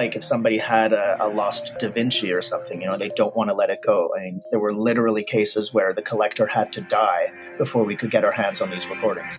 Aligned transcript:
like 0.00 0.16
if 0.16 0.24
somebody 0.24 0.58
had 0.58 0.92
a, 0.92 1.24
a, 1.24 1.28
lost 1.28 1.78
Da 1.78 1.90
Vinci 1.90 2.32
or 2.32 2.40
something, 2.40 2.80
you 2.80 2.86
know, 2.86 2.96
they 2.96 3.10
don't 3.10 3.36
want 3.36 3.50
to 3.50 3.54
let 3.54 3.70
it 3.70 3.82
go. 3.82 4.10
I 4.16 4.20
mean, 4.22 4.42
there 4.50 4.58
were 4.58 4.72
literally 4.72 5.22
cases 5.22 5.74
where 5.74 5.92
the 5.92 6.02
collector 6.02 6.46
had 6.46 6.72
to 6.72 6.80
die 6.80 7.32
before 7.58 7.84
we 7.84 7.96
could 7.96 8.10
get 8.10 8.24
our 8.24 8.32
hands 8.32 8.60
on 8.60 8.70
these 8.70 8.88
recordings. 8.88 9.38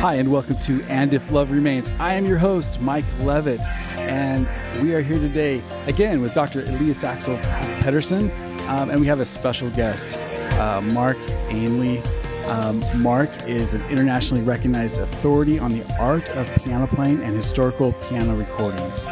Hi, 0.00 0.14
and 0.14 0.30
welcome 0.30 0.58
to 0.60 0.82
And 0.84 1.12
If 1.12 1.30
Love 1.30 1.50
Remains. 1.50 1.90
I 1.98 2.14
am 2.14 2.24
your 2.24 2.38
host, 2.38 2.80
Mike 2.80 3.04
Levitt, 3.20 3.60
and 3.96 4.48
we 4.82 4.94
are 4.94 5.02
here 5.02 5.18
today 5.18 5.62
again 5.86 6.20
with 6.20 6.34
Dr. 6.34 6.62
Elias 6.62 7.04
Axel 7.04 7.36
Pedersen, 7.82 8.30
um, 8.68 8.90
and 8.90 9.00
we 9.00 9.06
have 9.06 9.20
a 9.20 9.24
special 9.24 9.68
guest, 9.70 10.16
uh, 10.58 10.80
Mark 10.80 11.18
Ainley 11.48 12.02
um, 12.46 12.82
Mark 13.00 13.30
is 13.46 13.72
an 13.72 13.82
internationally 13.88 14.42
recognized 14.42 14.98
authority 14.98 15.58
on 15.58 15.72
the 15.72 15.84
art 15.96 16.28
of 16.30 16.46
piano 16.62 16.86
playing 16.86 17.22
and 17.22 17.34
historical 17.34 17.92
piano 18.08 18.36
recordings. 18.36 19.02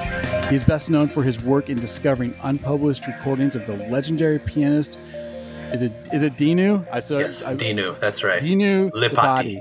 He 0.48 0.56
is 0.56 0.62
best 0.64 0.90
known 0.90 1.08
for 1.08 1.22
his 1.22 1.42
work 1.42 1.70
in 1.70 1.78
discovering 1.78 2.34
unpublished 2.42 3.06
recordings 3.06 3.56
of 3.56 3.66
the 3.66 3.76
legendary 3.88 4.38
pianist. 4.38 4.98
Is 5.72 5.82
it 5.82 5.92
is 6.12 6.22
it 6.22 6.36
Dinu? 6.36 6.86
I 6.92 7.00
saw 7.00 7.18
yes, 7.18 7.42
I, 7.42 7.54
Dinu. 7.54 7.98
That's 7.98 8.22
right. 8.22 8.42
Dinu 8.42 8.90
Lipatti. 8.90 9.60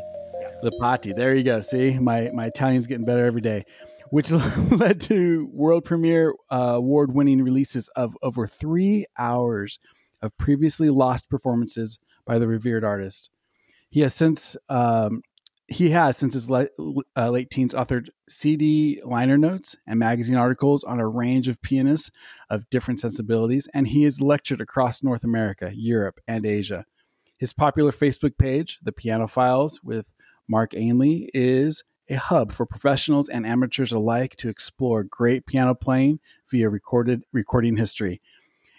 Lipatti. 0.61 1.15
There 1.15 1.33
you 1.33 1.43
go. 1.43 1.61
See, 1.61 1.97
my 1.99 2.29
my 2.33 2.47
Italian's 2.47 2.85
getting 2.85 3.05
better 3.05 3.25
every 3.25 3.41
day. 3.41 3.63
Which 4.09 4.29
led 4.71 4.99
to 5.01 5.49
world 5.53 5.85
premiere 5.85 6.33
uh, 6.49 6.73
award 6.75 7.13
winning 7.13 7.41
releases 7.41 7.87
of 7.89 8.17
over 8.21 8.45
three 8.45 9.05
hours 9.17 9.79
of 10.21 10.35
previously 10.37 10.89
lost 10.89 11.29
performances 11.29 11.97
by 12.25 12.37
the 12.37 12.47
revered 12.47 12.83
artist. 12.83 13.29
He 13.89 14.01
has 14.01 14.13
since 14.13 14.57
um, 14.67 15.21
he 15.71 15.89
has 15.91 16.17
since 16.17 16.33
his 16.33 16.49
late, 16.49 16.69
uh, 17.15 17.29
late 17.29 17.49
teens 17.49 17.73
authored 17.73 18.09
CD 18.27 19.01
liner 19.05 19.37
notes 19.37 19.75
and 19.87 19.97
magazine 19.97 20.35
articles 20.35 20.83
on 20.83 20.99
a 20.99 21.07
range 21.07 21.47
of 21.47 21.61
pianists 21.61 22.11
of 22.49 22.69
different 22.69 22.99
sensibilities, 22.99 23.69
and 23.73 23.87
he 23.87 24.03
has 24.03 24.21
lectured 24.21 24.59
across 24.59 25.01
North 25.01 25.23
America, 25.23 25.71
Europe, 25.73 26.19
and 26.27 26.45
Asia. 26.45 26.85
His 27.37 27.53
popular 27.53 27.91
Facebook 27.91 28.37
page, 28.37 28.79
The 28.83 28.91
Piano 28.91 29.27
Files 29.27 29.79
with 29.81 30.13
Mark 30.47 30.73
Ainley, 30.75 31.29
is 31.33 31.83
a 32.09 32.15
hub 32.15 32.51
for 32.51 32.65
professionals 32.65 33.29
and 33.29 33.45
amateurs 33.45 33.93
alike 33.93 34.35
to 34.37 34.49
explore 34.49 35.03
great 35.03 35.45
piano 35.45 35.73
playing 35.73 36.19
via 36.49 36.69
recorded 36.69 37.23
recording 37.31 37.77
history. 37.77 38.21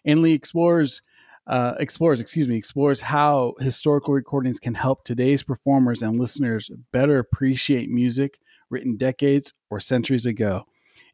Ainley 0.04 0.34
explores 0.34 1.00
uh, 1.46 1.74
explores, 1.80 2.20
excuse 2.20 2.48
me, 2.48 2.56
explores 2.56 3.00
how 3.00 3.54
historical 3.58 4.14
recordings 4.14 4.58
can 4.58 4.74
help 4.74 5.04
today's 5.04 5.42
performers 5.42 6.02
and 6.02 6.18
listeners 6.18 6.70
better 6.92 7.18
appreciate 7.18 7.90
music 7.90 8.38
written 8.70 8.96
decades 8.96 9.52
or 9.70 9.80
centuries 9.80 10.26
ago. 10.26 10.64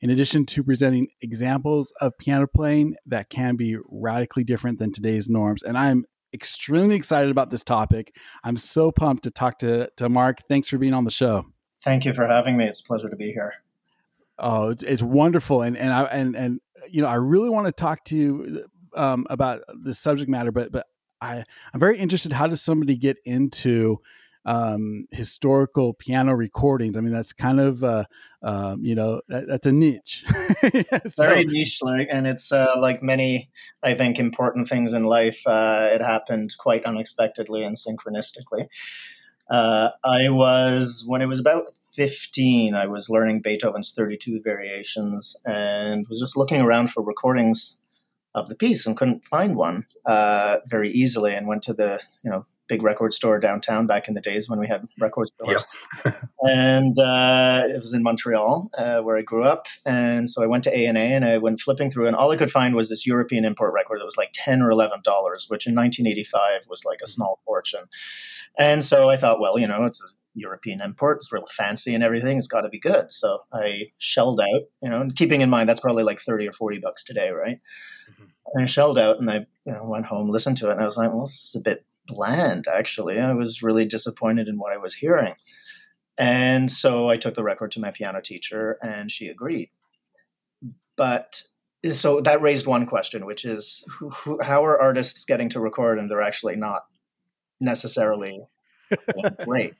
In 0.00 0.10
addition 0.10 0.46
to 0.46 0.62
presenting 0.62 1.08
examples 1.22 1.92
of 2.00 2.16
piano 2.18 2.46
playing 2.46 2.94
that 3.06 3.30
can 3.30 3.56
be 3.56 3.76
radically 3.88 4.44
different 4.44 4.78
than 4.78 4.92
today's 4.92 5.28
norms. 5.28 5.62
And 5.62 5.76
I'm 5.76 6.04
extremely 6.32 6.94
excited 6.94 7.30
about 7.30 7.50
this 7.50 7.64
topic. 7.64 8.14
I'm 8.44 8.56
so 8.56 8.92
pumped 8.92 9.24
to 9.24 9.30
talk 9.30 9.58
to, 9.60 9.90
to 9.96 10.08
Mark. 10.08 10.42
Thanks 10.48 10.68
for 10.68 10.78
being 10.78 10.94
on 10.94 11.04
the 11.04 11.10
show. 11.10 11.46
Thank 11.82 12.04
you 12.04 12.12
for 12.12 12.26
having 12.26 12.56
me. 12.56 12.66
It's 12.66 12.80
a 12.80 12.84
pleasure 12.84 13.08
to 13.08 13.16
be 13.16 13.32
here. 13.32 13.54
Oh, 14.38 14.70
it's, 14.70 14.82
it's 14.82 15.02
wonderful, 15.02 15.62
and 15.62 15.76
and 15.76 15.92
I 15.92 16.04
and 16.04 16.36
and 16.36 16.60
you 16.88 17.02
know 17.02 17.08
I 17.08 17.14
really 17.14 17.50
want 17.50 17.66
to 17.66 17.72
talk 17.72 18.04
to 18.04 18.16
you 18.16 18.64
um, 18.94 19.26
about 19.30 19.62
the 19.82 19.94
subject 19.94 20.28
matter, 20.28 20.52
but 20.52 20.72
but 20.72 20.86
I 21.20 21.44
I'm 21.72 21.80
very 21.80 21.98
interested. 21.98 22.32
How 22.32 22.46
does 22.46 22.62
somebody 22.62 22.96
get 22.96 23.16
into 23.24 24.00
um, 24.48 25.06
historical 25.10 25.92
piano 25.92 26.34
recordings. 26.34 26.96
I 26.96 27.02
mean, 27.02 27.12
that's 27.12 27.34
kind 27.34 27.60
of, 27.60 27.84
uh, 27.84 28.04
um, 28.42 28.82
you 28.82 28.94
know, 28.94 29.20
that, 29.28 29.46
that's 29.46 29.66
a 29.66 29.72
niche. 29.72 30.24
so, 31.06 31.22
Very 31.22 31.44
niche, 31.44 31.80
like, 31.82 32.08
and 32.10 32.26
it's 32.26 32.50
uh, 32.50 32.72
like 32.78 33.02
many, 33.02 33.50
I 33.82 33.92
think, 33.92 34.18
important 34.18 34.66
things 34.66 34.94
in 34.94 35.04
life. 35.04 35.42
Uh, 35.46 35.90
it 35.92 36.00
happened 36.00 36.52
quite 36.58 36.86
unexpectedly 36.86 37.62
and 37.62 37.76
synchronistically. 37.76 38.68
Uh, 39.50 39.90
I 40.02 40.30
was 40.30 41.04
when 41.06 41.20
it 41.20 41.26
was 41.26 41.40
about 41.40 41.70
15, 41.90 42.74
I 42.74 42.86
was 42.86 43.10
learning 43.10 43.42
Beethoven's 43.42 43.92
32 43.92 44.40
variations 44.42 45.36
and 45.44 46.06
was 46.08 46.20
just 46.20 46.36
looking 46.36 46.60
around 46.60 46.90
for 46.90 47.02
recordings 47.02 47.77
of 48.42 48.48
the 48.48 48.54
piece 48.54 48.86
and 48.86 48.96
couldn't 48.96 49.24
find 49.24 49.56
one 49.56 49.86
uh, 50.06 50.58
very 50.66 50.90
easily 50.90 51.34
and 51.34 51.48
went 51.48 51.62
to 51.62 51.72
the 51.72 52.00
you 52.24 52.30
know 52.30 52.44
big 52.68 52.82
record 52.82 53.14
store 53.14 53.40
downtown 53.40 53.86
back 53.86 54.08
in 54.08 54.14
the 54.14 54.20
days 54.20 54.48
when 54.48 54.60
we 54.60 54.66
had 54.66 54.86
record 55.00 55.28
stores 55.40 55.66
and 56.42 56.98
uh, 56.98 57.62
it 57.66 57.76
was 57.76 57.94
in 57.94 58.02
montreal 58.02 58.68
uh, 58.76 59.00
where 59.00 59.16
i 59.16 59.22
grew 59.22 59.44
up 59.44 59.66
and 59.86 60.28
so 60.28 60.42
i 60.42 60.46
went 60.46 60.62
to 60.62 60.70
a&a 60.70 60.96
and 60.96 61.24
i 61.24 61.38
went 61.38 61.60
flipping 61.60 61.90
through 61.90 62.06
and 62.06 62.16
all 62.16 62.30
i 62.30 62.36
could 62.36 62.50
find 62.50 62.74
was 62.74 62.90
this 62.90 63.06
european 63.06 63.44
import 63.44 63.72
record 63.72 64.00
that 64.00 64.04
was 64.04 64.18
like 64.18 64.30
10 64.34 64.60
or 64.60 64.70
11 64.70 65.00
dollars 65.02 65.46
which 65.48 65.66
in 65.66 65.74
1985 65.74 66.66
was 66.68 66.84
like 66.84 67.00
a 67.02 67.06
small 67.06 67.40
fortune 67.46 67.86
and 68.58 68.84
so 68.84 69.08
i 69.08 69.16
thought 69.16 69.40
well 69.40 69.58
you 69.58 69.66
know 69.66 69.84
it's 69.84 70.02
a 70.02 70.18
European 70.38 70.80
import. 70.80 71.18
It's 71.18 71.32
real 71.32 71.44
fancy 71.46 71.94
and 71.94 72.02
everything. 72.02 72.38
It's 72.38 72.46
got 72.46 72.62
to 72.62 72.68
be 72.68 72.78
good. 72.78 73.10
So 73.12 73.40
I 73.52 73.88
shelled 73.98 74.40
out, 74.40 74.62
you 74.82 74.90
know, 74.90 75.00
and 75.00 75.14
keeping 75.14 75.40
in 75.40 75.50
mind 75.50 75.68
that's 75.68 75.80
probably 75.80 76.04
like 76.04 76.20
30 76.20 76.48
or 76.48 76.52
40 76.52 76.78
bucks 76.78 77.04
today, 77.04 77.30
right? 77.30 77.58
I 78.56 78.66
shelled 78.66 78.98
out 78.98 79.20
and 79.20 79.30
I 79.30 79.46
you 79.66 79.72
know, 79.72 79.88
went 79.88 80.06
home, 80.06 80.28
listened 80.28 80.56
to 80.58 80.68
it, 80.68 80.72
and 80.72 80.80
I 80.80 80.84
was 80.84 80.96
like, 80.96 81.12
well, 81.12 81.26
this 81.26 81.48
is 81.48 81.60
a 81.60 81.62
bit 81.62 81.84
bland, 82.06 82.66
actually. 82.72 83.18
I 83.18 83.34
was 83.34 83.62
really 83.62 83.84
disappointed 83.84 84.48
in 84.48 84.58
what 84.58 84.72
I 84.72 84.78
was 84.78 84.94
hearing. 84.94 85.34
And 86.16 86.70
so 86.70 87.08
I 87.08 87.16
took 87.16 87.34
the 87.34 87.44
record 87.44 87.70
to 87.72 87.80
my 87.80 87.90
piano 87.90 88.20
teacher, 88.20 88.78
and 88.82 89.10
she 89.10 89.28
agreed. 89.28 89.70
But 90.96 91.42
so 91.92 92.20
that 92.20 92.42
raised 92.42 92.66
one 92.66 92.86
question, 92.86 93.24
which 93.24 93.44
is 93.44 93.84
who, 93.88 94.10
who, 94.10 94.40
how 94.42 94.64
are 94.64 94.80
artists 94.80 95.24
getting 95.24 95.48
to 95.50 95.60
record 95.60 95.98
and 95.98 96.10
they're 96.10 96.22
actually 96.22 96.56
not 96.56 96.82
necessarily 97.60 98.42
great? 99.44 99.74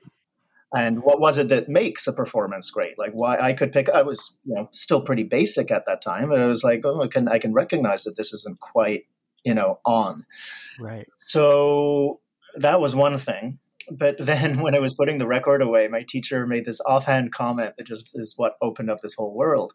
And 0.73 1.01
what 1.03 1.19
was 1.19 1.37
it 1.37 1.49
that 1.49 1.67
makes 1.67 2.05
a 2.05 2.13
performance 2.13 2.69
great? 2.69 2.97
Like 2.97 3.11
why 3.11 3.37
i 3.39 3.53
could 3.53 3.71
pick 3.71 3.89
i 3.89 4.01
was 4.01 4.37
you 4.45 4.55
know 4.55 4.69
still 4.71 5.01
pretty 5.01 5.23
basic 5.23 5.71
at 5.71 5.85
that 5.85 6.01
time 6.01 6.29
but 6.29 6.39
i 6.39 6.45
was 6.45 6.63
like 6.63 6.81
oh 6.85 7.01
i 7.01 7.07
can 7.07 7.27
i 7.27 7.39
can 7.39 7.53
recognize 7.53 8.03
that 8.03 8.17
this 8.17 8.33
isn't 8.33 8.59
quite 8.59 9.05
you 9.43 9.53
know 9.53 9.79
on. 9.85 10.25
Right. 10.79 11.07
So 11.17 12.19
that 12.55 12.79
was 12.79 12.95
one 12.95 13.17
thing. 13.17 13.59
But 13.91 14.17
then 14.19 14.61
when 14.61 14.75
i 14.75 14.79
was 14.79 14.93
putting 14.93 15.17
the 15.17 15.27
record 15.27 15.61
away 15.61 15.87
my 15.87 16.03
teacher 16.07 16.45
made 16.45 16.65
this 16.65 16.81
offhand 16.81 17.31
comment 17.31 17.75
that 17.77 17.87
just 17.87 18.11
is 18.13 18.35
what 18.37 18.55
opened 18.61 18.89
up 18.89 19.01
this 19.01 19.15
whole 19.15 19.33
world. 19.33 19.73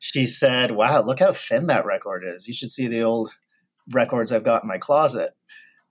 She 0.00 0.26
said 0.26 0.72
wow 0.72 1.00
look 1.02 1.20
how 1.20 1.32
thin 1.32 1.66
that 1.68 1.86
record 1.86 2.22
is. 2.26 2.46
You 2.46 2.54
should 2.54 2.72
see 2.72 2.86
the 2.86 3.02
old 3.02 3.36
records 3.90 4.32
i've 4.32 4.44
got 4.44 4.64
in 4.64 4.68
my 4.68 4.78
closet. 4.78 5.30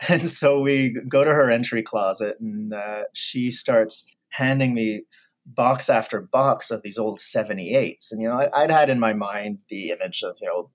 And 0.09 0.29
so 0.29 0.59
we 0.59 0.97
go 1.07 1.23
to 1.23 1.29
her 1.29 1.49
entry 1.49 1.81
closet 1.81 2.37
and 2.41 2.73
uh, 2.73 3.03
she 3.13 3.49
starts 3.51 4.05
handing 4.33 4.73
me 4.73 5.03
box 5.45 5.89
after 5.89 6.21
box 6.21 6.71
of 6.71 6.81
these 6.83 6.97
old 6.97 7.19
78s. 7.19 8.11
And, 8.11 8.21
you 8.21 8.29
know, 8.29 8.49
I'd 8.53 8.71
had 8.71 8.89
in 8.89 8.99
my 8.99 9.13
mind 9.13 9.59
the 9.69 9.89
image 9.89 10.23
of, 10.23 10.37
you 10.41 10.47
know, 10.47 10.69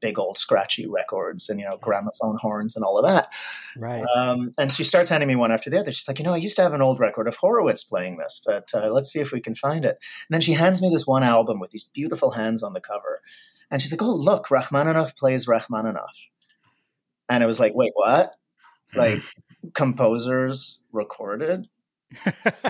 big 0.00 0.18
old 0.18 0.36
scratchy 0.36 0.86
records 0.86 1.48
and 1.48 1.60
you 1.60 1.66
know 1.66 1.76
gramophone 1.80 2.36
horns 2.40 2.76
and 2.76 2.84
all 2.84 2.98
of 2.98 3.06
that. 3.06 3.32
Right. 3.76 4.02
Um, 4.16 4.52
and 4.58 4.70
she 4.72 4.84
starts 4.84 5.08
handing 5.08 5.28
me 5.28 5.36
one 5.36 5.52
after 5.52 5.70
the 5.70 5.78
other. 5.78 5.92
She's 5.92 6.08
like 6.08 6.18
you 6.18 6.24
know 6.24 6.32
i 6.32 6.38
used 6.38 6.56
to 6.56 6.62
have 6.62 6.72
an 6.72 6.82
old 6.82 6.98
record 6.98 7.28
of 7.28 7.36
horowitz 7.36 7.84
playing 7.84 8.18
this 8.18 8.42
but 8.44 8.68
uh, 8.74 8.90
let's 8.90 9.10
see 9.10 9.20
if 9.20 9.32
we 9.32 9.40
can 9.40 9.54
find 9.54 9.84
it. 9.84 9.98
And 10.28 10.34
then 10.34 10.40
she 10.40 10.54
hands 10.54 10.82
me 10.82 10.90
this 10.90 11.06
one 11.06 11.22
album 11.22 11.60
with 11.60 11.70
these 11.70 11.84
beautiful 11.84 12.32
hands 12.32 12.62
on 12.62 12.72
the 12.72 12.80
cover. 12.80 13.20
And 13.70 13.80
she's 13.80 13.92
like 13.92 14.02
oh 14.02 14.14
look 14.14 14.50
rachmaninoff 14.50 15.16
plays 15.16 15.46
rachmaninoff. 15.46 16.30
And 17.28 17.42
i 17.42 17.46
was 17.46 17.60
like 17.60 17.74
wait 17.74 17.92
what? 17.94 18.34
Like 18.94 19.22
composers 19.74 20.80
recorded 20.92 21.68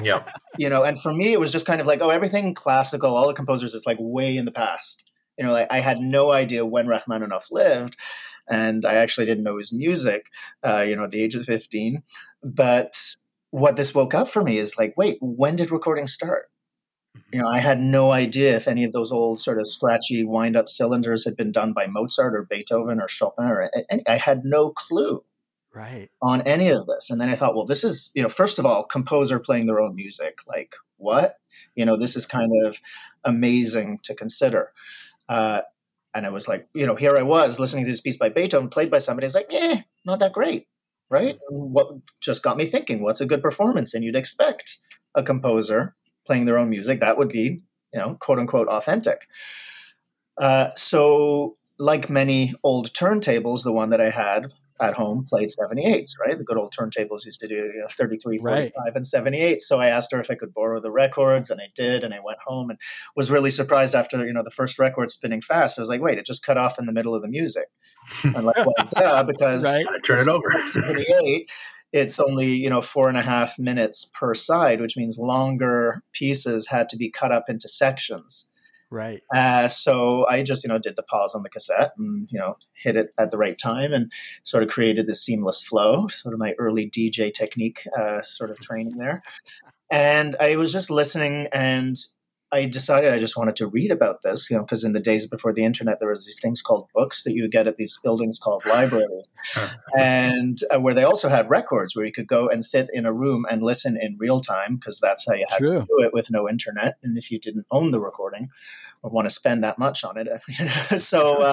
yeah. 0.03 0.25
You 0.59 0.69
know, 0.69 0.83
and 0.83 1.01
for 1.01 1.11
me, 1.11 1.33
it 1.33 1.41
was 1.41 1.53
just 1.53 1.67
kind 1.67 1.81
of 1.81 1.87
like, 1.87 2.03
oh, 2.03 2.11
everything 2.11 2.53
classical, 2.53 3.17
all 3.17 3.27
the 3.27 3.33
composers, 3.33 3.73
it's 3.73 3.87
like 3.87 3.97
way 3.99 4.37
in 4.37 4.45
the 4.45 4.53
past. 4.53 5.05
You 5.39 5.47
know, 5.47 5.53
like 5.53 5.69
I 5.71 5.81
had 5.81 6.01
no 6.01 6.33
idea 6.33 6.67
when 6.67 6.87
Rachmaninoff 6.87 7.47
lived, 7.51 7.97
and 8.47 8.85
I 8.85 8.95
actually 8.95 9.25
didn't 9.25 9.45
know 9.45 9.57
his 9.57 9.73
music, 9.73 10.27
uh, 10.63 10.81
you 10.81 10.97
know, 10.97 11.05
at 11.05 11.13
the 11.13 11.23
age 11.23 11.35
of 11.35 11.47
15. 11.47 12.03
But 12.43 12.93
what 13.51 13.77
this 13.77 13.95
woke 13.95 14.13
up 14.13 14.29
for 14.29 14.43
me 14.43 14.59
is 14.59 14.77
like, 14.77 14.93
wait, 14.99 15.17
when 15.21 15.57
did 15.57 15.71
recording 15.71 16.07
start? 16.07 16.51
You 17.33 17.41
know, 17.41 17.49
I 17.49 17.59
had 17.59 17.81
no 17.81 18.11
idea 18.11 18.55
if 18.57 18.69
any 18.69 18.85
of 18.85 18.93
those 18.93 19.11
old 19.11 19.41
sort 19.41 19.59
of 19.59 19.69
scratchy 19.69 20.25
wind 20.25 20.57
up 20.57 20.69
cylinders 20.69 21.25
had 21.25 21.37
been 21.37 21.53
done 21.53 21.73
by 21.73 21.87
Mozart 21.87 22.35
or 22.35 22.47
Beethoven 22.49 23.01
or 23.01 23.09
Chopin 23.09 23.47
or 23.47 23.71
any, 23.89 24.03
I 24.07 24.17
had 24.17 24.45
no 24.45 24.71
clue. 24.71 25.25
Right 25.75 26.09
on 26.21 26.43
any 26.43 26.69
of 26.69 26.87
this 26.87 27.11
and 27.11 27.21
then 27.21 27.29
i 27.29 27.37
thought 27.37 27.55
well 27.55 27.67
this 27.67 27.85
is 27.85 28.11
you 28.15 28.23
know 28.23 28.29
first 28.29 28.59
of 28.59 28.67
all 28.67 28.85
composer 28.85 29.39
playing 29.39 29.67
their 29.67 29.81
own 29.81 29.95
music 29.95 30.39
like 30.49 30.75
what 30.97 31.37
you 31.75 31.85
know 31.85 31.97
this 31.97 32.17
is 32.17 32.27
kind 32.27 32.53
of 32.65 32.79
amazing 33.25 33.99
to 34.03 34.15
consider 34.15 34.73
uh, 35.29 35.63
and 36.15 36.27
I 36.27 36.31
was 36.31 36.49
like, 36.49 36.69
you 36.75 36.87
know, 36.87 36.97
here 36.97 37.17
I 37.17 37.23
was 37.23 37.61
listening 37.61 37.85
to 37.85 37.91
this 37.91 38.01
piece 38.01 38.17
by 38.17 38.29
Beethoven 38.29 38.69
played 38.69 38.91
by 38.91 38.99
somebody. 38.99 39.27
Was 39.27 39.35
like, 39.35 39.47
yeah, 39.51 39.83
not 40.05 40.19
that 40.19 40.33
great, 40.33 40.67
right? 41.09 41.39
What 41.49 41.89
just 42.21 42.43
got 42.43 42.57
me 42.57 42.67
thinking, 42.67 43.03
what's 43.03 43.21
a 43.21 43.27
good 43.27 43.43
performance? 43.43 43.95
And 43.95 44.05
you'd 44.05 44.17
expect 44.17 44.79
a 45.15 45.23
composer 45.23 45.95
playing 46.27 46.47
their 46.47 46.59
own 46.59 46.71
music 46.71 47.01
that 47.01 47.17
would 47.17 47.29
be, 47.29 47.63
you 47.93 48.01
know, 48.01 48.17
quote 48.21 48.39
unquote 48.39 48.69
authentic. 48.69 49.29
Uh, 50.37 50.71
so, 50.77 51.57
like 51.79 52.11
many 52.11 52.55
old 52.63 52.93
turntables, 52.93 53.63
the 53.63 53.73
one 53.73 53.91
that 53.91 54.01
I 54.01 54.11
had 54.11 54.53
at 54.81 54.95
home 54.95 55.25
played 55.29 55.49
78s, 55.49 56.13
right? 56.25 56.37
The 56.37 56.45
good 56.45 56.57
old 56.57 56.73
turntables 56.73 57.25
used 57.25 57.41
to 57.41 57.49
do 57.49 57.55
you 57.55 57.81
know, 57.81 57.87
33, 57.89 58.39
45, 58.39 58.73
right. 58.79 58.93
and 58.95 59.07
78. 59.07 59.61
So 59.61 59.81
I 59.81 59.89
asked 59.89 60.13
her 60.13 60.21
if 60.21 60.31
I 60.31 60.35
could 60.35 60.55
borrow 60.55 60.81
the 60.81 60.91
records, 60.91 61.51
and 61.51 61.61
I 61.61 61.69
did. 61.75 62.05
And 62.05 62.15
I 62.15 62.19
went 62.25 62.39
home 62.47 62.71
and 62.71 62.79
was 63.17 63.31
really 63.31 63.51
surprised 63.51 63.95
after 63.95 64.25
you 64.27 64.33
know 64.33 64.43
the 64.43 64.51
first 64.51 64.79
record 64.79 65.11
spinning 65.11 65.41
fast. 65.41 65.79
I 65.79 65.83
was 65.83 65.89
like, 65.89 66.01
wait, 66.01 66.19
it 66.19 66.27
just 66.27 66.45
cut 66.45 66.59
off 66.59 66.79
in 66.79 66.87
the 66.87 66.93
middle 66.93 67.15
of 67.15 67.23
the 67.23 67.29
music. 67.29 67.67
And 68.25 68.47
like, 68.47 68.57
well, 68.57 68.75
yeah, 68.97 69.23
because 69.23 69.65
right. 69.65 69.87
turn 70.05 70.21
it 70.21 70.29
over. 70.29 70.51
78, 70.67 71.51
it's 71.93 72.19
only 72.19 72.55
you 72.55 72.71
know 72.71 72.81
four 72.81 73.09
and 73.09 73.19
a 73.19 73.23
half 73.23 73.59
minutes 73.59 74.11
per 74.15 74.35
side, 74.35 74.81
which 74.81 74.97
means 74.97 75.19
longer 75.19 76.03
pieces 76.13 76.69
had 76.69 76.89
to 76.91 76.97
be 76.97 77.11
cut 77.11 77.33
up 77.33 77.45
into 77.49 77.69
sections. 77.69 78.50
Right. 78.91 79.21
Uh, 79.35 79.69
so 79.69 80.27
I 80.29 80.43
just, 80.43 80.65
you 80.65 80.69
know, 80.69 80.79
did 80.79 80.97
the 80.97 81.05
pause 81.05 81.35
on 81.35 81.45
the 81.45 81.49
cassette 81.49 81.93
and, 81.97 82.29
you 82.31 82.39
know, 82.39 82.57
hit 82.75 82.97
it 82.97 83.15
at 83.19 83.31
the 83.31 83.39
right 83.39 83.57
time 83.57 83.93
and 83.93 84.11
sort 84.43 84.65
of 84.65 84.69
created 84.69 85.07
this 85.07 85.23
seamless 85.23 85.63
flow, 85.63 86.09
sort 86.09 86.35
of 86.35 86.41
my 86.41 86.55
early 86.59 86.91
DJ 86.91 87.33
technique 87.33 87.87
uh, 87.97 88.21
sort 88.23 88.51
of 88.51 88.59
training 88.59 88.97
there. 88.97 89.23
And 89.91 90.35
I 90.41 90.57
was 90.57 90.73
just 90.73 90.91
listening 90.91 91.49
and 91.53 91.97
I 92.53 92.67
decided 92.67 93.13
I 93.13 93.19
just 93.19 93.37
wanted 93.37 93.55
to 93.57 93.69
read 93.69 93.91
about 93.91 94.23
this, 94.23 94.51
you 94.51 94.57
know, 94.57 94.65
because 94.65 94.83
in 94.83 94.93
the 94.93 95.01
days 95.01 95.27
before 95.27 95.53
the 95.53 95.65
internet, 95.65 96.01
there 96.01 96.09
was 96.09 96.27
these 96.27 96.41
things 96.41 96.63
called 96.63 96.89
books 96.95 97.23
that 97.23 97.33
you 97.33 97.43
would 97.43 97.53
get 97.53 97.69
at 97.69 97.77
these 97.77 97.99
buildings 98.03 98.41
called 98.41 98.65
libraries, 98.67 99.29
and 99.99 100.59
uh, 100.75 100.81
where 100.81 100.95
they 100.95 101.05
also 101.05 101.29
had 101.29 101.49
records 101.49 101.95
where 101.95 102.05
you 102.05 102.13
could 102.13 102.27
go 102.27 102.49
and 102.49 102.65
sit 102.65 102.89
in 102.93 103.07
a 103.07 103.13
room 103.13 103.45
and 103.49 103.63
listen 103.63 103.97
in 104.01 104.17
real 104.19 104.41
time 104.41 104.77
because 104.77 104.99
that's 104.99 105.27
how 105.29 105.35
you 105.35 105.47
had 105.49 105.59
True. 105.59 105.81
to 105.81 105.87
do 105.87 106.05
it 106.05 106.13
with 106.13 106.31
no 106.31 106.49
internet, 106.49 106.97
and 107.03 107.17
if 107.17 107.31
you 107.31 107.39
didn't 107.39 107.67
own 107.71 107.93
the 107.93 108.01
recording 108.01 108.49
or 109.03 109.11
want 109.11 109.29
to 109.29 109.35
spend 109.35 109.63
that 109.63 109.79
much 109.79 110.03
on 110.05 110.17
it, 110.17 110.29
so. 111.01 111.43
Uh, 111.43 111.53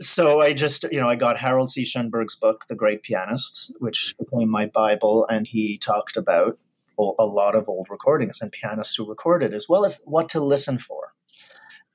so 0.00 0.40
I 0.40 0.54
just, 0.54 0.84
you 0.90 0.98
know, 0.98 1.08
I 1.08 1.14
got 1.14 1.38
Harold 1.38 1.70
C. 1.70 1.84
Schonberg's 1.84 2.34
book, 2.34 2.64
The 2.68 2.74
Great 2.74 3.04
Pianists, 3.04 3.72
which 3.78 4.16
became 4.18 4.50
my 4.50 4.66
Bible, 4.66 5.24
and 5.30 5.46
he 5.46 5.78
talked 5.78 6.16
about 6.16 6.58
a 6.98 7.26
lot 7.26 7.54
of 7.54 7.68
old 7.68 7.88
recordings 7.90 8.40
and 8.40 8.52
pianists 8.52 8.96
who 8.96 9.08
recorded, 9.08 9.52
as 9.52 9.66
well 9.68 9.84
as 9.84 10.02
what 10.04 10.28
to 10.30 10.44
listen 10.44 10.78
for. 10.78 11.12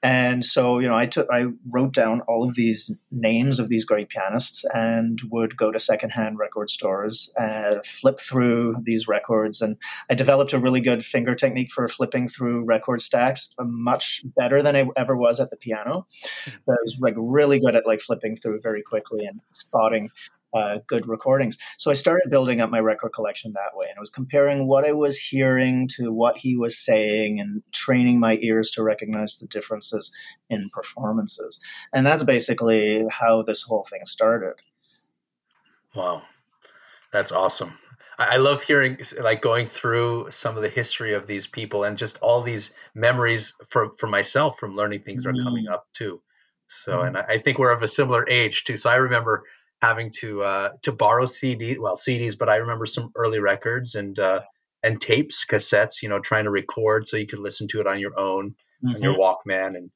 And 0.02 0.46
so, 0.46 0.80
you 0.80 0.88
know, 0.88 0.96
I 0.96 1.08
took, 1.08 1.28
I 1.30 1.48
wrote 1.70 1.94
down 1.94 2.22
all 2.22 2.48
of 2.48 2.56
these 2.56 2.90
names 3.12 3.60
of 3.60 3.68
these 3.68 3.84
great 3.84 4.08
pianists 4.08 4.64
and 4.74 5.20
would 5.30 5.58
go 5.58 5.72
to 5.72 5.80
secondhand 5.80 6.40
record 6.40 6.70
stores, 6.70 7.34
and 7.38 7.86
flip 7.86 8.18
through 8.18 8.76
these 8.84 9.10
records. 9.10 9.62
And 9.62 9.78
I 10.10 10.16
developed 10.16 10.54
a 10.54 10.60
really 10.60 10.80
good 10.80 11.04
finger 11.04 11.36
technique 11.36 11.70
for 11.70 11.86
flipping 11.90 12.30
through 12.30 12.64
record 12.64 13.02
stacks, 13.02 13.54
uh, 13.60 13.66
much 13.66 14.24
better 14.38 14.64
than 14.64 14.78
I 14.78 14.88
ever 14.96 15.18
was 15.18 15.42
at 15.42 15.50
the 15.50 15.58
piano. 15.58 16.08
But 16.66 16.74
I 16.74 16.84
was 16.84 16.98
like 17.02 17.16
really 17.18 17.60
good 17.60 17.76
at 17.76 17.86
like 17.86 18.00
flipping 18.00 18.38
through 18.38 18.62
very 18.62 18.82
quickly 18.82 19.26
and 19.26 19.42
spotting 19.52 20.12
uh, 20.54 20.80
good 20.88 21.08
recordings. 21.08 21.58
So 21.78 21.92
I 21.92 21.94
started 21.94 22.30
building 22.30 22.62
up 22.62 22.70
my 22.70 22.80
record 22.80 23.10
collection 23.10 23.54
that 23.54 23.76
way, 23.76 23.88
and 23.90 23.98
I 23.98 24.00
was 24.00 24.10
comparing 24.10 24.68
what 24.68 24.86
I 24.86 24.92
was 24.92 25.18
hearing 25.18 25.88
to 25.96 26.12
what 26.12 26.38
he 26.38 26.56
was 26.58 26.78
saying, 26.78 27.40
and 27.40 27.64
training 27.72 28.20
my 28.20 28.38
ears 28.42 28.72
to 28.72 28.84
recognize 28.84 29.38
the 29.38 29.48
differences 29.48 30.12
in 30.50 30.70
performances. 30.70 31.60
And 31.94 32.06
that's 32.06 32.24
basically 32.24 33.06
how 33.10 33.44
this 33.44 33.64
whole 33.64 33.86
thing 33.90 34.02
started. 34.06 34.56
Wow, 35.96 36.24
that's 37.12 37.32
awesome. 37.32 37.78
I 38.22 38.36
love 38.36 38.62
hearing, 38.62 38.98
like, 39.22 39.42
going 39.42 39.66
through 39.66 40.30
some 40.30 40.58
of 40.58 40.62
the 40.62 40.68
history 40.68 41.14
of 41.14 41.26
these 41.26 41.48
people 41.48 41.86
and 41.86 41.98
just 41.98 42.18
all 42.18 42.42
these 42.42 42.74
memories 42.94 43.54
for 43.70 43.94
for 43.98 44.08
myself 44.08 44.60
from 44.60 44.76
learning 44.76 45.04
things 45.04 45.26
mm-hmm. 45.26 45.40
are 45.40 45.44
coming 45.44 45.68
mm. 45.68 45.72
up 45.72 45.88
too. 45.94 46.22
So, 46.68 46.98
mm-hmm. 46.98 47.16
and 47.16 47.18
I 47.18 47.38
think 47.38 47.58
we're 47.58 47.72
of 47.72 47.82
a 47.82 47.88
similar 47.88 48.26
age 48.30 48.66
too. 48.66 48.76
So 48.76 48.90
I 48.90 48.96
remember 48.96 49.46
having 49.82 50.12
to 50.20 50.44
uh, 50.44 50.70
to 50.84 50.92
borrow 50.92 51.26
CD, 51.26 51.78
well 51.80 51.96
CDs, 51.96 52.38
but 52.38 52.50
I 52.50 52.58
remember 52.58 52.86
some 52.86 53.12
early 53.16 53.40
records 53.40 53.96
and 53.96 54.18
uh, 54.20 54.42
and 54.84 55.00
tapes, 55.00 55.46
cassettes. 55.50 56.02
You 56.02 56.10
know, 56.10 56.20
trying 56.20 56.46
to 56.46 56.52
record 56.52 57.08
so 57.08 57.18
you 57.18 57.28
could 57.28 57.40
listen 57.40 57.68
to 57.70 57.80
it 57.80 57.88
on 57.88 58.00
your 58.00 58.18
own 58.20 58.56
mm-hmm. 58.84 58.96
on 58.96 59.02
your 59.02 59.16
Walkman, 59.16 59.78
and 59.78 59.90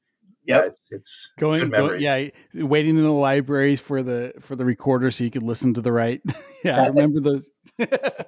yeah, 0.46 0.62
it's, 0.62 0.80
it's 0.90 1.32
going, 1.38 1.70
going, 1.70 2.00
yeah, 2.00 2.28
waiting 2.54 2.96
in 2.96 3.02
the 3.02 3.10
libraries 3.10 3.80
for 3.80 4.02
the 4.02 4.34
for 4.40 4.56
the 4.56 4.64
recorder 4.64 5.10
so 5.10 5.24
you 5.24 5.30
could 5.30 5.42
listen 5.42 5.74
to 5.74 5.80
the 5.80 5.92
right. 5.92 6.20
yeah, 6.64 6.82
I 6.82 6.88
remember 6.88 7.20
those. 7.20 7.48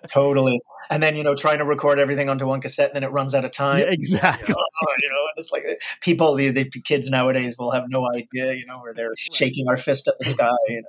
totally. 0.09 0.61
And 0.89 1.03
then 1.03 1.17
you 1.17 1.25
know, 1.25 1.35
trying 1.35 1.59
to 1.59 1.65
record 1.65 1.99
everything 1.99 2.29
onto 2.29 2.47
one 2.47 2.61
cassette, 2.61 2.91
and 2.91 2.95
then 2.95 3.03
it 3.03 3.13
runs 3.13 3.35
out 3.35 3.45
of 3.45 3.51
time. 3.51 3.81
Yeah, 3.81 3.91
exactly. 3.91 4.55
You 5.03 5.09
know, 5.09 5.17
it's 5.37 5.51
like 5.51 5.65
uh, 5.65 5.75
people, 6.01 6.35
the, 6.37 6.51
the, 6.51 6.65
kids 6.65 7.11
nowadays 7.11 7.57
will 7.59 7.73
have 7.73 7.85
no 7.91 8.09
idea, 8.09 8.55
you 8.55 8.65
know, 8.67 8.79
where 8.79 8.95
they're 8.95 9.15
shaking 9.33 9.67
our 9.69 9.77
fist 9.77 10.07
at 10.07 10.15
the 10.21 10.27
sky. 10.31 10.55
You 10.69 10.83
know. 10.83 10.89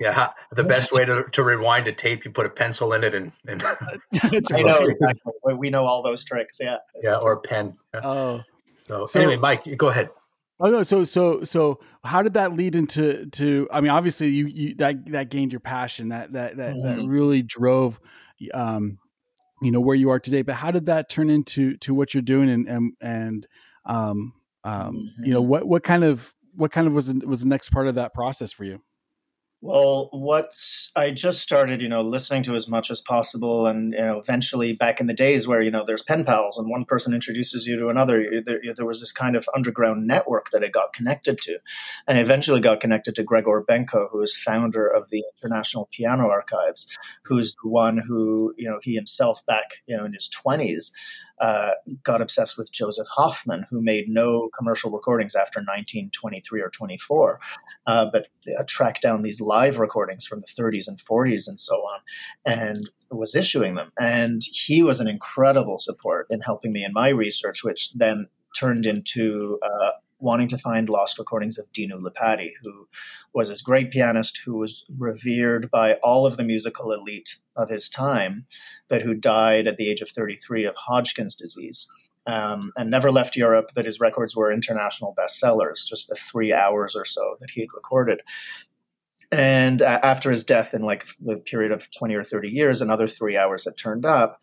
Yeah, 0.00 0.28
the 0.52 0.62
best 0.62 0.92
way 0.92 1.04
to, 1.04 1.24
to 1.32 1.42
rewind 1.42 1.88
a 1.88 1.92
tape, 1.92 2.24
you 2.24 2.30
put 2.30 2.46
a 2.46 2.50
pencil 2.50 2.92
in 2.92 3.02
it, 3.02 3.12
and, 3.12 3.32
and 3.48 3.62
I 4.52 4.62
know 4.62 4.78
exactly. 4.82 5.54
We 5.56 5.70
know 5.70 5.84
all 5.84 6.02
those 6.02 6.22
tricks. 6.24 6.58
Yeah. 6.60 6.76
Yeah, 7.02 7.16
or 7.16 7.32
a 7.32 7.40
pen. 7.40 7.76
Oh. 7.92 8.42
So, 8.86 9.06
so 9.06 9.20
anyway, 9.20 9.36
Mike, 9.36 9.64
go 9.76 9.88
ahead. 9.88 10.10
Oh 10.60 10.70
no, 10.70 10.82
so 10.84 11.04
so 11.04 11.42
so 11.42 11.80
how 12.04 12.22
did 12.22 12.34
that 12.34 12.52
lead 12.52 12.76
into 12.76 13.26
to 13.26 13.68
I 13.72 13.80
mean 13.80 13.90
obviously 13.90 14.28
you, 14.28 14.46
you 14.46 14.74
that 14.76 15.06
that 15.06 15.30
gained 15.30 15.52
your 15.52 15.60
passion 15.60 16.10
that 16.10 16.32
that 16.32 16.56
that, 16.56 16.74
mm-hmm. 16.74 17.02
that 17.02 17.08
really 17.08 17.42
drove 17.42 17.98
um 18.52 18.98
you 19.62 19.72
know 19.72 19.80
where 19.80 19.96
you 19.96 20.10
are 20.10 20.20
today 20.20 20.42
but 20.42 20.54
how 20.54 20.70
did 20.70 20.86
that 20.86 21.08
turn 21.08 21.30
into 21.30 21.76
to 21.78 21.94
what 21.94 22.14
you're 22.14 22.22
doing 22.22 22.50
and 22.50 22.68
and 22.68 22.92
and 23.00 23.46
um 23.86 24.32
um 24.62 24.94
mm-hmm. 24.94 25.24
you 25.24 25.32
know 25.32 25.40
mm-hmm. 25.40 25.50
what 25.50 25.66
what 25.66 25.82
kind 25.82 26.04
of 26.04 26.34
what 26.54 26.70
kind 26.70 26.86
of 26.86 26.92
was 26.92 27.12
was 27.12 27.42
the 27.42 27.48
next 27.48 27.70
part 27.70 27.88
of 27.88 27.96
that 27.96 28.14
process 28.14 28.52
for 28.52 28.64
you 28.64 28.80
well, 29.64 30.10
what 30.12 30.52
I 30.94 31.10
just 31.10 31.40
started, 31.40 31.80
you 31.80 31.88
know, 31.88 32.02
listening 32.02 32.42
to 32.42 32.54
as 32.54 32.68
much 32.68 32.90
as 32.90 33.00
possible, 33.00 33.66
and 33.66 33.94
you 33.94 33.98
know, 33.98 34.18
eventually, 34.18 34.74
back 34.74 35.00
in 35.00 35.06
the 35.06 35.14
days 35.14 35.48
where 35.48 35.62
you 35.62 35.70
know 35.70 35.86
there's 35.86 36.02
pen 36.02 36.26
pals, 36.26 36.58
and 36.58 36.70
one 36.70 36.84
person 36.84 37.14
introduces 37.14 37.66
you 37.66 37.78
to 37.78 37.88
another, 37.88 38.42
there, 38.44 38.60
there 38.76 38.84
was 38.84 39.00
this 39.00 39.10
kind 39.10 39.34
of 39.34 39.48
underground 39.56 40.06
network 40.06 40.50
that 40.50 40.62
I 40.62 40.68
got 40.68 40.92
connected 40.92 41.38
to, 41.44 41.60
and 42.06 42.18
eventually 42.18 42.60
got 42.60 42.80
connected 42.80 43.14
to 43.14 43.22
Gregor 43.22 43.64
Benko, 43.66 44.10
who 44.12 44.20
is 44.20 44.36
founder 44.36 44.86
of 44.86 45.08
the 45.08 45.24
International 45.34 45.88
Piano 45.90 46.28
Archives, 46.28 46.86
who's 47.22 47.54
the 47.62 47.70
one 47.70 48.02
who 48.06 48.52
you 48.58 48.68
know 48.68 48.80
he 48.82 48.94
himself 48.94 49.46
back 49.46 49.82
you 49.86 49.96
know 49.96 50.04
in 50.04 50.12
his 50.12 50.28
twenties 50.28 50.92
uh, 51.40 51.72
got 52.02 52.20
obsessed 52.20 52.56
with 52.56 52.72
Josef 52.72 53.06
Hofmann, 53.14 53.66
who 53.70 53.82
made 53.82 54.04
no 54.08 54.50
commercial 54.56 54.90
recordings 54.90 55.34
after 55.34 55.58
1923 55.60 56.60
or 56.60 56.70
24, 56.70 57.40
uh, 57.86 58.06
but 58.12 58.28
uh, 58.58 58.64
tracked 58.66 59.02
down 59.02 59.22
these 59.22 59.40
live 59.40 59.78
recordings 59.78 60.26
from 60.26 60.40
the 60.40 60.62
30s 60.62 60.86
and 60.86 60.98
40s 60.98 61.48
and 61.48 61.58
so 61.58 61.74
on, 61.74 62.00
and 62.44 62.90
was 63.10 63.34
issuing 63.34 63.74
them. 63.74 63.92
And 63.98 64.42
he 64.50 64.82
was 64.82 65.00
an 65.00 65.08
incredible 65.08 65.78
support 65.78 66.26
in 66.30 66.40
helping 66.40 66.72
me 66.72 66.84
in 66.84 66.92
my 66.92 67.08
research, 67.08 67.64
which 67.64 67.92
then 67.94 68.28
turned 68.56 68.86
into 68.86 69.58
uh, 69.62 69.90
wanting 70.18 70.48
to 70.48 70.58
find 70.58 70.88
lost 70.88 71.18
recordings 71.18 71.58
of 71.58 71.70
Dinu 71.72 72.00
Lipatti, 72.00 72.52
who 72.62 72.88
was 73.34 73.48
this 73.48 73.60
great 73.60 73.90
pianist 73.90 74.40
who 74.44 74.56
was 74.56 74.84
revered 74.96 75.70
by 75.70 75.94
all 75.94 76.26
of 76.26 76.36
the 76.36 76.44
musical 76.44 76.92
elite 76.92 77.38
of 77.56 77.68
his 77.68 77.88
time, 77.88 78.46
but 78.88 79.02
who 79.02 79.14
died 79.14 79.66
at 79.66 79.76
the 79.76 79.90
age 79.90 80.00
of 80.00 80.08
33 80.10 80.64
of 80.64 80.76
Hodgkin's 80.76 81.36
disease. 81.36 81.86
Um, 82.26 82.72
and 82.74 82.90
never 82.90 83.12
left 83.12 83.36
Europe, 83.36 83.72
but 83.74 83.84
his 83.84 84.00
records 84.00 84.34
were 84.34 84.50
international 84.50 85.14
bestsellers, 85.14 85.86
just 85.86 86.08
the 86.08 86.14
three 86.14 86.54
hours 86.54 86.96
or 86.96 87.04
so 87.04 87.36
that 87.38 87.50
he 87.50 87.60
had 87.60 87.74
recorded. 87.74 88.22
And 89.30 89.82
uh, 89.82 90.00
after 90.02 90.30
his 90.30 90.42
death, 90.42 90.72
in 90.72 90.82
like 90.82 91.04
the 91.20 91.36
period 91.36 91.70
of 91.70 91.88
20 91.90 92.14
or 92.14 92.24
30 92.24 92.48
years, 92.48 92.80
another 92.80 93.06
three 93.06 93.36
hours 93.36 93.66
had 93.66 93.76
turned 93.76 94.06
up. 94.06 94.38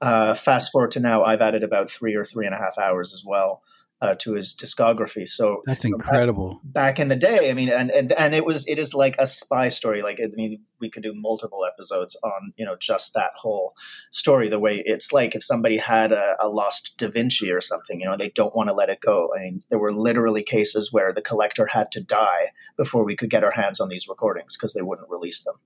Uh, 0.00 0.34
fast 0.34 0.72
forward 0.72 0.90
to 0.92 1.00
now, 1.00 1.22
I've 1.22 1.42
added 1.42 1.62
about 1.62 1.88
three 1.88 2.16
or 2.16 2.24
three 2.24 2.46
and 2.46 2.54
a 2.54 2.58
half 2.58 2.78
hours 2.78 3.12
as 3.14 3.22
well 3.24 3.62
uh, 4.00 4.14
to 4.20 4.34
his 4.34 4.54
discography. 4.54 5.28
So 5.28 5.62
that's 5.66 5.84
incredible. 5.84 6.60
Back, 6.64 6.96
back, 6.96 7.00
in 7.00 7.08
the 7.08 7.16
day, 7.16 7.50
I 7.50 7.52
mean, 7.52 7.68
and, 7.68 7.90
and 7.90 8.12
and 8.12 8.34
it 8.34 8.44
was 8.44 8.66
it 8.66 8.78
is 8.78 8.94
like 8.94 9.16
a 9.18 9.26
spy 9.26 9.68
story. 9.68 10.02
Like 10.02 10.20
I 10.22 10.28
mean, 10.34 10.62
we 10.80 10.88
could 10.88 11.02
do 11.02 11.12
multiple 11.14 11.66
episodes 11.66 12.16
on 12.22 12.52
you 12.56 12.64
know 12.64 12.76
just 12.80 13.12
that 13.14 13.32
whole 13.36 13.74
story. 14.10 14.48
The 14.48 14.58
way 14.58 14.82
it's 14.84 15.12
like 15.12 15.34
if 15.34 15.44
somebody 15.44 15.76
had 15.76 16.12
a, 16.12 16.36
a 16.40 16.48
lost 16.48 16.94
Da 16.96 17.08
Vinci 17.08 17.50
or 17.50 17.60
something, 17.60 18.00
you 18.00 18.06
know, 18.06 18.16
they 18.16 18.30
don't 18.30 18.56
want 18.56 18.68
to 18.68 18.74
let 18.74 18.88
it 18.88 19.00
go. 19.00 19.30
I 19.36 19.40
mean, 19.40 19.62
there 19.68 19.78
were 19.78 19.92
literally 19.92 20.42
cases 20.42 20.92
where 20.92 21.12
the 21.12 21.22
collector 21.22 21.66
had 21.66 21.92
to 21.92 22.00
die 22.00 22.52
before 22.76 23.04
we 23.04 23.16
could 23.16 23.30
get 23.30 23.44
our 23.44 23.50
hands 23.52 23.80
on 23.80 23.90
these 23.90 24.08
recordings 24.08 24.56
because 24.56 24.72
they 24.72 24.82
wouldn't 24.82 25.10
release 25.10 25.42
them 25.42 25.56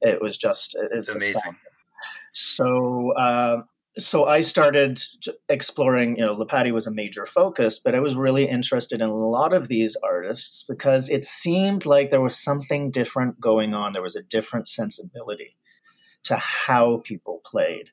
It 0.00 0.22
was 0.22 0.38
just 0.38 0.76
it's, 0.80 1.08
it's 1.08 1.14
amazing. 1.14 1.56
So 2.32 3.12
uh, 3.16 3.62
so 4.00 4.26
I 4.26 4.40
started 4.40 5.00
exploring, 5.48 6.16
you 6.16 6.24
know, 6.24 6.36
Lipatti 6.36 6.72
was 6.72 6.86
a 6.86 6.94
major 6.94 7.26
focus, 7.26 7.78
but 7.78 7.94
I 7.94 8.00
was 8.00 8.16
really 8.16 8.48
interested 8.48 9.00
in 9.00 9.08
a 9.08 9.14
lot 9.14 9.52
of 9.52 9.68
these 9.68 9.96
artists 10.02 10.64
because 10.68 11.08
it 11.08 11.24
seemed 11.24 11.86
like 11.86 12.10
there 12.10 12.20
was 12.20 12.36
something 12.36 12.90
different 12.90 13.40
going 13.40 13.74
on. 13.74 13.92
There 13.92 14.02
was 14.02 14.16
a 14.16 14.22
different 14.22 14.68
sensibility 14.68 15.56
to 16.24 16.36
how 16.36 16.98
people 16.98 17.40
played. 17.44 17.90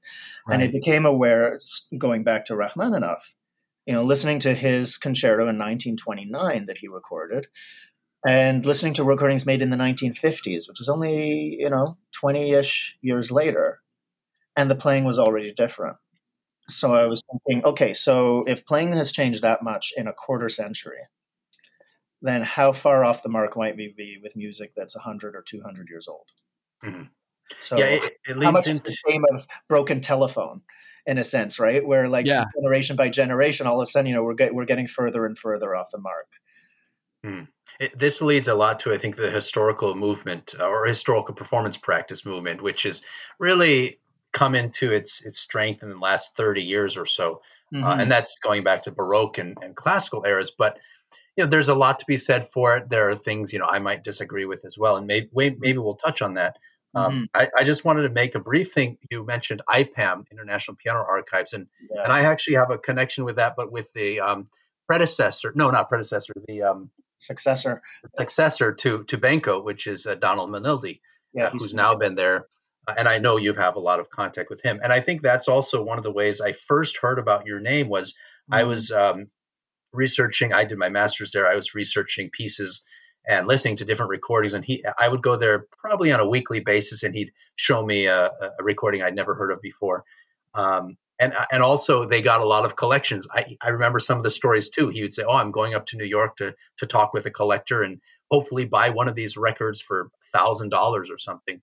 Right. 0.48 0.56
And 0.56 0.64
I 0.64 0.68
became 0.72 1.06
aware, 1.06 1.60
going 1.98 2.24
back 2.24 2.46
to 2.46 2.56
Rachmaninoff, 2.56 3.36
you 3.86 3.94
know, 3.94 4.04
listening 4.04 4.40
to 4.40 4.54
his 4.54 4.98
concerto 4.98 5.44
in 5.44 5.58
1929 5.58 6.66
that 6.66 6.80
he 6.80 6.88
recorded, 6.88 7.48
and 8.26 8.66
listening 8.66 8.94
to 8.96 9.04
recordings 9.04 9.46
made 9.46 9.62
in 9.62 9.70
the 9.70 9.78
1950s, 9.78 10.68
which 10.68 10.82
is 10.82 10.90
only, 10.90 11.56
you 11.60 11.70
know, 11.70 11.98
20 12.14 12.52
ish 12.52 12.98
years 13.02 13.32
later 13.32 13.80
and 14.58 14.70
the 14.70 14.76
playing 14.76 15.06
was 15.06 15.20
already 15.20 15.54
different. 15.54 15.98
So 16.68 16.94
I 16.94 17.06
was 17.06 17.24
thinking, 17.32 17.64
okay, 17.64 17.94
so 17.94 18.44
if 18.46 18.66
playing 18.66 18.92
has 18.94 19.14
changed 19.14 19.42
that 19.44 19.64
much 19.64 19.94
in 19.96 20.08
a 20.08 20.14
quarter 20.14 20.50
century, 20.50 21.00
then 22.22 22.42
how 22.42 22.74
far 22.74 23.06
off 23.06 23.24
the 23.24 23.30
mark 23.30 23.56
might 23.56 23.78
we 23.78 23.94
be 23.96 24.18
with 24.22 24.36
music 24.36 24.74
that's 24.76 24.96
100 24.96 25.36
or 25.36 25.44
200 25.44 25.88
years 25.90 26.10
old? 26.10 26.28
Mm-hmm. 26.84 27.04
So 27.62 27.78
yeah, 27.78 27.86
it, 27.86 28.14
it 28.28 28.44
how 28.44 28.52
much 28.52 28.68
into- 28.68 28.74
is 28.74 28.82
the 28.82 28.98
same 29.10 29.24
of 29.34 29.48
broken 29.70 30.02
telephone? 30.02 30.64
in 31.06 31.18
a 31.18 31.24
sense, 31.24 31.58
right? 31.58 31.88
Where 31.88 32.10
like 32.10 32.26
yeah. 32.26 32.44
generation 32.60 32.98
by 32.98 33.08
generation, 33.08 33.66
all 33.66 33.80
of 33.80 33.84
a 33.84 33.86
sudden, 33.86 34.08
you 34.08 34.14
know, 34.14 34.24
we're 34.24 34.34
get, 34.34 34.54
we're 34.54 34.66
getting 34.66 34.88
further 34.88 35.26
and 35.26 35.40
further 35.40 35.74
off 35.74 35.88
the 35.90 36.00
mark. 36.00 36.28
Mm. 37.26 37.48
It, 37.80 37.98
this 37.98 38.22
leads 38.22 38.50
a 38.50 38.56
lot 38.56 38.82
to, 38.82 38.94
I 38.94 38.98
think, 38.98 39.16
the 39.16 39.32
historical 39.32 39.96
movement 39.96 40.54
or 40.60 40.86
historical 40.86 41.34
performance 41.34 41.78
practice 41.78 42.26
movement, 42.26 42.62
which 42.62 42.86
is 42.86 43.02
really 43.40 44.02
come 44.38 44.54
into 44.54 44.92
its 44.92 45.26
its 45.26 45.40
strength 45.40 45.82
in 45.82 45.90
the 45.90 45.98
last 45.98 46.38
30 46.38 46.62
years 46.62 46.96
or 46.96 47.08
so. 47.08 47.42
Uh, 47.74 47.78
mm-hmm. 47.78 47.84
Uh, 47.84 47.98
and 47.98 48.12
that's 48.12 48.38
going 48.38 48.64
back 48.64 48.84
to 48.84 48.92
Baroque 48.92 49.40
and, 49.40 49.58
and 49.62 49.76
classical 49.76 50.24
eras. 50.26 50.52
But 50.56 50.78
you 51.36 51.44
know, 51.44 51.50
there's 51.50 51.70
a 51.70 51.76
lot 51.76 52.00
to 52.00 52.06
be 52.08 52.18
said 52.18 52.48
for 52.48 52.78
it. 52.78 52.90
There 52.90 53.10
are 53.10 53.16
things 53.16 53.52
you 53.52 53.60
know 53.60 53.68
I 53.68 53.80
might 53.80 54.04
disagree 54.04 54.46
with 54.46 54.64
as 54.66 54.78
well, 54.78 54.96
and 54.96 55.08
maybe 55.08 55.30
maybe 55.34 55.78
we'll 55.78 55.96
touch 55.96 56.22
on 56.22 56.36
that. 56.36 56.58
Um, 56.96 57.12
mm-hmm. 57.12 57.24
I, 57.34 57.62
I, 57.62 57.64
just 57.64 57.84
wanted 57.84 58.04
to 58.04 58.10
make 58.10 58.34
a 58.34 58.40
brief 58.40 58.72
thing. 58.72 58.98
You 59.12 59.26
mentioned 59.26 59.62
IPAM, 59.70 60.24
International 60.32 60.78
Piano 60.78 61.04
Archives, 61.08 61.54
and 61.54 61.68
yes. 61.92 62.00
and 62.04 62.14
I 62.14 62.22
actually 62.22 62.56
have 62.56 62.72
a 62.72 62.78
connection 62.78 63.26
with 63.26 63.36
that, 63.36 63.56
but 63.58 63.72
with 63.72 63.92
the 63.94 64.22
um, 64.22 64.48
predecessor. 64.88 65.52
No, 65.54 65.70
not 65.70 65.90
predecessor. 65.90 66.34
The 66.48 66.64
um, 66.64 66.90
successor. 67.18 67.82
Successor 68.18 68.74
to 68.74 69.04
to 69.04 69.18
Benko, 69.18 69.64
which 69.64 69.86
is 69.86 70.06
uh, 70.06 70.16
Donald 70.16 70.50
Manildi, 70.50 71.02
yeah, 71.34 71.48
uh, 71.48 71.50
who's 71.52 71.74
now 71.74 71.96
been 71.96 72.16
there 72.16 72.48
and 72.98 73.08
I 73.08 73.18
know 73.18 73.38
you 73.38 73.54
have 73.54 73.76
a 73.76 73.80
lot 73.80 74.00
of 74.00 74.10
contact 74.10 74.50
with 74.50 74.62
him. 74.62 74.80
And 74.82 74.94
I 74.94 75.00
think 75.00 75.22
that's 75.22 75.48
also 75.48 75.84
one 75.84 75.98
of 75.98 76.04
the 76.04 76.12
ways 76.12 76.40
I 76.40 76.54
first 76.54 76.98
heard 76.98 77.20
about 77.20 77.46
your 77.46 77.60
name 77.60 77.90
was 77.90 78.12
mm-hmm. 78.12 78.54
I 78.54 78.64
was 78.64 78.92
um, 78.92 79.28
researching. 79.92 80.54
I 80.54 80.64
did 80.64 80.78
my 80.78 80.90
master's 80.90 81.32
there. 81.32 81.48
I 81.48 81.56
was 81.56 81.76
researching 81.76 82.30
pieces 82.32 82.84
and 83.28 83.48
listening 83.48 83.76
to 83.78 83.86
different 83.86 84.10
recordings. 84.10 84.54
And 84.54 84.64
he, 84.64 84.86
I 84.98 85.08
would 85.08 85.22
go 85.22 85.36
there 85.36 85.68
probably 85.80 86.12
on 86.12 86.20
a 86.20 86.28
weekly 86.28 86.62
basis, 86.62 87.04
and 87.04 87.14
he'd 87.14 87.32
show 87.58 87.86
me 87.86 88.06
a, 88.06 88.26
a 88.28 88.64
recording 88.64 89.02
I'd 89.02 89.16
never 89.16 89.36
heard 89.36 89.52
of 89.52 89.62
before. 89.62 90.06
Um, 90.54 90.98
and 91.20 91.34
and 91.52 91.64
also 91.64 92.06
they 92.06 92.22
got 92.22 92.42
a 92.42 92.46
lot 92.46 92.64
of 92.64 92.76
collections. 92.76 93.28
I, 93.32 93.58
I 93.62 93.70
remember 93.70 94.00
some 94.00 94.18
of 94.18 94.24
the 94.24 94.30
stories 94.30 94.70
too. 94.70 94.90
He 94.90 95.02
would 95.02 95.14
say, 95.14 95.24
"Oh, 95.28 95.34
I'm 95.34 95.52
going 95.52 95.74
up 95.74 95.88
to 95.88 95.98
New 95.98 96.06
York 96.06 96.38
to 96.38 96.54
to 96.78 96.86
talk 96.86 97.14
with 97.14 97.26
a 97.26 97.32
collector 97.32 97.82
and 97.82 98.00
hopefully 98.30 98.66
buy 98.66 98.92
one 98.92 99.08
of 99.08 99.16
these 99.16 99.36
records 99.36 99.82
for 99.82 100.10
thousand 100.32 100.70
dollars 100.70 101.10
or 101.10 101.18
something." 101.18 101.60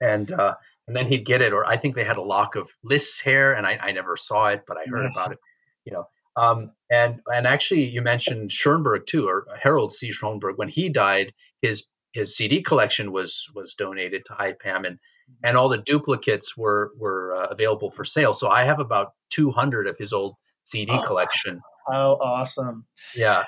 And 0.00 0.30
uh, 0.30 0.54
and 0.86 0.96
then 0.96 1.06
he'd 1.06 1.24
get 1.24 1.42
it. 1.42 1.52
Or 1.52 1.66
I 1.66 1.76
think 1.76 1.94
they 1.94 2.04
had 2.04 2.16
a 2.16 2.22
lock 2.22 2.56
of 2.56 2.70
Liszt's 2.82 3.20
hair, 3.20 3.52
and 3.52 3.66
I, 3.66 3.78
I 3.80 3.92
never 3.92 4.16
saw 4.16 4.48
it, 4.48 4.64
but 4.66 4.76
I 4.76 4.88
heard 4.88 5.04
yeah. 5.04 5.12
about 5.12 5.32
it. 5.32 5.38
You 5.84 5.92
know, 5.92 6.08
um, 6.36 6.72
and 6.90 7.20
and 7.26 7.46
actually, 7.46 7.84
you 7.84 8.02
mentioned 8.02 8.50
Schonberg 8.50 9.06
too, 9.06 9.28
or 9.28 9.46
Harold 9.60 9.92
C. 9.92 10.10
Schonberg. 10.10 10.56
When 10.56 10.68
he 10.68 10.88
died, 10.88 11.32
his 11.62 11.84
his 12.12 12.36
CD 12.36 12.62
collection 12.62 13.12
was 13.12 13.46
was 13.54 13.74
donated 13.74 14.24
to 14.26 14.32
IPAM, 14.34 14.86
and 14.86 14.98
and 15.44 15.56
all 15.56 15.68
the 15.68 15.78
duplicates 15.78 16.56
were 16.56 16.92
were 16.96 17.34
uh, 17.34 17.46
available 17.50 17.90
for 17.90 18.04
sale. 18.04 18.34
So 18.34 18.48
I 18.48 18.64
have 18.64 18.80
about 18.80 19.12
200 19.30 19.86
of 19.86 19.98
his 19.98 20.12
old 20.12 20.36
CD 20.64 20.92
oh, 20.92 21.02
collection. 21.02 21.60
How 21.90 22.12
awesome! 22.20 22.86
Yeah, 23.14 23.44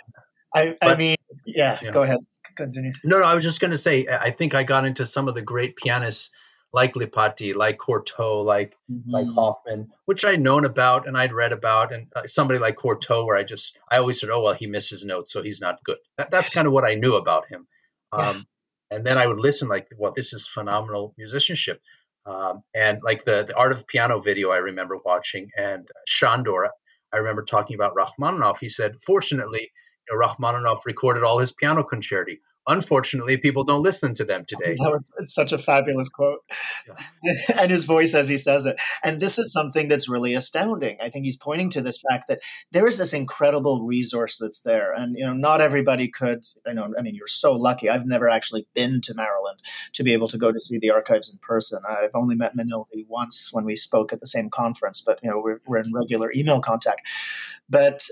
I 0.54 0.76
I 0.82 0.96
mean, 0.96 1.16
yeah, 1.46 1.78
yeah. 1.82 1.90
Go 1.90 2.02
ahead 2.02 2.18
continue. 2.64 2.92
No, 3.04 3.18
no, 3.18 3.24
I 3.24 3.34
was 3.34 3.44
just 3.44 3.60
going 3.60 3.70
to 3.70 3.78
say, 3.78 4.06
I 4.08 4.30
think 4.30 4.54
I 4.54 4.62
got 4.62 4.84
into 4.84 5.06
some 5.06 5.28
of 5.28 5.34
the 5.34 5.42
great 5.42 5.76
pianists 5.76 6.30
like 6.72 6.94
Lipatti, 6.94 7.54
like 7.54 7.78
Cortot, 7.78 8.44
like 8.44 8.76
mm-hmm. 8.90 9.10
like 9.10 9.26
Hofmann, 9.34 9.88
which 10.04 10.24
I'd 10.24 10.40
known 10.40 10.64
about 10.64 11.06
and 11.06 11.16
I'd 11.16 11.32
read 11.32 11.52
about, 11.52 11.92
and 11.92 12.06
uh, 12.14 12.22
somebody 12.26 12.60
like 12.60 12.76
Cortot, 12.76 13.26
where 13.26 13.36
I 13.36 13.42
just 13.42 13.78
I 13.90 13.98
always 13.98 14.20
said, 14.20 14.30
oh 14.30 14.42
well, 14.42 14.54
he 14.54 14.66
misses 14.66 15.04
notes, 15.04 15.32
so 15.32 15.42
he's 15.42 15.60
not 15.60 15.82
good. 15.84 15.98
That, 16.18 16.30
that's 16.30 16.50
kind 16.56 16.66
of 16.66 16.72
what 16.72 16.84
I 16.84 16.94
knew 16.94 17.16
about 17.16 17.48
him. 17.48 17.66
Um, 18.12 18.46
and 18.90 19.04
then 19.04 19.18
I 19.18 19.26
would 19.26 19.40
listen, 19.40 19.68
like, 19.68 19.88
well, 19.98 20.12
this 20.14 20.32
is 20.32 20.48
phenomenal 20.48 21.14
musicianship. 21.16 21.80
Um, 22.26 22.62
and 22.74 23.00
like 23.02 23.24
the 23.24 23.44
the 23.48 23.56
Art 23.56 23.72
of 23.72 23.86
Piano 23.86 24.20
video, 24.20 24.50
I 24.50 24.58
remember 24.58 24.98
watching, 25.04 25.50
and 25.56 25.88
Sándor, 26.08 26.68
I 27.12 27.18
remember 27.18 27.42
talking 27.42 27.74
about 27.74 27.94
Rachmaninoff. 27.96 28.60
He 28.60 28.68
said, 28.68 29.00
fortunately, 29.00 29.70
you 30.08 30.16
know, 30.16 30.24
Rachmaninoff 30.24 30.86
recorded 30.86 31.24
all 31.24 31.38
his 31.38 31.50
piano 31.50 31.82
concerti 31.82 32.38
unfortunately, 32.70 33.36
people 33.36 33.64
don't 33.64 33.82
listen 33.82 34.14
to 34.14 34.24
them 34.24 34.44
today. 34.44 34.76
No, 34.78 34.94
it's, 34.94 35.10
it's 35.18 35.34
such 35.34 35.52
a 35.52 35.58
fabulous 35.58 36.08
quote. 36.08 36.40
Yeah. 37.22 37.34
and 37.58 37.70
his 37.70 37.84
voice 37.84 38.14
as 38.14 38.28
he 38.28 38.38
says 38.38 38.64
it. 38.64 38.78
And 39.02 39.20
this 39.20 39.38
is 39.38 39.52
something 39.52 39.88
that's 39.88 40.08
really 40.08 40.34
astounding. 40.34 40.96
I 41.00 41.10
think 41.10 41.24
he's 41.24 41.36
pointing 41.36 41.70
to 41.70 41.82
this 41.82 42.02
fact 42.08 42.28
that 42.28 42.40
there 42.70 42.86
is 42.86 42.98
this 42.98 43.12
incredible 43.12 43.82
resource 43.82 44.38
that's 44.38 44.60
there. 44.60 44.92
And, 44.92 45.16
you 45.18 45.26
know, 45.26 45.32
not 45.32 45.60
everybody 45.60 46.08
could, 46.08 46.44
I 46.66 46.72
know, 46.72 46.88
I 46.98 47.02
mean, 47.02 47.14
you're 47.14 47.26
so 47.26 47.52
lucky. 47.52 47.88
I've 47.88 48.06
never 48.06 48.28
actually 48.28 48.66
been 48.74 49.00
to 49.02 49.14
Maryland 49.14 49.60
to 49.92 50.02
be 50.02 50.12
able 50.12 50.28
to 50.28 50.38
go 50.38 50.52
to 50.52 50.60
see 50.60 50.78
the 50.78 50.90
archives 50.90 51.30
in 51.30 51.38
person. 51.38 51.80
I've 51.88 52.14
only 52.14 52.36
met 52.36 52.56
Manildi 52.56 53.06
once 53.08 53.50
when 53.52 53.64
we 53.64 53.76
spoke 53.76 54.12
at 54.12 54.20
the 54.20 54.26
same 54.26 54.48
conference, 54.48 55.00
but, 55.00 55.18
you 55.22 55.30
know, 55.30 55.40
we're, 55.42 55.60
we're 55.66 55.78
in 55.78 55.92
regular 55.92 56.32
email 56.32 56.60
contact. 56.60 57.02
But 57.68 58.06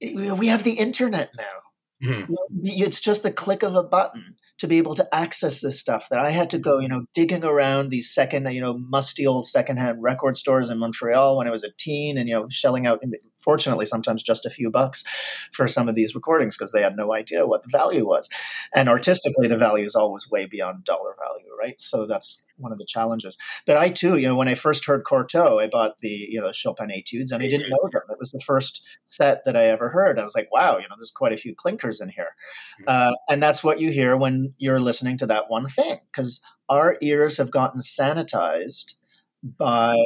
we 0.00 0.48
have 0.48 0.62
the 0.62 0.72
internet 0.72 1.30
now 1.36 1.65
Mm-hmm. 2.02 2.32
It's 2.62 3.00
just 3.00 3.22
the 3.22 3.32
click 3.32 3.62
of 3.62 3.74
a 3.74 3.82
button 3.82 4.36
to 4.58 4.66
be 4.66 4.78
able 4.78 4.94
to 4.94 5.14
access 5.14 5.60
this 5.60 5.78
stuff 5.78 6.08
that 6.10 6.18
I 6.18 6.30
had 6.30 6.48
to 6.50 6.58
go, 6.58 6.78
you 6.78 6.88
know, 6.88 7.04
digging 7.14 7.44
around 7.44 7.90
these 7.90 8.12
second, 8.12 8.50
you 8.52 8.60
know, 8.60 8.78
musty 8.78 9.26
old 9.26 9.46
secondhand 9.46 10.02
record 10.02 10.36
stores 10.36 10.70
in 10.70 10.78
Montreal 10.78 11.36
when 11.36 11.46
I 11.46 11.50
was 11.50 11.62
a 11.62 11.70
teen 11.76 12.16
and, 12.16 12.28
you 12.28 12.34
know, 12.34 12.46
shelling 12.48 12.86
out, 12.86 13.02
fortunately, 13.46 13.86
sometimes 13.86 14.22
just 14.22 14.44
a 14.44 14.50
few 14.50 14.70
bucks 14.70 15.04
for 15.52 15.68
some 15.68 15.88
of 15.88 15.94
these 15.94 16.14
recordings 16.14 16.58
because 16.58 16.72
they 16.72 16.82
had 16.82 16.96
no 16.96 17.14
idea 17.14 17.46
what 17.46 17.62
the 17.62 17.70
value 17.70 18.04
was. 18.06 18.28
And 18.74 18.88
artistically, 18.88 19.46
the 19.46 19.56
value 19.56 19.84
is 19.84 19.94
always 19.94 20.28
way 20.28 20.46
beyond 20.46 20.84
dollar 20.84 21.14
value, 21.18 21.50
right? 21.58 21.80
So 21.80 22.06
that's 22.06 22.44
one 22.58 22.72
of 22.72 22.78
the 22.78 22.84
challenges. 22.84 23.38
But 23.66 23.76
I 23.76 23.88
too, 23.88 24.16
you 24.16 24.26
know, 24.26 24.34
when 24.34 24.48
I 24.48 24.54
first 24.54 24.84
heard 24.86 25.04
Cortot, 25.04 25.62
I 25.62 25.68
bought 25.68 26.00
the 26.00 26.08
you 26.08 26.40
know 26.40 26.50
Chopin 26.52 26.90
Etudes, 26.90 27.30
and 27.30 27.42
I 27.42 27.48
didn't 27.48 27.70
know 27.70 27.88
them. 27.90 28.02
It 28.10 28.18
was 28.18 28.32
the 28.32 28.40
first 28.40 28.84
set 29.06 29.44
that 29.44 29.56
I 29.56 29.66
ever 29.66 29.90
heard. 29.90 30.18
I 30.18 30.24
was 30.24 30.34
like, 30.34 30.52
wow, 30.52 30.78
you 30.78 30.88
know, 30.88 30.96
there's 30.98 31.12
quite 31.12 31.32
a 31.32 31.36
few 31.36 31.54
clinkers 31.54 32.00
in 32.00 32.08
here, 32.08 32.34
mm-hmm. 32.80 32.84
uh, 32.88 33.12
and 33.28 33.42
that's 33.42 33.62
what 33.62 33.80
you 33.80 33.90
hear 33.90 34.16
when 34.16 34.54
you're 34.58 34.80
listening 34.80 35.16
to 35.18 35.26
that 35.26 35.48
one 35.48 35.68
thing, 35.68 36.00
because 36.10 36.40
our 36.68 36.96
ears 37.00 37.36
have 37.36 37.50
gotten 37.50 37.80
sanitized 37.80 38.94
by 39.42 39.96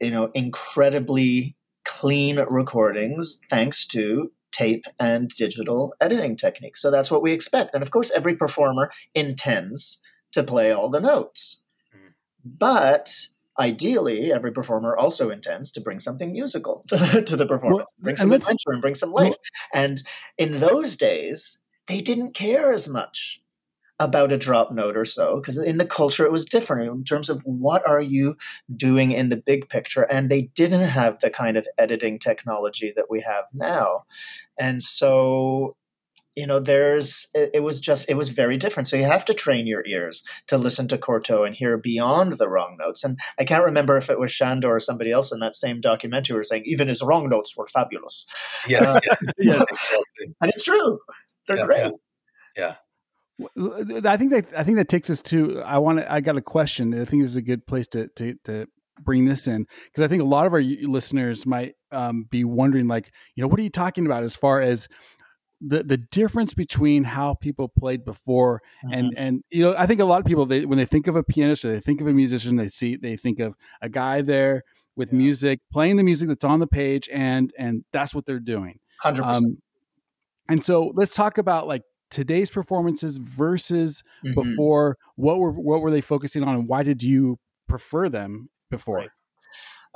you 0.00 0.10
know 0.10 0.30
incredibly 0.34 1.56
clean 1.84 2.38
recordings 2.48 3.40
thanks 3.50 3.86
to 3.88 4.32
tape 4.52 4.84
and 4.98 5.28
digital 5.30 5.94
editing 6.00 6.36
techniques. 6.36 6.80
So 6.80 6.90
that's 6.90 7.10
what 7.10 7.22
we 7.22 7.32
expect. 7.32 7.74
And 7.74 7.82
of 7.82 7.90
course, 7.90 8.10
every 8.12 8.34
performer 8.34 8.90
intends 9.14 9.98
to 10.32 10.42
play 10.42 10.70
all 10.70 10.88
the 10.88 11.00
notes. 11.00 11.62
Hmm. 11.92 12.10
But 12.44 13.28
ideally, 13.58 14.32
every 14.32 14.52
performer 14.52 14.96
also 14.96 15.30
intends 15.30 15.70
to 15.72 15.80
bring 15.80 16.00
something 16.00 16.32
musical 16.32 16.84
to, 16.88 17.22
to 17.26 17.36
the 17.36 17.46
performance, 17.46 17.90
well, 17.96 18.04
bring 18.04 18.16
some 18.16 18.32
adventure 18.32 18.70
and 18.70 18.80
bring 18.80 18.94
some 18.94 19.12
life. 19.12 19.30
Well, 19.30 19.36
and 19.72 20.02
in 20.38 20.60
those 20.60 20.96
days, 20.96 21.58
they 21.86 22.00
didn't 22.00 22.34
care 22.34 22.72
as 22.72 22.88
much 22.88 23.40
about 24.00 24.32
a 24.32 24.38
drop 24.38 24.72
note 24.72 24.96
or 24.96 25.04
so 25.04 25.36
because 25.36 25.56
in 25.56 25.78
the 25.78 25.86
culture 25.86 26.24
it 26.24 26.32
was 26.32 26.44
different 26.44 26.90
in 26.90 27.04
terms 27.04 27.28
of 27.28 27.40
what 27.44 27.86
are 27.88 28.00
you 28.00 28.36
doing 28.74 29.12
in 29.12 29.28
the 29.28 29.36
big 29.36 29.68
picture 29.68 30.02
and 30.02 30.28
they 30.28 30.50
didn't 30.54 30.88
have 30.88 31.20
the 31.20 31.30
kind 31.30 31.56
of 31.56 31.68
editing 31.78 32.18
technology 32.18 32.92
that 32.96 33.06
we 33.08 33.20
have 33.20 33.44
now. 33.52 34.02
And 34.58 34.82
so 34.82 35.76
you 36.34 36.46
know 36.48 36.58
there's 36.58 37.28
it, 37.34 37.50
it, 37.54 37.60
was 37.60 37.80
just 37.80 38.10
it 38.10 38.16
was 38.16 38.30
very 38.30 38.56
different. 38.56 38.88
So 38.88 38.96
you 38.96 39.04
have 39.04 39.24
to 39.26 39.34
train 39.34 39.66
your 39.66 39.84
ears 39.86 40.24
to 40.48 40.58
listen 40.58 40.88
to 40.88 40.98
Cortot 40.98 41.46
and 41.46 41.54
hear 41.54 41.78
beyond 41.78 42.34
the 42.34 42.48
wrong 42.48 42.76
notes. 42.78 43.04
And 43.04 43.18
i 43.38 43.44
can't 43.44 43.64
remember 43.64 43.96
if 43.96 44.10
it 44.10 44.18
was 44.18 44.32
sándor 44.32 44.70
or 44.70 44.80
somebody 44.80 45.12
else 45.12 45.32
in 45.32 45.38
that 45.40 45.54
same 45.54 45.80
documentary 45.80 46.34
who 46.34 46.38
were 46.38 46.44
saying 46.44 46.64
even 46.66 46.88
his 46.88 47.02
wrong 47.02 47.28
notes 47.28 47.56
were 47.56 47.66
fabulous. 47.66 48.26
Yeah, 48.66 48.94
uh, 48.94 49.00
yeah. 49.38 49.62
and 50.40 50.50
it's 50.50 50.64
true. 50.64 50.98
They're 51.46 51.58
yeah, 51.58 51.66
great. 51.66 51.92
yeah. 52.56 52.74
I 53.40 54.16
think 54.16 54.30
that 54.30 54.52
I 54.56 54.62
think 54.62 54.76
that 54.76 54.88
takes 54.88 55.10
us 55.10 55.20
to 55.22 55.60
I 55.62 55.78
want 55.78 55.98
to 55.98 56.12
I 56.12 56.20
got 56.20 56.36
a 56.36 56.42
question. 56.42 56.94
I 56.94 57.04
think 57.04 57.22
this 57.22 57.30
is 57.30 57.36
a 57.36 57.42
good 57.42 57.66
place 57.66 57.86
to 57.88 58.08
to, 58.08 58.34
to 58.44 58.66
bring 59.02 59.24
this 59.24 59.46
in 59.48 59.66
because 59.84 60.04
I 60.04 60.08
think 60.08 60.22
a 60.22 60.26
lot 60.26 60.46
of 60.46 60.52
our 60.52 60.60
listeners 60.60 61.44
might 61.44 61.74
um, 61.90 62.26
be 62.30 62.44
wondering, 62.44 62.86
like, 62.86 63.10
you 63.34 63.42
know, 63.42 63.48
what 63.48 63.58
are 63.58 63.62
you 63.62 63.70
talking 63.70 64.06
about 64.06 64.22
as 64.22 64.36
far 64.36 64.60
as 64.60 64.88
the 65.60 65.82
the 65.82 65.96
difference 65.96 66.54
between 66.54 67.04
how 67.04 67.34
people 67.34 67.68
played 67.68 68.04
before 68.04 68.60
mm-hmm. 68.84 68.94
and 68.94 69.14
and 69.16 69.44
you 69.50 69.62
know 69.62 69.74
I 69.76 69.86
think 69.86 70.00
a 70.00 70.04
lot 70.04 70.20
of 70.20 70.26
people 70.26 70.46
they 70.46 70.66
when 70.66 70.78
they 70.78 70.84
think 70.84 71.06
of 71.06 71.16
a 71.16 71.22
pianist 71.22 71.64
or 71.64 71.68
they 71.68 71.80
think 71.80 72.00
of 72.00 72.06
a 72.06 72.12
musician 72.12 72.56
they 72.56 72.68
see 72.68 72.96
they 72.96 73.16
think 73.16 73.40
of 73.40 73.56
a 73.80 73.88
guy 73.88 74.20
there 74.20 74.62
with 74.96 75.12
yeah. 75.12 75.18
music 75.18 75.60
playing 75.72 75.96
the 75.96 76.02
music 76.02 76.28
that's 76.28 76.44
on 76.44 76.58
the 76.58 76.66
page 76.66 77.08
and 77.12 77.52
and 77.58 77.84
that's 77.92 78.14
what 78.14 78.26
they're 78.26 78.40
doing. 78.40 78.78
Hundred 79.00 79.22
um, 79.22 79.28
percent. 79.28 79.58
And 80.48 80.64
so 80.64 80.92
let's 80.94 81.14
talk 81.14 81.38
about 81.38 81.66
like 81.66 81.82
today's 82.14 82.48
performances 82.48 83.16
versus 83.16 84.04
mm-hmm. 84.24 84.40
before 84.40 84.96
what 85.16 85.38
were 85.38 85.50
what 85.50 85.80
were 85.80 85.90
they 85.90 86.00
focusing 86.00 86.44
on 86.44 86.54
and 86.54 86.68
why 86.68 86.84
did 86.84 87.02
you 87.02 87.36
prefer 87.68 88.08
them 88.08 88.48
before 88.70 88.98
right. 88.98 89.10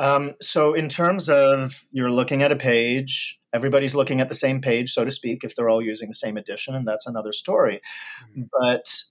um, 0.01 0.35
so 0.41 0.75
in 0.75 0.89
terms 0.89 1.29
of 1.29 1.85
you're 1.93 2.11
looking 2.11 2.43
at 2.43 2.51
a 2.51 2.57
page 2.57 3.39
everybody's 3.53 3.95
looking 3.95 4.21
at 4.21 4.29
the 4.29 4.35
same 4.35 4.61
page 4.61 4.91
so 4.91 5.05
to 5.05 5.13
speak 5.13 5.45
if 5.45 5.55
they're 5.55 5.69
all 5.69 5.81
using 5.81 6.09
the 6.09 6.15
same 6.15 6.37
edition 6.37 6.75
and 6.75 6.89
that's 6.89 7.07
another 7.07 7.31
story 7.31 7.81
mm-hmm. 8.21 8.43
but 8.61 9.05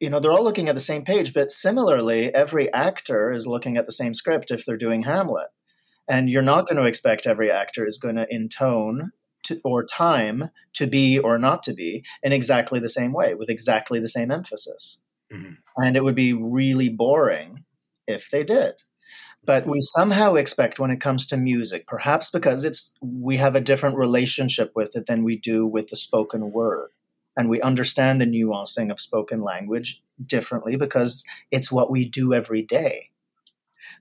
you 0.00 0.08
know 0.08 0.18
they're 0.18 0.32
all 0.32 0.42
looking 0.42 0.70
at 0.70 0.74
the 0.74 0.80
same 0.80 1.04
page 1.04 1.34
but 1.34 1.50
similarly 1.50 2.34
every 2.34 2.72
actor 2.72 3.30
is 3.30 3.46
looking 3.46 3.76
at 3.76 3.84
the 3.84 3.92
same 3.92 4.14
script 4.14 4.50
if 4.50 4.64
they're 4.64 4.78
doing 4.78 5.02
hamlet 5.02 5.48
and 6.08 6.30
you're 6.30 6.40
not 6.40 6.66
going 6.66 6.78
to 6.78 6.88
expect 6.88 7.26
every 7.26 7.50
actor 7.50 7.86
is 7.86 7.98
going 7.98 8.16
to 8.16 8.26
intone 8.34 9.10
to, 9.44 9.60
or 9.64 9.84
time 9.84 10.50
to 10.74 10.86
be 10.86 11.18
or 11.18 11.38
not 11.38 11.62
to 11.64 11.72
be 11.72 12.04
in 12.22 12.32
exactly 12.32 12.80
the 12.80 12.88
same 12.88 13.12
way 13.12 13.34
with 13.34 13.48
exactly 13.50 14.00
the 14.00 14.08
same 14.08 14.30
emphasis. 14.30 15.00
Mm-hmm. 15.32 15.54
And 15.76 15.96
it 15.96 16.04
would 16.04 16.14
be 16.14 16.32
really 16.32 16.88
boring 16.88 17.64
if 18.06 18.30
they 18.30 18.44
did. 18.44 18.74
But 19.46 19.66
we 19.66 19.80
somehow 19.80 20.34
expect 20.34 20.78
when 20.78 20.90
it 20.90 21.00
comes 21.00 21.26
to 21.26 21.36
music, 21.36 21.86
perhaps 21.86 22.30
because 22.30 22.64
it's 22.64 22.92
we 23.02 23.36
have 23.36 23.54
a 23.54 23.60
different 23.60 23.96
relationship 23.98 24.72
with 24.74 24.96
it 24.96 25.06
than 25.06 25.22
we 25.22 25.36
do 25.36 25.66
with 25.66 25.88
the 25.88 25.96
spoken 25.96 26.50
word. 26.50 26.90
And 27.36 27.50
we 27.50 27.60
understand 27.60 28.20
the 28.20 28.26
nuancing 28.26 28.90
of 28.90 29.00
spoken 29.00 29.42
language 29.42 30.02
differently 30.24 30.76
because 30.76 31.24
it's 31.50 31.70
what 31.70 31.90
we 31.90 32.08
do 32.08 32.32
every 32.32 32.62
day. 32.62 33.10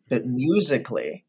But 0.07 0.25
musically, 0.25 1.25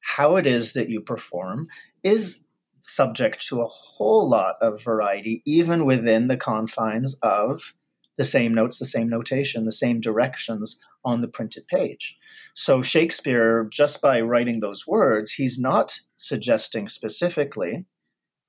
how 0.00 0.36
it 0.36 0.46
is 0.46 0.72
that 0.74 0.88
you 0.88 1.00
perform 1.00 1.66
is 2.04 2.44
subject 2.86 3.44
to 3.46 3.60
a 3.60 3.66
whole 3.66 4.28
lot 4.28 4.56
of 4.60 4.82
variety, 4.82 5.42
even 5.44 5.84
within 5.84 6.28
the 6.28 6.36
confines 6.36 7.18
of 7.22 7.74
the 8.16 8.24
same 8.24 8.54
notes, 8.54 8.78
the 8.78 8.86
same 8.86 9.08
notation, 9.08 9.64
the 9.64 9.72
same 9.72 10.00
directions 10.00 10.80
on 11.04 11.20
the 11.20 11.28
printed 11.28 11.66
page. 11.68 12.16
So 12.54 12.82
Shakespeare, 12.82 13.68
just 13.70 14.00
by 14.00 14.20
writing 14.20 14.60
those 14.60 14.86
words, 14.86 15.34
he's 15.34 15.58
not 15.58 16.00
suggesting 16.16 16.88
specifically 16.88 17.84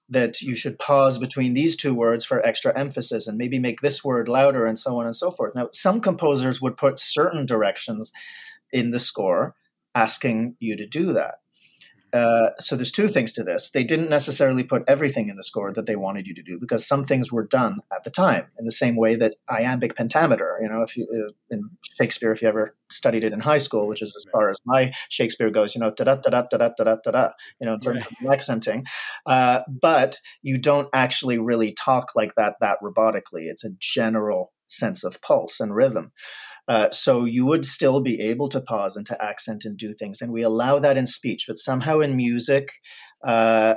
that 0.10 0.42
you 0.42 0.56
should 0.56 0.80
pause 0.80 1.18
between 1.18 1.54
these 1.54 1.76
two 1.76 1.94
words 1.94 2.24
for 2.24 2.46
extra 2.46 2.78
emphasis 2.78 3.28
and 3.28 3.38
maybe 3.38 3.60
make 3.60 3.82
this 3.82 4.04
word 4.04 4.30
louder 4.30 4.66
and 4.66 4.80
so 4.80 4.98
on 5.00 5.06
and 5.06 5.16
so 5.16 5.30
forth. 5.30 5.54
Now, 5.54 5.68
some 5.74 6.00
composers 6.00 6.62
would 6.62 6.78
put 6.78 6.98
certain 6.98 7.46
directions 7.46 8.14
in 8.72 8.92
the 8.92 9.00
score 9.00 9.56
asking 9.94 10.56
you 10.60 10.78
to 10.78 10.88
do 10.88 11.12
that. 11.14 11.36
Uh, 12.14 12.52
so 12.58 12.76
there's 12.76 12.92
two 12.92 13.08
things 13.08 13.34
to 13.34 13.44
this. 13.44 13.72
They 13.72 13.84
didn't 13.84 14.10
necessarily 14.10 14.64
put 14.64 14.84
everything 14.88 15.28
in 15.30 15.36
the 15.36 15.44
score 15.44 15.74
that 15.74 15.86
they 15.86 15.96
wanted 15.96 16.26
you 16.26 16.34
to 16.36 16.42
do 16.42 16.58
because 16.60 16.88
some 16.88 17.04
things 17.04 17.32
were 17.32 17.46
done 17.46 17.80
at 17.94 18.04
the 18.04 18.10
time 18.10 18.48
in 18.58 18.66
the 18.66 18.72
same 18.72 18.96
way 18.96 19.16
that 19.16 19.36
iambic 19.50 19.96
pentameter. 19.96 20.58
You 20.62 20.70
know, 20.70 20.84
if 20.84 20.96
you 20.96 21.06
uh, 21.06 21.34
in 21.50 21.70
Shakespeare, 22.00 22.32
if 22.32 22.42
you 22.42 22.48
ever 22.48 22.76
studied 22.90 23.24
it 23.24 23.34
in 23.34 23.42
high 23.42 23.58
school, 23.58 23.88
which 23.88 24.02
is 24.02 24.16
as 24.16 24.26
far 24.32 24.50
as 24.50 24.58
my 24.66 24.94
Shakespeare 25.10 25.50
goes, 25.50 25.76
you 25.76 25.82
know, 25.82 25.92
da 25.92 26.06
da 26.06 26.16
da 26.16 26.30
da 26.30 26.42
da 26.42 26.58
da 26.58 26.84
da 26.84 26.96
da 27.04 27.12
da. 27.12 27.30
You 27.60 27.68
know, 27.68 27.74
in 27.74 27.80
terms 27.80 28.06
right. 28.06 28.22
of 28.22 28.34
accenting, 28.34 28.86
uh, 29.26 29.62
but 29.68 30.20
you 30.42 30.58
don't 30.58 30.90
actually 30.94 31.38
really 31.38 31.74
talk 31.74 32.12
like 32.16 32.36
that 32.36 32.56
that 32.62 32.78
robotically. 32.82 33.44
It's 33.44 33.66
a 33.66 33.72
general 33.80 34.54
sense 34.68 35.04
of 35.04 35.22
pulse 35.22 35.60
and 35.60 35.76
rhythm. 35.76 36.12
Uh, 36.68 36.90
so 36.92 37.24
you 37.26 37.46
would 37.46 37.66
still 37.66 38.02
be 38.02 38.20
able 38.20 38.50
to 38.50 38.62
pause 38.62 38.98
and 38.98 39.06
to 39.06 39.24
accent 39.24 39.64
and 39.64 39.78
do 39.78 39.94
things. 39.94 40.22
And 40.22 40.34
we 40.34 40.42
allow 40.42 40.80
that 40.80 40.98
in 40.98 41.06
speech, 41.06 41.46
but 41.48 41.58
somehow 41.58 42.00
in 42.00 42.18
music, 42.18 42.74
uh, 43.24 43.76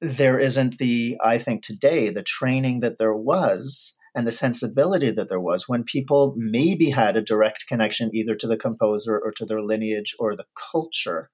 there 0.00 0.38
isn't 0.38 0.78
the, 0.78 1.16
I 1.22 1.38
think 1.38 1.62
today, 1.62 2.10
the 2.10 2.22
training 2.22 2.80
that 2.80 2.98
there 2.98 3.14
was 3.14 3.96
and 4.14 4.26
the 4.26 4.32
sensibility 4.32 5.10
that 5.10 5.28
there 5.28 5.40
was 5.40 5.68
when 5.68 5.82
people 5.82 6.34
maybe 6.36 6.90
had 6.90 7.16
a 7.16 7.22
direct 7.22 7.66
connection 7.66 8.10
either 8.14 8.34
to 8.36 8.46
the 8.46 8.56
composer 8.56 9.18
or 9.18 9.32
to 9.32 9.44
their 9.44 9.60
lineage 9.60 10.14
or 10.18 10.36
the 10.36 10.46
culture 10.72 11.30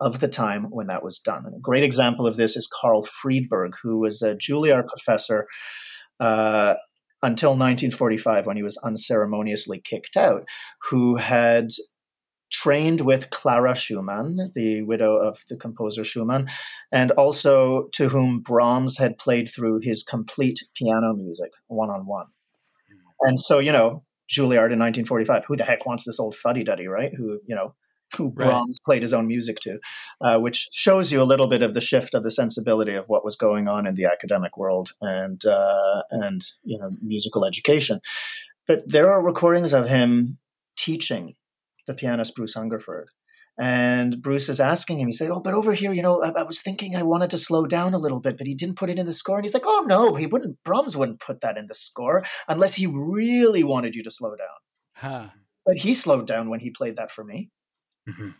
of 0.00 0.20
the 0.20 0.28
time 0.28 0.64
when 0.70 0.86
that 0.88 1.04
was 1.04 1.18
done. 1.18 1.42
And 1.44 1.54
a 1.54 1.60
great 1.60 1.84
example 1.84 2.26
of 2.26 2.36
this 2.36 2.56
is 2.56 2.68
Carl 2.80 3.04
Friedberg, 3.04 3.74
who 3.82 4.00
was 4.00 4.22
a 4.22 4.34
Juilliard 4.34 4.88
professor 4.88 5.46
uh, 6.18 6.74
until 7.22 7.50
1945 7.50 8.46
when 8.46 8.56
he 8.56 8.62
was 8.62 8.80
unceremoniously 8.84 9.80
kicked 9.80 10.16
out, 10.16 10.44
who 10.90 11.16
had 11.16 11.68
trained 12.50 13.00
with 13.00 13.30
Clara 13.30 13.74
Schumann, 13.74 14.36
the 14.54 14.82
widow 14.82 15.16
of 15.16 15.38
the 15.48 15.56
composer 15.56 16.04
Schumann, 16.04 16.48
and 16.92 17.10
also 17.12 17.88
to 17.94 18.08
whom 18.08 18.40
Brahms 18.40 18.98
had 18.98 19.18
played 19.18 19.48
through 19.48 19.80
his 19.82 20.02
complete 20.02 20.58
piano 20.76 21.14
music 21.14 21.52
one 21.66 21.88
on 21.88 22.06
one. 22.06 22.26
And 23.20 23.40
so, 23.40 23.58
you 23.58 23.72
know, 23.72 24.04
Juilliard 24.30 24.72
in 24.72 24.78
1945, 24.78 25.44
who 25.46 25.56
the 25.56 25.64
heck 25.64 25.86
wants 25.86 26.04
this 26.04 26.20
old 26.20 26.34
fuddy 26.34 26.64
duddy, 26.64 26.86
right? 26.86 27.12
Who, 27.16 27.40
you 27.46 27.54
know, 27.54 27.74
who 28.16 28.30
Brahms 28.30 28.78
right. 28.80 28.84
played 28.84 29.02
his 29.02 29.14
own 29.14 29.26
music 29.26 29.58
to, 29.60 29.78
uh, 30.20 30.38
which 30.38 30.68
shows 30.72 31.12
you 31.12 31.22
a 31.22 31.24
little 31.24 31.46
bit 31.46 31.62
of 31.62 31.74
the 31.74 31.80
shift 31.80 32.14
of 32.14 32.22
the 32.22 32.30
sensibility 32.30 32.94
of 32.94 33.08
what 33.08 33.24
was 33.24 33.36
going 33.36 33.68
on 33.68 33.86
in 33.86 33.94
the 33.94 34.04
academic 34.04 34.56
world 34.56 34.90
and 35.00 35.44
uh, 35.44 36.02
and 36.10 36.42
you 36.64 36.78
know 36.78 36.90
musical 37.00 37.44
education. 37.44 38.00
But 38.66 38.88
there 38.88 39.10
are 39.12 39.22
recordings 39.22 39.72
of 39.72 39.88
him 39.88 40.38
teaching 40.76 41.34
the 41.86 41.94
pianist 41.94 42.34
Bruce 42.36 42.54
Hungerford. 42.54 43.08
And 43.58 44.22
Bruce 44.22 44.48
is 44.48 44.60
asking 44.60 44.98
him, 44.98 45.08
he 45.08 45.12
said, 45.12 45.30
Oh, 45.30 45.40
but 45.40 45.52
over 45.52 45.74
here, 45.74 45.92
you 45.92 46.00
know, 46.00 46.22
I, 46.22 46.30
I, 46.30 46.42
was 46.42 46.62
thinking 46.62 46.96
I 46.96 47.02
wanted 47.02 47.28
to 47.30 47.38
slow 47.38 47.66
down 47.66 47.92
a 47.92 47.98
little 47.98 48.18
bit, 48.18 48.38
but 48.38 48.46
he 48.46 48.54
didn't 48.54 48.78
put 48.78 48.88
it 48.88 48.98
in 48.98 49.04
the 49.04 49.12
score. 49.12 49.36
And 49.36 49.44
he's 49.44 49.52
like, 49.52 49.66
Oh, 49.66 49.84
no, 49.86 50.14
he 50.14 50.26
wouldn't, 50.26 50.64
Brahms 50.64 50.96
wouldn't 50.96 51.20
put 51.20 51.42
that 51.42 51.58
in 51.58 51.66
the 51.66 51.74
score 51.74 52.24
unless 52.48 52.76
he 52.76 52.86
really 52.86 53.62
wanted 53.62 53.94
you 53.94 54.02
to 54.04 54.10
slow 54.10 54.34
down. 54.36 54.48
Huh. 54.96 55.28
But 55.66 55.78
he 55.78 55.92
slowed 55.92 56.26
down 56.26 56.48
when 56.48 56.60
he 56.60 56.70
played 56.70 56.96
that 56.96 57.10
for 57.10 57.24
me. 57.24 57.50
Mm-hmm. 58.08 58.30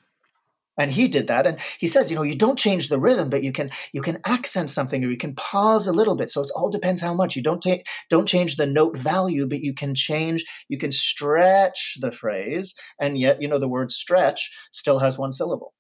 And 0.79 0.93
he 0.93 1.07
did 1.07 1.27
that, 1.27 1.47
and 1.47 1.59
he 1.79 1.87
says, 1.87 2.11
you 2.11 2.17
know, 2.17 2.23
you 2.23 2.35
don't 2.35 2.59
change 2.59 2.89
the 2.89 2.99
rhythm, 2.99 3.29
but 3.29 3.43
you 3.43 3.53
can 3.53 3.71
you 3.93 4.01
can 4.01 4.19
accent 4.25 4.71
something, 4.71 5.05
or 5.05 5.11
you 5.11 5.19
can 5.19 5.35
pause 5.35 5.87
a 5.87 5.93
little 5.93 6.17
bit. 6.17 6.31
So 6.31 6.41
it 6.41 6.51
all 6.57 6.71
depends 6.71 7.03
how 7.03 7.13
much. 7.13 7.37
You 7.37 7.43
don't 7.43 7.61
take 7.61 7.87
don't 8.09 8.27
change 8.27 8.57
the 8.57 8.67
note 8.67 8.97
value, 8.97 9.47
but 9.47 9.61
you 9.61 9.75
can 9.75 9.95
change. 9.95 10.47
You 10.69 10.79
can 10.79 10.91
stretch 10.91 11.99
the 12.01 12.11
phrase, 12.11 12.75
and 12.99 13.19
yet 13.19 13.43
you 13.43 13.49
know 13.49 13.59
the 13.59 13.69
word 13.69 13.93
stretch 13.93 14.51
still 14.71 15.01
has 15.01 15.19
one 15.19 15.31
syllable. 15.31 15.75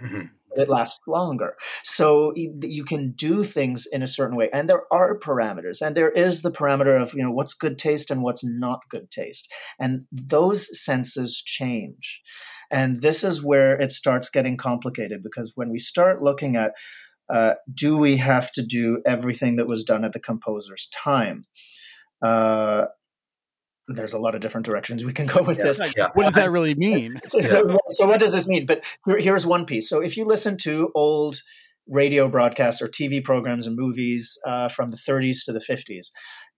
Mm-hmm 0.00 0.26
it 0.56 0.68
lasts 0.68 1.00
longer. 1.06 1.54
So 1.82 2.32
you 2.36 2.84
can 2.84 3.12
do 3.12 3.44
things 3.44 3.86
in 3.90 4.02
a 4.02 4.06
certain 4.06 4.36
way, 4.36 4.48
and 4.52 4.68
there 4.68 4.82
are 4.92 5.18
parameters, 5.18 5.80
and 5.80 5.96
there 5.96 6.10
is 6.10 6.42
the 6.42 6.50
parameter 6.50 7.00
of 7.00 7.14
you 7.14 7.22
know 7.22 7.30
what's 7.30 7.54
good 7.54 7.78
taste 7.78 8.10
and 8.10 8.22
what's 8.22 8.44
not 8.44 8.80
good 8.88 9.10
taste, 9.10 9.52
and 9.78 10.06
those 10.10 10.80
senses 10.80 11.42
change, 11.44 12.22
and 12.72 13.02
this 13.02 13.22
is 13.22 13.44
where 13.44 13.78
it 13.80 13.92
starts 13.92 14.30
getting 14.30 14.56
complicated 14.56 15.22
because 15.22 15.52
when 15.54 15.70
we 15.70 15.78
start 15.78 16.22
looking 16.22 16.56
at 16.56 16.72
uh, 17.28 17.54
do 17.72 17.96
we 17.96 18.16
have 18.16 18.50
to 18.52 18.62
do 18.62 19.00
everything 19.06 19.56
that 19.56 19.68
was 19.68 19.84
done 19.84 20.04
at 20.04 20.12
the 20.12 20.20
composer's 20.20 20.88
time? 20.88 21.46
Uh, 22.20 22.86
there's 23.88 24.12
a 24.12 24.18
lot 24.18 24.34
of 24.34 24.40
different 24.40 24.66
directions 24.66 25.04
we 25.04 25.12
can 25.12 25.26
go 25.34 25.42
with 25.42 25.58
yeah, 25.58 25.64
this. 25.64 25.80
yeah. 25.96 26.08
What 26.14 26.24
does 26.24 26.34
that 26.34 26.50
really 26.50 26.74
mean? 26.74 27.20
so, 27.26 27.40
so, 27.40 27.78
so, 27.90 28.06
what 28.06 28.20
does 28.20 28.32
this 28.32 28.48
mean? 28.48 28.66
But 28.66 28.84
here, 29.06 29.18
here's 29.18 29.46
one 29.46 29.66
piece. 29.66 29.88
So, 29.88 30.00
if 30.00 30.16
you 30.16 30.24
listen 30.24 30.56
to 30.58 30.90
old 30.94 31.36
radio 31.88 32.28
broadcasts 32.28 32.80
or 32.80 32.88
TV 32.88 33.22
programs 33.22 33.66
and 33.66 33.76
movies 33.76 34.38
uh, 34.46 34.68
from 34.68 34.88
the 34.88 34.96
30s 34.96 35.44
to 35.44 35.52
the 35.52 35.58
50s, 35.58 36.10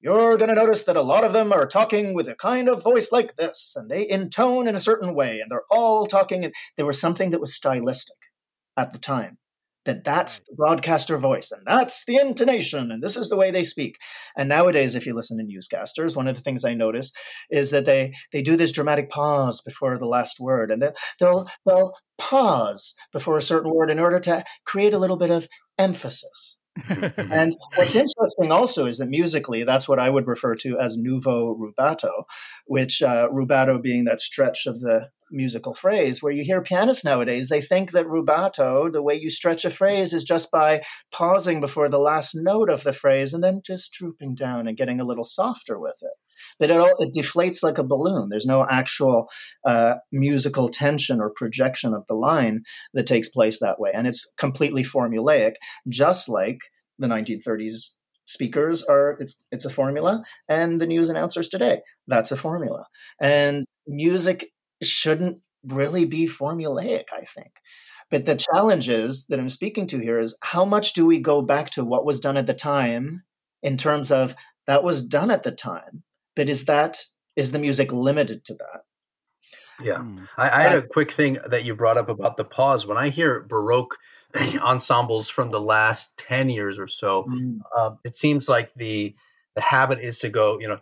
you're 0.05 0.37
going 0.37 0.51
to 0.51 0.55
notice 0.55 0.83
that 0.85 0.97
a 0.97 1.03
lot 1.03 1.25
of 1.25 1.33
them 1.33 1.51
are 1.51 1.67
talking 1.67 2.15
with 2.15 2.29
a 2.29 2.35
kind 2.35 2.69
of 2.69 2.85
voice 2.85 3.11
like 3.11 3.37
this, 3.37 3.73
and 3.75 3.91
they 3.91 4.07
intone 4.07 4.69
in 4.69 4.75
a 4.75 4.81
certain 4.81 5.15
way, 5.15 5.41
and 5.41 5.51
they're 5.51 5.65
all 5.71 6.07
talking. 6.07 6.45
And 6.45 6.53
there 6.77 6.85
was 6.85 7.01
something 7.01 7.31
that 7.31 7.41
was 7.41 7.55
stylistic 7.55 8.19
at 8.77 8.93
the 8.93 8.99
time 8.99 9.39
that 9.85 10.05
that's 10.05 10.41
the 10.41 10.55
broadcaster 10.57 11.19
voice 11.19 11.51
and 11.51 11.63
that's 11.67 12.05
the 12.05 12.17
intonation 12.17 12.91
and 12.91 13.03
this 13.03 13.17
is 13.17 13.29
the 13.29 13.37
way 13.37 13.51
they 13.51 13.63
speak 13.63 13.99
and 14.37 14.49
nowadays 14.49 14.95
if 14.95 15.07
you 15.07 15.15
listen 15.15 15.39
to 15.39 15.45
newscasters 15.45 16.17
one 16.17 16.27
of 16.27 16.35
the 16.35 16.41
things 16.41 16.65
i 16.65 16.75
notice 16.75 17.13
is 17.51 17.71
that 17.71 17.85
they 17.85 18.13
they 18.33 18.43
do 18.43 18.57
this 18.57 18.73
dramatic 18.73 19.11
pause 19.11 19.61
before 19.61 19.99
the 19.99 20.07
last 20.07 20.41
word 20.41 20.71
and 20.71 20.83
they'll 21.21 21.47
they'll 21.67 21.93
pause 22.19 22.95
before 23.13 23.37
a 23.37 23.43
certain 23.43 23.73
word 23.75 23.91
in 23.91 23.99
order 23.99 24.19
to 24.19 24.43
create 24.65 24.95
a 24.95 24.99
little 24.99 25.17
bit 25.17 25.31
of 25.31 25.49
emphasis 25.79 26.59
and 26.89 27.57
what's 27.77 27.95
interesting 27.95 28.51
also 28.51 28.87
is 28.87 28.99
that 28.99 29.09
musically, 29.09 29.65
that's 29.65 29.89
what 29.89 29.99
I 29.99 30.11
would 30.11 30.27
refer 30.27 30.55
to 30.57 30.79
as 30.79 30.97
nouveau 30.99 31.57
rubato, 31.57 32.25
which 32.67 33.03
uh, 33.03 33.29
rubato 33.29 33.81
being 33.81 34.05
that 34.05 34.21
stretch 34.21 34.67
of 34.67 34.81
the 34.81 35.11
musical 35.31 35.75
phrase 35.75 36.23
where 36.23 36.33
you 36.33 36.45
hear 36.45 36.63
pianists 36.63 37.05
nowadays 37.05 37.49
they 37.49 37.61
think 37.61 37.91
that 37.91 38.07
rubato 38.07 38.93
the 38.93 39.03
way 39.03 39.15
you 39.15 39.29
stretch 39.29 39.65
a 39.65 39.71
phrase 39.71 40.13
is 40.13 40.23
just 40.23 40.51
by 40.51 40.81
pausing 41.11 41.61
before 41.61 41.89
the 41.89 41.99
last 41.99 42.35
note 42.35 42.71
of 42.71 42.85
the 42.85 42.93
phrase 42.93 43.35
and 43.35 43.43
then 43.43 43.61
just 43.65 43.93
drooping 43.93 44.35
down 44.35 44.69
and 44.69 44.77
getting 44.77 45.01
a 45.01 45.05
little 45.05 45.25
softer 45.25 45.79
with 45.79 45.97
it 46.03 46.13
but 46.59 46.71
it 46.71 46.79
all 46.79 46.95
it 46.99 47.15
deflates 47.15 47.63
like 47.63 47.79
a 47.79 47.85
balloon. 47.85 48.29
There's 48.31 48.47
no 48.47 48.67
actual 48.69 49.29
uh, 49.65 49.97
musical 50.13 50.69
tension 50.69 51.21
or 51.21 51.33
projection 51.35 51.95
of 51.95 52.07
the 52.07 52.15
line 52.15 52.63
that 52.93 53.07
takes 53.07 53.29
place 53.29 53.61
that 53.61 53.81
way. 53.81 53.91
And 53.95 54.07
it's 54.07 54.31
completely 54.37 54.83
formulaic 54.83 55.55
just 55.89 56.29
like 56.29 56.59
the 56.99 57.07
1930s 57.07 57.91
speakers 58.27 58.83
are 58.85 59.19
it's 59.21 59.45
it's 59.51 59.67
a 59.67 59.71
formula 59.71 60.25
and 60.49 60.81
the 60.81 60.87
news 60.87 61.11
announcers 61.11 61.49
today 61.49 61.81
that's 62.07 62.33
a 62.33 62.37
formula. 62.37 62.87
And 63.21 63.65
music 63.87 64.51
shouldn't 64.83 65.41
really 65.65 66.05
be 66.05 66.27
formulaic, 66.27 67.05
I 67.13 67.25
think. 67.25 67.53
But 68.11 68.27
the 68.27 68.37
challenges 68.37 69.27
that 69.29 69.39
I'm 69.39 69.49
speaking 69.49 69.87
to 69.89 69.99
here 69.99 70.19
is 70.19 70.37
how 70.43 70.65
much 70.65 70.93
do 70.93 71.07
we 71.07 71.19
go 71.19 71.43
back 71.43 71.71
to 71.71 71.85
what 71.85 72.05
was 72.05 72.21
done 72.21 72.37
at 72.37 72.47
the 72.47 72.55
time 72.55 73.25
in 73.63 73.77
terms 73.77 74.13
of 74.13 74.35
that 74.67 74.85
was 74.85 75.05
done 75.05 75.31
at 75.31 75.43
the 75.43 75.53
time, 75.53 76.05
but 76.37 76.49
is 76.49 76.67
that 76.67 77.05
is 77.37 77.53
the 77.53 77.59
music 77.59 77.93
limited 77.93 78.45
to 78.47 78.55
that? 78.55 78.83
Yeah, 79.81 79.99
mm. 79.99 80.29
I, 80.39 80.61
I, 80.61 80.63
had 80.63 80.79
a 80.79 80.87
quick 80.87 81.11
thing 81.11 81.39
that 81.47 81.65
you 81.65 81.75
brought 81.75 81.99
up 81.99 82.09
about 82.09 82.37
the 82.37 82.45
pause. 82.45 82.87
When 82.87 82.97
I 82.97 83.09
hear 83.09 83.43
Baroque 83.43 83.97
ensembles 84.37 85.29
from 85.29 85.51
the 85.51 85.61
last 85.61 86.17
ten 86.17 86.49
years 86.49 86.79
or 86.79 86.87
so, 86.87 87.25
mm. 87.25 87.59
uh, 87.77 87.91
it 88.05 88.17
seems 88.17 88.49
like 88.49 88.73
the 88.75 89.17
the 89.57 89.63
habit 89.63 90.01
is 90.01 90.19
to 90.21 90.29
go, 90.29 90.59
you 90.61 90.69
know, 90.69 90.81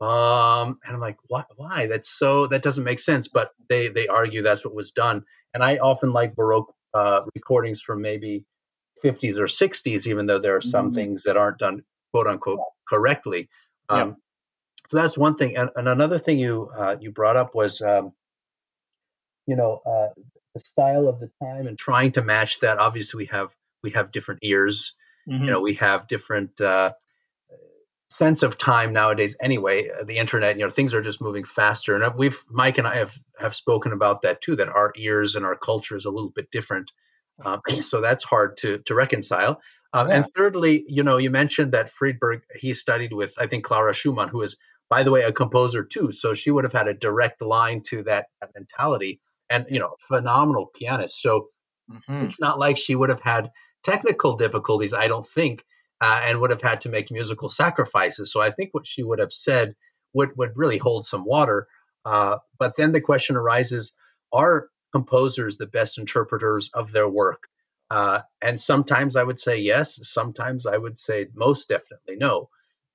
um, 0.00 0.78
and 0.84 0.94
I'm 0.94 1.00
like, 1.00 1.18
why? 1.28 1.44
Why? 1.56 1.86
That's 1.86 2.08
so 2.08 2.48
that 2.48 2.62
doesn't 2.62 2.84
make 2.84 2.98
sense. 2.98 3.28
But 3.28 3.52
they 3.68 3.88
they 3.88 4.08
argue 4.08 4.42
that's 4.42 4.64
what 4.64 4.74
was 4.74 4.90
done. 4.90 5.24
And 5.54 5.62
I 5.62 5.76
often 5.76 6.12
like 6.12 6.34
Baroque 6.34 6.74
uh, 6.92 7.20
recordings 7.34 7.80
from 7.80 8.02
maybe 8.02 8.44
50s 9.04 9.38
or 9.38 9.44
60s, 9.44 10.06
even 10.06 10.26
though 10.26 10.38
there 10.38 10.56
are 10.56 10.60
some 10.60 10.86
mm-hmm. 10.86 10.94
things 10.94 11.22
that 11.24 11.36
aren't 11.36 11.58
done 11.58 11.82
quote 12.12 12.26
unquote 12.26 12.60
correctly. 12.88 13.48
Um, 13.88 14.08
yeah. 14.08 14.14
So 14.88 14.96
that's 14.98 15.16
one 15.16 15.36
thing. 15.36 15.56
And, 15.56 15.70
and 15.74 15.88
another 15.88 16.18
thing 16.18 16.38
you 16.38 16.70
uh, 16.76 16.96
you 17.00 17.10
brought 17.10 17.36
up 17.36 17.54
was, 17.54 17.80
um, 17.80 18.12
you 19.46 19.56
know, 19.56 19.80
uh, 19.86 20.08
the 20.54 20.60
style 20.60 21.08
of 21.08 21.18
the 21.18 21.30
time 21.42 21.66
and 21.66 21.78
trying 21.78 22.12
to 22.12 22.22
match 22.22 22.60
that. 22.60 22.78
Obviously, 22.78 23.18
we 23.18 23.26
have 23.26 23.54
we 23.82 23.90
have 23.90 24.12
different 24.12 24.40
ears. 24.42 24.94
Mm-hmm. 25.28 25.44
You 25.44 25.50
know, 25.50 25.60
we 25.60 25.74
have 25.74 26.08
different 26.08 26.60
uh, 26.60 26.92
sense 28.12 28.42
of 28.42 28.58
time 28.58 28.92
nowadays 28.92 29.34
anyway 29.40 29.88
uh, 29.88 30.04
the 30.04 30.18
internet 30.18 30.58
you 30.58 30.62
know 30.62 30.68
things 30.68 30.92
are 30.92 31.00
just 31.00 31.22
moving 31.22 31.44
faster 31.44 31.94
and 31.96 32.14
we've 32.14 32.42
mike 32.50 32.76
and 32.76 32.86
i 32.86 32.96
have 32.96 33.16
have 33.40 33.54
spoken 33.54 33.90
about 33.90 34.20
that 34.20 34.42
too 34.42 34.54
that 34.54 34.68
our 34.68 34.92
ears 34.96 35.34
and 35.34 35.46
our 35.46 35.56
culture 35.56 35.96
is 35.96 36.04
a 36.04 36.10
little 36.10 36.28
bit 36.28 36.50
different 36.50 36.92
um, 37.42 37.62
so 37.80 38.02
that's 38.02 38.22
hard 38.22 38.54
to 38.58 38.76
to 38.84 38.94
reconcile 38.94 39.62
um, 39.92 40.08
yeah. 40.08 40.16
and 40.16 40.26
thirdly 40.36 40.84
you 40.88 41.02
know 41.02 41.16
you 41.16 41.30
mentioned 41.30 41.72
that 41.72 41.90
friedberg 41.90 42.42
he 42.56 42.72
studied 42.72 43.12
with 43.12 43.34
i 43.38 43.46
think 43.46 43.64
clara 43.64 43.94
schumann 43.94 44.28
who 44.28 44.42
is 44.42 44.56
by 44.88 45.02
the 45.02 45.10
way 45.10 45.22
a 45.22 45.32
composer 45.32 45.84
too 45.84 46.12
so 46.12 46.34
she 46.34 46.50
would 46.50 46.64
have 46.64 46.72
had 46.72 46.88
a 46.88 46.94
direct 46.94 47.40
line 47.40 47.80
to 47.84 48.02
that, 48.02 48.26
that 48.40 48.50
mentality 48.54 49.20
and 49.50 49.66
you 49.70 49.78
know 49.78 49.94
phenomenal 50.08 50.70
pianist 50.74 51.20
so 51.20 51.48
mm-hmm. 51.90 52.22
it's 52.22 52.40
not 52.40 52.58
like 52.58 52.76
she 52.76 52.94
would 52.94 53.10
have 53.10 53.20
had 53.20 53.50
technical 53.82 54.36
difficulties 54.36 54.94
i 54.94 55.08
don't 55.08 55.26
think 55.26 55.64
uh, 56.02 56.20
and 56.24 56.40
would 56.40 56.50
have 56.50 56.60
had 56.60 56.80
to 56.80 56.88
make 56.88 57.12
musical 57.12 57.48
sacrifices. 57.48 58.32
So 58.32 58.40
I 58.40 58.50
think 58.50 58.70
what 58.74 58.86
she 58.86 59.04
would 59.04 59.20
have 59.20 59.32
said 59.32 59.74
would, 60.12 60.36
would 60.36 60.50
really 60.56 60.76
hold 60.76 61.06
some 61.06 61.24
water. 61.24 61.68
Uh, 62.04 62.38
but 62.58 62.76
then 62.76 62.90
the 62.90 63.00
question 63.00 63.36
arises 63.36 63.92
are 64.32 64.68
composers 64.90 65.56
the 65.56 65.66
best 65.66 65.98
interpreters 65.98 66.70
of 66.74 66.90
their 66.90 67.08
work? 67.08 67.44
Uh, 67.92 68.22
and 68.40 68.58
sometimes 68.58 69.16
I 69.16 69.22
would 69.22 69.38
say 69.38 69.58
yes. 69.58 69.98
Sometimes 70.02 70.64
I 70.64 70.78
would 70.78 70.98
say 70.98 71.26
most 71.34 71.68
definitely 71.68 72.16
no. 72.16 72.48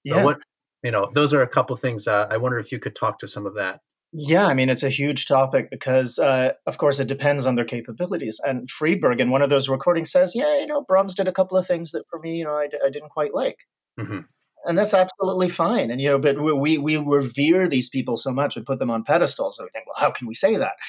So 0.08 0.16
yeah. 0.16 0.24
what 0.24 0.40
you 0.84 0.92
know, 0.92 1.12
those 1.14 1.34
are 1.34 1.42
a 1.42 1.48
couple 1.48 1.76
things. 1.76 2.08
Uh, 2.08 2.28
I 2.32 2.38
wonder 2.38 2.58
if 2.58 2.72
you 2.72 2.80
could 2.80 2.96
talk 2.96 3.20
to 3.20 3.28
some 3.28 3.46
of 3.46 3.56
that. 3.56 3.82
Yeah, 4.14 4.48
I 4.48 4.54
mean, 4.54 4.70
it's 4.70 4.84
a 4.84 4.90
huge 4.90 5.26
topic 5.28 5.70
because, 5.70 6.18
uh, 6.18 6.54
of 6.66 6.78
course, 6.78 7.00
it 7.00 7.08
depends 7.08 7.46
on 7.46 7.56
their 7.56 7.66
capabilities. 7.66 8.40
And 8.44 8.70
Friedberg, 8.70 9.20
in 9.20 9.30
one 9.30 9.42
of 9.42 9.50
those 9.50 9.70
recordings, 9.70 10.12
says, 10.12 10.34
"Yeah, 10.34 10.60
you 10.60 10.66
know, 10.66 10.82
Brahms 10.82 11.14
did 11.14 11.28
a 11.28 11.34
couple 11.34 11.58
of 11.58 11.68
things 11.68 11.92
that, 11.92 12.06
for 12.10 12.20
me, 12.20 12.38
you 12.38 12.46
know, 12.46 12.56
I, 12.56 12.70
I 12.86 12.90
didn't 12.90 13.10
quite 13.10 13.34
like." 13.34 13.58
Mm-hmm 14.00 14.22
and 14.68 14.78
that's 14.78 14.94
absolutely 14.94 15.50
fine. 15.50 15.90
And 15.90 16.02
you 16.02 16.10
know, 16.10 16.20
but 16.20 16.40
we 16.40 16.78
we 16.78 16.98
revere 16.98 17.68
these 17.68 17.90
people 17.90 18.18
so 18.18 18.32
much 18.32 18.58
and 18.58 18.66
put 18.66 18.80
them 18.80 18.92
on 18.92 19.04
pedestals. 19.04 19.58
So 19.58 19.64
we 19.64 19.70
think, 19.72 19.88
well, 19.88 19.96
how 19.98 20.12
can 20.12 20.28
we 20.28 20.34
say 20.34 20.56
that? 20.58 20.74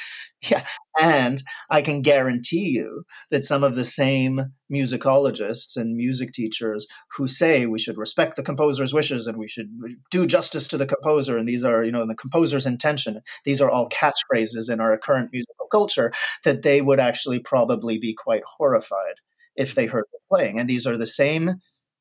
Yeah, 0.48 0.64
and 1.00 1.42
I 1.68 1.82
can 1.82 2.00
guarantee 2.00 2.68
you 2.68 3.02
that 3.32 3.42
some 3.42 3.64
of 3.64 3.74
the 3.74 3.82
same 3.82 4.52
musicologists 4.72 5.76
and 5.76 5.96
music 5.96 6.32
teachers 6.32 6.86
who 7.16 7.26
say 7.26 7.66
we 7.66 7.80
should 7.80 7.98
respect 7.98 8.36
the 8.36 8.44
composer's 8.44 8.94
wishes 8.94 9.26
and 9.26 9.36
we 9.36 9.48
should 9.48 9.68
do 10.12 10.26
justice 10.26 10.68
to 10.68 10.78
the 10.78 10.86
composer, 10.86 11.36
and 11.36 11.48
these 11.48 11.64
are 11.64 11.82
you 11.82 11.90
know 11.90 12.06
the 12.06 12.14
composer's 12.14 12.66
intention. 12.66 13.20
These 13.44 13.60
are 13.60 13.68
all 13.68 13.88
catchphrases 13.88 14.70
in 14.70 14.80
our 14.80 14.96
current 14.96 15.30
musical 15.32 15.66
culture 15.72 16.12
that 16.44 16.62
they 16.62 16.80
would 16.80 17.00
actually 17.00 17.40
probably 17.40 17.98
be 17.98 18.14
quite 18.14 18.42
horrified 18.58 19.16
if 19.56 19.74
they 19.74 19.86
heard 19.86 20.04
playing. 20.30 20.58
And 20.58 20.68
these 20.68 20.86
are 20.86 20.96
the 20.96 21.06
same 21.06 21.56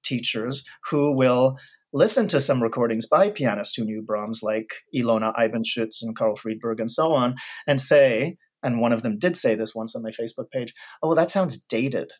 teachers 0.07 0.63
who 0.89 1.15
will 1.15 1.57
listen 1.93 2.27
to 2.27 2.39
some 2.39 2.61
recordings 2.61 3.07
by 3.07 3.29
pianists 3.29 3.75
who 3.75 3.85
knew 3.85 4.01
Brahms, 4.01 4.41
like 4.43 4.73
Ilona 4.95 5.35
Eibenschütz 5.35 6.01
and 6.01 6.15
Carl 6.15 6.35
Friedberg 6.35 6.79
and 6.79 6.91
so 6.91 7.11
on, 7.11 7.35
and 7.65 7.81
say, 7.81 8.37
and 8.63 8.81
one 8.81 8.93
of 8.93 9.03
them 9.03 9.17
did 9.17 9.37
say 9.37 9.55
this 9.55 9.75
once 9.75 9.95
on 9.95 10.03
my 10.03 10.09
Facebook 10.09 10.51
page, 10.51 10.73
oh, 11.01 11.09
well, 11.09 11.15
that 11.15 11.31
sounds 11.31 11.57
dated. 11.57 12.11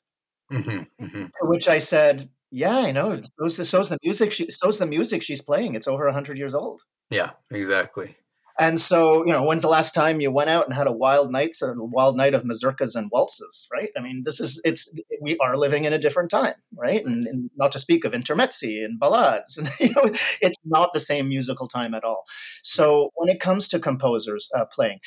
Mm-hmm, 0.52 1.04
mm-hmm. 1.04 1.26
Which 1.42 1.68
I 1.68 1.80
said, 1.80 2.30
yeah, 2.52 2.78
I 2.78 2.92
know. 2.92 3.16
So's, 3.40 3.70
so's 3.70 3.90
the 3.90 3.98
music. 4.04 4.32
She, 4.32 4.50
so's 4.50 4.80
the 4.80 4.86
music 4.86 5.22
she's 5.22 5.42
playing. 5.42 5.76
It's 5.76 5.88
over 5.88 6.10
hundred 6.12 6.38
years 6.38 6.56
old. 6.56 6.82
Yeah, 7.10 7.32
exactly. 7.52 8.16
And 8.60 8.80
so, 8.80 9.26
you 9.26 9.32
know, 9.32 9.44
when's 9.44 9.62
the 9.62 9.68
last 9.68 9.94
time 9.94 10.20
you 10.20 10.32
went 10.32 10.50
out 10.50 10.66
and 10.66 10.74
had 10.74 10.88
a 10.88 10.92
wild 10.92 11.32
night, 11.32 11.56
a 11.62 11.74
wild 11.78 12.18
night 12.18 12.34
of 12.34 12.44
mazurkas 12.44 12.96
and 12.96 13.12
waltzes, 13.12 13.68
right? 13.72 13.90
I 13.96 14.02
mean, 14.02 14.24
this 14.26 14.40
is 14.40 14.60
it's 14.66 14.92
we 15.22 15.38
are 15.38 15.56
living 15.56 15.86
in 15.86 15.94
a 15.94 16.00
different 16.00 16.32
time, 16.32 16.56
right? 16.76 17.06
And, 17.06 17.28
and 17.28 17.52
not 17.56 17.72
to 17.74 17.80
speak 17.80 18.04
of 18.04 18.14
intermezzi 18.14 18.84
and 18.84 19.00
ballades, 19.00 19.58
and 19.58 19.70
you 19.80 19.90
know, 19.90 20.12
it's 20.42 20.58
not 20.66 20.94
the 20.94 21.00
same 21.00 21.30
musical 21.30 21.68
time 21.68 21.94
at 21.94 22.04
all. 22.04 22.24
So, 22.64 23.12
when 23.16 23.30
it 23.30 23.40
comes 23.40 23.68
to 23.70 23.80
composers 23.80 24.50
uh, 24.58 24.66
playing, 24.66 25.00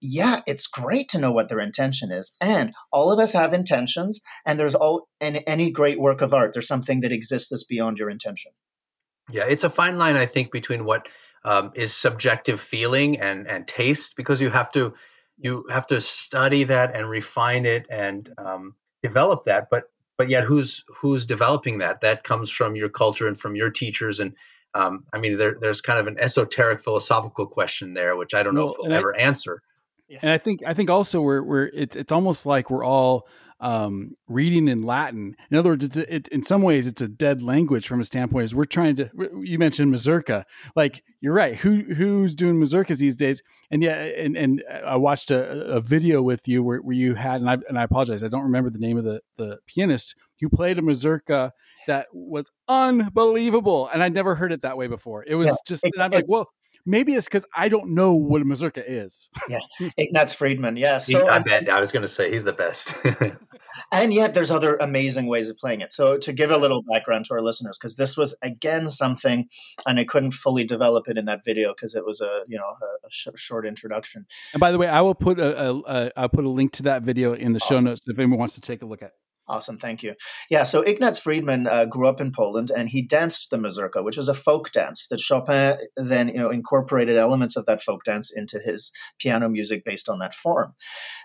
yeah, 0.00 0.40
it's 0.46 0.66
great 0.66 1.08
to 1.10 1.18
know 1.18 1.32
what 1.32 1.48
their 1.48 1.60
intention 1.60 2.10
is. 2.10 2.34
And 2.40 2.74
all 2.92 3.12
of 3.12 3.18
us 3.18 3.32
have 3.32 3.54
intentions, 3.54 4.20
and 4.44 4.58
there's 4.58 4.74
all 4.74 5.08
in 5.20 5.36
any 5.36 5.70
great 5.70 6.00
work 6.00 6.20
of 6.20 6.34
art, 6.34 6.52
there's 6.52 6.68
something 6.68 7.00
that 7.00 7.12
exists 7.12 7.50
that's 7.50 7.64
beyond 7.64 7.98
your 7.98 8.10
intention. 8.10 8.52
Yeah, 9.30 9.44
it's 9.48 9.64
a 9.64 9.70
fine 9.70 9.98
line, 9.98 10.16
I 10.16 10.26
think, 10.26 10.52
between 10.52 10.84
what 10.84 11.08
um, 11.46 11.72
is 11.74 11.94
subjective 11.94 12.60
feeling 12.60 13.18
and 13.20 13.46
and 13.46 13.66
taste 13.66 14.16
because 14.16 14.40
you 14.40 14.50
have 14.50 14.70
to 14.72 14.94
you 15.38 15.64
have 15.70 15.86
to 15.86 16.00
study 16.00 16.64
that 16.64 16.94
and 16.94 17.08
refine 17.08 17.64
it 17.64 17.86
and 17.88 18.32
um, 18.38 18.74
develop 19.02 19.44
that. 19.46 19.68
But 19.70 19.84
but 20.18 20.28
yet 20.28 20.44
who's 20.44 20.84
who's 20.88 21.24
developing 21.24 21.78
that? 21.78 22.02
That 22.02 22.24
comes 22.24 22.50
from 22.50 22.76
your 22.76 22.88
culture 22.90 23.26
and 23.26 23.38
from 23.38 23.56
your 23.56 23.70
teachers. 23.70 24.20
And 24.20 24.34
um, 24.76 25.04
i 25.12 25.18
mean 25.18 25.38
there, 25.38 25.56
there's 25.60 25.80
kind 25.80 25.98
of 25.98 26.06
an 26.06 26.16
esoteric 26.18 26.80
philosophical 26.80 27.46
question 27.46 27.94
there 27.94 28.16
which 28.16 28.34
i 28.34 28.42
don't 28.42 28.54
well, 28.54 28.66
know 28.66 28.72
if 28.72 28.78
we'll 28.78 28.92
ever 28.92 29.16
I, 29.16 29.20
answer. 29.20 29.62
And 30.22 30.30
i 30.30 30.38
think 30.38 30.62
i 30.66 30.74
think 30.74 30.90
also 30.90 31.20
we're 31.20 31.42
we're 31.42 31.70
it's, 31.72 31.96
it's 31.96 32.12
almost 32.12 32.46
like 32.46 32.70
we're 32.70 32.84
all 32.84 33.26
um, 33.60 34.12
reading 34.28 34.68
in 34.68 34.82
Latin. 34.82 35.36
In 35.50 35.56
other 35.56 35.70
words, 35.70 35.84
it's 35.84 35.96
a, 35.96 36.14
it, 36.14 36.28
in 36.28 36.42
some 36.42 36.62
ways 36.62 36.86
it's 36.86 37.00
a 37.00 37.08
dead 37.08 37.42
language 37.42 37.86
from 37.86 38.00
a 38.00 38.04
standpoint. 38.04 38.44
Is 38.44 38.54
we're 38.54 38.64
trying 38.64 38.96
to. 38.96 39.10
You 39.42 39.58
mentioned 39.58 39.92
mazurka. 39.92 40.44
Like 40.74 41.02
you're 41.20 41.34
right. 41.34 41.54
Who 41.56 41.82
who's 41.82 42.34
doing 42.34 42.56
mazurkas 42.56 42.98
these 42.98 43.16
days? 43.16 43.42
And 43.70 43.82
yeah, 43.82 43.96
and 43.96 44.36
and 44.36 44.62
I 44.84 44.96
watched 44.96 45.30
a, 45.30 45.76
a 45.76 45.80
video 45.80 46.22
with 46.22 46.46
you 46.46 46.62
where, 46.62 46.78
where 46.78 46.96
you 46.96 47.14
had, 47.14 47.40
and 47.40 47.50
I 47.50 47.58
and 47.68 47.78
I 47.78 47.84
apologize, 47.84 48.22
I 48.22 48.28
don't 48.28 48.44
remember 48.44 48.70
the 48.70 48.78
name 48.78 48.98
of 48.98 49.04
the 49.04 49.20
the 49.36 49.58
pianist. 49.66 50.14
You 50.38 50.50
played 50.50 50.78
a 50.78 50.82
mazurka 50.82 51.52
that 51.86 52.08
was 52.12 52.50
unbelievable, 52.68 53.88
and 53.88 54.02
I'd 54.02 54.12
never 54.12 54.34
heard 54.34 54.52
it 54.52 54.62
that 54.62 54.76
way 54.76 54.86
before. 54.86 55.24
It 55.26 55.34
was 55.34 55.46
yeah. 55.46 55.54
just, 55.66 55.84
and 55.84 56.02
I'm 56.02 56.10
like, 56.10 56.26
well, 56.28 56.50
maybe 56.86 57.14
it's 57.14 57.26
because 57.26 57.44
I 57.54 57.68
don't 57.68 57.94
know 57.94 58.14
what 58.14 58.40
a 58.40 58.44
mazurka 58.44 58.82
is. 58.86 59.28
yeah, 59.48 59.90
Ignaz 59.98 60.32
Friedman. 60.32 60.76
Yeah, 60.76 60.98
so 60.98 61.24
he, 61.24 61.28
I, 61.28 61.40
bet, 61.40 61.68
I 61.68 61.80
was 61.80 61.92
going 61.92 62.02
to 62.02 62.08
say 62.08 62.32
he's 62.32 62.44
the 62.44 62.52
best. 62.52 62.94
and 63.92 64.14
yet, 64.14 64.34
there's 64.34 64.50
other 64.50 64.76
amazing 64.76 65.26
ways 65.26 65.50
of 65.50 65.56
playing 65.58 65.80
it. 65.80 65.92
So, 65.92 66.16
to 66.18 66.32
give 66.32 66.50
a 66.50 66.56
little 66.56 66.82
background 66.82 67.26
to 67.26 67.34
our 67.34 67.42
listeners, 67.42 67.76
because 67.78 67.96
this 67.96 68.16
was 68.16 68.36
again 68.42 68.88
something, 68.88 69.48
and 69.86 69.98
I 69.98 70.04
couldn't 70.04 70.32
fully 70.32 70.64
develop 70.64 71.08
it 71.08 71.18
in 71.18 71.24
that 71.26 71.40
video 71.44 71.74
because 71.74 71.94
it 71.94 72.06
was 72.06 72.20
a 72.20 72.42
you 72.46 72.56
know 72.56 72.64
a, 72.64 73.06
a 73.06 73.10
sh- 73.10 73.28
short 73.34 73.66
introduction. 73.66 74.26
And 74.54 74.60
by 74.60 74.72
the 74.72 74.78
way, 74.78 74.88
I 74.88 75.00
will 75.00 75.14
put 75.14 75.38
a, 75.38 75.60
a, 75.60 75.82
a 75.86 76.12
I'll 76.16 76.28
put 76.28 76.44
a 76.44 76.50
link 76.50 76.72
to 76.72 76.84
that 76.84 77.02
video 77.02 77.34
in 77.34 77.52
the 77.52 77.60
awesome. 77.60 77.76
show 77.76 77.82
notes 77.82 78.02
if 78.06 78.18
anyone 78.18 78.38
wants 78.38 78.54
to 78.54 78.60
take 78.60 78.82
a 78.82 78.86
look 78.86 79.02
at. 79.02 79.12
Awesome, 79.48 79.78
thank 79.78 80.02
you. 80.02 80.14
Yeah, 80.50 80.64
so 80.64 80.82
Ignaz 80.82 81.20
Friedman 81.20 81.68
uh, 81.68 81.84
grew 81.84 82.08
up 82.08 82.20
in 82.20 82.32
Poland 82.32 82.70
and 82.74 82.88
he 82.88 83.00
danced 83.00 83.50
the 83.50 83.58
mazurka, 83.58 84.02
which 84.02 84.18
is 84.18 84.28
a 84.28 84.34
folk 84.34 84.72
dance 84.72 85.06
that 85.08 85.20
Chopin 85.20 85.78
then 85.96 86.28
you 86.28 86.38
know 86.38 86.50
incorporated 86.50 87.16
elements 87.16 87.56
of 87.56 87.64
that 87.66 87.82
folk 87.82 88.02
dance 88.04 88.32
into 88.34 88.58
his 88.58 88.90
piano 89.20 89.48
music 89.48 89.84
based 89.84 90.08
on 90.08 90.18
that 90.18 90.34
form. 90.34 90.74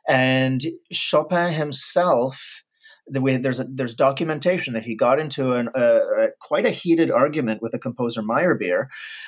And 0.08 0.62
Chopin 0.92 1.54
himself 1.54 2.64
the 3.08 3.22
way 3.22 3.38
there's 3.38 3.60
a, 3.60 3.66
there's 3.66 3.96
documentation 3.96 4.74
that 4.74 4.86
he 4.86 4.96
got 4.96 5.20
into 5.20 5.54
an, 5.54 5.70
uh, 5.76 6.28
quite 6.40 6.66
a 6.66 6.70
heated 6.70 7.12
argument 7.12 7.62
with 7.62 7.72
the 7.72 7.80
composer 7.80 8.22
Meyerbeer 8.22 8.86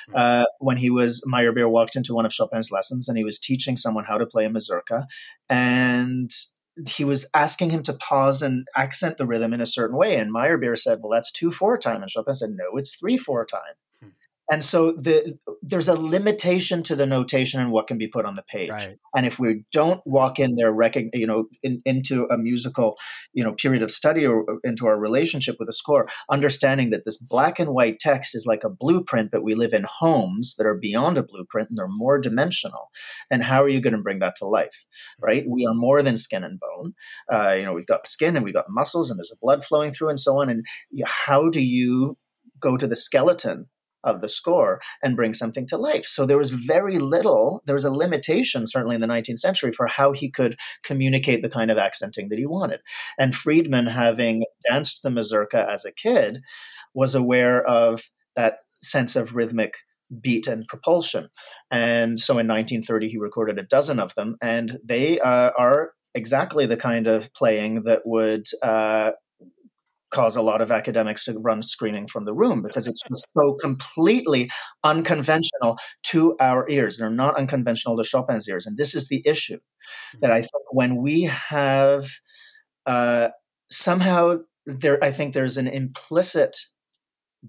hmm. 0.08 0.14
uh, 0.14 0.44
when 0.58 0.76
he 0.76 0.90
was 0.90 1.22
Meyerbeer 1.30 1.70
walked 1.70 1.96
into 1.96 2.14
one 2.14 2.24
of 2.24 2.32
Chopin's 2.32 2.70
lessons 2.70 3.08
and 3.08 3.18
he 3.18 3.24
was 3.24 3.38
teaching 3.38 3.76
someone 3.76 4.04
how 4.04 4.18
to 4.18 4.26
play 4.26 4.44
a 4.44 4.50
mazurka 4.50 5.04
and 5.48 6.30
he 6.86 7.04
was 7.04 7.26
asking 7.34 7.70
him 7.70 7.82
to 7.84 7.92
pause 7.92 8.42
and 8.42 8.66
accent 8.76 9.16
the 9.16 9.26
rhythm 9.26 9.52
in 9.52 9.60
a 9.60 9.66
certain 9.66 9.96
way. 9.96 10.16
And 10.16 10.34
Meyerbeer 10.34 10.76
said, 10.76 10.98
well, 11.00 11.12
that's 11.12 11.30
two 11.30 11.50
four 11.50 11.78
time. 11.78 12.02
And 12.02 12.10
Chopin 12.10 12.34
said, 12.34 12.50
no, 12.50 12.76
it's 12.76 12.96
three 12.96 13.16
four 13.16 13.44
time. 13.44 13.60
And 14.50 14.62
so 14.62 14.92
the, 14.92 15.38
there's 15.62 15.88
a 15.88 15.94
limitation 15.94 16.82
to 16.84 16.94
the 16.94 17.06
notation 17.06 17.60
and 17.60 17.72
what 17.72 17.86
can 17.86 17.96
be 17.96 18.08
put 18.08 18.26
on 18.26 18.34
the 18.34 18.42
page. 18.42 18.70
Right. 18.70 18.96
And 19.16 19.24
if 19.24 19.38
we 19.38 19.64
don't 19.72 20.02
walk 20.04 20.38
in 20.38 20.56
there, 20.56 20.72
recogn- 20.72 21.10
you 21.14 21.26
know, 21.26 21.46
in, 21.62 21.80
into 21.86 22.26
a 22.26 22.36
musical, 22.36 22.98
you 23.32 23.42
know, 23.42 23.54
period 23.54 23.82
of 23.82 23.90
study 23.90 24.26
or 24.26 24.44
into 24.62 24.86
our 24.86 24.98
relationship 24.98 25.56
with 25.58 25.68
a 25.70 25.72
score, 25.72 26.08
understanding 26.30 26.90
that 26.90 27.04
this 27.06 27.16
black 27.16 27.58
and 27.58 27.70
white 27.70 27.98
text 27.98 28.34
is 28.34 28.44
like 28.46 28.64
a 28.64 28.70
blueprint, 28.70 29.30
but 29.30 29.42
we 29.42 29.54
live 29.54 29.72
in 29.72 29.86
homes 30.00 30.56
that 30.58 30.66
are 30.66 30.78
beyond 30.78 31.16
a 31.16 31.22
blueprint 31.22 31.70
and 31.70 31.78
they're 31.78 31.88
more 31.88 32.18
dimensional. 32.18 32.90
Then 33.30 33.40
how 33.40 33.62
are 33.62 33.68
you 33.68 33.80
going 33.80 33.96
to 33.96 34.02
bring 34.02 34.18
that 34.18 34.36
to 34.36 34.46
life? 34.46 34.84
Right? 35.18 35.44
We 35.48 35.66
are 35.66 35.74
more 35.74 36.02
than 36.02 36.18
skin 36.18 36.44
and 36.44 36.60
bone. 36.60 36.92
Uh, 37.32 37.54
you 37.54 37.62
know, 37.62 37.72
we've 37.72 37.86
got 37.86 38.06
skin 38.06 38.36
and 38.36 38.44
we've 38.44 38.52
got 38.52 38.66
muscles 38.68 39.10
and 39.10 39.18
there's 39.18 39.32
a 39.32 39.40
blood 39.40 39.64
flowing 39.64 39.90
through 39.90 40.10
and 40.10 40.20
so 40.20 40.38
on. 40.40 40.50
And 40.50 40.66
how 41.06 41.48
do 41.48 41.62
you 41.62 42.18
go 42.60 42.76
to 42.76 42.86
the 42.86 42.96
skeleton 42.96 43.68
of 44.04 44.20
the 44.20 44.28
score 44.28 44.80
and 45.02 45.16
bring 45.16 45.34
something 45.34 45.66
to 45.68 45.76
life. 45.76 46.04
So 46.04 46.26
there 46.26 46.38
was 46.38 46.50
very 46.50 46.98
little, 46.98 47.62
there 47.66 47.74
was 47.74 47.84
a 47.84 47.90
limitation, 47.90 48.66
certainly 48.66 48.94
in 48.94 49.00
the 49.00 49.06
19th 49.06 49.38
century, 49.38 49.72
for 49.72 49.86
how 49.86 50.12
he 50.12 50.30
could 50.30 50.56
communicate 50.82 51.42
the 51.42 51.50
kind 51.50 51.70
of 51.70 51.78
accenting 51.78 52.28
that 52.28 52.38
he 52.38 52.46
wanted. 52.46 52.80
And 53.18 53.34
Friedman, 53.34 53.86
having 53.86 54.44
danced 54.68 55.02
the 55.02 55.10
mazurka 55.10 55.68
as 55.68 55.84
a 55.84 55.92
kid, 55.92 56.40
was 56.94 57.14
aware 57.14 57.64
of 57.64 58.10
that 58.36 58.58
sense 58.82 59.16
of 59.16 59.34
rhythmic 59.34 59.78
beat 60.20 60.46
and 60.46 60.66
propulsion. 60.68 61.28
And 61.70 62.20
so 62.20 62.34
in 62.34 62.46
1930, 62.46 63.08
he 63.08 63.18
recorded 63.18 63.58
a 63.58 63.62
dozen 63.62 63.98
of 63.98 64.14
them, 64.14 64.36
and 64.40 64.78
they 64.84 65.18
uh, 65.18 65.50
are 65.58 65.92
exactly 66.14 66.66
the 66.66 66.76
kind 66.76 67.06
of 67.06 67.32
playing 67.34 67.82
that 67.82 68.02
would 68.04 68.46
uh, 68.62 69.12
cause 70.14 70.36
a 70.36 70.42
lot 70.42 70.60
of 70.60 70.70
academics 70.70 71.24
to 71.24 71.38
run 71.38 71.62
screaming 71.62 72.06
from 72.06 72.24
the 72.24 72.32
room 72.32 72.62
because 72.62 72.86
it's 72.86 73.02
just 73.08 73.26
so 73.36 73.54
completely 73.54 74.48
unconventional 74.84 75.76
to 76.04 76.36
our 76.38 76.68
ears. 76.70 76.96
They're 76.96 77.10
not 77.10 77.36
unconventional 77.36 77.96
to 77.96 78.04
Chopin's 78.04 78.48
ears. 78.48 78.64
And 78.64 78.76
this 78.76 78.94
is 78.94 79.08
the 79.08 79.22
issue 79.26 79.58
that 80.20 80.30
I 80.30 80.40
think 80.40 80.64
when 80.70 81.02
we 81.02 81.22
have 81.22 82.06
uh, 82.86 83.30
somehow 83.70 84.38
there, 84.66 85.02
I 85.02 85.10
think 85.10 85.34
there's 85.34 85.58
an 85.58 85.66
implicit 85.66 86.56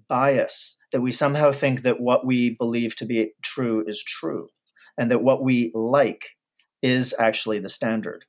bias 0.09 0.75
that 0.91 1.01
we 1.01 1.11
somehow 1.11 1.51
think 1.51 1.83
that 1.83 2.01
what 2.01 2.25
we 2.25 2.49
believe 2.49 2.95
to 2.95 3.05
be 3.05 3.33
true 3.43 3.85
is 3.87 4.03
true 4.03 4.49
and 4.97 5.11
that 5.11 5.23
what 5.23 5.43
we 5.43 5.71
like 5.75 6.31
is 6.81 7.13
actually 7.19 7.59
the 7.59 7.69
standard 7.69 8.25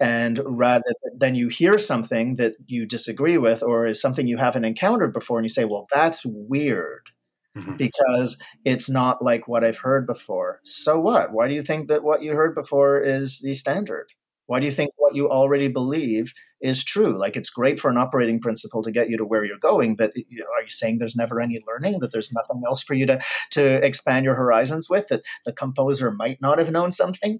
and 0.00 0.40
rather 0.44 0.92
than 1.16 1.34
you 1.34 1.48
hear 1.48 1.78
something 1.78 2.36
that 2.36 2.54
you 2.66 2.86
disagree 2.86 3.38
with 3.38 3.62
or 3.62 3.86
is 3.86 4.00
something 4.00 4.26
you 4.26 4.38
haven't 4.38 4.64
encountered 4.64 5.12
before 5.12 5.38
and 5.38 5.44
you 5.44 5.50
say 5.50 5.64
well 5.64 5.86
that's 5.92 6.24
weird 6.24 7.10
mm-hmm. 7.56 7.76
because 7.76 8.40
it's 8.64 8.88
not 8.88 9.22
like 9.22 9.46
what 9.46 9.62
i've 9.62 9.78
heard 9.78 10.06
before 10.06 10.60
so 10.64 10.98
what 10.98 11.32
why 11.32 11.46
do 11.46 11.54
you 11.54 11.62
think 11.62 11.88
that 11.88 12.02
what 12.02 12.22
you 12.22 12.32
heard 12.32 12.54
before 12.54 13.00
is 13.00 13.40
the 13.40 13.54
standard 13.54 14.12
why 14.50 14.58
do 14.58 14.64
you 14.66 14.72
think 14.72 14.90
what 14.96 15.14
you 15.14 15.30
already 15.30 15.68
believe 15.68 16.34
is 16.60 16.82
true? 16.82 17.16
Like 17.16 17.36
it's 17.36 17.50
great 17.50 17.78
for 17.78 17.88
an 17.88 17.96
operating 17.96 18.40
principle 18.40 18.82
to 18.82 18.90
get 18.90 19.08
you 19.08 19.16
to 19.16 19.24
where 19.24 19.44
you're 19.44 19.56
going, 19.58 19.94
but 19.94 20.10
you 20.16 20.40
know, 20.40 20.46
are 20.58 20.62
you 20.62 20.68
saying 20.68 20.98
there's 20.98 21.14
never 21.14 21.40
any 21.40 21.62
learning? 21.68 22.00
That 22.00 22.10
there's 22.10 22.32
nothing 22.32 22.60
else 22.66 22.82
for 22.82 22.94
you 22.94 23.06
to 23.06 23.20
to 23.52 23.86
expand 23.86 24.24
your 24.24 24.34
horizons 24.34 24.90
with? 24.90 25.06
That 25.06 25.22
the 25.44 25.52
composer 25.52 26.10
might 26.10 26.40
not 26.40 26.58
have 26.58 26.72
known 26.72 26.90
something? 26.90 27.38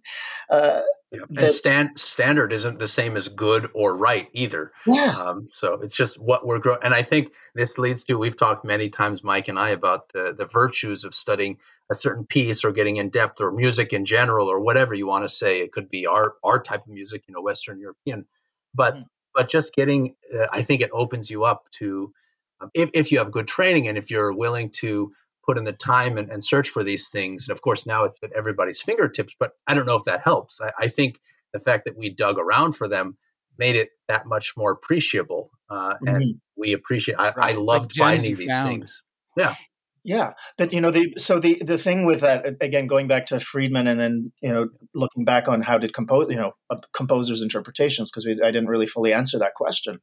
Uh, 0.49 0.83
yeah. 1.13 1.23
and 1.37 1.51
stand, 1.51 1.99
standard 1.99 2.53
isn't 2.53 2.79
the 2.79 2.89
same 2.89 3.17
as 3.17 3.29
good 3.29 3.69
or 3.75 3.97
right 3.97 4.29
either. 4.33 4.73
Yeah. 4.87 5.11
Um, 5.11 5.49
so 5.49 5.75
it's 5.75 5.97
just 5.97 6.21
what 6.21 6.47
we're 6.47 6.59
growing. 6.59 6.81
And 6.83 6.95
I 6.95 7.03
think 7.03 7.33
this 7.55 7.79
leads 7.79 8.05
to 8.05 8.15
we've 8.15 8.37
talked 8.37 8.65
many 8.65 8.89
times, 8.89 9.25
Mike 9.25 9.49
and 9.49 9.59
I, 9.59 9.71
about 9.71 10.13
the 10.13 10.35
the 10.37 10.47
virtues 10.47 11.05
of 11.05 11.15
studying 11.15 11.59
a 11.91 11.95
certain 11.95 12.25
piece 12.25 12.65
or 12.65 12.71
getting 12.71 12.97
in 12.97 13.09
depth 13.09 13.41
or 13.41 13.51
music 13.51 13.93
in 13.93 14.05
general 14.05 14.49
or 14.49 14.61
whatever 14.61 14.95
you 14.95 15.07
want 15.07 15.25
to 15.25 15.29
say. 15.29 15.61
It 15.61 15.73
could 15.73 15.91
be 15.91 16.07
our 16.07 16.35
our 16.45 16.63
type 16.63 16.83
of 16.83 16.89
music, 16.89 17.25
you 17.27 17.35
know, 17.35 17.43
Western 17.43 17.81
European, 17.81 18.27
but 18.75 18.97
mm. 18.97 19.05
but 19.35 19.49
just 19.49 19.75
getting, 19.75 20.15
uh, 20.33 20.47
I 20.53 20.63
think 20.63 20.81
it 20.81 20.91
opens 20.93 21.31
you 21.31 21.45
up 21.45 21.69
to 21.73 22.13
um, 22.61 22.71
if 22.75 22.91
if 22.95 23.11
you 23.11 23.19
have 23.19 23.33
good 23.33 23.49
training 23.49 23.89
and 23.89 23.99
if 23.99 24.11
you're 24.11 24.33
willing 24.33 24.71
to 24.71 25.13
put 25.51 25.59
in 25.59 25.65
the 25.65 25.73
time 25.73 26.17
and, 26.17 26.31
and, 26.31 26.45
search 26.45 26.71
for 26.71 26.85
these 26.85 27.09
things. 27.09 27.49
And 27.49 27.57
of 27.57 27.61
course, 27.61 27.87
now 27.87 28.05
it's 28.05 28.21
at 28.23 28.31
everybody's 28.37 28.81
fingertips, 28.81 29.35
but 29.41 29.53
I 29.67 29.75
don't 29.75 29.85
know 29.85 29.97
if 29.97 30.05
that 30.05 30.21
helps. 30.23 30.61
I, 30.61 30.71
I 30.79 30.89
think 30.89 31.19
the 31.53 31.59
fact 31.59 31.87
that 31.87 31.99
we 31.99 32.09
dug 32.09 32.39
around 32.39 32.75
for 32.75 32.87
them 32.87 33.17
made 33.59 33.75
it 33.75 33.89
that 34.07 34.27
much 34.27 34.53
more 34.57 34.71
appreciable. 34.71 35.51
Uh, 35.69 35.95
mm-hmm. 35.95 36.07
And 36.07 36.41
we 36.57 36.73
appreciate, 36.73 37.17
I, 37.19 37.33
right. 37.33 37.37
I 37.57 37.59
loved 37.59 37.99
like 37.99 38.21
finding 38.21 38.37
these 38.37 38.49
found. 38.49 38.69
things. 38.69 39.03
Yeah. 39.37 39.57
Yeah, 40.03 40.33
but 40.57 40.73
you 40.73 40.81
know 40.81 40.91
the 40.91 41.13
so 41.19 41.39
the 41.39 41.61
the 41.63 41.77
thing 41.77 42.07
with 42.07 42.21
that 42.21 42.57
again 42.63 42.87
going 42.87 43.07
back 43.07 43.27
to 43.27 43.39
Friedman 43.39 43.87
and 43.87 44.01
then 44.01 44.33
you 44.41 44.51
know 44.51 44.69
looking 44.95 45.27
back 45.27 45.47
on 45.47 45.61
how 45.61 45.77
did 45.77 45.93
compose 45.93 46.29
you 46.31 46.37
know 46.37 46.53
composers 46.95 47.43
interpretations 47.43 48.11
because 48.11 48.27
I 48.27 48.51
didn't 48.51 48.69
really 48.69 48.87
fully 48.87 49.13
answer 49.13 49.39
that 49.41 49.53
question. 49.53 50.01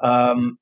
Um, 0.00 0.56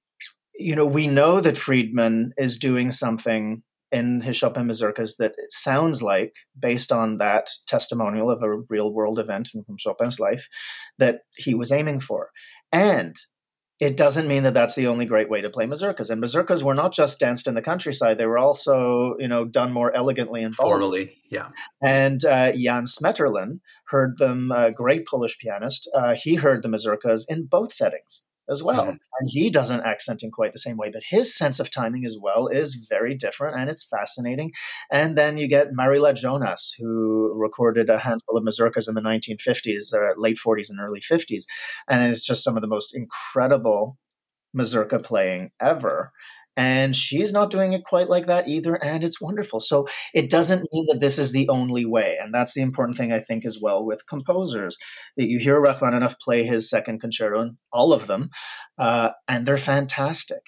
you 0.56 0.74
know 0.74 0.84
we 0.84 1.06
know 1.06 1.40
that 1.40 1.56
Friedman 1.56 2.32
is 2.36 2.56
doing 2.56 2.90
something 2.90 3.62
in 3.92 4.22
his 4.22 4.36
Chopin 4.36 4.66
mazurkas 4.66 5.16
that 5.18 5.32
it 5.36 5.52
sounds 5.52 6.02
like, 6.02 6.34
based 6.58 6.90
on 6.90 7.18
that 7.18 7.48
testimonial 7.66 8.30
of 8.30 8.42
a 8.42 8.56
real 8.68 8.92
world 8.92 9.18
event 9.18 9.48
from 9.48 9.76
Chopin's 9.78 10.18
life, 10.18 10.48
that 10.98 11.20
he 11.36 11.54
was 11.54 11.70
aiming 11.70 12.00
for. 12.00 12.30
And 12.72 13.16
it 13.80 13.96
doesn't 13.96 14.28
mean 14.28 14.44
that 14.44 14.54
that's 14.54 14.76
the 14.76 14.86
only 14.86 15.04
great 15.04 15.28
way 15.28 15.40
to 15.40 15.50
play 15.50 15.66
mazurkas. 15.66 16.08
And 16.08 16.22
mazurkas 16.22 16.62
were 16.62 16.74
not 16.74 16.92
just 16.92 17.18
danced 17.18 17.48
in 17.48 17.54
the 17.54 17.62
countryside; 17.62 18.16
they 18.16 18.26
were 18.26 18.38
also, 18.38 19.16
you 19.18 19.28
know, 19.28 19.44
done 19.44 19.72
more 19.72 19.94
elegantly 19.94 20.42
and 20.42 20.54
formally. 20.54 21.18
Yeah. 21.30 21.48
And 21.82 22.24
uh, 22.24 22.52
Jan 22.52 22.84
Smeterlin 22.84 23.58
heard 23.88 24.18
them, 24.18 24.52
a 24.52 24.70
great 24.70 25.06
Polish 25.06 25.36
pianist. 25.38 25.90
Uh, 25.94 26.14
he 26.14 26.36
heard 26.36 26.62
the 26.62 26.68
mazurkas 26.68 27.24
in 27.28 27.46
both 27.46 27.72
settings 27.72 28.24
as 28.48 28.62
well. 28.62 28.82
Mm-hmm. 28.82 28.90
And 28.90 29.28
he 29.28 29.50
doesn't 29.50 29.84
accent 29.84 30.22
in 30.22 30.30
quite 30.30 30.52
the 30.52 30.58
same 30.58 30.76
way, 30.76 30.90
but 30.90 31.02
his 31.08 31.36
sense 31.36 31.60
of 31.60 31.70
timing 31.70 32.04
as 32.04 32.18
well 32.20 32.48
is 32.48 32.86
very 32.88 33.14
different 33.14 33.58
and 33.58 33.70
it's 33.70 33.84
fascinating. 33.84 34.52
And 34.90 35.16
then 35.16 35.38
you 35.38 35.48
get 35.48 35.72
Maryla 35.72 36.14
Jonas, 36.14 36.74
who 36.78 37.32
recorded 37.34 37.88
a 37.88 37.98
handful 37.98 38.36
of 38.36 38.44
mazurkas 38.44 38.88
in 38.88 38.94
the 38.94 39.00
1950s, 39.00 39.94
or 39.94 40.10
uh, 40.10 40.14
late 40.16 40.36
40s 40.44 40.70
and 40.70 40.80
early 40.80 41.00
50s. 41.00 41.44
And 41.88 42.10
it's 42.10 42.26
just 42.26 42.44
some 42.44 42.56
of 42.56 42.62
the 42.62 42.68
most 42.68 42.94
incredible 42.96 43.98
mazurka 44.54 44.98
playing 44.98 45.50
ever. 45.60 46.12
And 46.56 46.94
she's 46.94 47.32
not 47.32 47.50
doing 47.50 47.72
it 47.72 47.84
quite 47.84 48.08
like 48.08 48.26
that 48.26 48.46
either. 48.46 48.74
And 48.74 49.02
it's 49.02 49.20
wonderful. 49.20 49.58
So 49.60 49.86
it 50.12 50.28
doesn't 50.28 50.68
mean 50.72 50.86
that 50.90 51.00
this 51.00 51.18
is 51.18 51.32
the 51.32 51.48
only 51.48 51.86
way. 51.86 52.18
And 52.20 52.32
that's 52.34 52.52
the 52.52 52.60
important 52.60 52.98
thing, 52.98 53.10
I 53.10 53.20
think, 53.20 53.46
as 53.46 53.58
well 53.60 53.84
with 53.84 54.06
composers 54.06 54.76
that 55.16 55.28
you 55.28 55.38
hear 55.38 55.60
Rachmaninoff 55.60 56.18
play 56.18 56.44
his 56.44 56.68
second 56.68 57.00
concerto, 57.00 57.40
and 57.40 57.56
all 57.72 57.92
of 57.92 58.06
them, 58.06 58.28
uh, 58.78 59.10
and 59.26 59.46
they're 59.46 59.56
fantastic. 59.56 60.42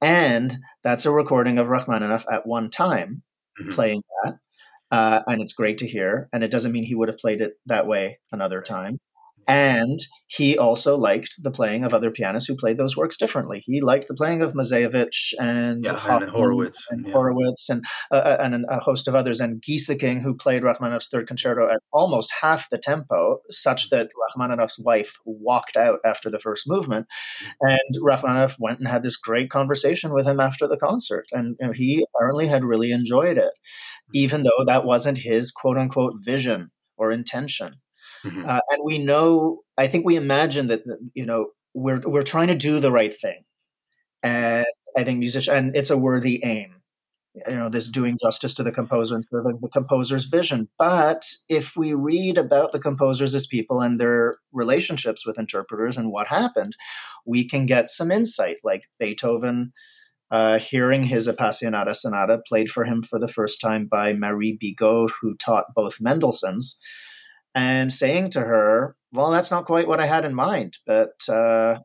And 0.00 0.58
that's 0.84 1.06
a 1.06 1.12
recording 1.12 1.58
of 1.58 1.68
Rachmaninoff 1.68 2.24
at 2.30 2.46
one 2.46 2.70
time 2.70 3.22
mm-hmm. 3.60 3.72
playing 3.72 4.02
that. 4.24 4.34
Uh, 4.90 5.22
and 5.26 5.40
it's 5.40 5.54
great 5.54 5.78
to 5.78 5.88
hear. 5.88 6.28
And 6.32 6.44
it 6.44 6.50
doesn't 6.50 6.72
mean 6.72 6.84
he 6.84 6.94
would 6.94 7.08
have 7.08 7.18
played 7.18 7.40
it 7.40 7.54
that 7.66 7.86
way 7.86 8.20
another 8.30 8.60
time. 8.60 8.98
And 9.48 9.98
he 10.26 10.56
also 10.56 10.96
liked 10.96 11.42
the 11.42 11.50
playing 11.50 11.84
of 11.84 11.92
other 11.92 12.10
pianists 12.10 12.48
who 12.48 12.56
played 12.56 12.78
those 12.78 12.96
works 12.96 13.18
differently. 13.18 13.62
He 13.66 13.82
liked 13.82 14.08
the 14.08 14.14
playing 14.14 14.40
of 14.40 14.54
Moiseiwitsch 14.54 15.34
and, 15.38 15.84
yeah, 15.84 16.00
and 16.08 16.30
Horowitz 16.30 16.86
and, 16.90 17.06
yeah. 17.06 17.12
Horowitz 17.12 17.68
and, 17.68 17.84
uh, 18.10 18.14
uh, 18.14 18.36
and 18.40 18.64
a 18.70 18.80
host 18.80 19.08
of 19.08 19.14
others, 19.14 19.40
and 19.40 19.60
Gieseking, 19.60 20.22
who 20.22 20.34
played 20.34 20.62
Rachmaninoff's 20.62 21.08
third 21.08 21.26
concerto 21.26 21.68
at 21.68 21.80
almost 21.92 22.32
half 22.40 22.70
the 22.70 22.78
tempo, 22.78 23.40
such 23.50 23.90
that 23.90 24.08
Rachmaninoff's 24.18 24.82
wife 24.82 25.18
walked 25.26 25.76
out 25.76 25.98
after 26.02 26.30
the 26.30 26.38
first 26.38 26.66
movement. 26.66 27.06
And 27.60 27.96
Rachmaninoff 28.00 28.56
went 28.58 28.78
and 28.78 28.88
had 28.88 29.02
this 29.02 29.18
great 29.18 29.50
conversation 29.50 30.14
with 30.14 30.26
him 30.26 30.40
after 30.40 30.66
the 30.66 30.78
concert, 30.78 31.26
and 31.32 31.56
you 31.60 31.66
know, 31.66 31.72
he 31.74 32.06
apparently 32.16 32.46
had 32.46 32.64
really 32.64 32.90
enjoyed 32.90 33.36
it, 33.36 33.52
even 34.14 34.44
though 34.44 34.64
that 34.66 34.86
wasn't 34.86 35.18
his 35.18 35.50
quote 35.50 35.76
unquote 35.76 36.14
vision 36.24 36.70
or 36.96 37.10
intention. 37.10 37.81
Mm-hmm. 38.24 38.44
Uh, 38.46 38.60
and 38.70 38.82
we 38.84 38.98
know, 38.98 39.60
I 39.76 39.86
think 39.86 40.04
we 40.04 40.16
imagine 40.16 40.68
that, 40.68 40.82
you 41.14 41.26
know, 41.26 41.48
we're 41.74 42.00
we're 42.04 42.22
trying 42.22 42.48
to 42.48 42.54
do 42.54 42.80
the 42.80 42.92
right 42.92 43.14
thing, 43.14 43.44
and 44.22 44.66
I 44.96 45.04
think 45.04 45.18
musician 45.18 45.54
and 45.54 45.76
it's 45.76 45.90
a 45.90 45.96
worthy 45.96 46.40
aim. 46.44 46.76
You 47.48 47.54
know, 47.54 47.70
this 47.70 47.88
doing 47.88 48.18
justice 48.22 48.52
to 48.54 48.62
the 48.62 48.70
composer 48.70 49.14
and 49.14 49.24
serving 49.30 49.58
the 49.62 49.68
composer's 49.70 50.26
vision. 50.26 50.68
But 50.78 51.22
if 51.48 51.74
we 51.74 51.94
read 51.94 52.36
about 52.36 52.72
the 52.72 52.78
composers 52.78 53.34
as 53.34 53.46
people 53.46 53.80
and 53.80 53.98
their 53.98 54.36
relationships 54.52 55.26
with 55.26 55.38
interpreters 55.38 55.96
and 55.96 56.12
what 56.12 56.28
happened, 56.28 56.76
we 57.24 57.48
can 57.48 57.64
get 57.64 57.88
some 57.88 58.10
insight. 58.10 58.58
Like 58.62 58.82
Beethoven, 58.98 59.72
uh, 60.30 60.58
hearing 60.58 61.04
his 61.04 61.26
Appassionata 61.26 61.96
Sonata 61.96 62.42
played 62.46 62.68
for 62.68 62.84
him 62.84 63.02
for 63.02 63.18
the 63.18 63.28
first 63.28 63.62
time 63.62 63.86
by 63.86 64.12
Marie 64.12 64.56
Bigot, 64.60 65.12
who 65.22 65.34
taught 65.34 65.74
both 65.74 66.02
Mendelssohn's, 66.02 66.78
and 67.54 67.92
saying 67.92 68.30
to 68.30 68.40
her, 68.40 68.96
"Well, 69.12 69.30
that's 69.30 69.50
not 69.50 69.66
quite 69.66 69.88
what 69.88 70.00
I 70.00 70.06
had 70.06 70.24
in 70.24 70.34
mind, 70.34 70.78
but 70.86 71.28
uh, 71.28 71.78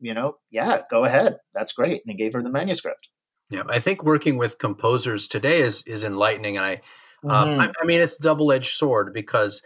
you 0.00 0.14
know, 0.14 0.36
yeah, 0.50 0.82
go 0.90 1.04
ahead. 1.04 1.38
That's 1.54 1.72
great. 1.72 2.02
And 2.04 2.12
he 2.12 2.14
gave 2.14 2.34
her 2.34 2.42
the 2.42 2.50
manuscript. 2.50 3.08
Yeah, 3.50 3.62
I 3.68 3.78
think 3.78 4.04
working 4.04 4.36
with 4.36 4.58
composers 4.58 5.28
today 5.28 5.60
is 5.60 5.82
is 5.86 6.04
enlightening, 6.04 6.56
and 6.56 6.66
I, 6.66 6.72
um, 7.24 7.48
mm-hmm. 7.48 7.60
I, 7.60 7.72
I, 7.80 7.84
mean, 7.86 8.00
it's 8.00 8.16
double 8.16 8.52
edged 8.52 8.72
sword 8.72 9.12
because 9.14 9.62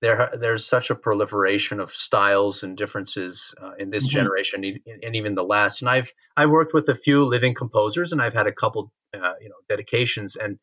there 0.00 0.30
there's 0.38 0.66
such 0.66 0.90
a 0.90 0.94
proliferation 0.94 1.80
of 1.80 1.90
styles 1.90 2.62
and 2.62 2.76
differences 2.76 3.54
uh, 3.62 3.72
in 3.78 3.90
this 3.90 4.06
mm-hmm. 4.06 4.18
generation 4.18 4.64
and 5.02 5.16
even 5.16 5.34
the 5.34 5.44
last. 5.44 5.80
And 5.80 5.88
I've 5.88 6.12
I've 6.36 6.50
worked 6.50 6.74
with 6.74 6.88
a 6.88 6.94
few 6.94 7.24
living 7.24 7.54
composers, 7.54 8.12
and 8.12 8.20
I've 8.20 8.34
had 8.34 8.46
a 8.46 8.52
couple, 8.52 8.92
uh, 9.14 9.32
you 9.40 9.48
know, 9.48 9.56
dedications, 9.68 10.36
and 10.36 10.58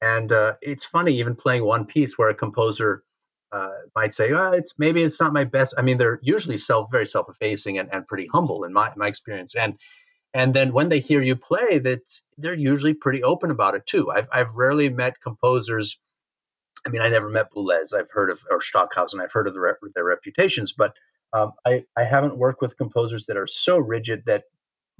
and 0.00 0.30
uh, 0.32 0.54
it's 0.62 0.84
funny 0.84 1.18
even 1.18 1.36
playing 1.36 1.64
one 1.64 1.86
piece 1.86 2.16
where 2.16 2.30
a 2.30 2.34
composer 2.34 3.02
uh, 3.52 3.70
might 3.96 4.14
say, 4.14 4.32
oh, 4.32 4.52
it's 4.52 4.74
maybe 4.78 5.02
it's 5.02 5.20
not 5.20 5.32
my 5.32 5.44
best. 5.44 5.74
I 5.76 5.82
mean, 5.82 5.96
they're 5.96 6.20
usually 6.22 6.58
self 6.58 6.90
very 6.90 7.06
self 7.06 7.28
effacing 7.28 7.78
and, 7.78 7.92
and 7.92 8.06
pretty 8.06 8.26
humble 8.26 8.64
in 8.64 8.72
my 8.72 8.92
my 8.96 9.08
experience. 9.08 9.54
And 9.54 9.78
and 10.32 10.54
then 10.54 10.72
when 10.72 10.88
they 10.88 11.00
hear 11.00 11.20
you 11.20 11.34
play, 11.34 11.78
that 11.80 12.02
they're 12.38 12.54
usually 12.54 12.94
pretty 12.94 13.22
open 13.22 13.50
about 13.50 13.74
it 13.74 13.86
too. 13.86 14.10
I've 14.10 14.28
I've 14.32 14.54
rarely 14.54 14.88
met 14.88 15.20
composers. 15.20 15.98
I 16.86 16.90
mean, 16.90 17.02
I 17.02 17.08
never 17.08 17.28
met 17.28 17.52
Boulez. 17.52 17.92
I've 17.92 18.10
heard 18.10 18.30
of 18.30 18.42
or 18.50 18.60
Stockhausen. 18.60 19.20
I've 19.20 19.32
heard 19.32 19.48
of 19.48 19.54
the, 19.54 19.76
their 19.94 20.04
reputations, 20.04 20.72
but 20.72 20.94
um, 21.32 21.52
I 21.66 21.84
I 21.96 22.04
haven't 22.04 22.38
worked 22.38 22.60
with 22.60 22.76
composers 22.76 23.26
that 23.26 23.36
are 23.36 23.46
so 23.46 23.78
rigid 23.78 24.26
that 24.26 24.44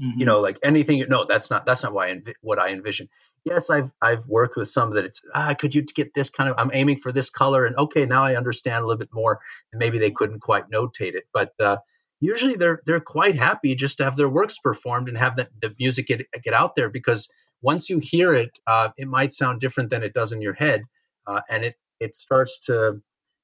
mm-hmm. 0.02 0.18
you 0.18 0.26
know 0.26 0.40
like 0.40 0.58
anything. 0.64 1.04
No, 1.08 1.24
that's 1.24 1.50
not 1.50 1.66
that's 1.66 1.84
not 1.84 1.92
why 1.92 2.20
what 2.40 2.58
I 2.58 2.70
envision 2.70 3.08
yes, 3.44 3.70
I've 3.70 3.90
I've 4.02 4.26
worked 4.28 4.56
with 4.56 4.68
some 4.68 4.92
that 4.92 5.04
it's 5.04 5.22
ah, 5.34 5.54
could 5.54 5.74
you 5.74 5.82
get 5.82 6.14
this 6.14 6.30
kind 6.30 6.50
of 6.50 6.56
I'm 6.58 6.70
aiming 6.74 6.98
for 6.98 7.12
this 7.12 7.30
color 7.30 7.66
and 7.66 7.76
okay, 7.76 8.06
now 8.06 8.22
I 8.22 8.36
understand 8.36 8.84
a 8.84 8.86
little 8.86 8.98
bit 8.98 9.12
more. 9.12 9.40
And 9.72 9.78
maybe 9.78 9.98
they 9.98 10.10
couldn't 10.10 10.40
quite 10.40 10.70
notate 10.70 11.14
it, 11.14 11.24
but 11.32 11.52
uh, 11.60 11.78
usually 12.20 12.56
they're 12.56 12.80
they're 12.86 13.00
quite 13.00 13.34
happy 13.36 13.74
just 13.74 13.98
to 13.98 14.04
have 14.04 14.16
their 14.16 14.28
works 14.28 14.58
performed 14.58 15.08
and 15.08 15.18
have 15.18 15.36
the, 15.36 15.48
the 15.60 15.74
music 15.78 16.06
get 16.06 16.24
get 16.42 16.54
out 16.54 16.74
there 16.74 16.88
because 16.88 17.28
once 17.62 17.90
you 17.90 17.98
hear 17.98 18.34
it, 18.34 18.50
uh, 18.66 18.88
it 18.96 19.06
might 19.06 19.34
sound 19.34 19.60
different 19.60 19.90
than 19.90 20.02
it 20.02 20.14
does 20.14 20.32
in 20.32 20.40
your 20.40 20.54
head, 20.54 20.82
uh, 21.26 21.40
and 21.48 21.64
it 21.64 21.76
it 21.98 22.16
starts 22.16 22.58
to 22.58 23.00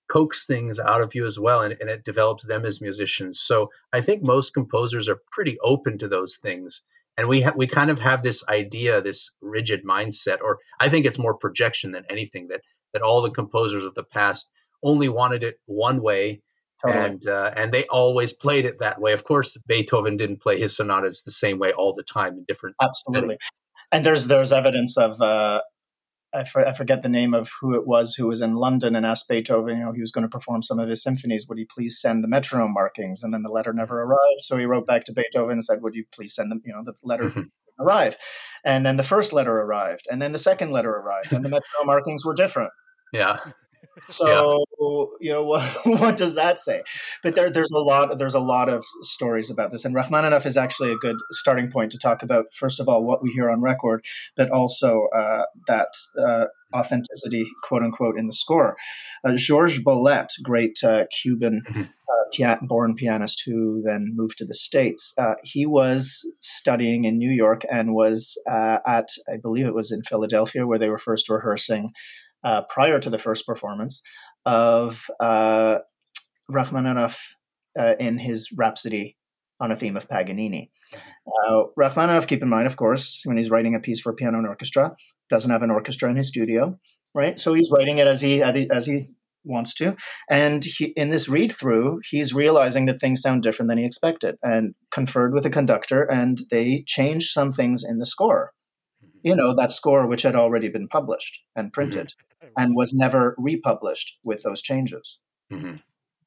coax 0.08 0.46
things 0.46 0.78
out 0.78 1.02
of 1.02 1.14
you 1.16 1.26
as 1.26 1.38
well 1.38 1.62
and, 1.62 1.76
and 1.80 1.90
it 1.90 2.04
develops 2.04 2.46
them 2.46 2.64
as 2.64 2.80
musicians 2.80 3.40
so 3.40 3.68
i 3.92 4.00
think 4.00 4.22
most 4.22 4.54
composers 4.54 5.08
are 5.08 5.20
pretty 5.32 5.58
open 5.64 5.98
to 5.98 6.06
those 6.06 6.36
things 6.36 6.82
and 7.16 7.28
we 7.28 7.42
ha- 7.42 7.52
we 7.56 7.66
kind 7.66 7.90
of 7.90 7.98
have 7.98 8.22
this 8.22 8.44
idea 8.48 9.00
this 9.00 9.30
rigid 9.40 9.84
mindset 9.84 10.38
or 10.40 10.58
i 10.80 10.88
think 10.88 11.06
it's 11.06 11.18
more 11.18 11.34
projection 11.34 11.92
than 11.92 12.04
anything 12.10 12.48
that 12.48 12.60
that 12.92 13.02
all 13.02 13.22
the 13.22 13.30
composers 13.30 13.84
of 13.84 13.94
the 13.94 14.04
past 14.04 14.50
only 14.82 15.08
wanted 15.08 15.42
it 15.42 15.56
one 15.66 16.02
way 16.02 16.40
totally. 16.84 17.04
and 17.04 17.26
uh, 17.26 17.52
and 17.56 17.72
they 17.72 17.84
always 17.86 18.32
played 18.32 18.64
it 18.64 18.78
that 18.80 19.00
way 19.00 19.12
of 19.12 19.24
course 19.24 19.56
beethoven 19.66 20.16
didn't 20.16 20.40
play 20.40 20.58
his 20.58 20.76
sonatas 20.76 21.22
the 21.22 21.30
same 21.30 21.58
way 21.58 21.72
all 21.72 21.94
the 21.94 22.04
time 22.04 22.34
in 22.34 22.44
different 22.46 22.76
absolutely 22.82 23.20
settings. 23.20 23.38
and 23.92 24.04
there's 24.04 24.26
there's 24.26 24.52
evidence 24.52 24.96
of 24.96 25.20
uh, 25.20 25.60
I, 26.36 26.44
for, 26.44 26.66
I, 26.66 26.72
forget 26.72 27.02
the 27.02 27.08
name 27.08 27.34
of 27.34 27.50
who 27.60 27.74
it 27.74 27.86
was 27.86 28.14
who 28.14 28.26
was 28.26 28.40
in 28.40 28.54
London 28.54 28.94
and 28.94 29.06
asked 29.06 29.28
Beethoven, 29.28 29.78
you 29.78 29.84
know, 29.84 29.92
he 29.92 30.00
was 30.00 30.10
going 30.10 30.26
to 30.26 30.30
perform 30.30 30.62
some 30.62 30.78
of 30.78 30.88
his 30.88 31.02
symphonies. 31.02 31.46
Would 31.48 31.58
he 31.58 31.64
please 31.64 32.00
send 32.00 32.22
the 32.22 32.28
metronome 32.28 32.74
markings? 32.74 33.22
And 33.22 33.32
then 33.32 33.42
the 33.42 33.50
letter 33.50 33.72
never 33.72 34.02
arrived. 34.02 34.40
So 34.40 34.58
he 34.58 34.66
wrote 34.66 34.86
back 34.86 35.04
to 35.04 35.12
Beethoven 35.12 35.52
and 35.52 35.64
said, 35.64 35.82
Would 35.82 35.94
you 35.94 36.04
please 36.12 36.34
send 36.34 36.50
them, 36.50 36.60
you 36.64 36.72
know, 36.72 36.82
the 36.84 36.94
letter 37.02 37.30
mm-hmm. 37.30 37.42
arrive? 37.80 38.16
And 38.64 38.84
then 38.84 38.96
the 38.96 39.02
first 39.02 39.32
letter 39.32 39.56
arrived. 39.56 40.06
And 40.10 40.20
then 40.20 40.32
the 40.32 40.38
second 40.38 40.70
letter 40.70 40.90
arrived. 40.90 41.32
And 41.32 41.44
the 41.44 41.48
metronome 41.48 41.86
markings 41.86 42.24
were 42.24 42.34
different. 42.34 42.70
Yeah. 43.12 43.38
So 44.08 44.64
yeah. 44.80 45.26
you 45.26 45.32
know 45.32 45.44
what, 45.44 45.62
what 45.84 46.16
does 46.16 46.34
that 46.34 46.58
say? 46.58 46.82
But 47.22 47.34
there, 47.34 47.50
there's 47.50 47.70
a 47.70 47.78
lot 47.78 48.18
there's 48.18 48.34
a 48.34 48.40
lot 48.40 48.68
of 48.68 48.84
stories 49.00 49.50
about 49.50 49.70
this, 49.70 49.84
and 49.84 49.94
Rachmaninoff 49.94 50.46
is 50.46 50.56
actually 50.56 50.92
a 50.92 50.96
good 50.96 51.16
starting 51.30 51.70
point 51.70 51.92
to 51.92 51.98
talk 51.98 52.22
about. 52.22 52.46
First 52.52 52.80
of 52.80 52.88
all, 52.88 53.04
what 53.04 53.22
we 53.22 53.30
hear 53.30 53.50
on 53.50 53.62
record, 53.62 54.04
but 54.36 54.50
also 54.50 55.06
uh, 55.14 55.44
that 55.66 55.88
uh, 56.18 56.46
authenticity, 56.74 57.46
quote 57.62 57.82
unquote, 57.82 58.18
in 58.18 58.26
the 58.26 58.32
score. 58.32 58.76
Uh, 59.24 59.34
Georges 59.36 59.82
Bolet, 59.82 60.28
great 60.42 60.78
uh, 60.84 61.04
Cuban. 61.22 61.62
Mm-hmm. 61.68 61.82
Uh, 61.82 62.56
born 62.62 62.94
pianist 62.96 63.44
who 63.46 63.80
then 63.82 64.12
moved 64.14 64.36
to 64.36 64.44
the 64.44 64.52
states. 64.52 65.14
Uh, 65.16 65.34
he 65.42 65.64
was 65.64 66.28
studying 66.40 67.04
in 67.04 67.18
New 67.18 67.30
York 67.30 67.62
and 67.70 67.94
was 67.94 68.36
at, 68.46 69.08
I 69.28 69.36
believe 69.40 69.64
it 69.64 69.74
was 69.74 69.92
in 69.92 70.02
Philadelphia, 70.02 70.66
where 70.66 70.78
they 70.78 70.90
were 70.90 70.98
first 70.98 71.28
rehearsing 71.28 71.92
uh, 72.44 72.62
prior 72.68 72.98
to 72.98 73.10
the 73.10 73.18
first 73.18 73.46
performance 73.46 74.02
of 74.44 75.06
uh, 75.20 75.78
Rachmaninoff 76.50 77.34
uh, 77.78 77.94
in 77.98 78.18
his 78.18 78.50
Rhapsody 78.56 79.16
on 79.58 79.72
a 79.72 79.76
theme 79.76 79.96
of 79.96 80.08
Paganini. 80.08 80.70
Uh, 80.94 81.64
Rachmaninoff, 81.76 82.26
keep 82.26 82.42
in 82.42 82.48
mind, 82.48 82.66
of 82.66 82.76
course, 82.76 83.22
when 83.24 83.36
he's 83.36 83.50
writing 83.50 83.74
a 83.74 83.80
piece 83.80 84.00
for 84.00 84.12
piano 84.12 84.38
and 84.38 84.46
orchestra, 84.46 84.94
doesn't 85.28 85.50
have 85.50 85.62
an 85.62 85.70
orchestra 85.70 86.10
in 86.10 86.16
his 86.16 86.28
studio, 86.28 86.78
right? 87.14 87.40
So 87.40 87.54
he's 87.54 87.70
writing 87.74 87.98
it 87.98 88.06
as 88.06 88.20
he 88.20 88.42
as 88.42 88.86
he 88.86 89.08
wants 89.44 89.72
to. 89.74 89.96
And 90.28 90.64
he, 90.64 90.86
in 90.96 91.08
this 91.08 91.28
read 91.28 91.52
through, 91.52 92.00
he's 92.10 92.34
realizing 92.34 92.86
that 92.86 92.98
things 92.98 93.22
sound 93.22 93.42
different 93.42 93.70
than 93.70 93.78
he 93.78 93.84
expected 93.84 94.36
and 94.42 94.74
conferred 94.90 95.32
with 95.32 95.44
the 95.44 95.50
conductor, 95.50 96.02
and 96.02 96.38
they 96.50 96.84
changed 96.86 97.30
some 97.30 97.50
things 97.50 97.82
in 97.88 97.98
the 97.98 98.06
score. 98.06 98.52
You 99.22 99.34
know, 99.34 99.54
that 99.56 99.72
score 99.72 100.06
which 100.06 100.22
had 100.22 100.36
already 100.36 100.68
been 100.68 100.88
published 100.88 101.40
and 101.56 101.72
printed 101.72 102.12
and 102.56 102.74
was 102.74 102.94
never 102.94 103.34
republished 103.38 104.18
with 104.24 104.42
those 104.42 104.62
changes. 104.62 105.18
Mm-hmm. 105.52 105.76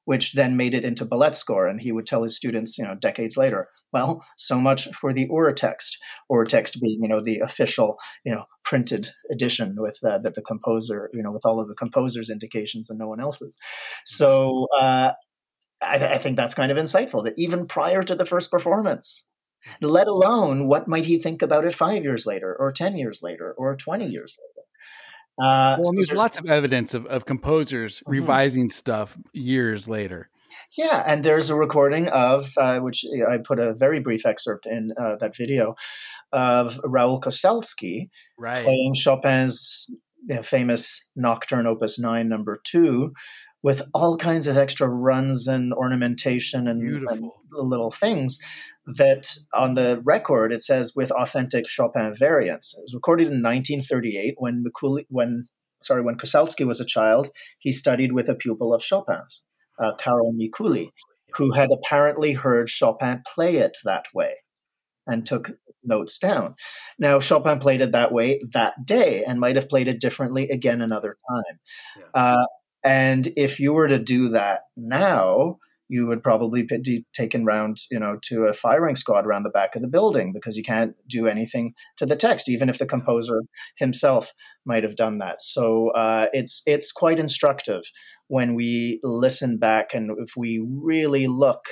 Which 0.05 0.33
then 0.33 0.57
made 0.57 0.73
it 0.73 0.83
into 0.83 1.05
Bolet's 1.05 1.37
score, 1.37 1.67
and 1.67 1.81
he 1.81 1.91
would 1.91 2.07
tell 2.07 2.23
his 2.23 2.35
students, 2.35 2.79
you 2.79 2.83
know, 2.83 2.95
decades 2.95 3.37
later, 3.37 3.67
well, 3.93 4.25
so 4.37 4.59
much 4.59 4.87
for 4.87 5.13
the 5.13 5.27
Urtext, 5.27 5.97
Urtext 6.31 6.81
being, 6.81 6.99
you 7.03 7.07
know, 7.07 7.21
the 7.21 7.39
official, 7.39 7.97
you 8.25 8.33
know, 8.33 8.45
printed 8.63 9.09
edition 9.31 9.75
with 9.77 9.99
uh, 10.03 10.17
that 10.17 10.33
the 10.33 10.41
composer, 10.41 11.11
you 11.13 11.21
know, 11.21 11.31
with 11.31 11.45
all 11.45 11.59
of 11.61 11.67
the 11.67 11.75
composer's 11.75 12.31
indications 12.31 12.89
and 12.89 12.97
no 12.97 13.07
one 13.07 13.19
else's. 13.19 13.55
So 14.03 14.65
uh, 14.79 15.11
I, 15.81 15.97
th- 15.99 16.11
I 16.11 16.17
think 16.17 16.37
that's 16.37 16.55
kind 16.55 16.71
of 16.71 16.77
insightful 16.77 17.23
that 17.25 17.37
even 17.37 17.67
prior 17.67 18.01
to 18.01 18.15
the 18.15 18.25
first 18.25 18.49
performance, 18.49 19.27
let 19.79 20.07
alone 20.07 20.67
what 20.67 20.87
might 20.87 21.05
he 21.05 21.19
think 21.19 21.43
about 21.43 21.65
it 21.65 21.75
five 21.75 22.03
years 22.03 22.25
later, 22.25 22.55
or 22.57 22.71
ten 22.71 22.97
years 22.97 23.19
later, 23.21 23.53
or 23.55 23.75
twenty 23.75 24.07
years 24.07 24.39
later. 24.39 24.58
Uh, 25.39 25.77
well, 25.77 25.85
so 25.85 25.91
there's, 25.95 26.09
there's, 26.09 26.17
lots 26.17 26.37
of 26.37 26.49
evidence 26.49 26.93
of, 26.93 27.05
of 27.05 27.25
composers 27.25 27.99
mm-hmm. 27.99 28.11
revising 28.11 28.69
stuff 28.69 29.17
years 29.33 29.87
later. 29.87 30.29
Yeah, 30.77 31.03
and 31.05 31.23
there's 31.23 31.49
a 31.49 31.55
recording 31.55 32.07
of 32.09 32.51
uh, 32.57 32.79
which 32.79 33.05
I 33.29 33.37
put 33.37 33.59
a 33.59 33.73
very 33.73 33.99
brief 33.99 34.25
excerpt 34.25 34.65
in 34.65 34.93
uh, 34.99 35.15
that 35.17 35.35
video 35.35 35.75
of 36.31 36.79
Raoul 36.83 37.21
Koczalski 37.21 38.09
right. 38.37 38.63
playing 38.63 38.95
Chopin's 38.95 39.87
famous 40.43 41.07
Nocturne 41.15 41.67
Opus 41.67 41.99
Nine 41.99 42.27
Number 42.27 42.59
Two, 42.65 43.13
with 43.61 43.81
all 43.93 44.17
kinds 44.17 44.47
of 44.47 44.57
extra 44.57 44.87
runs 44.87 45.47
and 45.47 45.73
ornamentation 45.73 46.67
and, 46.67 46.81
and 47.07 47.31
little 47.51 47.91
things 47.91 48.37
that 48.97 49.37
on 49.53 49.75
the 49.75 50.01
record 50.03 50.51
it 50.51 50.61
says 50.61 50.93
with 50.95 51.11
authentic 51.11 51.67
Chopin 51.67 52.13
variants. 52.13 52.75
It 52.77 52.81
was 52.81 52.93
recorded 52.93 53.27
in 53.27 53.43
1938 53.43 54.35
when 54.37 54.63
Mikuli, 54.63 55.05
when 55.09 55.45
sorry 55.81 56.01
when 56.01 56.17
Koczalski 56.17 56.65
was 56.65 56.79
a 56.79 56.85
child. 56.85 57.29
He 57.59 57.71
studied 57.71 58.11
with 58.11 58.29
a 58.29 58.35
pupil 58.35 58.73
of 58.73 58.81
Chopin's, 58.81 59.43
uh, 59.79 59.95
Karol 59.95 60.33
Mikuli, 60.33 60.89
who 61.35 61.51
had 61.51 61.69
apparently 61.71 62.33
heard 62.33 62.69
Chopin 62.69 63.23
play 63.33 63.57
it 63.57 63.77
that 63.85 64.05
way 64.13 64.35
and 65.07 65.25
took 65.25 65.51
notes 65.83 66.19
down. 66.19 66.55
Now 66.97 67.19
Chopin 67.19 67.59
played 67.59 67.81
it 67.81 67.91
that 67.91 68.11
way 68.11 68.41
that 68.51 68.85
day 68.85 69.23
and 69.23 69.39
might 69.39 69.55
have 69.55 69.69
played 69.69 69.87
it 69.87 70.01
differently 70.01 70.49
again 70.49 70.81
another 70.81 71.17
time. 71.29 71.59
Yeah. 71.97 72.05
Uh, 72.13 72.45
and 72.83 73.27
if 73.35 73.59
you 73.59 73.73
were 73.73 73.87
to 73.87 73.99
do 73.99 74.29
that 74.29 74.61
now, 74.77 75.57
you 75.89 76.05
would 76.05 76.23
probably 76.23 76.63
be 76.63 77.05
taken 77.13 77.45
round, 77.45 77.77
you 77.89 77.99
know, 77.99 78.17
to 78.23 78.43
a 78.43 78.53
firing 78.53 78.95
squad 78.95 79.25
around 79.25 79.43
the 79.43 79.49
back 79.49 79.75
of 79.75 79.81
the 79.81 79.87
building 79.87 80.31
because 80.31 80.55
you 80.55 80.63
can't 80.63 80.95
do 81.07 81.27
anything 81.27 81.73
to 81.97 82.05
the 82.05 82.15
text, 82.15 82.47
even 82.47 82.69
if 82.69 82.77
the 82.77 82.85
composer 82.85 83.41
himself 83.77 84.31
might 84.65 84.83
have 84.83 84.95
done 84.95 85.17
that. 85.17 85.41
So 85.41 85.89
uh, 85.89 86.27
it's 86.31 86.61
it's 86.65 86.91
quite 86.91 87.19
instructive 87.19 87.81
when 88.27 88.53
we 88.53 88.99
listen 89.03 89.57
back 89.57 89.93
and 89.93 90.11
if 90.19 90.33
we 90.37 90.63
really 90.63 91.27
look 91.27 91.65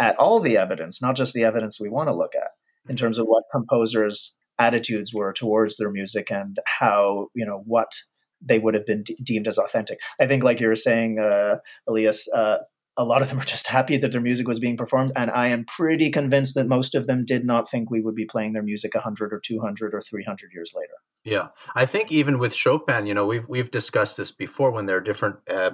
at 0.00 0.16
all 0.16 0.40
the 0.40 0.56
evidence, 0.56 1.02
not 1.02 1.14
just 1.14 1.34
the 1.34 1.44
evidence 1.44 1.78
we 1.78 1.90
want 1.90 2.08
to 2.08 2.14
look 2.14 2.34
at, 2.34 2.48
in 2.88 2.96
terms 2.96 3.18
of 3.18 3.26
what 3.26 3.44
composers' 3.52 4.38
attitudes 4.58 5.12
were 5.14 5.32
towards 5.32 5.76
their 5.76 5.90
music 5.90 6.30
and 6.30 6.58
how 6.78 7.28
you 7.34 7.44
know 7.44 7.62
what 7.66 7.92
they 8.40 8.58
would 8.58 8.74
have 8.74 8.86
been 8.86 9.02
de- 9.02 9.16
deemed 9.22 9.48
as 9.48 9.58
authentic. 9.58 9.98
I 10.20 10.26
think, 10.26 10.42
like 10.42 10.60
you 10.60 10.68
were 10.68 10.74
saying, 10.74 11.18
uh, 11.18 11.58
Elias, 11.86 12.28
uh, 12.34 12.58
a 12.96 13.04
lot 13.04 13.22
of 13.22 13.28
them 13.28 13.40
are 13.40 13.44
just 13.44 13.68
happy 13.68 13.96
that 13.96 14.12
their 14.12 14.20
music 14.20 14.46
was 14.46 14.60
being 14.60 14.76
performed, 14.76 15.12
and 15.16 15.30
I 15.30 15.48
am 15.48 15.64
pretty 15.64 16.10
convinced 16.10 16.54
that 16.54 16.66
most 16.66 16.94
of 16.94 17.06
them 17.06 17.24
did 17.24 17.44
not 17.44 17.68
think 17.68 17.90
we 17.90 18.00
would 18.00 18.14
be 18.14 18.24
playing 18.24 18.52
their 18.52 18.62
music 18.62 18.94
100 18.94 19.32
or 19.32 19.40
200 19.40 19.94
or 19.94 20.00
300 20.00 20.50
years 20.52 20.72
later. 20.74 20.94
Yeah, 21.24 21.48
I 21.74 21.86
think 21.86 22.12
even 22.12 22.38
with 22.38 22.54
Chopin, 22.54 23.06
you 23.06 23.14
know, 23.14 23.26
we've 23.26 23.48
we've 23.48 23.70
discussed 23.70 24.16
this 24.16 24.30
before 24.30 24.70
when 24.72 24.86
there 24.86 24.98
are 24.98 25.00
different 25.00 25.36
uh, 25.48 25.72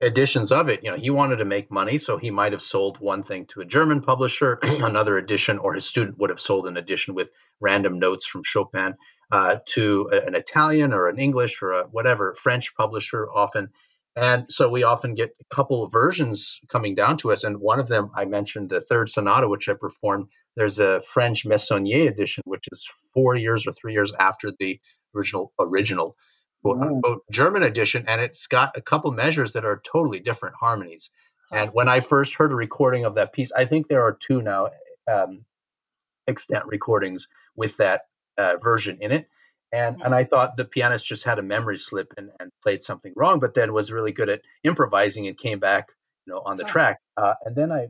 editions 0.00 0.52
of 0.52 0.68
it. 0.68 0.84
You 0.84 0.90
know, 0.90 0.96
he 0.96 1.10
wanted 1.10 1.36
to 1.36 1.44
make 1.44 1.70
money, 1.70 1.98
so 1.98 2.16
he 2.16 2.30
might 2.30 2.52
have 2.52 2.62
sold 2.62 2.98
one 2.98 3.22
thing 3.22 3.46
to 3.46 3.60
a 3.60 3.64
German 3.64 4.02
publisher, 4.02 4.58
another 4.62 5.16
edition, 5.16 5.58
or 5.58 5.74
his 5.74 5.86
student 5.86 6.18
would 6.18 6.30
have 6.30 6.40
sold 6.40 6.66
an 6.66 6.76
edition 6.76 7.14
with 7.14 7.32
random 7.60 7.98
notes 7.98 8.26
from 8.26 8.42
Chopin 8.44 8.94
uh, 9.32 9.56
to 9.66 10.08
an 10.26 10.34
Italian 10.34 10.92
or 10.92 11.08
an 11.08 11.18
English 11.18 11.62
or 11.62 11.72
a 11.72 11.82
whatever 11.84 12.34
French 12.34 12.74
publisher 12.74 13.28
often. 13.30 13.68
And 14.16 14.46
so 14.50 14.68
we 14.68 14.82
often 14.82 15.14
get 15.14 15.34
a 15.40 15.54
couple 15.54 15.84
of 15.84 15.92
versions 15.92 16.60
coming 16.68 16.94
down 16.94 17.16
to 17.18 17.30
us. 17.30 17.44
And 17.44 17.58
one 17.58 17.78
of 17.78 17.88
them, 17.88 18.10
I 18.14 18.24
mentioned 18.24 18.70
the 18.70 18.80
third 18.80 19.08
sonata, 19.08 19.48
which 19.48 19.68
I 19.68 19.74
performed. 19.74 20.26
There's 20.56 20.78
a 20.78 21.00
French 21.02 21.46
Meissonnier 21.46 22.10
edition, 22.10 22.42
which 22.44 22.66
is 22.72 22.88
four 23.14 23.36
years 23.36 23.66
or 23.66 23.72
three 23.72 23.92
years 23.92 24.12
after 24.18 24.50
the 24.58 24.80
original 25.14 25.52
original 25.58 26.16
quote 26.62 26.82
unquote 26.82 27.22
German 27.30 27.62
edition, 27.62 28.04
and 28.06 28.20
it's 28.20 28.46
got 28.46 28.76
a 28.76 28.82
couple 28.82 29.10
measures 29.12 29.52
that 29.52 29.64
are 29.64 29.80
totally 29.84 30.20
different 30.20 30.56
harmonies. 30.60 31.10
And 31.52 31.70
when 31.72 31.88
I 31.88 32.00
first 32.00 32.34
heard 32.34 32.52
a 32.52 32.56
recording 32.56 33.04
of 33.04 33.16
that 33.16 33.32
piece, 33.32 33.50
I 33.52 33.64
think 33.64 33.88
there 33.88 34.02
are 34.02 34.12
two 34.12 34.40
now 34.40 34.68
um, 35.10 35.44
extant 36.28 36.66
recordings 36.66 37.28
with 37.56 37.76
that 37.78 38.02
uh, 38.38 38.56
version 38.62 38.98
in 39.00 39.10
it. 39.10 39.28
And 39.72 40.02
and 40.02 40.14
I 40.14 40.24
thought 40.24 40.56
the 40.56 40.64
pianist 40.64 41.06
just 41.06 41.24
had 41.24 41.38
a 41.38 41.42
memory 41.42 41.78
slip 41.78 42.12
and, 42.16 42.30
and 42.40 42.50
played 42.62 42.82
something 42.82 43.12
wrong, 43.16 43.38
but 43.38 43.54
then 43.54 43.72
was 43.72 43.92
really 43.92 44.12
good 44.12 44.28
at 44.28 44.42
improvising 44.64 45.26
and 45.28 45.38
came 45.38 45.60
back, 45.60 45.88
you 46.26 46.32
know, 46.32 46.40
on 46.44 46.56
the 46.56 46.64
track. 46.64 46.98
Uh, 47.16 47.34
and 47.44 47.54
then 47.54 47.70
I 47.70 47.88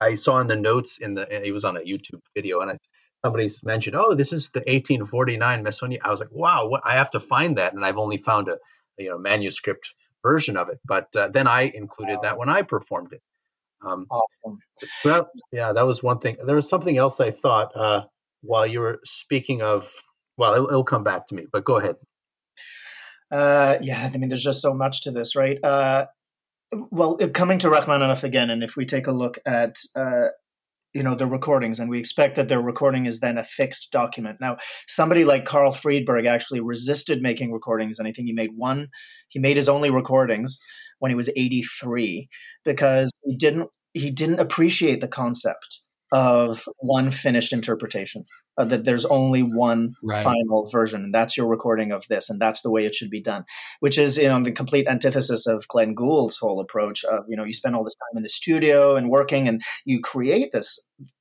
I 0.00 0.14
saw 0.16 0.38
in 0.38 0.46
the 0.46 0.56
notes 0.56 0.98
in 0.98 1.14
the 1.14 1.46
it 1.46 1.52
was 1.52 1.64
on 1.64 1.76
a 1.76 1.80
YouTube 1.80 2.20
video, 2.34 2.60
and 2.60 2.70
I 2.70 2.78
somebody's 3.24 3.64
mentioned, 3.64 3.96
oh, 3.96 4.14
this 4.14 4.32
is 4.32 4.50
the 4.50 4.60
1849 4.60 5.62
Meissonnier. 5.62 6.00
I 6.02 6.10
was 6.10 6.20
like, 6.20 6.32
wow, 6.32 6.66
what? 6.66 6.82
I 6.84 6.94
have 6.94 7.10
to 7.12 7.20
find 7.20 7.56
that, 7.56 7.72
and 7.72 7.84
I've 7.84 7.98
only 7.98 8.16
found 8.16 8.48
a, 8.48 8.58
you 8.98 9.10
know 9.10 9.18
manuscript 9.18 9.94
version 10.22 10.56
of 10.56 10.68
it. 10.68 10.80
But 10.84 11.08
uh, 11.16 11.28
then 11.28 11.46
I 11.46 11.70
included 11.74 12.20
that 12.22 12.38
when 12.38 12.48
I 12.48 12.62
performed 12.62 13.12
it. 13.12 13.22
Um, 13.84 14.06
awesome. 14.10 14.58
Well, 15.04 15.30
yeah, 15.50 15.72
that 15.72 15.86
was 15.86 16.02
one 16.02 16.20
thing. 16.20 16.36
There 16.44 16.56
was 16.56 16.68
something 16.68 16.96
else 16.96 17.18
I 17.20 17.30
thought 17.30 17.76
uh, 17.76 18.04
while 18.42 18.66
you 18.66 18.80
were 18.80 19.00
speaking 19.04 19.62
of. 19.62 19.90
Well, 20.36 20.54
it'll, 20.54 20.68
it'll 20.68 20.84
come 20.84 21.04
back 21.04 21.26
to 21.28 21.34
me, 21.34 21.46
but 21.50 21.64
go 21.64 21.78
ahead. 21.78 21.96
Uh, 23.30 23.78
yeah, 23.80 24.10
I 24.12 24.16
mean, 24.16 24.28
there's 24.28 24.42
just 24.42 24.62
so 24.62 24.74
much 24.74 25.02
to 25.02 25.10
this, 25.10 25.34
right? 25.34 25.62
Uh, 25.62 26.06
well, 26.90 27.16
coming 27.34 27.58
to 27.60 27.70
Rachmaninoff 27.70 28.24
again, 28.24 28.50
and 28.50 28.62
if 28.62 28.76
we 28.76 28.84
take 28.84 29.06
a 29.06 29.12
look 29.12 29.38
at 29.46 29.76
uh, 29.94 30.28
you 30.94 31.02
know 31.02 31.14
the 31.14 31.26
recordings 31.26 31.80
and 31.80 31.88
we 31.88 31.98
expect 31.98 32.36
that 32.36 32.48
their 32.48 32.60
recording 32.60 33.06
is 33.06 33.20
then 33.20 33.38
a 33.38 33.44
fixed 33.44 33.90
document 33.90 34.38
now 34.40 34.56
somebody 34.86 35.24
like 35.24 35.44
carl 35.44 35.72
friedberg 35.72 36.26
actually 36.26 36.60
resisted 36.60 37.22
making 37.22 37.52
recordings 37.52 37.98
and 37.98 38.06
i 38.06 38.12
think 38.12 38.26
he 38.26 38.32
made 38.32 38.50
one 38.56 38.88
he 39.28 39.38
made 39.38 39.56
his 39.56 39.68
only 39.68 39.90
recordings 39.90 40.60
when 40.98 41.10
he 41.10 41.14
was 41.14 41.30
83 41.36 42.28
because 42.64 43.10
he 43.24 43.36
didn't 43.36 43.70
he 43.94 44.10
didn't 44.10 44.40
appreciate 44.40 45.00
the 45.00 45.08
concept 45.08 45.80
of 46.12 46.64
one 46.78 47.10
finished 47.10 47.52
interpretation 47.52 48.24
uh, 48.58 48.64
that 48.64 48.84
there's 48.84 49.04
only 49.06 49.42
one 49.42 49.94
right. 50.02 50.22
final 50.22 50.68
version 50.70 51.02
and 51.02 51.14
that's 51.14 51.36
your 51.36 51.46
recording 51.46 51.90
of 51.90 52.04
this 52.08 52.28
and 52.28 52.40
that's 52.40 52.62
the 52.62 52.70
way 52.70 52.84
it 52.84 52.94
should 52.94 53.10
be 53.10 53.20
done 53.20 53.44
which 53.80 53.98
is 53.98 54.18
you 54.18 54.28
know 54.28 54.42
the 54.42 54.52
complete 54.52 54.86
antithesis 54.88 55.46
of 55.46 55.66
glenn 55.68 55.94
gould's 55.94 56.38
whole 56.38 56.60
approach 56.60 57.04
of 57.04 57.24
you 57.28 57.36
know 57.36 57.44
you 57.44 57.52
spend 57.52 57.74
all 57.74 57.84
this 57.84 57.94
time 57.94 58.16
in 58.16 58.22
the 58.22 58.28
studio 58.28 58.96
and 58.96 59.10
working 59.10 59.48
and 59.48 59.62
you 59.84 60.00
create 60.00 60.52
this 60.52 60.78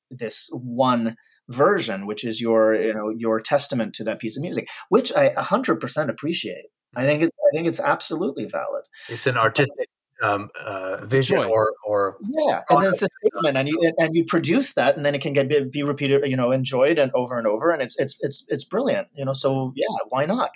this 0.09 0.49
one 0.51 1.15
version 1.49 2.05
which 2.05 2.23
is 2.23 2.39
your 2.39 2.75
you 2.75 2.93
know 2.93 3.09
your 3.15 3.39
testament 3.39 3.93
to 3.93 4.03
that 4.03 4.19
piece 4.19 4.37
of 4.37 4.41
music 4.41 4.67
which 4.89 5.11
i 5.13 5.29
100% 5.29 6.09
appreciate. 6.09 6.67
I 6.95 7.05
think 7.05 7.23
it's 7.23 7.31
i 7.31 7.55
think 7.55 7.67
it's 7.67 7.79
absolutely 7.79 8.45
valid. 8.45 8.83
It's 9.09 9.27
an 9.27 9.37
artistic 9.37 9.87
um, 10.21 10.49
uh, 10.63 11.05
vision 11.05 11.39
or 11.39 11.73
or 11.85 12.17
yeah, 12.21 12.61
and 12.69 12.83
then 12.83 12.91
it's 12.91 13.01
a 13.01 13.07
statement, 13.23 13.57
and 13.57 13.67
you 13.67 13.93
and 13.97 14.15
you 14.15 14.23
produce 14.25 14.73
that, 14.73 14.95
and 14.95 15.05
then 15.05 15.15
it 15.15 15.21
can 15.21 15.33
get 15.33 15.49
be, 15.49 15.63
be 15.63 15.83
repeated, 15.83 16.27
you 16.27 16.35
know, 16.35 16.51
enjoyed 16.51 16.99
and 16.99 17.11
over 17.13 17.37
and 17.37 17.47
over, 17.47 17.71
and 17.71 17.81
it's 17.81 17.99
it's 17.99 18.17
it's 18.21 18.45
it's 18.47 18.63
brilliant, 18.63 19.07
you 19.15 19.25
know. 19.25 19.33
So 19.33 19.73
yeah, 19.75 19.87
why 20.09 20.25
not? 20.25 20.51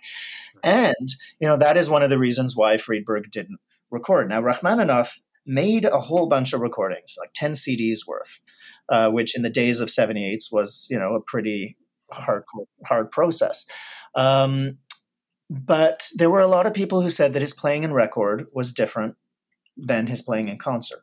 And 0.64 1.10
you 1.40 1.48
know 1.48 1.58
that 1.58 1.78
is 1.78 1.90
one 1.90 2.04
of 2.04 2.10
the 2.10 2.20
reasons 2.20 2.56
why 2.56 2.78
Friedberg 2.78 3.32
didn't 3.32 3.60
record. 3.90 4.30
Now 4.30 4.42
Rachmaninoff 4.42 5.20
made 5.46 5.86
a 5.86 6.00
whole 6.00 6.28
bunch 6.28 6.54
of 6.54 6.62
recordings, 6.62 7.16
like 7.20 7.32
ten 7.34 7.54
CDs 7.54 8.00
worth, 8.08 8.40
uh, 8.90 9.10
which 9.10 9.36
in 9.36 9.42
the 9.42 9.50
days 9.50 9.82
of 9.82 9.90
78s 9.90 10.52
was 10.52 10.88
you 10.90 11.00
know 11.00 11.16
a 11.16 11.22
pretty 11.22 11.78
hard 12.12 12.44
hard 12.86 13.10
process. 13.10 13.66
Um, 14.14 14.78
but 15.50 16.10
there 16.16 16.30
were 16.30 16.40
a 16.40 16.48
lot 16.48 16.66
of 16.66 16.74
people 16.74 17.02
who 17.02 17.10
said 17.10 17.34
that 17.34 17.42
his 17.42 17.54
playing 17.54 17.84
in 17.84 17.94
record 17.94 18.48
was 18.54 18.72
different 18.72 19.16
than 19.78 20.08
his 20.08 20.22
playing 20.22 20.48
in 20.48 20.58
concert. 20.58 21.00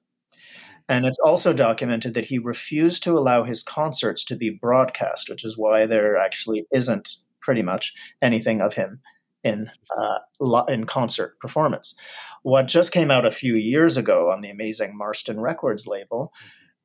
And 0.89 1.07
it's 1.07 1.19
also 1.25 1.53
documented 1.53 2.15
that 2.15 2.27
he 2.27 2.39
refused 2.39 3.03
to 3.05 3.17
allow 3.17 3.45
his 3.45 3.63
concerts 3.63 4.25
to 4.25 4.37
be 4.37 4.51
broadcast, 4.51 5.31
which 5.31 5.45
is 5.45 5.57
why 5.57 5.87
there 5.87 6.17
actually 6.17 6.67
isn't 6.73 7.17
pretty 7.41 7.63
much 7.63 7.95
anything 8.21 8.61
of 8.61 8.75
him 8.75 9.01
in 9.45 9.71
uh, 9.97 10.65
in 10.69 10.85
concert 10.85 11.39
performance. 11.41 11.97
What 12.43 12.69
just 12.69 12.93
came 12.93 13.11
out 13.11 13.27
a 13.27 13.31
few 13.31 13.55
years 13.55 13.97
ago 13.97 14.31
on 14.31 14.41
the 14.41 14.51
amazing 14.51 14.97
Marston 14.97 15.41
Records 15.41 15.87
label. 15.87 16.33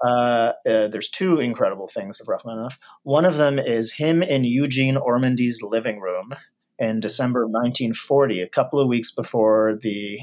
Uh, 0.05 0.53
uh, 0.69 0.87
there's 0.87 1.09
two 1.09 1.39
incredible 1.39 1.87
things 1.87 2.19
of 2.21 2.27
Rachmaninoff. 2.27 2.77
One 3.01 3.25
of 3.25 3.37
them 3.37 3.57
is 3.57 3.93
him 3.93 4.21
in 4.21 4.43
Eugene 4.43 4.95
Ormandy's 4.95 5.63
living 5.63 5.99
room 5.99 6.35
in 6.77 6.99
December 6.99 7.41
1940, 7.41 8.41
a 8.41 8.47
couple 8.47 8.79
of 8.79 8.87
weeks 8.87 9.11
before 9.11 9.77
the 9.81 10.19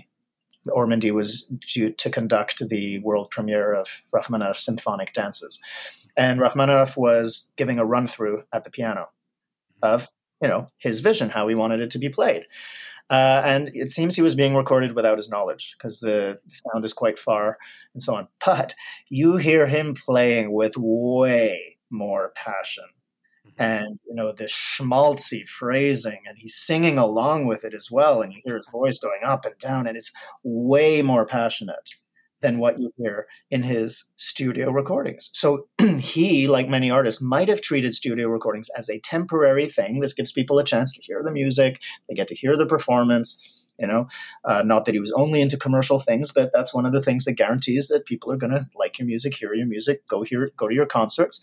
Ormandy 0.68 1.12
was 1.12 1.42
due 1.72 1.90
to 1.90 2.10
conduct 2.10 2.68
the 2.68 2.98
world 3.00 3.30
premiere 3.30 3.74
of 3.74 4.02
Rachmaninoff's 4.12 4.64
symphonic 4.64 5.12
dances. 5.12 5.60
And 6.16 6.40
Rachmaninoff 6.40 6.96
was 6.96 7.50
giving 7.56 7.78
a 7.78 7.84
run 7.84 8.06
through 8.06 8.44
at 8.52 8.64
the 8.64 8.70
piano 8.70 9.08
of, 9.82 10.08
you 10.40 10.48
know, 10.48 10.70
his 10.78 11.00
vision, 11.00 11.30
how 11.30 11.48
he 11.48 11.54
wanted 11.54 11.80
it 11.80 11.90
to 11.92 11.98
be 11.98 12.08
played. 12.08 12.46
Uh, 13.10 13.42
and 13.44 13.70
it 13.74 13.92
seems 13.92 14.16
he 14.16 14.22
was 14.22 14.34
being 14.34 14.56
recorded 14.56 14.94
without 14.94 15.18
his 15.18 15.28
knowledge 15.28 15.76
because 15.76 16.00
the, 16.00 16.38
the 16.46 16.54
sound 16.72 16.84
is 16.84 16.94
quite 16.94 17.18
far 17.18 17.58
and 17.92 18.02
so 18.02 18.14
on. 18.14 18.28
But 18.44 18.74
you 19.08 19.36
hear 19.36 19.66
him 19.66 19.94
playing 19.94 20.52
with 20.52 20.76
way 20.76 21.76
more 21.90 22.32
passion 22.34 22.84
and 23.58 23.98
you 24.06 24.14
know 24.14 24.32
the 24.32 24.44
schmaltzy 24.44 25.46
phrasing 25.46 26.20
and 26.26 26.38
he's 26.38 26.56
singing 26.56 26.98
along 26.98 27.46
with 27.46 27.64
it 27.64 27.74
as 27.74 27.88
well 27.90 28.20
and 28.20 28.32
you 28.32 28.40
hear 28.44 28.56
his 28.56 28.68
voice 28.70 28.98
going 28.98 29.22
up 29.24 29.44
and 29.44 29.56
down 29.58 29.86
and 29.86 29.96
it's 29.96 30.12
way 30.42 31.02
more 31.02 31.24
passionate 31.24 31.94
than 32.40 32.58
what 32.58 32.78
you 32.78 32.92
hear 32.98 33.26
in 33.50 33.62
his 33.62 34.12
studio 34.16 34.70
recordings. 34.70 35.30
So 35.32 35.66
he 35.98 36.46
like 36.46 36.68
many 36.68 36.90
artists 36.90 37.22
might 37.22 37.48
have 37.48 37.62
treated 37.62 37.94
studio 37.94 38.28
recordings 38.28 38.68
as 38.76 38.90
a 38.90 39.00
temporary 39.00 39.66
thing. 39.66 40.00
This 40.00 40.12
gives 40.12 40.30
people 40.30 40.58
a 40.58 40.64
chance 40.64 40.92
to 40.92 41.02
hear 41.02 41.22
the 41.22 41.30
music. 41.30 41.80
They 42.06 42.14
get 42.14 42.28
to 42.28 42.34
hear 42.34 42.56
the 42.56 42.66
performance 42.66 43.64
you 43.78 43.86
know? 43.86 44.06
Uh, 44.44 44.62
not 44.62 44.84
that 44.84 44.94
he 44.94 45.00
was 45.00 45.12
only 45.12 45.40
into 45.40 45.56
commercial 45.56 45.98
things 45.98 46.30
but 46.32 46.50
that's 46.52 46.74
one 46.74 46.86
of 46.86 46.92
the 46.92 47.02
things 47.02 47.24
that 47.24 47.32
guarantees 47.32 47.88
that 47.88 48.06
people 48.06 48.30
are 48.30 48.36
going 48.36 48.52
to 48.52 48.66
like 48.76 48.98
your 48.98 49.06
music 49.06 49.34
hear 49.34 49.54
your 49.54 49.66
music 49.66 50.06
go 50.06 50.22
here 50.22 50.52
go 50.56 50.68
to 50.68 50.74
your 50.74 50.86
concerts 50.86 51.40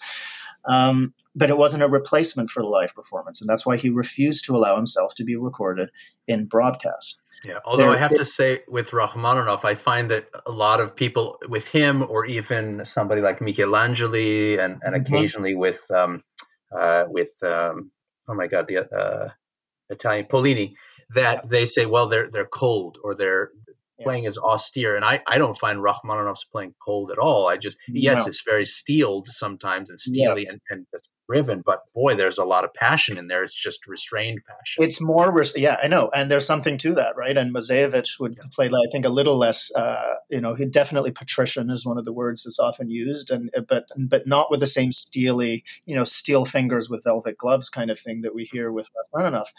um, 0.66 1.14
but 1.36 1.49
it 1.49 1.57
wasn't 1.57 1.84
a 1.84 1.88
replacement 1.88 2.49
for 2.49 2.62
the 2.62 2.70
live 2.70 2.93
performance, 2.93 3.41
and 3.41 3.49
that's 3.49 3.66
why 3.66 3.78
he 3.78 3.89
refused 3.89 4.45
to 4.45 4.55
allow 4.55 4.76
himself 4.76 5.16
to 5.16 5.24
be 5.24 5.36
recorded 5.36 5.89
in 6.28 6.45
broadcast. 6.45 7.22
Yeah, 7.43 7.59
although 7.66 7.84
there, 7.84 7.91
I 7.91 7.97
have 7.97 8.12
it, 8.12 8.18
to 8.18 8.26
say, 8.26 8.59
with 8.68 8.91
Rachmaninoff, 8.91 9.66
I 9.66 9.74
find 9.74 10.12
that 10.12 10.30
a 10.45 10.51
lot 10.51 10.80
of 10.80 10.95
people 10.95 11.39
with 11.49 11.68
him, 11.68 12.03
or 12.03 12.26
even 12.26 12.86
somebody 12.86 13.22
like 13.22 13.39
Michelangeli, 13.39 14.59
and, 14.59 14.80
and 14.84 14.93
mm-hmm. 14.93 15.16
occasionally 15.16 15.55
with 15.55 15.82
um, 15.89 16.24
uh, 16.72 17.05
with 17.07 17.32
um, 17.43 17.91
oh 18.28 18.36
my 18.36 18.47
god, 18.47 18.68
the 18.68 18.78
uh, 18.95 19.30
Italian 19.89 20.26
Pollini, 20.26 20.74
that 21.16 21.41
yeah. 21.43 21.49
they 21.49 21.66
say, 21.66 21.86
well, 21.86 22.07
they're 22.07 22.30
they're 22.30 22.45
cold 22.45 22.99
or 23.03 23.16
they're 23.16 23.51
playing 24.04 24.26
as 24.26 24.38
austere, 24.38 24.95
and 24.95 25.06
I, 25.06 25.22
I 25.28 25.38
don't 25.38 25.58
find 25.58 25.82
Rachmaninoff's 25.82 26.45
playing 26.45 26.76
cold 26.84 27.12
at 27.12 27.18
all. 27.18 27.47
I 27.47 27.58
just 27.58 27.78
yes, 27.88 28.20
no. 28.20 28.26
it's 28.28 28.43
very 28.43 28.66
steeled 28.66 29.28
sometimes 29.28 29.89
and 29.89 29.99
steely 29.99 30.43
yes. 30.43 30.58
and, 30.70 30.86
and 30.93 31.02
driven, 31.32 31.62
but 31.66 31.82
boy, 31.93 32.16
there's 32.16 32.38
a 32.38 32.43
lot 32.43 32.66
of 32.66 32.74
passion 32.74 33.18
in 33.18 33.28
there. 33.28 33.43
It's 33.43 33.56
just 33.56 33.88
restrained 33.88 34.39
passion. 34.45 34.84
It's 34.84 35.02
more, 35.02 35.34
yeah, 35.56 35.78
I 35.82 35.88
know, 35.88 36.10
and 36.14 36.30
there's 36.30 36.45
something 36.45 36.78
to 36.80 36.95
that, 36.95 37.16
right? 37.16 37.38
And 37.38 37.54
Moiseiwitsch 37.54 38.20
would 38.20 38.36
yeah. 38.38 38.49
play, 38.54 38.68
I 38.68 38.91
think, 38.91 39.06
a 39.06 39.10
little 39.10 39.38
less. 39.38 39.72
Uh, 39.74 40.16
you 40.30 40.41
know, 40.41 40.56
he 40.56 40.66
definitely 40.66 41.12
patrician 41.12 41.70
is 41.70 41.86
one 41.86 41.97
of 41.97 42.06
the 42.06 42.14
words 42.14 42.43
that's 42.43 42.60
often 42.60 42.89
used, 42.89 43.32
and 43.32 43.49
but 43.68 43.88
but 43.97 44.28
not 44.28 44.52
with 44.52 44.60
the 44.60 44.68
same 44.68 44.91
steely, 44.91 45.64
you 45.86 45.95
know, 45.95 46.04
steel 46.04 46.45
fingers 46.45 46.89
with 46.89 47.04
velvet 47.04 47.38
gloves 47.38 47.70
kind 47.70 47.89
of 47.89 47.99
thing 47.99 48.22
that 48.22 48.36
we 48.36 48.43
hear 48.52 48.72
with 48.72 48.89
Rachmaninoff. 49.14 49.52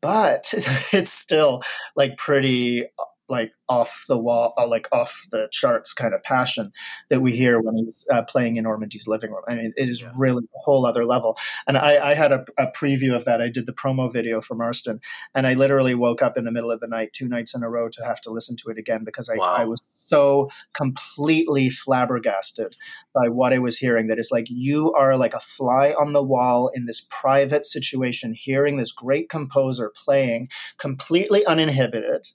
But 0.00 0.52
it's 0.92 1.12
still 1.12 1.62
like 1.96 2.16
pretty 2.16 2.84
like 3.28 3.52
off 3.68 4.04
the 4.08 4.18
wall, 4.18 4.54
uh, 4.56 4.66
like 4.66 4.88
off 4.92 5.26
the 5.30 5.48
charts 5.52 5.92
kind 5.92 6.14
of 6.14 6.22
passion 6.22 6.72
that 7.10 7.20
we 7.20 7.36
hear 7.36 7.60
when 7.60 7.76
he's 7.76 8.06
uh, 8.10 8.22
playing 8.22 8.56
in 8.56 8.64
Ormandy's 8.64 9.06
living 9.06 9.30
room. 9.30 9.42
I 9.46 9.54
mean, 9.54 9.72
it 9.76 9.88
is 9.88 10.02
yeah. 10.02 10.10
really 10.16 10.44
a 10.44 10.58
whole 10.58 10.86
other 10.86 11.04
level. 11.04 11.36
And 11.66 11.76
I, 11.76 12.10
I 12.10 12.14
had 12.14 12.32
a, 12.32 12.44
a, 12.56 12.66
preview 12.68 13.14
of 13.14 13.24
that. 13.24 13.40
I 13.40 13.48
did 13.48 13.66
the 13.66 13.72
promo 13.72 14.12
video 14.12 14.40
for 14.40 14.54
Marston, 14.54 15.00
and 15.34 15.46
I 15.46 15.54
literally 15.54 15.94
woke 15.94 16.22
up 16.22 16.36
in 16.36 16.44
the 16.44 16.52
middle 16.52 16.70
of 16.70 16.80
the 16.80 16.86
night, 16.86 17.12
two 17.12 17.28
nights 17.28 17.54
in 17.54 17.62
a 17.62 17.68
row, 17.68 17.88
to 17.88 18.04
have 18.04 18.20
to 18.22 18.30
listen 18.30 18.56
to 18.56 18.70
it 18.70 18.78
again 18.78 19.04
because 19.04 19.28
I, 19.28 19.36
wow. 19.36 19.54
I 19.58 19.64
was 19.64 19.82
so 20.06 20.48
completely 20.74 21.68
flabbergasted 21.68 22.76
by 23.14 23.28
what 23.28 23.52
I 23.52 23.58
was 23.58 23.78
hearing. 23.78 24.06
That 24.06 24.18
it's 24.18 24.30
like 24.30 24.46
you 24.48 24.92
are 24.94 25.16
like 25.16 25.34
a 25.34 25.40
fly 25.40 25.94
on 25.98 26.12
the 26.12 26.22
wall 26.22 26.70
in 26.74 26.86
this 26.86 27.06
private 27.10 27.66
situation, 27.66 28.34
hearing 28.34 28.76
this 28.76 28.92
great 28.92 29.28
composer 29.28 29.92
playing 29.94 30.48
completely 30.78 31.44
uninhibited 31.44 32.28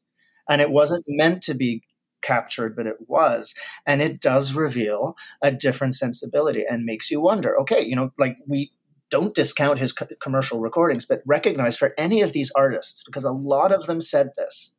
and 0.49 0.61
it 0.61 0.71
wasn't 0.71 1.05
meant 1.07 1.41
to 1.43 1.53
be 1.53 1.83
captured, 2.23 2.75
but 2.75 2.87
it 2.87 2.97
was. 3.07 3.53
And 3.85 4.01
it 4.01 4.19
does 4.19 4.55
reveal 4.55 5.15
a 5.41 5.51
different 5.51 5.93
sensibility 5.93 6.63
and 6.67 6.85
makes 6.85 7.11
you 7.11 7.21
wonder 7.21 7.59
okay, 7.59 7.81
you 7.81 7.95
know, 7.95 8.11
like 8.17 8.37
we 8.47 8.71
don't 9.11 9.35
discount 9.35 9.77
his 9.77 9.93
co- 9.93 10.07
commercial 10.19 10.59
recordings, 10.59 11.05
but 11.05 11.21
recognize 11.25 11.77
for 11.77 11.93
any 11.99 12.21
of 12.21 12.33
these 12.33 12.51
artists, 12.55 13.03
because 13.03 13.25
a 13.25 13.31
lot 13.31 13.71
of 13.71 13.85
them 13.85 14.01
said 14.01 14.31
this, 14.35 14.71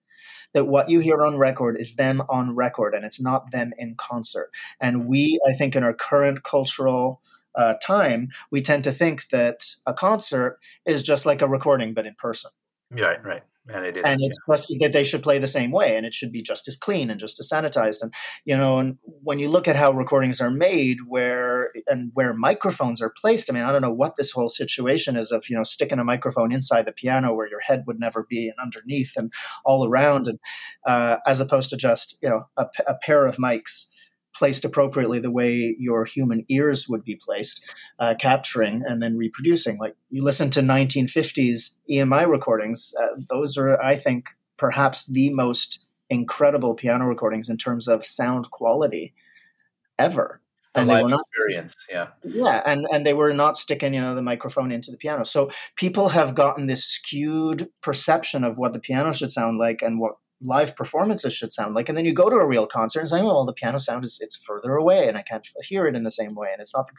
that 0.55 0.67
what 0.67 0.89
you 0.89 0.99
hear 0.99 1.23
on 1.23 1.39
record 1.39 1.77
is 1.79 1.95
them 1.95 2.21
on 2.29 2.57
record 2.57 2.95
and 2.95 3.05
it's 3.05 3.23
not 3.23 3.53
them 3.53 3.73
in 3.79 3.95
concert. 3.97 4.51
And 4.81 5.07
we, 5.07 5.39
I 5.49 5.53
think, 5.53 5.77
in 5.77 5.85
our 5.85 5.95
current 5.95 6.43
cultural 6.43 7.21
uh, 7.55 7.75
time, 7.75 8.31
we 8.51 8.61
tend 8.61 8.83
to 8.85 8.91
think 8.91 9.29
that 9.29 9.77
a 9.87 9.95
concert 9.95 10.59
is 10.85 11.05
just 11.05 11.27
like 11.27 11.41
a 11.41 11.49
recording, 11.49 11.95
but 11.95 12.07
in 12.07 12.15
person. 12.15 12.51
Right, 12.91 13.23
right 13.25 13.43
and 13.69 13.85
it 13.85 13.97
is 13.97 14.05
and 14.05 14.21
it's 14.23 14.39
yeah. 14.49 14.55
just 14.55 14.75
that 14.81 14.93
they 14.93 15.05
should 15.05 15.23
play 15.23 15.39
the 15.39 15.47
same 15.47 15.71
way 15.71 15.97
and 15.97 16.05
it 16.05 16.13
should 16.13 16.31
be 16.31 16.43
just 16.43 16.69
as 16.69 16.77
clean 16.77 17.11
and 17.11 17.19
just 17.19 17.41
as 17.41 17.49
sanitized 17.49 18.03
and 18.03 18.13
you 18.45 18.57
know 18.57 18.79
and 18.79 18.99
when 19.23 19.39
you 19.39 19.49
look 19.49 19.67
at 19.67 19.77
how 19.77 19.91
recordings 19.91 20.41
are 20.41 20.51
made 20.51 20.99
where 21.09 21.71
and 21.87 22.11
where 22.15 22.35
microphones 22.35 23.01
are 23.01 23.13
placed 23.17 23.51
i 23.51 23.55
mean 23.55 23.63
i 23.63 23.73
don't 23.73 23.83
know 23.83 23.93
what 23.93 24.17
this 24.17 24.33
whole 24.33 24.49
situation 24.49 25.17
is 25.17 25.33
of 25.33 25.49
you 25.49 25.57
know 25.57 25.63
sticking 25.63 25.99
a 25.99 26.05
microphone 26.05 26.53
inside 26.53 26.87
the 26.87 26.93
piano 26.93 27.35
where 27.35 27.49
your 27.49 27.61
head 27.61 27.85
would 27.87 27.99
never 27.99 28.27
be 28.29 28.49
and 28.49 28.57
underneath 28.63 29.13
and 29.17 29.33
all 29.65 29.87
around 29.87 30.27
and 30.27 30.39
uh, 30.87 31.17
as 31.27 31.41
opposed 31.41 31.71
to 31.71 31.77
just 31.77 32.19
you 32.23 32.29
know 32.29 32.47
a, 32.57 32.67
a 32.87 32.95
pair 33.03 33.27
of 33.27 33.37
mics 33.37 33.87
placed 34.35 34.65
appropriately 34.65 35.21
the 35.21 35.31
way 35.31 35.77
your 35.79 36.05
human 36.05 36.45
ears 36.49 36.89
would 36.89 37.05
be 37.05 37.17
placed, 37.17 37.73
uh, 37.99 38.15
capturing 38.19 38.83
and 38.87 39.03
then 39.03 39.17
reproducing. 39.17 39.79
Like 39.79 39.97
you 40.11 40.23
listen 40.23 40.51
to 40.51 40.61
1950s 40.61 41.77
EMI 41.91 42.29
recordings, 42.29 42.93
uh, 43.01 43.21
those 43.29 43.57
are, 43.57 43.81
I 43.81 43.97
think, 43.97 44.31
perhaps 44.57 45.07
the 45.07 45.31
most 45.31 45.87
incredible 46.11 46.75
piano 46.75 47.07
recordings 47.07 47.49
in 47.49 47.57
terms 47.57 47.89
of 47.89 48.05
sound 48.05 48.51
quality 48.51 49.15
ever. 49.99 50.41
And 50.77 50.91
they 50.91 51.01
were 51.01 51.09
not, 51.09 51.21
experience, 51.21 51.77
yeah, 51.89 52.09
yeah, 52.25 52.61
and 52.67 52.85
and 52.91 53.07
they 53.07 53.15
were 53.15 53.33
not 53.33 53.57
sticking, 53.57 53.95
you 53.95 54.01
know, 54.01 54.17
the 54.17 54.23
microphone 54.23 54.73
into 54.73 54.91
the 54.91 54.97
piano. 54.97 55.25
So 55.25 55.51
people 55.77 56.09
have 56.09 56.35
gotten 56.35 56.67
this 56.67 56.85
skewed 56.85 57.69
perception 57.81 58.43
of 58.43 58.59
what 58.59 58.73
the 58.73 58.81
piano 58.81 59.13
should 59.13 59.31
sound 59.31 59.57
like 59.57 59.83
and 59.83 60.01
what 60.01 60.15
live 60.45 60.77
performances 60.77 61.35
should 61.35 61.53
sound 61.53 61.75
like. 61.75 61.89
And 61.89 61.97
then 61.97 62.05
you 62.05 62.13
go 62.13 62.29
to 62.29 62.37
a 62.37 62.47
real 62.47 62.67
concert 62.67 63.01
and 63.01 63.09
say, 63.09 63.21
oh, 63.21 63.27
well, 63.27 63.45
the 63.45 63.53
piano 63.53 63.79
sound 63.79 64.05
is 64.05 64.19
it's 64.21 64.37
further 64.37 64.75
away 64.77 65.09
and 65.09 65.17
I 65.17 65.23
can't 65.23 65.47
hear 65.63 65.87
it 65.87 65.97
in 65.97 66.05
the 66.05 66.11
same 66.11 66.35
way 66.35 66.49
and 66.53 66.61
it's 66.61 66.75
not 66.75 66.91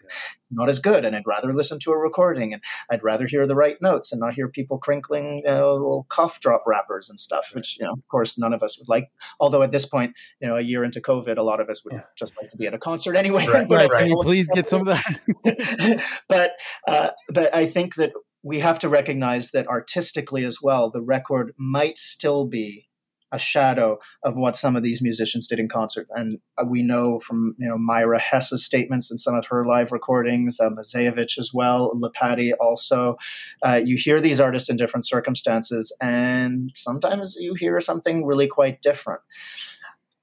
not 0.51 0.69
as 0.69 0.79
good. 0.79 1.05
And 1.05 1.15
I'd 1.15 1.27
rather 1.27 1.53
listen 1.53 1.79
to 1.79 1.91
a 1.91 1.97
recording 1.97 2.53
and 2.53 2.63
I'd 2.89 3.03
rather 3.03 3.27
hear 3.27 3.45
the 3.47 3.55
right 3.55 3.77
notes 3.81 4.11
and 4.11 4.19
not 4.19 4.35
hear 4.35 4.47
people 4.47 4.77
crinkling 4.77 5.43
you 5.45 5.51
know, 5.51 5.73
little 5.73 6.05
cough 6.09 6.39
drop 6.39 6.63
wrappers 6.65 7.09
and 7.09 7.19
stuff, 7.19 7.51
which, 7.53 7.77
you 7.79 7.85
know, 7.85 7.93
of 7.93 8.07
course, 8.07 8.37
none 8.37 8.53
of 8.53 8.63
us 8.63 8.77
would 8.79 8.89
like. 8.89 9.09
Although 9.39 9.61
at 9.61 9.71
this 9.71 9.85
point, 9.85 10.15
you 10.41 10.47
know, 10.47 10.55
a 10.55 10.61
year 10.61 10.83
into 10.83 10.99
COVID, 10.99 11.37
a 11.37 11.43
lot 11.43 11.59
of 11.59 11.69
us 11.69 11.83
would 11.85 11.93
yeah. 11.93 12.03
just 12.17 12.33
like 12.41 12.49
to 12.49 12.57
be 12.57 12.67
at 12.67 12.73
a 12.73 12.79
concert 12.79 13.15
anyway. 13.15 13.45
Right, 13.55 13.69
right, 13.69 13.89
right. 13.89 14.11
please 14.21 14.49
get 14.53 14.67
some 14.67 14.85
of 14.85 14.87
that? 14.87 16.23
but, 16.27 16.51
uh, 16.87 17.11
but 17.29 17.53
I 17.55 17.67
think 17.67 17.95
that 17.95 18.11
we 18.43 18.59
have 18.59 18.79
to 18.79 18.89
recognize 18.89 19.51
that 19.51 19.67
artistically 19.67 20.43
as 20.43 20.59
well, 20.61 20.89
the 20.91 21.01
record 21.01 21.53
might 21.57 21.97
still 21.97 22.45
be 22.45 22.87
a 23.35 23.39
shadow 23.39 23.99
of 24.23 24.37
what 24.37 24.55
some 24.55 24.75
of 24.75 24.83
these 24.83 25.01
musicians 25.01 25.47
did 25.47 25.59
in 25.59 25.67
concert. 25.67 26.07
And 26.11 26.39
uh, 26.57 26.65
we 26.67 26.81
know 26.81 27.19
from 27.19 27.55
you 27.59 27.69
know 27.69 27.77
Myra 27.77 28.19
Hess's 28.19 28.65
statements 28.65 29.11
and 29.11 29.19
some 29.19 29.35
of 29.35 29.47
her 29.47 29.65
live 29.65 29.91
recordings, 29.91 30.59
uh, 30.59 30.69
Moiseiwitsch 30.69 31.37
as 31.37 31.51
well, 31.53 31.91
Lipatti 31.93 32.53
also. 32.59 33.17
Uh, 33.61 33.81
you 33.83 33.97
hear 33.97 34.19
these 34.19 34.39
artists 34.39 34.69
in 34.69 34.77
different 34.77 35.05
circumstances, 35.05 35.95
and 36.01 36.71
sometimes 36.73 37.35
you 37.37 37.53
hear 37.53 37.79
something 37.79 38.25
really 38.25 38.47
quite 38.47 38.81
different. 38.81 39.21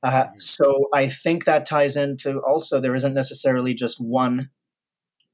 Uh, 0.02 0.26
so 0.38 0.88
I 0.92 1.08
think 1.08 1.44
that 1.44 1.64
ties 1.64 1.96
into 1.96 2.40
also 2.40 2.80
there 2.80 2.94
isn't 2.94 3.14
necessarily 3.14 3.74
just 3.74 4.04
one 4.04 4.50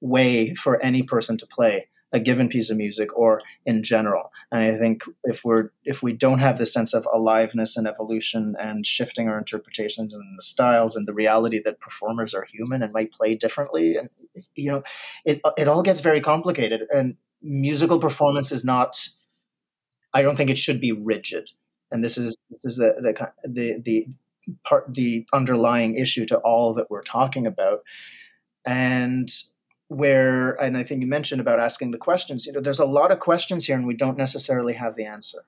way 0.01 0.55
for 0.55 0.83
any 0.83 1.03
person 1.03 1.39
to 1.39 1.47
play 1.47 1.89
a 2.13 2.21
given 2.21 2.49
piece 2.49 2.71
of 2.71 2.77
music 2.77 3.17
or 3.17 3.43
in 3.67 3.83
general. 3.83 4.33
And 4.51 4.63
I 4.63 4.79
think 4.79 5.03
if 5.25 5.45
we're 5.45 5.71
if 5.85 6.03
we 6.03 6.13
don't 6.13 6.39
have 6.39 6.59
this 6.59 6.73
sense 6.73 6.95
of 6.95 7.07
aliveness 7.13 7.77
and 7.77 7.87
evolution 7.87 8.55
and 8.59 8.87
shifting 8.87 9.29
our 9.29 9.39
interpretations 9.39 10.15
and 10.15 10.23
the 10.39 10.43
styles 10.43 10.97
and 10.97 11.07
the 11.07 11.13
reality 11.13 11.61
that 11.65 11.81
performers 11.81 12.35
are 12.35 12.47
human 12.51 12.83
and 12.83 12.93
might 12.93 13.13
play 13.13 13.35
differently, 13.35 13.97
and 13.97 14.09
you 14.55 14.71
know, 14.71 14.83
it 15.25 15.41
it 15.57 15.69
all 15.69 15.83
gets 15.83 16.01
very 16.01 16.21
complicated. 16.21 16.83
And 16.93 17.17
musical 17.43 17.99
performance 17.99 18.53
is 18.53 18.65
not. 18.65 19.09
I 20.15 20.23
don't 20.23 20.37
think 20.37 20.51
it 20.51 20.59
should 20.59 20.81
be 20.81 20.93
rigid. 20.93 21.51
And 21.91 22.03
this 22.03 22.17
is 22.17 22.37
this 22.51 22.65
is 22.65 22.77
the 22.79 22.95
the 23.01 23.33
the, 23.49 23.83
the 23.83 24.07
part 24.65 24.95
the 24.95 25.27
underlying 25.33 25.95
issue 25.97 26.25
to 26.27 26.39
all 26.39 26.73
that 26.75 26.91
we're 26.91 27.03
talking 27.03 27.47
about. 27.47 27.81
And 28.65 29.29
where 29.89 30.53
and 30.63 30.77
i 30.77 30.83
think 30.83 31.01
you 31.01 31.07
mentioned 31.07 31.41
about 31.41 31.59
asking 31.59 31.91
the 31.91 31.99
questions 31.99 32.47
you 32.47 32.53
know 32.53 32.61
there's 32.61 32.79
a 32.79 32.87
lot 32.87 33.11
of 33.11 33.19
questions 33.19 33.67
here 33.67 33.77
and 33.77 33.87
we 33.87 33.97
don't 33.97 34.19
necessarily 34.19 34.75
have 34.75 34.97
the 34.97 35.05
answer. 35.05 35.45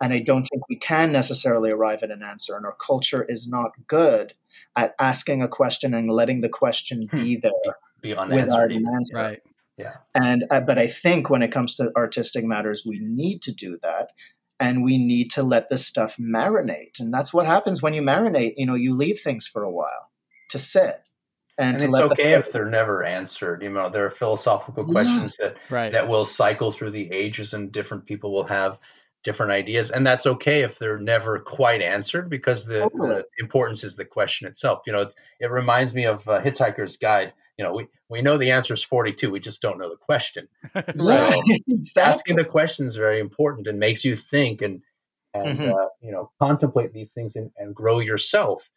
And 0.00 0.12
i 0.12 0.20
don't 0.20 0.44
think 0.44 0.68
we 0.68 0.76
can 0.76 1.12
necessarily 1.12 1.70
arrive 1.70 2.02
at 2.02 2.10
an 2.10 2.22
answer 2.22 2.56
and 2.56 2.64
our 2.64 2.74
culture 2.74 3.24
is 3.28 3.48
not 3.48 3.72
good 3.86 4.34
at 4.76 4.94
asking 4.98 5.42
a 5.42 5.48
question 5.48 5.92
and 5.92 6.08
letting 6.08 6.40
the 6.40 6.48
question 6.48 7.08
hmm. 7.10 7.22
be 7.22 7.36
there 7.36 7.52
be 8.00 8.14
without 8.14 8.72
an 8.72 8.86
answer. 8.94 9.14
Right. 9.14 9.42
Yeah. 9.76 9.96
And 10.14 10.44
uh, 10.50 10.60
but 10.60 10.78
i 10.78 10.86
think 10.86 11.28
when 11.28 11.42
it 11.42 11.52
comes 11.52 11.76
to 11.76 11.92
artistic 11.96 12.44
matters 12.44 12.84
we 12.86 12.98
need 13.00 13.42
to 13.42 13.52
do 13.52 13.78
that 13.82 14.12
and 14.58 14.84
we 14.84 14.98
need 14.98 15.30
to 15.32 15.42
let 15.42 15.70
this 15.70 15.86
stuff 15.86 16.18
marinate. 16.18 17.00
And 17.00 17.12
that's 17.12 17.32
what 17.32 17.46
happens 17.46 17.82
when 17.82 17.94
you 17.94 18.02
marinate 18.02 18.54
you 18.56 18.66
know 18.66 18.74
you 18.74 18.94
leave 18.94 19.18
things 19.18 19.46
for 19.46 19.64
a 19.64 19.70
while 19.70 20.10
to 20.50 20.58
sit 20.58 21.02
and, 21.60 21.80
and 21.80 21.84
it's 21.84 21.94
okay 21.94 22.32
the- 22.32 22.38
if 22.38 22.52
they're 22.52 22.64
never 22.66 23.04
answered. 23.04 23.62
You 23.62 23.70
know, 23.70 23.88
there 23.88 24.06
are 24.06 24.10
philosophical 24.10 24.84
questions 24.84 25.36
yeah. 25.38 25.48
that 25.48 25.56
right. 25.70 25.92
that 25.92 26.08
will 26.08 26.24
cycle 26.24 26.70
through 26.70 26.90
the 26.90 27.10
ages, 27.12 27.54
and 27.54 27.70
different 27.70 28.06
people 28.06 28.32
will 28.32 28.44
have 28.44 28.78
different 29.22 29.52
ideas, 29.52 29.90
and 29.90 30.06
that's 30.06 30.26
okay 30.26 30.62
if 30.62 30.78
they're 30.78 30.98
never 30.98 31.38
quite 31.38 31.82
answered 31.82 32.30
because 32.30 32.64
the, 32.64 32.80
totally. 32.80 33.08
the 33.16 33.24
importance 33.38 33.84
is 33.84 33.96
the 33.96 34.04
question 34.04 34.48
itself. 34.48 34.82
You 34.86 34.94
know, 34.94 35.06
it 35.38 35.50
reminds 35.50 35.92
me 35.92 36.06
of 36.06 36.26
uh, 36.28 36.40
Hitchhiker's 36.40 36.96
Guide. 36.96 37.34
You 37.58 37.64
know, 37.64 37.74
we, 37.74 37.88
we 38.08 38.22
know 38.22 38.38
the 38.38 38.52
answer 38.52 38.72
is 38.72 38.82
42, 38.82 39.30
we 39.30 39.38
just 39.38 39.60
don't 39.60 39.78
know 39.78 39.90
the 39.90 39.96
question. 39.96 40.48
so 40.72 40.82
exactly. 41.68 42.02
asking 42.02 42.36
the 42.36 42.44
question 42.44 42.86
is 42.86 42.96
very 42.96 43.20
important 43.20 43.66
and 43.66 43.78
makes 43.78 44.04
you 44.04 44.16
think 44.16 44.62
and 44.62 44.82
and 45.34 45.58
mm-hmm. 45.58 45.70
uh, 45.70 45.86
you 46.00 46.12
know 46.12 46.30
contemplate 46.40 46.92
these 46.92 47.12
things 47.12 47.36
and, 47.36 47.50
and 47.56 47.74
grow 47.74 48.00
yourself 48.00 48.70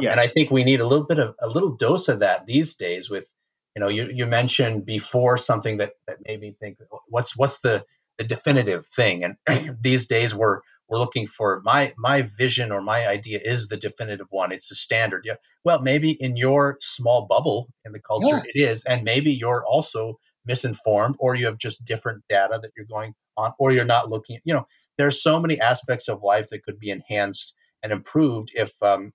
yes. 0.00 0.12
And 0.12 0.20
I 0.20 0.26
think 0.26 0.50
we 0.50 0.64
need 0.64 0.80
a 0.80 0.86
little 0.86 1.06
bit 1.06 1.18
of 1.18 1.34
a 1.40 1.48
little 1.48 1.76
dose 1.76 2.08
of 2.08 2.20
that 2.20 2.46
these 2.46 2.74
days. 2.74 3.10
With 3.10 3.28
you 3.76 3.80
know, 3.80 3.88
you, 3.88 4.10
you 4.12 4.26
mentioned 4.26 4.86
before 4.86 5.38
something 5.38 5.78
that 5.78 5.92
that 6.06 6.18
made 6.26 6.40
me 6.40 6.54
think, 6.60 6.78
what's 7.08 7.36
what's 7.36 7.60
the 7.60 7.84
the 8.18 8.24
definitive 8.24 8.86
thing? 8.86 9.24
And 9.46 9.78
these 9.80 10.06
days 10.06 10.34
we're 10.34 10.60
we're 10.88 10.98
looking 10.98 11.26
for 11.26 11.62
my 11.64 11.94
my 11.96 12.22
vision 12.22 12.72
or 12.72 12.80
my 12.80 13.06
idea 13.06 13.40
is 13.42 13.68
the 13.68 13.76
definitive 13.76 14.26
one. 14.30 14.52
It's 14.52 14.68
the 14.68 14.74
standard. 14.74 15.22
Yeah. 15.24 15.34
Well, 15.64 15.80
maybe 15.80 16.10
in 16.10 16.36
your 16.36 16.76
small 16.80 17.26
bubble 17.26 17.68
in 17.84 17.92
the 17.92 18.00
culture 18.00 18.42
yeah. 18.44 18.52
it 18.54 18.60
is, 18.60 18.84
and 18.84 19.02
maybe 19.02 19.32
you're 19.32 19.64
also 19.66 20.18
misinformed, 20.46 21.16
or 21.18 21.34
you 21.34 21.46
have 21.46 21.58
just 21.58 21.84
different 21.84 22.22
data 22.28 22.58
that 22.60 22.70
you're 22.76 22.86
going 22.86 23.14
on, 23.36 23.52
or 23.58 23.72
you're 23.72 23.84
not 23.84 24.10
looking. 24.10 24.38
You 24.44 24.54
know, 24.54 24.66
there's 24.98 25.22
so 25.22 25.40
many 25.40 25.60
aspects 25.60 26.08
of 26.08 26.22
life 26.22 26.48
that 26.50 26.64
could 26.64 26.78
be 26.78 26.90
enhanced 26.90 27.54
and 27.82 27.92
improved 27.92 28.50
if 28.54 28.70
um, 28.82 29.12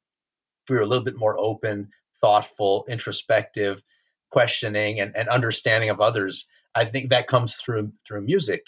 we 0.70 0.76
were 0.76 0.82
a 0.82 0.88
little 0.88 1.04
bit 1.04 1.18
more 1.18 1.40
open, 1.40 1.90
thoughtful, 2.22 2.86
introspective, 2.90 3.82
questioning, 4.30 5.00
and, 5.00 5.16
and 5.16 5.30
understanding 5.30 5.90
of 5.90 6.00
others, 6.00 6.46
I 6.76 6.86
think 6.86 7.10
that 7.10 7.28
comes 7.28 7.56
through 7.56 7.92
through 8.08 8.22
music. 8.22 8.64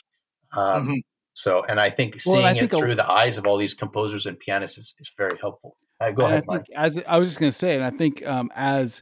Um, 0.56 0.84
mm-hmm. 0.84 0.94
So, 1.34 1.64
and 1.68 1.80
I 1.80 1.90
think 1.90 2.20
seeing 2.20 2.38
well, 2.38 2.46
I 2.46 2.54
think 2.54 2.74
it 2.74 2.76
through 2.76 2.92
a, 2.92 2.96
the 2.96 3.10
eyes 3.10 3.38
of 3.38 3.48
all 3.48 3.58
these 3.58 3.74
composers 3.74 4.26
and 4.26 4.38
pianists 4.38 4.78
is, 4.78 4.94
is 5.00 5.12
very 5.18 5.38
helpful. 5.40 5.78
Uh, 6.00 6.12
go 6.12 6.26
ahead. 6.26 6.44
I 6.50 6.56
think 6.56 6.66
as 6.76 7.02
I 7.08 7.20
was 7.20 7.30
just 7.30 7.40
going 7.40 7.52
to 7.52 7.58
say, 7.58 7.76
and 7.76 7.84
I 7.84 7.92
think 7.92 8.26
um, 8.28 8.52
as 8.56 9.02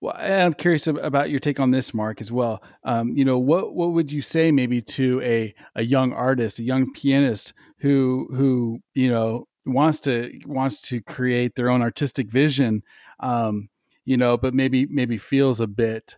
well, 0.00 0.14
I'm 0.16 0.54
curious 0.54 0.86
about 0.86 1.28
your 1.28 1.40
take 1.40 1.60
on 1.60 1.70
this, 1.70 1.92
Mark, 1.92 2.20
as 2.20 2.32
well. 2.32 2.62
Um, 2.84 3.10
you 3.10 3.24
know, 3.24 3.38
what 3.38 3.74
what 3.74 3.92
would 3.92 4.10
you 4.10 4.22
say 4.22 4.50
maybe 4.52 4.80
to 4.82 5.20
a 5.22 5.54
a 5.74 5.82
young 5.82 6.12
artist, 6.12 6.58
a 6.58 6.62
young 6.62 6.92
pianist 6.92 7.52
who 7.80 8.28
who 8.30 8.80
you 8.94 9.10
know 9.10 9.46
wants 9.72 10.00
to 10.00 10.38
wants 10.46 10.80
to 10.82 11.00
create 11.00 11.54
their 11.54 11.70
own 11.70 11.82
artistic 11.82 12.30
vision, 12.30 12.82
um, 13.20 13.68
you 14.04 14.16
know, 14.16 14.36
but 14.36 14.54
maybe 14.54 14.86
maybe 14.86 15.18
feels 15.18 15.60
a 15.60 15.66
bit 15.66 16.16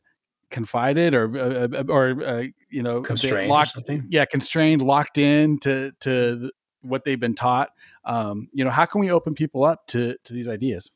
confided 0.50 1.14
or 1.14 1.36
uh, 1.36 1.68
uh 1.72 1.84
or 1.88 2.22
uh, 2.22 2.44
you 2.70 2.82
know 2.82 3.00
constrained 3.03 3.48
locked 3.48 3.82
yeah 4.09 4.24
constrained 4.24 4.82
locked 4.82 5.18
in 5.18 5.59
to 5.59 5.92
to 6.00 6.50
what 6.82 7.05
they've 7.05 7.20
been 7.20 7.34
taught. 7.34 7.70
Um, 8.05 8.48
you 8.53 8.64
know 8.64 8.70
how 8.70 8.86
can 8.86 9.00
we 9.00 9.11
open 9.11 9.34
people 9.34 9.64
up 9.64 9.86
to 9.88 10.16
to 10.24 10.32
these 10.32 10.48
ideas? 10.48 10.90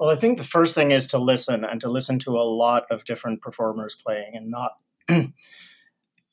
Well 0.00 0.10
i 0.10 0.16
think 0.16 0.38
the 0.38 0.44
first 0.44 0.74
thing 0.74 0.90
is 0.90 1.06
to 1.08 1.18
listen 1.18 1.64
and 1.64 1.80
to 1.80 1.88
listen 1.88 2.18
to 2.20 2.32
a 2.32 2.42
lot 2.42 2.84
of 2.90 3.04
different 3.04 3.42
performers 3.42 3.94
playing 3.94 4.34
and 4.34 4.50
not 4.50 4.72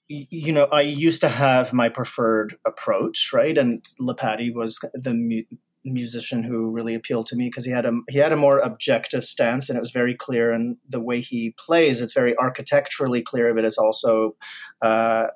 you 0.07 0.51
know 0.51 0.65
i 0.65 0.81
used 0.81 1.21
to 1.21 1.29
have 1.29 1.71
my 1.71 1.87
preferred 1.87 2.55
approach 2.65 3.31
right? 3.33 3.57
And 3.57 3.83
Lipatti 3.99 4.53
was 4.53 4.79
the 4.93 5.45
musician 5.91 6.43
who 6.43 6.69
really 6.69 6.95
appealed 6.95 7.25
to 7.27 7.35
me 7.35 7.47
because 7.47 7.65
he 7.65 7.71
had 7.71 7.85
a 7.85 7.91
he 8.09 8.17
had 8.17 8.31
a 8.31 8.37
more 8.37 8.59
objective 8.59 9.23
stance 9.23 9.69
and 9.69 9.77
it 9.77 9.81
was 9.81 9.91
very 9.91 10.15
clear 10.15 10.51
and 10.51 10.77
the 10.87 10.99
way 10.99 11.21
he 11.21 11.55
plays. 11.57 12.01
It's 12.01 12.13
very 12.13 12.35
architecturally 12.37 13.21
clear 13.21 13.53
but 13.53 13.65
it's 13.65 13.77
also 13.77 14.35
uh, 14.81 15.27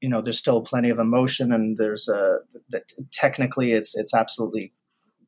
you 0.00 0.08
know 0.08 0.20
there's 0.20 0.38
still 0.38 0.60
plenty 0.60 0.90
of 0.90 0.98
emotion 0.98 1.52
and 1.52 1.78
there's 1.78 2.08
a 2.08 2.38
that 2.70 2.92
technically 3.12 3.72
it's 3.72 3.96
it's 3.96 4.14
absolutely 4.14 4.72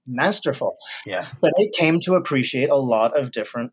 masterful. 0.06 0.76
Yeah. 1.06 1.26
But 1.40 1.52
I 1.58 1.68
came 1.74 2.00
to 2.00 2.14
appreciate 2.14 2.70
a 2.70 2.76
lot 2.76 3.16
of 3.18 3.30
different 3.30 3.72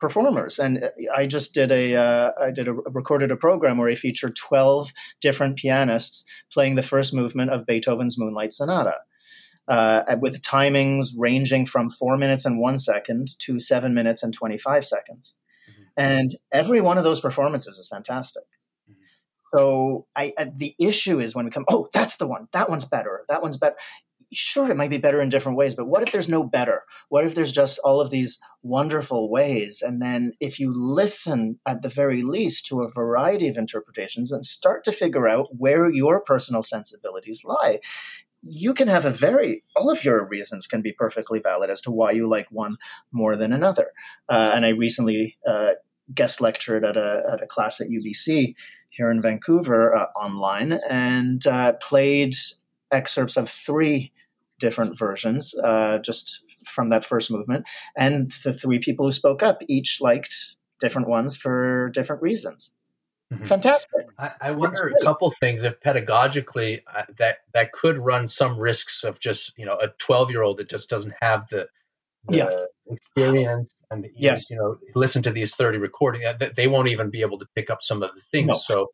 performers. 0.00 0.58
And 0.58 0.90
i 1.16 1.26
just 1.26 1.54
did 1.54 1.72
a 1.72 1.94
uh, 1.94 2.32
I 2.38 2.50
did 2.50 2.68
a 2.68 2.74
recorded 2.74 3.30
a 3.30 3.36
program 3.36 3.78
where 3.78 3.88
i 3.88 3.94
featured 3.94 4.36
12 4.36 4.90
different 5.20 5.56
pianists 5.56 6.24
playing 6.52 6.74
the 6.74 6.82
first 6.82 7.14
movement 7.14 7.50
of 7.50 7.64
beethoven's 7.64 8.18
moonlight 8.18 8.52
sonata 8.52 8.96
uh, 9.68 10.16
with 10.20 10.42
timings 10.42 11.08
ranging 11.16 11.66
from 11.66 11.90
four 11.90 12.16
minutes 12.16 12.44
and 12.44 12.60
one 12.60 12.78
second 12.78 13.28
to 13.40 13.58
seven 13.58 13.94
minutes 13.94 14.22
and 14.22 14.32
25 14.32 14.84
seconds. 14.84 15.36
Mm-hmm. 15.70 15.82
And 15.96 16.30
every 16.52 16.80
one 16.80 16.98
of 16.98 17.04
those 17.04 17.20
performances 17.20 17.78
is 17.78 17.88
fantastic. 17.88 18.44
Mm-hmm. 18.90 19.00
So 19.56 20.06
I, 20.14 20.32
uh, 20.36 20.46
the 20.54 20.74
issue 20.78 21.18
is 21.18 21.34
when 21.34 21.46
we 21.46 21.50
come, 21.50 21.64
oh, 21.68 21.88
that's 21.94 22.16
the 22.16 22.26
one. 22.26 22.48
That 22.52 22.68
one's 22.68 22.84
better. 22.84 23.24
That 23.28 23.42
one's 23.42 23.56
better. 23.56 23.76
Sure, 24.32 24.68
it 24.68 24.76
might 24.76 24.90
be 24.90 24.98
better 24.98 25.20
in 25.20 25.28
different 25.28 25.56
ways, 25.56 25.76
but 25.76 25.86
what 25.86 26.02
if 26.02 26.10
there's 26.10 26.28
no 26.28 26.42
better? 26.42 26.82
What 27.08 27.24
if 27.24 27.36
there's 27.36 27.52
just 27.52 27.78
all 27.84 28.00
of 28.00 28.10
these 28.10 28.40
wonderful 28.62 29.30
ways? 29.30 29.80
And 29.80 30.02
then 30.02 30.32
if 30.40 30.58
you 30.58 30.72
listen 30.74 31.60
at 31.68 31.82
the 31.82 31.88
very 31.88 32.20
least 32.20 32.66
to 32.66 32.82
a 32.82 32.90
variety 32.90 33.46
of 33.46 33.56
interpretations 33.56 34.32
and 34.32 34.44
start 34.44 34.82
to 34.84 34.92
figure 34.92 35.28
out 35.28 35.50
where 35.56 35.88
your 35.88 36.20
personal 36.20 36.62
sensibilities 36.62 37.42
lie, 37.44 37.78
you 38.46 38.74
can 38.74 38.88
have 38.88 39.04
a 39.04 39.10
very 39.10 39.64
all 39.74 39.90
of 39.90 40.04
your 40.04 40.26
reasons 40.26 40.66
can 40.66 40.82
be 40.82 40.92
perfectly 40.92 41.40
valid 41.40 41.70
as 41.70 41.80
to 41.82 41.90
why 41.90 42.10
you 42.12 42.28
like 42.28 42.46
one 42.50 42.76
more 43.12 43.36
than 43.36 43.52
another. 43.52 43.92
Uh, 44.28 44.52
and 44.54 44.64
I 44.64 44.70
recently 44.70 45.36
uh, 45.46 45.72
guest 46.14 46.40
lectured 46.40 46.84
at 46.84 46.96
a 46.96 47.22
at 47.32 47.42
a 47.42 47.46
class 47.46 47.80
at 47.80 47.88
UBC 47.88 48.54
here 48.90 49.10
in 49.10 49.22
Vancouver 49.22 49.94
uh, 49.94 50.06
online 50.16 50.78
and 50.88 51.46
uh, 51.46 51.72
played 51.74 52.34
excerpts 52.92 53.36
of 53.36 53.48
three 53.48 54.12
different 54.58 54.96
versions 54.96 55.54
uh, 55.64 55.98
just 55.98 56.44
from 56.64 56.88
that 56.88 57.04
first 57.04 57.30
movement. 57.30 57.66
And 57.96 58.30
the 58.44 58.52
three 58.52 58.78
people 58.78 59.06
who 59.06 59.12
spoke 59.12 59.42
up 59.42 59.62
each 59.68 60.00
liked 60.00 60.56
different 60.80 61.08
ones 61.08 61.36
for 61.36 61.90
different 61.90 62.22
reasons. 62.22 62.72
Mm-hmm. 63.32 63.44
Fantastic. 63.44 64.06
I, 64.18 64.32
I 64.40 64.50
wonder 64.50 64.92
a 65.00 65.02
couple 65.02 65.30
things 65.30 65.62
if 65.62 65.80
pedagogically 65.80 66.82
uh, 66.94 67.04
that 67.16 67.38
that 67.54 67.72
could 67.72 67.98
run 67.98 68.28
some 68.28 68.58
risks 68.58 69.02
of 69.02 69.18
just 69.18 69.56
you 69.58 69.64
know 69.64 69.78
a 69.80 69.88
12 69.98 70.30
year 70.30 70.42
old 70.42 70.58
that 70.58 70.68
just 70.68 70.90
doesn't 70.90 71.14
have 71.22 71.48
the, 71.48 71.66
the 72.28 72.36
yeah. 72.36 72.64
experience 72.92 73.82
and 73.90 74.08
yes. 74.14 74.50
you 74.50 74.56
know 74.56 74.76
listen 74.94 75.22
to 75.22 75.30
these 75.30 75.54
30 75.54 75.78
recordings 75.78 76.24
uh, 76.24 76.50
they 76.54 76.68
won't 76.68 76.88
even 76.88 77.08
be 77.08 77.22
able 77.22 77.38
to 77.38 77.46
pick 77.54 77.70
up 77.70 77.82
some 77.82 78.02
of 78.02 78.14
the 78.14 78.20
things 78.20 78.48
no. 78.48 78.54
so 78.54 78.88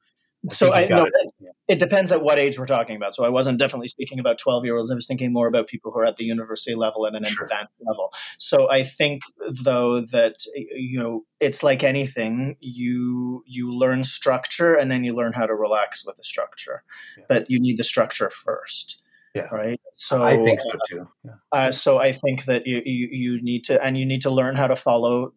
so 0.49 0.73
I 0.73 0.87
know 0.87 1.05
it. 1.05 1.53
it. 1.69 1.79
depends 1.79 2.13
at 2.13 2.23
what 2.23 2.39
age 2.39 2.59
we're 2.59 2.67
talking 2.67 2.97
about. 2.97 3.15
So 3.15 3.25
I 3.25 3.29
wasn't 3.29 3.59
definitely 3.59 3.89
speaking 3.89 4.19
about 4.19 4.39
12 4.39 4.65
year 4.65 4.77
olds. 4.77 4.91
I 4.91 4.95
was 4.95 5.07
thinking 5.07 5.33
more 5.33 5.47
about 5.47 5.67
people 5.67 5.93
who 5.93 5.99
are 5.99 6.07
at 6.07 6.17
the 6.17 6.25
university 6.25 6.75
level 6.75 7.05
and 7.05 7.15
an 7.15 7.25
sure. 7.25 7.45
advanced 7.45 7.73
level. 7.87 8.11
So 8.39 8.71
I 8.71 8.83
think 8.83 9.23
though 9.63 10.01
that 10.01 10.37
you 10.55 10.99
know 10.99 11.25
it's 11.41 11.63
like 11.63 11.85
anything 11.85 12.57
you 12.61 13.43
you 13.47 13.73
learn 13.73 14.03
structure 14.03 14.75
and 14.75 14.91
then 14.91 15.05
you 15.05 15.15
learn 15.15 15.35
how 15.35 15.47
to 15.47 15.55
relax 15.55 16.07
with 16.07 16.17
the 16.17 16.25
structure. 16.25 16.85
Yeah. 17.19 17.25
But 17.29 17.51
you 17.51 17.61
need 17.61 17.79
the 17.79 17.85
structure 17.85 18.31
first. 18.31 19.03
Yeah. 19.35 19.49
Right. 19.53 19.81
So 19.93 20.23
I 20.23 20.43
think 20.43 20.61
so 20.61 20.71
too. 20.89 21.09
Yeah. 21.25 21.33
Uh, 21.53 21.71
so 21.71 21.99
I 21.99 22.13
think 22.13 22.47
that 22.47 22.67
you, 22.67 22.83
you 22.85 23.09
you 23.11 23.43
need 23.43 23.65
to 23.65 23.83
and 23.83 23.97
you 23.97 24.07
need 24.07 24.23
to 24.23 24.31
learn 24.31 24.57
how 24.57 24.67
to 24.67 24.75
follow 24.75 25.35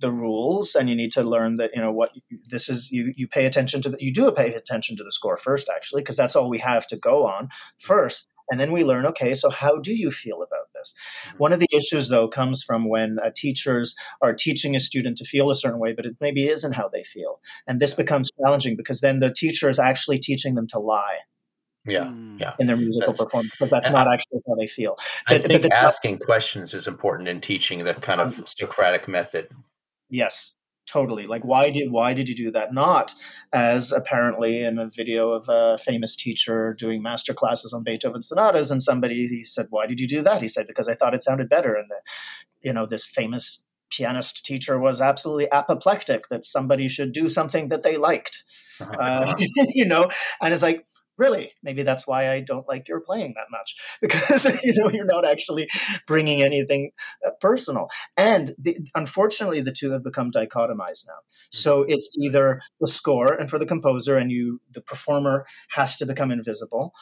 the 0.00 0.10
rules 0.10 0.74
and 0.74 0.88
you 0.88 0.94
need 0.94 1.12
to 1.12 1.22
learn 1.22 1.56
that 1.56 1.70
you 1.74 1.80
know 1.80 1.92
what 1.92 2.10
this 2.48 2.68
is 2.68 2.90
you 2.90 3.12
you 3.16 3.28
pay 3.28 3.46
attention 3.46 3.82
to 3.82 3.90
the, 3.90 3.96
you 4.00 4.12
do 4.12 4.30
pay 4.32 4.52
attention 4.54 4.96
to 4.96 5.04
the 5.04 5.12
score 5.12 5.36
first 5.36 5.70
actually 5.74 6.02
because 6.02 6.16
that's 6.16 6.34
all 6.34 6.48
we 6.48 6.58
have 6.58 6.86
to 6.86 6.96
go 6.96 7.26
on 7.26 7.48
first 7.78 8.28
and 8.50 8.60
then 8.60 8.72
we 8.72 8.82
learn 8.82 9.06
okay 9.06 9.34
so 9.34 9.50
how 9.50 9.78
do 9.78 9.94
you 9.94 10.10
feel 10.10 10.36
about 10.42 10.68
this 10.74 10.94
mm-hmm. 11.26 11.38
one 11.38 11.52
of 11.52 11.60
the 11.60 11.68
issues 11.72 12.08
though 12.08 12.26
comes 12.26 12.62
from 12.62 12.88
when 12.88 13.18
uh, 13.22 13.30
teachers 13.36 13.94
are 14.22 14.32
teaching 14.32 14.74
a 14.74 14.80
student 14.80 15.16
to 15.16 15.24
feel 15.24 15.50
a 15.50 15.54
certain 15.54 15.78
way 15.78 15.92
but 15.92 16.06
it 16.06 16.16
maybe 16.20 16.46
isn't 16.48 16.74
how 16.74 16.88
they 16.88 17.02
feel 17.02 17.40
and 17.66 17.80
this 17.80 17.94
becomes 17.94 18.30
challenging 18.42 18.76
because 18.76 19.00
then 19.00 19.20
the 19.20 19.30
teacher 19.30 19.68
is 19.68 19.78
actually 19.78 20.18
teaching 20.18 20.54
them 20.54 20.66
to 20.66 20.78
lie 20.78 21.18
yeah, 21.86 22.08
hmm. 22.08 22.38
yeah. 22.40 22.54
in 22.58 22.66
their 22.66 22.76
musical 22.76 23.12
that's, 23.12 23.22
performance 23.22 23.52
because 23.52 23.70
that's 23.70 23.90
not 23.90 24.10
actually 24.10 24.40
how 24.48 24.54
they 24.54 24.66
feel. 24.66 24.96
But, 25.28 25.34
I 25.34 25.38
think 25.38 25.62
but 25.62 25.70
the, 25.70 25.76
asking 25.76 26.18
questions 26.18 26.72
is 26.72 26.86
important 26.86 27.28
in 27.28 27.40
teaching 27.40 27.84
the 27.84 27.94
kind 27.94 28.20
of 28.20 28.32
mm-hmm. 28.32 28.44
Socratic 28.46 29.06
method. 29.06 29.48
Yes, 30.14 30.56
totally. 30.86 31.26
Like, 31.26 31.44
why 31.44 31.70
did 31.70 31.90
why 31.90 32.14
did 32.14 32.28
you 32.28 32.36
do 32.36 32.52
that? 32.52 32.72
Not 32.72 33.12
as 33.52 33.90
apparently 33.90 34.62
in 34.62 34.78
a 34.78 34.88
video 34.88 35.30
of 35.30 35.46
a 35.48 35.76
famous 35.76 36.14
teacher 36.14 36.72
doing 36.72 37.02
master 37.02 37.34
classes 37.34 37.72
on 37.72 37.82
Beethoven 37.82 38.22
sonatas, 38.22 38.70
and 38.70 38.80
somebody 38.80 39.26
he 39.26 39.42
said, 39.42 39.66
"Why 39.70 39.86
did 39.86 39.98
you 39.98 40.06
do 40.06 40.22
that?" 40.22 40.40
He 40.40 40.46
said, 40.46 40.68
"Because 40.68 40.88
I 40.88 40.94
thought 40.94 41.14
it 41.14 41.22
sounded 41.24 41.48
better." 41.48 41.74
And 41.74 41.90
the, 41.90 42.00
you 42.62 42.72
know, 42.72 42.86
this 42.86 43.08
famous 43.08 43.64
pianist 43.90 44.44
teacher 44.46 44.78
was 44.78 45.00
absolutely 45.00 45.50
apoplectic 45.50 46.28
that 46.28 46.46
somebody 46.46 46.86
should 46.86 47.10
do 47.10 47.28
something 47.28 47.68
that 47.70 47.82
they 47.82 47.96
liked. 47.96 48.44
Uh-huh. 48.80 48.96
Uh, 48.96 49.34
you 49.74 49.84
know, 49.84 50.08
and 50.40 50.54
it's 50.54 50.62
like 50.62 50.86
really? 51.16 51.52
Maybe 51.62 51.82
that's 51.82 52.06
why 52.06 52.30
i 52.30 52.40
don't 52.40 52.68
like 52.68 52.88
your 52.88 53.00
playing 53.00 53.34
that 53.36 53.46
much 53.50 53.76
because 54.00 54.44
you 54.64 54.72
know 54.76 54.90
you're 54.90 55.04
not 55.04 55.24
actually 55.24 55.68
bringing 56.06 56.42
anything 56.42 56.90
uh, 57.26 57.30
personal. 57.40 57.88
And 58.16 58.52
the, 58.58 58.78
unfortunately 58.94 59.60
the 59.60 59.72
two 59.72 59.92
have 59.92 60.02
become 60.02 60.30
dichotomized 60.30 61.06
now. 61.06 61.20
So 61.50 61.82
mm-hmm. 61.82 61.92
it's 61.92 62.10
either 62.20 62.60
the 62.80 62.88
score 62.88 63.32
and 63.32 63.48
for 63.48 63.58
the 63.58 63.66
composer 63.66 64.16
and 64.16 64.30
you 64.30 64.60
the 64.70 64.80
performer 64.80 65.46
has 65.70 65.96
to 65.98 66.06
become 66.06 66.30
invisible 66.30 66.92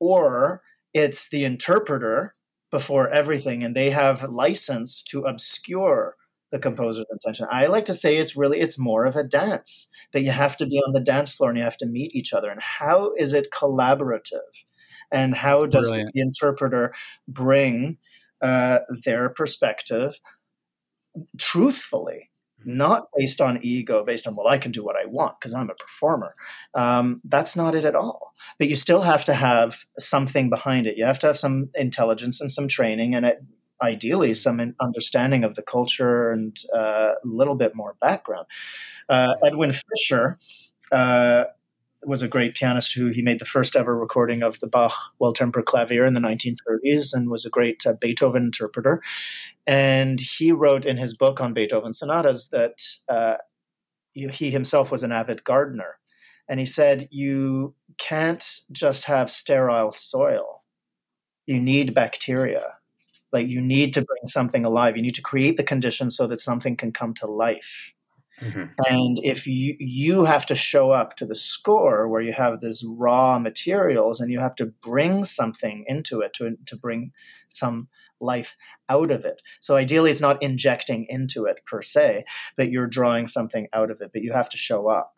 or 0.00 0.62
it's 0.94 1.28
the 1.28 1.44
interpreter 1.44 2.34
before 2.70 3.08
everything 3.08 3.62
and 3.62 3.74
they 3.74 3.90
have 3.90 4.22
license 4.24 5.02
to 5.02 5.22
obscure 5.22 6.16
the 6.50 6.58
composer's 6.58 7.06
intention. 7.10 7.46
I 7.50 7.66
like 7.66 7.84
to 7.86 7.94
say 7.94 8.16
it's 8.16 8.36
really 8.36 8.60
it's 8.60 8.78
more 8.78 9.04
of 9.04 9.16
a 9.16 9.24
dance 9.24 9.90
that 10.12 10.22
you 10.22 10.30
have 10.30 10.56
to 10.58 10.66
be 10.66 10.78
on 10.78 10.92
the 10.92 11.00
dance 11.00 11.34
floor 11.34 11.50
and 11.50 11.58
you 11.58 11.64
have 11.64 11.76
to 11.78 11.86
meet 11.86 12.14
each 12.14 12.32
other. 12.32 12.50
And 12.50 12.60
how 12.62 13.12
is 13.14 13.32
it 13.32 13.50
collaborative? 13.52 14.64
And 15.10 15.34
how 15.34 15.66
does 15.66 15.90
Brilliant. 15.90 16.12
the 16.14 16.20
interpreter 16.20 16.92
bring 17.26 17.98
uh, 18.40 18.80
their 19.04 19.28
perspective 19.28 20.20
truthfully, 21.38 22.30
not 22.64 23.08
based 23.16 23.40
on 23.40 23.58
ego, 23.62 24.04
based 24.04 24.26
on, 24.26 24.36
well, 24.36 24.48
I 24.48 24.58
can 24.58 24.70
do 24.70 24.84
what 24.84 24.96
I 24.96 25.06
want 25.06 25.40
because 25.40 25.54
I'm 25.54 25.70
a 25.70 25.74
performer. 25.74 26.34
Um, 26.74 27.20
that's 27.24 27.56
not 27.56 27.74
it 27.74 27.84
at 27.84 27.94
all. 27.94 28.32
But 28.58 28.68
you 28.68 28.76
still 28.76 29.02
have 29.02 29.24
to 29.26 29.34
have 29.34 29.84
something 29.98 30.50
behind 30.50 30.86
it. 30.86 30.96
You 30.96 31.04
have 31.04 31.18
to 31.20 31.26
have 31.26 31.38
some 31.38 31.70
intelligence 31.74 32.40
and 32.40 32.50
some 32.50 32.68
training. 32.68 33.14
And 33.14 33.26
it 33.26 33.42
ideally 33.82 34.34
some 34.34 34.74
understanding 34.80 35.44
of 35.44 35.54
the 35.54 35.62
culture 35.62 36.30
and 36.30 36.56
uh, 36.74 37.12
a 37.22 37.26
little 37.26 37.54
bit 37.54 37.74
more 37.74 37.96
background. 38.00 38.46
Uh, 39.08 39.34
Edwin 39.44 39.72
Fischer 39.72 40.38
uh, 40.92 41.44
was 42.04 42.22
a 42.22 42.28
great 42.28 42.54
pianist 42.54 42.94
who 42.94 43.08
he 43.08 43.22
made 43.22 43.40
the 43.40 43.44
first 43.44 43.74
ever 43.74 43.96
recording 43.98 44.42
of 44.42 44.60
the 44.60 44.66
Bach 44.68 44.94
Well 45.18 45.32
Tempered 45.32 45.64
Clavier 45.64 46.04
in 46.04 46.14
the 46.14 46.20
1930s 46.20 47.12
and 47.12 47.30
was 47.30 47.44
a 47.44 47.50
great 47.50 47.84
uh, 47.86 47.94
Beethoven 48.00 48.44
interpreter. 48.44 49.02
And 49.66 50.20
he 50.20 50.52
wrote 50.52 50.86
in 50.86 50.96
his 50.96 51.16
book 51.16 51.40
on 51.40 51.54
Beethoven 51.54 51.92
sonatas 51.92 52.50
that 52.50 52.80
uh, 53.08 53.36
he 54.14 54.50
himself 54.50 54.90
was 54.90 55.02
an 55.02 55.12
avid 55.12 55.44
gardener 55.44 55.98
And 56.48 56.58
he 56.60 56.66
said, 56.66 57.08
You 57.10 57.74
can't 57.98 58.44
just 58.72 59.04
have 59.06 59.30
sterile 59.30 59.92
soil, 59.92 60.62
you 61.46 61.60
need 61.60 61.94
bacteria. 61.94 62.77
Like 63.32 63.48
you 63.48 63.60
need 63.60 63.92
to 63.94 64.02
bring 64.02 64.26
something 64.26 64.64
alive. 64.64 64.96
You 64.96 65.02
need 65.02 65.14
to 65.14 65.22
create 65.22 65.56
the 65.56 65.62
conditions 65.62 66.16
so 66.16 66.26
that 66.26 66.40
something 66.40 66.76
can 66.76 66.92
come 66.92 67.14
to 67.14 67.26
life. 67.26 67.92
Mm-hmm. 68.40 68.64
And 68.88 69.18
if 69.22 69.46
you 69.46 69.74
you 69.80 70.24
have 70.24 70.46
to 70.46 70.54
show 70.54 70.92
up 70.92 71.16
to 71.16 71.26
the 71.26 71.34
score 71.34 72.08
where 72.08 72.22
you 72.22 72.32
have 72.32 72.60
this 72.60 72.84
raw 72.86 73.38
materials 73.38 74.20
and 74.20 74.30
you 74.30 74.38
have 74.38 74.54
to 74.56 74.66
bring 74.66 75.24
something 75.24 75.84
into 75.88 76.20
it 76.20 76.34
to 76.34 76.56
to 76.66 76.76
bring 76.76 77.12
some 77.48 77.88
life 78.20 78.56
out 78.88 79.10
of 79.10 79.24
it. 79.24 79.42
So 79.60 79.76
ideally 79.76 80.10
it's 80.10 80.20
not 80.20 80.42
injecting 80.42 81.06
into 81.08 81.44
it 81.44 81.60
per 81.66 81.82
se, 81.82 82.24
but 82.56 82.70
you're 82.70 82.86
drawing 82.86 83.26
something 83.26 83.68
out 83.72 83.90
of 83.90 84.00
it, 84.00 84.10
but 84.12 84.22
you 84.22 84.32
have 84.32 84.48
to 84.50 84.56
show 84.56 84.88
up. 84.88 85.14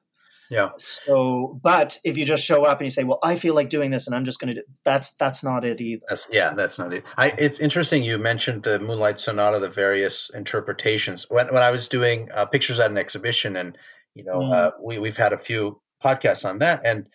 Yeah. 0.50 0.70
So, 0.78 1.60
but 1.62 1.98
if 2.04 2.18
you 2.18 2.24
just 2.24 2.44
show 2.44 2.64
up 2.64 2.80
and 2.80 2.86
you 2.86 2.90
say, 2.90 3.04
"Well, 3.04 3.20
I 3.22 3.36
feel 3.36 3.54
like 3.54 3.68
doing 3.68 3.92
this, 3.92 4.08
and 4.08 4.16
I'm 4.16 4.24
just 4.24 4.40
going 4.40 4.52
to 4.52 4.60
do," 4.60 4.66
that's 4.84 5.12
that's 5.12 5.44
not 5.44 5.64
it 5.64 5.80
either. 5.80 6.02
That's, 6.08 6.28
yeah, 6.30 6.54
that's 6.54 6.76
not 6.76 6.92
it. 6.92 7.04
I, 7.16 7.28
it's 7.38 7.60
interesting 7.60 8.02
you 8.02 8.18
mentioned 8.18 8.64
the 8.64 8.80
Moonlight 8.80 9.20
Sonata, 9.20 9.60
the 9.60 9.68
various 9.68 10.28
interpretations. 10.34 11.26
When 11.30 11.46
when 11.54 11.62
I 11.62 11.70
was 11.70 11.86
doing 11.86 12.30
uh, 12.32 12.46
pictures 12.46 12.80
at 12.80 12.90
an 12.90 12.98
exhibition, 12.98 13.56
and 13.56 13.78
you 14.14 14.24
know, 14.24 14.38
mm. 14.40 14.52
uh, 14.52 14.72
we 14.82 14.98
we've 14.98 15.16
had 15.16 15.32
a 15.32 15.38
few 15.38 15.80
podcasts 16.02 16.48
on 16.48 16.58
that, 16.58 16.80
and 16.84 17.06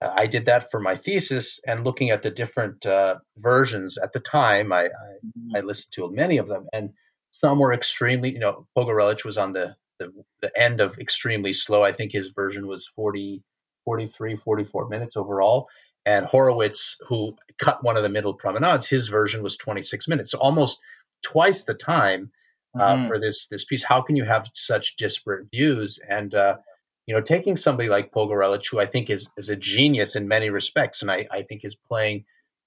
uh, 0.00 0.12
I 0.16 0.26
did 0.26 0.46
that 0.46 0.70
for 0.70 0.80
my 0.80 0.96
thesis, 0.96 1.60
and 1.66 1.84
looking 1.84 2.08
at 2.08 2.22
the 2.22 2.30
different 2.30 2.86
uh, 2.86 3.18
versions 3.36 3.98
at 3.98 4.14
the 4.14 4.20
time, 4.20 4.72
I, 4.72 4.84
I, 4.84 4.88
mm. 5.38 5.56
I 5.56 5.60
listened 5.60 5.92
to 5.92 6.10
many 6.10 6.38
of 6.38 6.48
them, 6.48 6.66
and 6.72 6.90
some 7.32 7.58
were 7.58 7.74
extremely, 7.74 8.32
you 8.32 8.38
know, 8.38 8.66
Pogorelich 8.76 9.24
was 9.24 9.36
on 9.36 9.52
the 9.52 9.76
the, 9.98 10.12
the 10.40 10.52
end 10.60 10.80
of 10.80 10.98
extremely 10.98 11.52
slow. 11.52 11.82
I 11.82 11.92
think 11.92 12.12
his 12.12 12.28
version 12.28 12.66
was 12.66 12.86
40, 12.94 13.42
43, 13.84 14.36
44 14.36 14.88
minutes 14.88 15.16
overall. 15.16 15.68
And 16.06 16.24
Horowitz, 16.26 16.96
who 17.08 17.36
cut 17.58 17.84
one 17.84 17.96
of 17.96 18.02
the 18.02 18.08
middle 18.08 18.34
promenades, 18.34 18.86
his 18.86 19.08
version 19.08 19.42
was 19.42 19.56
26 19.56 20.08
minutes. 20.08 20.30
So 20.30 20.38
almost 20.38 20.78
twice 21.22 21.64
the 21.64 21.74
time 21.74 22.30
uh, 22.78 22.94
mm-hmm. 22.94 23.06
for 23.06 23.18
this 23.18 23.46
this 23.46 23.64
piece. 23.64 23.84
How 23.84 24.02
can 24.02 24.16
you 24.16 24.24
have 24.24 24.48
such 24.54 24.96
disparate 24.96 25.48
views? 25.50 25.98
And 26.08 26.34
uh, 26.34 26.58
you 27.06 27.14
know, 27.14 27.20
taking 27.20 27.56
somebody 27.56 27.88
like 27.88 28.12
Pogorelich, 28.12 28.70
who 28.70 28.78
I 28.78 28.86
think 28.86 29.10
is 29.10 29.30
is 29.36 29.48
a 29.48 29.56
genius 29.56 30.16
in 30.16 30.28
many 30.28 30.50
respects, 30.50 31.02
and 31.02 31.10
I, 31.10 31.26
I 31.30 31.42
think 31.42 31.64
is 31.64 31.74
playing 31.74 32.24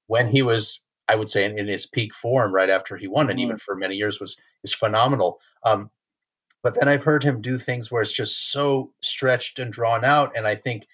when 0.08 0.28
he 0.28 0.42
was, 0.42 0.82
I 1.08 1.16
would 1.16 1.30
say, 1.30 1.46
in, 1.46 1.58
in 1.58 1.68
his 1.68 1.86
peak 1.86 2.14
form 2.14 2.54
right 2.54 2.70
after 2.70 2.98
he 2.98 3.08
won, 3.08 3.30
and 3.30 3.38
mm-hmm. 3.38 3.46
even 3.46 3.58
for 3.58 3.76
many 3.76 3.96
years 3.96 4.20
was 4.20 4.36
is 4.64 4.74
phenomenal. 4.74 5.40
Um, 5.64 5.90
but 6.64 6.76
then 6.76 6.88
I've 6.88 7.04
heard 7.04 7.24
him 7.24 7.42
do 7.42 7.58
things 7.58 7.92
where 7.92 8.02
it's 8.02 8.12
just 8.12 8.52
so 8.52 8.92
stretched 9.02 9.60
and 9.60 9.74
drawn 9.74 10.06
out. 10.06 10.36
And 10.36 10.46
I 10.46 10.56
think, 10.56 10.86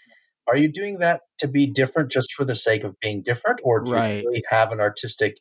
are 0.47 0.57
you 0.57 0.69
doing 0.69 0.99
that 0.99 1.21
to 1.39 1.47
be 1.47 1.67
different 1.67 2.11
just 2.11 2.33
for 2.33 2.45
the 2.45 2.55
sake 2.55 2.83
of 2.83 2.99
being 2.99 3.21
different? 3.21 3.59
Or 3.63 3.81
do 3.81 3.93
right. 3.93 4.23
you 4.23 4.29
really 4.29 4.43
have 4.49 4.71
an 4.71 4.79
artistic 4.79 5.37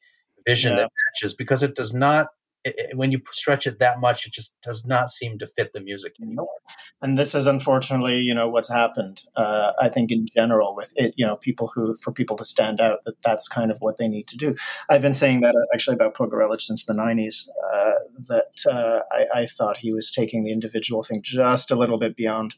vision 0.47 0.73
yeah. 0.73 0.79
that 0.79 0.93
matches? 1.15 1.35
Because 1.35 1.63
it 1.63 1.75
does 1.75 1.95
not 1.95 2.29
it, 2.67 2.97
when 2.97 3.13
you 3.13 3.21
stretch 3.31 3.67
it 3.67 3.79
that 3.79 4.01
much, 4.01 4.27
it 4.27 4.33
just 4.33 4.61
does 4.61 4.85
not 4.85 5.11
seem 5.11 5.39
to 5.39 5.47
fit 5.47 5.73
the 5.73 5.81
music 5.81 6.17
anymore. 6.21 6.49
And 7.01 7.17
this 7.17 7.35
is 7.35 7.47
unfortunately, 7.47 8.19
you 8.19 8.35
know, 8.35 8.49
what's 8.49 8.71
happened. 8.71 9.23
Uh, 9.37 9.73
I 9.81 9.89
think 9.89 10.11
in 10.11 10.27
general 10.35 10.75
with 10.75 10.93
it, 10.97 11.15
you 11.17 11.27
know, 11.27 11.37
people 11.37 11.71
who 11.75 11.95
for 11.97 12.13
people 12.13 12.37
to 12.37 12.45
stand 12.45 12.81
out, 12.81 13.01
that 13.05 13.23
that's 13.23 13.49
kind 13.49 13.71
of 13.71 13.79
what 13.81 13.99
they 13.99 14.09
need 14.09 14.27
to 14.29 14.37
do. 14.37 14.55
I've 14.89 15.03
been 15.03 15.15
saying 15.15 15.41
that 15.41 15.55
uh, 15.55 15.67
actually 15.73 15.95
about 15.95 16.15
Pogorelich 16.15 16.63
since 16.63 16.85
the 16.85 16.95
'90s. 16.95 17.49
Uh, 17.73 17.93
that 18.29 18.71
uh, 18.71 19.01
I, 19.13 19.43
I 19.43 19.47
thought 19.47 19.79
he 19.79 19.93
was 19.93 20.11
taking 20.11 20.45
the 20.45 20.53
individual 20.53 21.03
thing 21.03 21.21
just 21.23 21.71
a 21.71 21.77
little 21.77 21.99
bit 21.99 22.17
beyond 22.17 22.55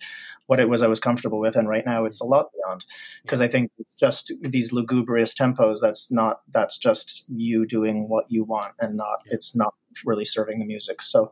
what 0.48 0.58
it 0.58 0.68
was 0.68 0.82
I 0.82 0.88
was 0.88 0.98
comfortable 0.98 1.38
with, 1.38 1.56
and 1.56 1.68
right 1.68 1.84
now 1.84 2.06
it's 2.06 2.22
a 2.22 2.24
lot 2.24 2.50
beyond 2.54 2.86
because 3.22 3.42
I 3.42 3.48
think 3.48 3.70
just 4.00 4.32
these 4.40 4.72
lugubrious 4.72 5.34
tempos. 5.34 5.80
That's 5.82 6.10
not 6.10 6.40
that's 6.50 6.78
just 6.78 7.26
you 7.28 7.66
doing 7.66 8.08
what 8.08 8.24
you 8.28 8.44
want, 8.44 8.74
and 8.80 8.96
not 8.96 9.22
it's 9.26 9.54
not 9.54 9.74
really 10.06 10.24
serving 10.24 10.58
the 10.58 10.64
music. 10.64 11.02
So 11.02 11.30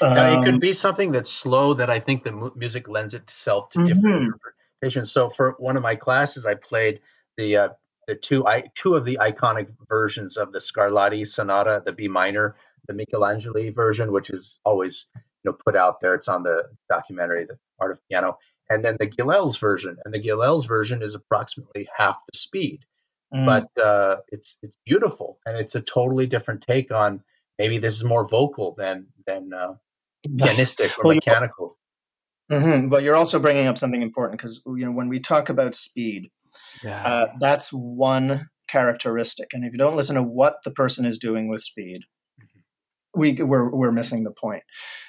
um, 0.00 0.16
it 0.16 0.44
could 0.44 0.60
be 0.60 0.72
something 0.72 1.12
that's 1.12 1.30
slow 1.30 1.72
that 1.74 1.88
I 1.88 2.00
think 2.00 2.24
the 2.24 2.32
mu- 2.32 2.50
music 2.56 2.88
lends 2.88 3.14
itself 3.14 3.68
to 3.70 3.84
different 3.84 4.16
mm-hmm. 4.16 4.24
interpretations. 4.24 5.12
So 5.12 5.30
for 5.30 5.54
one 5.58 5.76
of 5.76 5.82
my 5.84 5.94
classes, 5.94 6.44
I 6.44 6.56
played 6.56 6.98
the 7.36 7.56
uh, 7.56 7.68
the 8.08 8.16
two 8.16 8.44
I, 8.44 8.64
two 8.74 8.96
of 8.96 9.04
the 9.04 9.18
iconic 9.22 9.68
versions 9.88 10.36
of 10.36 10.52
the 10.52 10.58
Scarlatti 10.58 11.24
Sonata, 11.24 11.80
the 11.84 11.92
B 11.92 12.08
minor, 12.08 12.56
the 12.88 12.92
Michelangeli 12.92 13.72
version, 13.72 14.10
which 14.10 14.30
is 14.30 14.58
always 14.64 15.06
know 15.50 15.56
put 15.64 15.76
out 15.76 16.00
there. 16.00 16.14
It's 16.14 16.28
on 16.28 16.42
the 16.42 16.64
documentary, 16.88 17.44
The 17.44 17.56
Art 17.80 17.92
of 17.92 17.98
Piano, 18.08 18.38
and 18.70 18.84
then 18.84 18.96
the 18.98 19.06
Gilels 19.06 19.58
version. 19.58 19.96
And 20.04 20.14
the 20.14 20.20
Gilels 20.20 20.66
version 20.66 21.02
is 21.02 21.14
approximately 21.14 21.88
half 21.96 22.20
the 22.30 22.38
speed, 22.38 22.84
mm. 23.34 23.46
but 23.46 23.82
uh, 23.82 24.16
it's 24.28 24.56
it's 24.62 24.76
beautiful 24.86 25.38
and 25.46 25.56
it's 25.56 25.74
a 25.74 25.80
totally 25.80 26.26
different 26.26 26.62
take 26.62 26.92
on. 26.92 27.22
Maybe 27.58 27.78
this 27.78 27.94
is 27.94 28.04
more 28.04 28.26
vocal 28.26 28.74
than 28.76 29.06
than 29.26 29.52
uh, 29.52 29.74
pianistic 30.28 30.98
or 30.98 31.04
well, 31.04 31.14
mechanical. 31.14 31.78
Mm-hmm. 32.50 32.88
But 32.88 33.02
you're 33.02 33.16
also 33.16 33.38
bringing 33.38 33.66
up 33.66 33.78
something 33.78 34.02
important 34.02 34.38
because 34.38 34.62
you 34.66 34.84
know 34.84 34.92
when 34.92 35.08
we 35.08 35.20
talk 35.20 35.48
about 35.48 35.74
speed, 35.74 36.28
yeah. 36.82 37.02
uh, 37.04 37.26
that's 37.40 37.70
one 37.70 38.48
characteristic. 38.68 39.52
And 39.52 39.64
if 39.64 39.72
you 39.72 39.78
don't 39.78 39.96
listen 39.96 40.16
to 40.16 40.22
what 40.22 40.56
the 40.64 40.70
person 40.70 41.04
is 41.04 41.18
doing 41.18 41.48
with 41.48 41.62
speed, 41.62 42.04
we 43.14 43.34
we're 43.34 43.70
we're 43.70 43.92
missing 43.92 44.24
the 44.24 44.32
point 44.32 44.62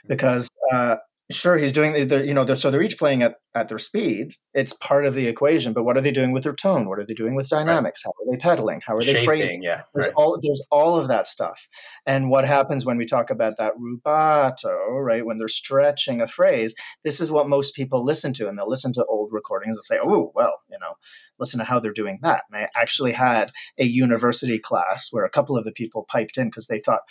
because 0.08 0.50
uh, 0.72 0.98
sure 1.32 1.58
he's 1.58 1.74
doing 1.74 2.08
the, 2.08 2.26
you 2.26 2.34
know 2.34 2.44
they're, 2.44 2.56
so 2.56 2.70
they're 2.70 2.82
each 2.82 2.98
playing 2.98 3.24
at, 3.24 3.36
at 3.56 3.68
their 3.70 3.80
speed. 3.80 4.36
It's 4.54 4.74
part 4.74 5.06
of 5.06 5.14
the 5.14 5.28
equation 5.28 5.74
but 5.74 5.84
what 5.84 5.98
are 5.98 6.02
they 6.02 6.12
doing 6.12 6.32
with 6.32 6.44
their 6.44 6.54
tone? 6.54 6.88
What 6.88 7.00
are 7.00 7.06
they 7.06 7.14
doing 7.14 7.36
with 7.36 7.50
dynamics? 7.50 8.04
Right. 8.06 8.14
how 8.18 8.24
are 8.24 8.36
they 8.36 8.42
pedaling? 8.42 8.82
How 8.86 8.96
are 8.96 9.00
they 9.02 9.14
Shaping, 9.14 9.26
phrasing 9.26 9.64
yeah 9.64 9.82
there's 9.94 10.08
right. 10.08 10.16
all 10.16 10.40
there's 10.42 10.66
all 10.72 10.98
of 10.98 11.08
that 11.08 11.28
stuff. 11.28 11.68
And 12.06 12.30
what 12.30 12.46
happens 12.46 12.86
when 12.86 12.98
we 12.98 13.06
talk 13.06 13.30
about 13.30 13.58
that 13.58 13.74
rubato 13.78 15.02
right 15.02 15.26
when 15.26 15.38
they're 15.38 15.48
stretching 15.48 16.22
a 16.22 16.28
phrase 16.28 16.76
this 17.04 17.20
is 17.20 17.32
what 17.32 17.50
most 17.50 17.76
people 17.76 18.04
listen 18.04 18.34
to 18.34 18.48
and 18.48 18.58
they'll 18.58 18.70
listen 18.70 18.94
to 18.94 19.06
old 19.06 19.32
recordings 19.32 19.78
and 19.78 19.86
say 19.86 19.98
oh 20.02 20.32
well 20.36 20.54
you 20.70 20.78
know 20.80 20.94
listen 21.40 21.60
to 21.60 21.66
how 21.66 21.80
they're 21.80 21.92
doing 21.92 22.20
that. 22.22 22.44
And 22.52 22.64
i 22.64 22.68
actually 22.80 23.14
had 23.14 23.52
a 23.78 23.86
university 23.86 24.60
class 24.60 25.10
where 25.12 25.26
a 25.26 25.30
couple 25.30 25.58
of 25.58 25.66
the 25.66 25.72
people 25.72 26.06
piped 26.10 26.38
in 26.38 26.48
because 26.48 26.68
they 26.68 26.80
thought 26.80 27.02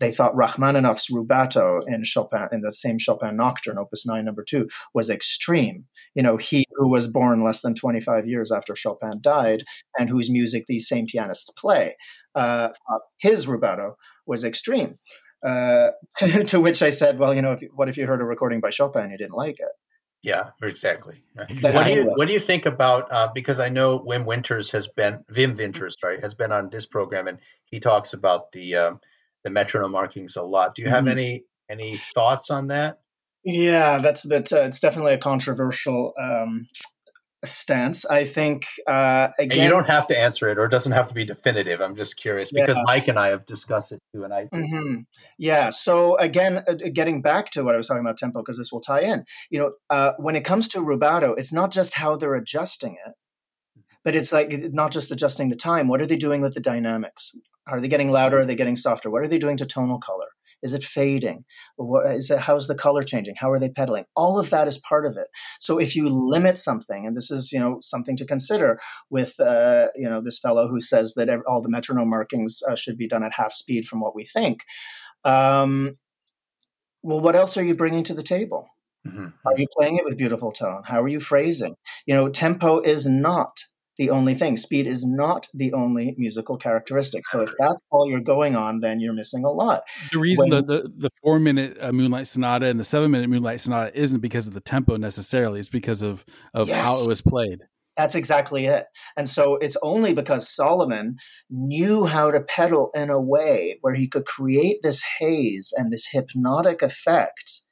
they 0.00 0.10
thought 0.10 0.34
Rachmaninoff's 0.34 1.10
rubato 1.10 1.82
in 1.86 2.04
Chopin, 2.04 2.48
in 2.52 2.62
the 2.62 2.72
same 2.72 2.98
Chopin 2.98 3.36
Nocturne, 3.36 3.78
Opus 3.78 4.06
9, 4.06 4.24
number 4.24 4.44
two, 4.44 4.68
was 4.92 5.08
extreme. 5.08 5.86
You 6.14 6.22
know, 6.22 6.36
he 6.36 6.64
who 6.76 6.88
was 6.88 7.08
born 7.08 7.44
less 7.44 7.62
than 7.62 7.74
25 7.74 8.26
years 8.26 8.50
after 8.50 8.74
Chopin 8.74 9.20
died 9.20 9.64
and 9.98 10.08
whose 10.08 10.30
music 10.30 10.64
these 10.66 10.88
same 10.88 11.06
pianists 11.06 11.50
play, 11.50 11.96
uh, 12.34 12.70
his 13.18 13.46
rubato 13.46 13.94
was 14.26 14.44
extreme. 14.44 14.98
Uh, 15.44 15.90
to 16.46 16.60
which 16.60 16.82
I 16.82 16.90
said, 16.90 17.18
well, 17.18 17.34
you 17.34 17.42
know, 17.42 17.52
if, 17.52 17.62
what 17.74 17.88
if 17.88 17.96
you 17.96 18.06
heard 18.06 18.20
a 18.20 18.24
recording 18.24 18.60
by 18.60 18.70
Chopin 18.70 19.02
and 19.02 19.12
you 19.12 19.18
didn't 19.18 19.36
like 19.36 19.60
it? 19.60 19.68
Yeah, 20.22 20.50
exactly. 20.62 21.22
exactly. 21.50 21.78
What 21.78 21.84
do 21.84 21.92
you 21.92 22.04
what 22.16 22.28
do 22.28 22.32
you 22.32 22.40
think 22.40 22.64
about? 22.64 23.12
Uh, 23.12 23.28
because 23.34 23.60
I 23.60 23.68
know 23.68 24.00
Wim 24.00 24.24
Winters 24.24 24.70
has 24.70 24.86
been 24.86 25.22
Wim 25.30 25.58
Winters, 25.58 25.98
right, 26.02 26.18
has 26.18 26.32
been 26.32 26.50
on 26.50 26.70
this 26.70 26.86
program, 26.86 27.28
and 27.28 27.38
he 27.66 27.78
talks 27.78 28.14
about 28.14 28.50
the 28.52 28.74
um, 28.74 29.00
the 29.44 29.50
metronome 29.50 29.92
markings 29.92 30.36
a 30.36 30.42
lot. 30.42 30.74
Do 30.74 30.82
you 30.82 30.88
have 30.88 31.04
mm-hmm. 31.04 31.18
any 31.18 31.44
any 31.68 31.96
thoughts 31.96 32.50
on 32.50 32.68
that? 32.68 33.00
Yeah, 33.44 33.98
that's 33.98 34.22
that. 34.28 34.52
Uh, 34.52 34.62
it's 34.62 34.80
definitely 34.80 35.12
a 35.12 35.18
controversial 35.18 36.14
um, 36.18 36.66
stance. 37.44 38.06
I 38.06 38.24
think 38.24 38.64
uh, 38.86 39.28
again, 39.38 39.58
and 39.58 39.62
you 39.64 39.68
don't 39.68 39.88
have 39.88 40.06
to 40.08 40.18
answer 40.18 40.48
it, 40.48 40.58
or 40.58 40.64
it 40.64 40.70
doesn't 40.70 40.92
have 40.92 41.08
to 41.08 41.14
be 41.14 41.24
definitive. 41.26 41.80
I'm 41.80 41.94
just 41.94 42.16
curious 42.16 42.50
because 42.50 42.76
yeah. 42.76 42.82
Mike 42.86 43.08
and 43.08 43.18
I 43.18 43.28
have 43.28 43.44
discussed 43.44 43.92
it 43.92 44.00
too, 44.14 44.24
and 44.24 44.32
I. 44.32 44.44
Mm-hmm. 44.46 45.00
Yeah. 45.38 45.70
So 45.70 46.16
again, 46.16 46.64
uh, 46.66 46.74
getting 46.92 47.20
back 47.20 47.50
to 47.50 47.62
what 47.62 47.74
I 47.74 47.76
was 47.76 47.86
talking 47.86 48.00
about 48.00 48.16
tempo, 48.16 48.40
because 48.40 48.56
this 48.56 48.72
will 48.72 48.80
tie 48.80 49.02
in. 49.02 49.24
You 49.50 49.58
know, 49.58 49.72
uh, 49.90 50.12
when 50.18 50.36
it 50.36 50.44
comes 50.44 50.68
to 50.68 50.78
rubato, 50.78 51.34
it's 51.36 51.52
not 51.52 51.70
just 51.70 51.94
how 51.94 52.16
they're 52.16 52.34
adjusting 52.34 52.96
it, 53.06 53.12
but 54.04 54.14
it's 54.14 54.32
like 54.32 54.52
not 54.72 54.90
just 54.90 55.10
adjusting 55.10 55.50
the 55.50 55.56
time. 55.56 55.88
What 55.88 56.00
are 56.00 56.06
they 56.06 56.16
doing 56.16 56.40
with 56.40 56.54
the 56.54 56.60
dynamics? 56.60 57.32
Are 57.66 57.80
they 57.80 57.88
getting 57.88 58.10
louder? 58.10 58.40
Are 58.40 58.46
they 58.46 58.54
getting 58.54 58.76
softer? 58.76 59.10
What 59.10 59.22
are 59.22 59.28
they 59.28 59.38
doing 59.38 59.56
to 59.56 59.66
tonal 59.66 59.98
color? 59.98 60.28
Is 60.62 60.72
it 60.72 60.82
fading? 60.82 61.44
What, 61.76 62.06
is 62.06 62.30
it, 62.30 62.40
how's 62.40 62.68
the 62.68 62.74
color 62.74 63.02
changing? 63.02 63.34
How 63.38 63.50
are 63.50 63.58
they 63.58 63.68
pedaling? 63.68 64.06
All 64.16 64.38
of 64.38 64.48
that 64.48 64.66
is 64.66 64.78
part 64.78 65.04
of 65.04 65.16
it. 65.16 65.28
So 65.60 65.78
if 65.78 65.94
you 65.94 66.08
limit 66.08 66.56
something, 66.56 67.06
and 67.06 67.14
this 67.14 67.30
is 67.30 67.52
you 67.52 67.60
know 67.60 67.78
something 67.82 68.16
to 68.16 68.24
consider 68.24 68.80
with 69.10 69.38
uh, 69.38 69.88
you 69.94 70.08
know 70.08 70.22
this 70.22 70.38
fellow 70.38 70.68
who 70.68 70.80
says 70.80 71.14
that 71.14 71.28
all 71.46 71.60
the 71.60 71.68
metronome 71.68 72.08
markings 72.08 72.62
uh, 72.68 72.74
should 72.74 72.96
be 72.96 73.06
done 73.06 73.22
at 73.22 73.34
half 73.34 73.52
speed 73.52 73.84
from 73.84 74.00
what 74.00 74.14
we 74.14 74.24
think. 74.24 74.62
Um, 75.22 75.98
well, 77.02 77.20
what 77.20 77.36
else 77.36 77.58
are 77.58 77.64
you 77.64 77.74
bringing 77.74 78.02
to 78.04 78.14
the 78.14 78.22
table? 78.22 78.70
Mm-hmm. 79.06 79.26
Are 79.46 79.58
you 79.58 79.66
playing 79.76 79.96
it 79.96 80.04
with 80.04 80.16
beautiful 80.16 80.50
tone? 80.50 80.82
How 80.86 81.02
are 81.02 81.08
you 81.08 81.20
phrasing? 81.20 81.76
You 82.06 82.14
know, 82.14 82.30
tempo 82.30 82.80
is 82.80 83.06
not 83.06 83.60
the 83.96 84.10
only 84.10 84.34
thing. 84.34 84.56
Speed 84.56 84.86
is 84.86 85.06
not 85.06 85.46
the 85.54 85.72
only 85.72 86.14
musical 86.18 86.56
characteristic. 86.56 87.26
So 87.26 87.42
if 87.42 87.50
that's 87.58 87.80
all 87.90 88.08
you're 88.08 88.20
going 88.20 88.56
on, 88.56 88.80
then 88.80 89.00
you're 89.00 89.12
missing 89.12 89.44
a 89.44 89.50
lot. 89.50 89.82
The 90.10 90.18
reason 90.18 90.50
when, 90.50 90.66
the, 90.66 90.82
the, 90.82 90.92
the 90.96 91.10
four 91.22 91.38
minute 91.38 91.76
uh, 91.80 91.92
Moonlight 91.92 92.26
Sonata 92.26 92.66
and 92.66 92.78
the 92.78 92.84
seven 92.84 93.10
minute 93.10 93.30
Moonlight 93.30 93.60
Sonata 93.60 93.96
isn't 93.98 94.20
because 94.20 94.46
of 94.46 94.54
the 94.54 94.60
tempo 94.60 94.96
necessarily. 94.96 95.60
It's 95.60 95.68
because 95.68 96.02
of 96.02 96.24
of 96.52 96.68
yes. 96.68 96.84
how 96.84 97.02
it 97.02 97.08
was 97.08 97.20
played. 97.20 97.60
That's 97.96 98.16
exactly 98.16 98.66
it. 98.66 98.86
And 99.16 99.28
so 99.28 99.54
it's 99.56 99.76
only 99.80 100.14
because 100.14 100.52
Solomon 100.52 101.16
knew 101.48 102.06
how 102.06 102.32
to 102.32 102.40
pedal 102.40 102.90
in 102.92 103.08
a 103.08 103.20
way 103.20 103.78
where 103.82 103.94
he 103.94 104.08
could 104.08 104.26
create 104.26 104.78
this 104.82 105.04
haze 105.20 105.72
and 105.76 105.92
this 105.92 106.08
hypnotic 106.10 106.82
effect 106.82 107.62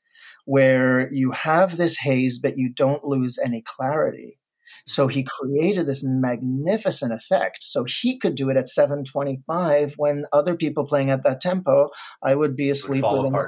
where 0.45 1.13
you 1.13 1.33
have 1.33 1.77
this 1.77 1.99
haze, 1.99 2.39
but 2.41 2.57
you 2.57 2.73
don't 2.73 3.05
lose 3.05 3.37
any 3.45 3.63
clarity 3.63 4.39
so 4.87 5.07
he 5.07 5.25
created 5.25 5.87
this 5.87 6.05
magnificent 6.05 7.13
effect. 7.13 7.59
So 7.63 7.85
he 7.85 8.19
could 8.19 8.35
do 8.35 8.51
it 8.51 8.57
at 8.57 8.69
725 8.69 9.95
when 9.97 10.25
other 10.33 10.57
people 10.57 10.87
playing 10.87 11.11
at 11.11 11.23
that 11.25 11.41
tempo, 11.41 11.91
I 12.23 12.35
would 12.35 12.57
be 12.57 12.71
asleep 12.71 13.05
would 13.05 13.25
within, 13.25 13.41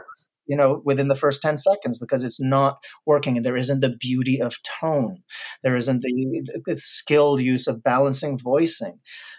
you 0.46 0.56
know, 0.56 0.82
within 0.84 1.08
the 1.08 1.14
first 1.14 1.42
10 1.42 1.56
seconds 1.56 1.98
because 1.98 2.22
it's 2.24 2.40
not 2.40 2.78
working 3.06 3.36
and 3.36 3.44
there 3.44 3.56
isn't 3.56 3.80
the 3.80 3.96
beauty 3.98 4.40
of 4.40 4.56
tone. 4.80 5.22
There 5.62 5.76
isn't 5.76 6.02
the, 6.02 6.62
the 6.66 6.76
skilled 6.76 7.40
use 7.40 7.66
of 7.66 7.82
balancing 7.82 8.38
voicing. 8.38 8.98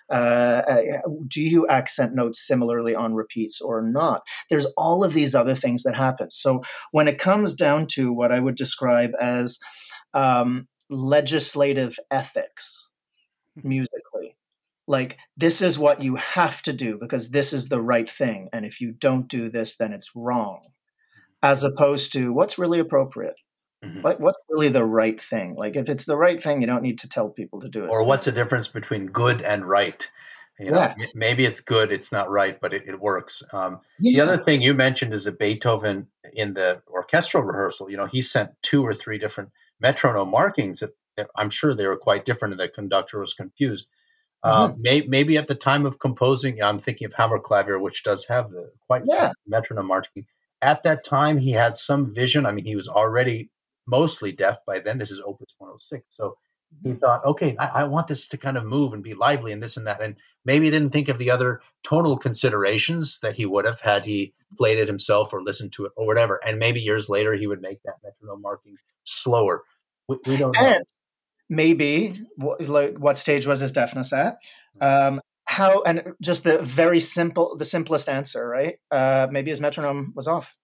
Uh, 0.09 0.61
uh, 0.67 0.81
do 1.27 1.41
you 1.41 1.67
accent 1.67 2.13
notes 2.13 2.45
similarly 2.45 2.93
on 2.93 3.15
repeats 3.15 3.59
or 3.61 3.81
not? 3.81 4.21
There's 4.49 4.67
all 4.77 5.03
of 5.03 5.13
these 5.13 5.33
other 5.33 5.55
things 5.55 5.83
that 5.83 5.95
happen. 5.95 6.29
So 6.29 6.61
when 6.91 7.07
it 7.07 7.17
comes 7.17 7.55
down 7.55 7.87
to 7.91 8.11
what 8.13 8.31
I 8.31 8.39
would 8.39 8.55
describe 8.55 9.11
as 9.19 9.57
um, 10.13 10.67
legislative 10.89 11.97
ethics 12.11 12.91
musically. 13.55 14.35
Like, 14.87 15.17
this 15.35 15.61
is 15.61 15.79
what 15.79 16.01
you 16.01 16.15
have 16.15 16.61
to 16.63 16.73
do 16.73 16.97
because 16.99 17.31
this 17.31 17.53
is 17.53 17.69
the 17.69 17.81
right 17.81 18.09
thing. 18.09 18.49
And 18.53 18.65
if 18.65 18.79
you 18.79 18.91
don't 18.91 19.27
do 19.27 19.49
this, 19.49 19.75
then 19.75 19.93
it's 19.93 20.15
wrong. 20.15 20.67
As 21.41 21.63
opposed 21.63 22.13
to 22.13 22.31
what's 22.31 22.57
really 22.57 22.79
appropriate. 22.79 23.35
Mm-hmm. 23.83 24.01
What, 24.01 24.19
what's 24.19 24.39
really 24.49 24.69
the 24.69 24.85
right 24.85 25.19
thing? 25.19 25.55
Like, 25.55 25.75
if 25.75 25.89
it's 25.89 26.05
the 26.05 26.17
right 26.17 26.41
thing, 26.41 26.61
you 26.61 26.67
don't 26.67 26.83
need 26.83 26.99
to 26.99 27.09
tell 27.09 27.29
people 27.29 27.61
to 27.61 27.69
do 27.69 27.85
it. 27.85 27.89
Or 27.89 28.03
what's 28.03 28.25
the 28.25 28.31
difference 28.31 28.67
between 28.67 29.07
good 29.07 29.41
and 29.41 29.65
right? 29.65 30.09
You 30.59 30.71
know, 30.71 30.79
yeah. 30.79 30.95
maybe 31.13 31.45
it's 31.45 31.59
good, 31.59 31.91
it's 31.91 32.13
not 32.13 32.29
right, 32.29 32.59
but 32.61 32.73
it, 32.73 32.87
it 32.87 32.99
works. 32.99 33.43
Um, 33.51 33.81
yeah. 33.99 34.23
The 34.23 34.31
other 34.31 34.43
thing 34.43 34.61
you 34.61 34.73
mentioned 34.73 35.13
is 35.13 35.25
that 35.25 35.37
Beethoven 35.37 36.07
in 36.31 36.53
the 36.53 36.81
orchestral 36.87 37.43
rehearsal, 37.43 37.89
you 37.89 37.97
know, 37.97 38.05
he 38.05 38.21
sent 38.21 38.51
two 38.61 38.81
or 38.81 38.93
three 38.93 39.17
different 39.17 39.49
metronome 39.79 40.29
markings 40.29 40.79
that 40.79 40.91
I'm 41.35 41.49
sure 41.49 41.73
they 41.73 41.87
were 41.87 41.97
quite 41.97 42.25
different, 42.25 42.53
and 42.53 42.59
the 42.59 42.67
conductor 42.67 43.19
was 43.19 43.33
confused. 43.33 43.87
Uh, 44.43 44.67
mm-hmm. 44.67 44.81
may, 44.81 45.01
maybe 45.07 45.37
at 45.37 45.47
the 45.47 45.55
time 45.55 45.85
of 45.85 45.99
composing, 45.99 46.61
I'm 46.61 46.77
thinking 46.77 47.05
of 47.05 47.13
Hammerklavier, 47.13 47.81
which 47.81 48.03
does 48.03 48.25
have 48.27 48.51
the 48.51 48.71
quite 48.85 49.03
yeah. 49.05 49.31
metronome 49.47 49.87
marking. 49.87 50.25
At 50.61 50.83
that 50.83 51.03
time, 51.03 51.37
he 51.37 51.51
had 51.51 51.75
some 51.75 52.13
vision. 52.13 52.45
I 52.45 52.51
mean, 52.51 52.65
he 52.65 52.75
was 52.75 52.87
already 52.87 53.49
mostly 53.87 54.31
deaf 54.31 54.57
by 54.65 54.79
then. 54.79 54.97
This 54.97 55.11
is 55.11 55.19
Opus 55.19 55.55
106, 55.57 56.05
so 56.09 56.37
he 56.83 56.89
mm-hmm. 56.89 56.97
thought, 56.99 57.25
okay, 57.25 57.55
I, 57.57 57.67
I, 57.67 57.83
want 57.85 58.07
this 58.07 58.27
to 58.27 58.37
kind 58.37 58.57
of 58.57 58.65
move 58.65 58.93
and 58.93 59.03
be 59.03 59.13
lively 59.13 59.51
and 59.51 59.61
this 59.61 59.77
and 59.77 59.87
that. 59.87 60.01
And 60.01 60.15
maybe 60.43 60.65
he 60.65 60.71
didn't 60.71 60.91
think 60.91 61.09
of 61.09 61.17
the 61.17 61.31
other 61.31 61.61
tonal 61.83 62.17
considerations 62.17 63.19
that 63.19 63.35
he 63.35 63.45
would 63.45 63.65
have 63.65 63.81
had 63.81 64.05
he 64.05 64.33
played 64.57 64.79
it 64.79 64.87
himself 64.87 65.33
or 65.33 65.41
listened 65.41 65.73
to 65.73 65.85
it 65.85 65.93
or 65.95 66.05
whatever. 66.05 66.39
And 66.45 66.59
maybe 66.59 66.81
years 66.81 67.09
later 67.09 67.33
he 67.33 67.47
would 67.47 67.61
make 67.61 67.81
that 67.83 67.95
metronome 68.03 68.41
marking 68.41 68.77
slower. 69.03 69.63
We, 70.07 70.17
we 70.25 70.37
don't 70.37 70.55
know. 70.55 70.65
And, 70.65 70.83
maybe 71.49 72.13
what, 72.37 72.67
like, 72.67 72.97
what 72.97 73.17
stage 73.17 73.45
was 73.45 73.59
his 73.59 73.71
deafness 73.71 74.11
at 74.13 74.37
um, 74.81 75.21
how 75.45 75.81
and 75.83 76.13
just 76.21 76.43
the 76.43 76.57
very 76.59 76.99
simple 76.99 77.55
the 77.55 77.65
simplest 77.65 78.09
answer 78.09 78.47
right 78.47 78.77
uh, 78.91 79.27
maybe 79.31 79.51
his 79.51 79.61
metronome 79.61 80.11
was 80.15 80.27
off 80.27 80.55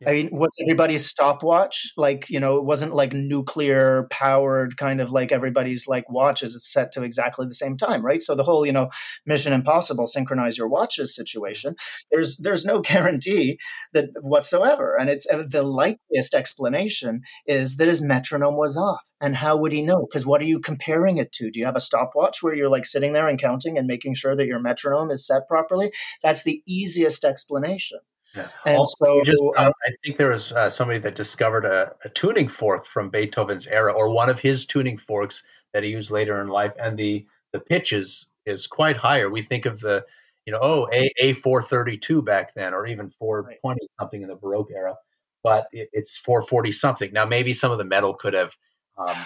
yeah. 0.00 0.10
I 0.10 0.12
mean, 0.12 0.28
was 0.32 0.54
everybody's 0.62 1.06
stopwatch 1.06 1.92
like 1.96 2.30
you 2.30 2.38
know? 2.38 2.56
It 2.56 2.64
wasn't 2.64 2.94
like 2.94 3.12
nuclear 3.12 4.06
powered 4.10 4.76
kind 4.76 5.00
of 5.00 5.10
like 5.10 5.32
everybody's 5.32 5.86
like 5.88 6.08
watches. 6.08 6.56
Set 6.70 6.92
to 6.92 7.02
exactly 7.02 7.46
the 7.46 7.54
same 7.54 7.76
time, 7.76 8.04
right? 8.04 8.22
So 8.22 8.34
the 8.34 8.44
whole 8.44 8.64
you 8.64 8.72
know 8.72 8.90
Mission 9.26 9.52
Impossible 9.52 10.06
synchronize 10.06 10.56
your 10.56 10.68
watches 10.68 11.14
situation. 11.14 11.74
There's 12.10 12.36
there's 12.38 12.64
no 12.64 12.80
guarantee 12.82 13.58
that 13.92 14.10
whatsoever, 14.20 14.96
and 14.96 15.10
it's 15.10 15.26
uh, 15.30 15.44
the 15.48 15.62
likeliest 15.62 16.34
explanation 16.34 17.22
is 17.46 17.76
that 17.76 17.88
his 17.88 18.00
metronome 18.02 18.56
was 18.56 18.76
off. 18.76 19.02
And 19.20 19.34
how 19.36 19.56
would 19.56 19.72
he 19.72 19.82
know? 19.82 20.06
Because 20.08 20.24
what 20.26 20.40
are 20.40 20.44
you 20.44 20.60
comparing 20.60 21.18
it 21.18 21.32
to? 21.32 21.50
Do 21.50 21.58
you 21.58 21.66
have 21.66 21.74
a 21.76 21.80
stopwatch 21.80 22.40
where 22.40 22.54
you're 22.54 22.68
like 22.68 22.86
sitting 22.86 23.14
there 23.14 23.26
and 23.26 23.36
counting 23.40 23.76
and 23.76 23.86
making 23.88 24.14
sure 24.14 24.36
that 24.36 24.46
your 24.46 24.60
metronome 24.60 25.10
is 25.10 25.26
set 25.26 25.48
properly? 25.48 25.90
That's 26.22 26.44
the 26.44 26.62
easiest 26.68 27.24
explanation. 27.24 27.98
Yeah. 28.34 28.48
And 28.66 28.76
also, 28.76 29.04
so, 29.04 29.24
just, 29.24 29.42
uh, 29.56 29.70
I 29.84 29.90
think 30.04 30.16
there 30.16 30.30
was 30.30 30.52
uh, 30.52 30.68
somebody 30.68 30.98
that 31.00 31.14
discovered 31.14 31.64
a, 31.64 31.94
a, 32.04 32.08
tuning 32.10 32.48
fork 32.48 32.84
from 32.84 33.10
Beethoven's 33.10 33.66
era, 33.66 33.92
or 33.92 34.10
one 34.10 34.28
of 34.28 34.38
his 34.38 34.66
tuning 34.66 34.98
forks 34.98 35.44
that 35.72 35.82
he 35.82 35.90
used 35.90 36.10
later 36.10 36.40
in 36.40 36.48
life, 36.48 36.72
and 36.78 36.98
the 36.98 37.26
the 37.52 37.60
pitch 37.60 37.92
is 37.92 38.28
is 38.46 38.66
quite 38.66 38.96
higher. 38.96 39.30
We 39.30 39.42
think 39.42 39.66
of 39.66 39.80
the, 39.80 40.04
you 40.44 40.52
know, 40.52 40.58
oh 40.62 40.88
a 40.92 41.10
a 41.18 41.32
four 41.34 41.62
thirty 41.62 41.96
two 41.96 42.22
back 42.22 42.54
then, 42.54 42.74
or 42.74 42.86
even 42.86 43.08
four 43.08 43.42
twenty 43.60 43.80
right. 43.82 43.90
something 43.98 44.22
in 44.22 44.28
the 44.28 44.36
Baroque 44.36 44.70
era, 44.74 44.94
but 45.42 45.66
it, 45.72 45.88
it's 45.92 46.18
four 46.18 46.42
forty 46.42 46.72
something. 46.72 47.12
Now 47.12 47.24
maybe 47.24 47.52
some 47.54 47.72
of 47.72 47.78
the 47.78 47.84
metal 47.84 48.14
could 48.14 48.34
have. 48.34 48.54
Um, 48.98 49.16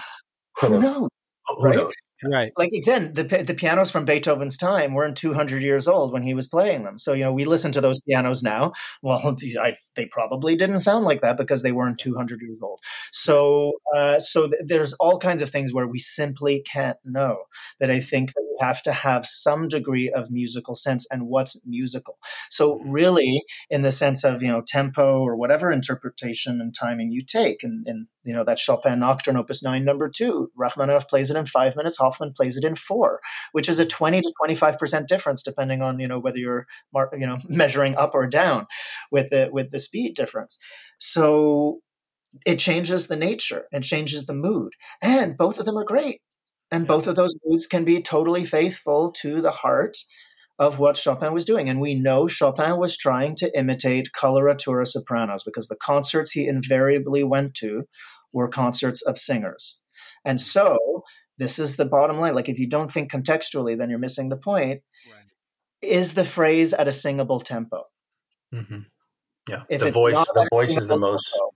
could 0.55 0.69
who 0.69 0.75
have, 0.75 0.83
knows? 0.83 1.09
Who 1.49 1.63
right? 1.63 1.77
Knows? 1.77 1.93
Right. 2.25 2.53
Like 2.57 2.73
again, 2.73 3.13
the 3.15 3.25
the 3.25 3.55
pianos 3.55 3.91
from 3.91 4.05
Beethoven's 4.05 4.57
time 4.57 4.95
weren't 4.95 5.17
200 5.17 5.63
years 5.63 5.89
old 5.89 6.13
when 6.13 6.23
he 6.23 6.35
was 6.35 6.47
playing 6.47 6.85
them. 6.85 6.99
So 6.99 7.15
you 7.15 7.25
know, 7.25 7.33
we 7.33 7.45
listen 7.45 7.73
to 7.73 7.81
those 7.81 8.01
pianos 8.01 8.43
now. 8.43 8.73
Well, 9.03 9.37
I, 9.61 9.77
they 9.97 10.07
probably 10.07 10.55
didn't 10.55 10.81
sound 10.81 11.05
like 11.05 11.23
that 11.23 11.37
because 11.37 11.63
they 11.63 11.73
weren't 11.73 11.99
200 11.99 12.41
years 12.41 12.59
old. 12.63 12.79
So 13.11 13.73
uh, 13.95 14.21
so 14.21 14.49
th- 14.49 14.63
there's 14.65 14.93
all 14.95 15.19
kinds 15.19 15.43
of 15.43 15.51
things 15.51 15.73
where 15.75 15.87
we 15.87 15.99
simply 15.99 16.63
can't 16.71 16.99
know. 17.05 17.45
That 17.81 17.91
I 17.91 17.99
think 18.01 18.33
that 18.35 18.43
we 18.49 18.57
have 18.65 18.83
to 18.83 18.93
have 18.93 19.27
some 19.27 19.67
degree 19.69 20.09
of 20.11 20.31
musical 20.31 20.75
sense 20.75 21.07
and 21.11 21.27
what's 21.27 21.61
musical. 21.67 22.19
So 22.51 22.79
really, 22.85 23.43
in 23.71 23.83
the 23.83 23.93
sense 23.93 24.25
of 24.25 24.43
you 24.43 24.49
know 24.49 24.63
tempo 24.63 25.21
or 25.21 25.37
whatever 25.37 25.71
interpretation 25.73 26.61
and 26.61 26.75
timing 26.75 27.11
you 27.11 27.23
take, 27.23 27.63
and, 27.63 27.87
and 27.87 28.07
you 28.25 28.35
know 28.35 28.45
that 28.45 28.59
Chopin 28.59 29.01
Nocturne 29.01 29.37
Opus 29.37 29.63
Nine 29.63 29.85
Number 29.85 30.09
Two, 30.09 30.51
Rachmaninoff 30.57 31.09
plays 31.09 31.31
it 31.31 31.37
in 31.37 31.47
five 31.47 31.77
minutes. 31.77 31.97
Hofmann 32.13 32.33
plays 32.33 32.57
it 32.57 32.65
in 32.65 32.75
four, 32.75 33.21
which 33.53 33.69
is 33.69 33.79
a 33.79 33.87
20 33.87 34.21
to 34.21 34.33
mm. 34.43 34.51
25% 34.51 35.07
difference 35.07 35.43
depending 35.43 35.83
on, 35.83 35.99
you 35.99 36.09
know, 36.09 36.19
whether 36.19 36.39
you're, 36.39 36.67
you 37.13 37.27
know, 37.27 37.39
measuring 37.49 37.95
up 37.97 38.15
or 38.15 38.27
down 38.27 38.67
with 39.11 39.31
the, 39.31 39.49
with 39.53 39.71
the 39.71 39.81
speed 39.81 40.15
difference. 40.15 40.59
So 40.99 41.81
it 42.47 42.59
changes 42.59 43.07
the 43.07 43.17
nature 43.17 43.65
and 43.73 43.85
changes 43.85 44.27
the 44.27 44.35
mood. 44.35 44.73
And 45.03 45.37
both 45.37 45.59
of 45.59 45.67
them 45.67 45.77
are 45.77 45.85
great. 45.85 46.21
And 46.71 46.87
both 46.87 47.07
of 47.07 47.17
those 47.17 47.35
moods 47.45 47.67
can 47.67 47.85
be 47.85 48.01
totally 48.01 48.45
faithful 48.45 49.13
to 49.21 49.43
the 49.43 49.51
heart 49.51 49.97
of 50.59 50.79
what 50.79 50.97
Chopin 50.97 51.35
was 51.35 51.45
doing. 51.45 51.69
And 51.69 51.81
we 51.81 51.95
know 51.95 52.27
Chopin 52.27 52.79
was 52.79 52.97
trying 52.97 53.35
to 53.37 53.59
imitate 53.59 54.11
coloratura 54.17 54.87
sopranos 54.87 55.43
because 55.43 55.69
the 55.69 55.77
concerts 55.77 56.33
he 56.33 56.47
invariably 56.47 57.25
went 57.25 57.55
to 57.57 57.83
were 58.33 58.49
concerts 58.49 59.03
of 59.03 59.19
singers. 59.19 59.79
And 60.25 60.41
so 60.41 61.03
this 61.39 61.59
is 61.59 61.77
the 61.77 61.85
bottom 61.85 62.19
line. 62.19 62.35
Like 62.35 62.49
if 62.49 62.59
you 62.59 62.69
don't 62.69 62.91
think 62.91 63.11
contextually, 63.11 63.77
then 63.77 63.91
you're 63.91 63.99
missing 63.99 64.29
the 64.29 64.37
point. 64.37 64.83
Right. 65.11 65.25
Is 65.83 66.15
the 66.15 66.25
phrase 66.25 66.73
at 66.73 66.89
a 66.89 66.93
singable 66.93 67.41
tempo? 67.41 67.85
Mm-hmm. 68.55 68.81
Yeah, 69.49 69.63
if 69.69 69.81
the 69.81 69.91
voice, 69.91 70.15
the 70.35 70.49
voice 70.53 70.77
is 70.77 70.87
the 70.87 70.99
most. 70.99 71.29
Tempo, 71.33 71.51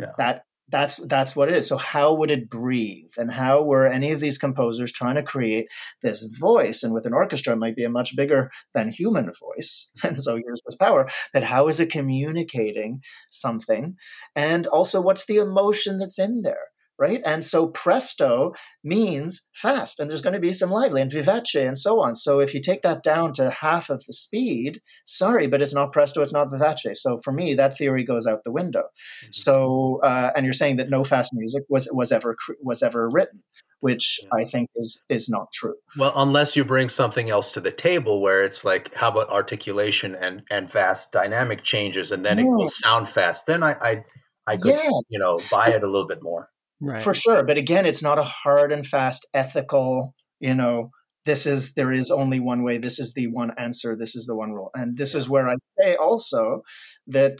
yeah, 0.00 0.12
that 0.18 0.44
that's 0.70 0.96
that's 1.06 1.34
what 1.34 1.48
it 1.48 1.54
is. 1.54 1.68
So 1.68 1.76
how 1.76 2.14
would 2.14 2.30
it 2.30 2.48
breathe? 2.48 3.10
And 3.16 3.32
how 3.32 3.62
were 3.62 3.86
any 3.86 4.12
of 4.12 4.20
these 4.20 4.38
composers 4.38 4.92
trying 4.92 5.16
to 5.16 5.22
create 5.22 5.66
this 6.02 6.24
voice? 6.24 6.82
And 6.82 6.94
with 6.94 7.06
an 7.06 7.12
orchestra, 7.12 7.52
it 7.52 7.58
might 7.58 7.76
be 7.76 7.84
a 7.84 7.90
much 7.90 8.16
bigger 8.16 8.50
than 8.74 8.90
human 8.90 9.26
voice. 9.26 9.90
And 10.04 10.22
so 10.22 10.36
here's 10.36 10.62
this 10.66 10.76
power. 10.76 11.08
But 11.32 11.44
how 11.44 11.68
is 11.68 11.78
it 11.78 11.90
communicating 11.90 13.02
something? 13.30 13.96
And 14.34 14.66
also, 14.66 15.00
what's 15.00 15.26
the 15.26 15.36
emotion 15.36 15.98
that's 15.98 16.18
in 16.18 16.42
there? 16.42 16.68
Right? 17.00 17.22
And 17.24 17.42
so 17.42 17.66
presto 17.66 18.52
means 18.84 19.48
fast, 19.54 19.98
and 19.98 20.10
there's 20.10 20.20
going 20.20 20.34
to 20.34 20.40
be 20.40 20.52
some 20.52 20.70
lively 20.70 21.00
and 21.00 21.10
vivace 21.10 21.66
and 21.66 21.78
so 21.78 22.00
on. 22.00 22.14
So 22.14 22.38
if 22.38 22.54
you 22.54 22.60
take 22.60 22.82
that 22.82 23.02
down 23.02 23.32
to 23.34 23.50
half 23.50 23.88
of 23.88 24.04
the 24.06 24.12
speed, 24.12 24.80
sorry, 25.06 25.46
but 25.46 25.62
it's 25.62 25.74
not 25.74 25.92
presto, 25.92 26.20
it's 26.20 26.32
not 26.32 26.50
vivace. 26.50 26.96
So 26.96 27.18
for 27.24 27.32
me, 27.32 27.54
that 27.54 27.76
theory 27.76 28.04
goes 28.04 28.26
out 28.26 28.44
the 28.44 28.52
window. 28.52 28.80
Mm-hmm. 28.80 29.28
So 29.32 30.00
uh, 30.02 30.30
and 30.36 30.44
you're 30.44 30.52
saying 30.52 30.76
that 30.76 30.90
no 30.90 31.02
fast 31.02 31.30
music 31.32 31.64
was 31.70 31.88
was 31.90 32.12
ever 32.12 32.36
was 32.62 32.82
ever 32.82 33.08
written. 33.08 33.42
Which 33.82 34.20
I 34.30 34.44
think 34.44 34.68
is 34.76 35.06
is 35.08 35.30
not 35.30 35.46
true. 35.54 35.76
Well, 35.96 36.12
unless 36.14 36.54
you 36.54 36.66
bring 36.66 36.90
something 36.90 37.30
else 37.30 37.52
to 37.52 37.62
the 37.62 37.70
table, 37.70 38.20
where 38.20 38.44
it's 38.44 38.62
like, 38.62 38.92
how 38.92 39.08
about 39.08 39.30
articulation 39.30 40.14
and 40.14 40.42
and 40.50 40.70
fast 40.70 41.12
dynamic 41.12 41.64
changes, 41.64 42.12
and 42.12 42.22
then 42.22 42.36
yeah. 42.36 42.44
it 42.44 42.48
will 42.48 42.68
sound 42.68 43.08
fast. 43.08 43.46
Then 43.46 43.62
I 43.62 43.72
I, 43.80 44.04
I 44.46 44.58
could 44.58 44.72
yeah. 44.72 44.90
you 45.08 45.18
know 45.18 45.40
buy 45.50 45.68
it 45.68 45.82
a 45.82 45.86
little 45.86 46.06
bit 46.06 46.22
more 46.22 46.49
right. 46.80 47.02
for 47.02 47.14
sure. 47.14 47.42
But 47.42 47.56
again, 47.56 47.86
it's 47.86 48.02
not 48.02 48.18
a 48.18 48.24
hard 48.24 48.72
and 48.72 48.86
fast 48.86 49.26
ethical 49.34 50.14
you 50.40 50.54
know, 50.54 50.90
this 51.24 51.46
is 51.46 51.74
there 51.74 51.92
is 51.92 52.10
only 52.10 52.40
one 52.40 52.62
way 52.62 52.78
this 52.78 52.98
is 52.98 53.14
the 53.14 53.26
one 53.26 53.52
answer 53.58 53.96
this 53.96 54.16
is 54.16 54.26
the 54.26 54.36
one 54.36 54.52
rule 54.52 54.70
and 54.74 54.96
this 54.96 55.14
is 55.14 55.28
where 55.28 55.48
i 55.48 55.54
say 55.78 55.94
also 55.96 56.62
that 57.06 57.38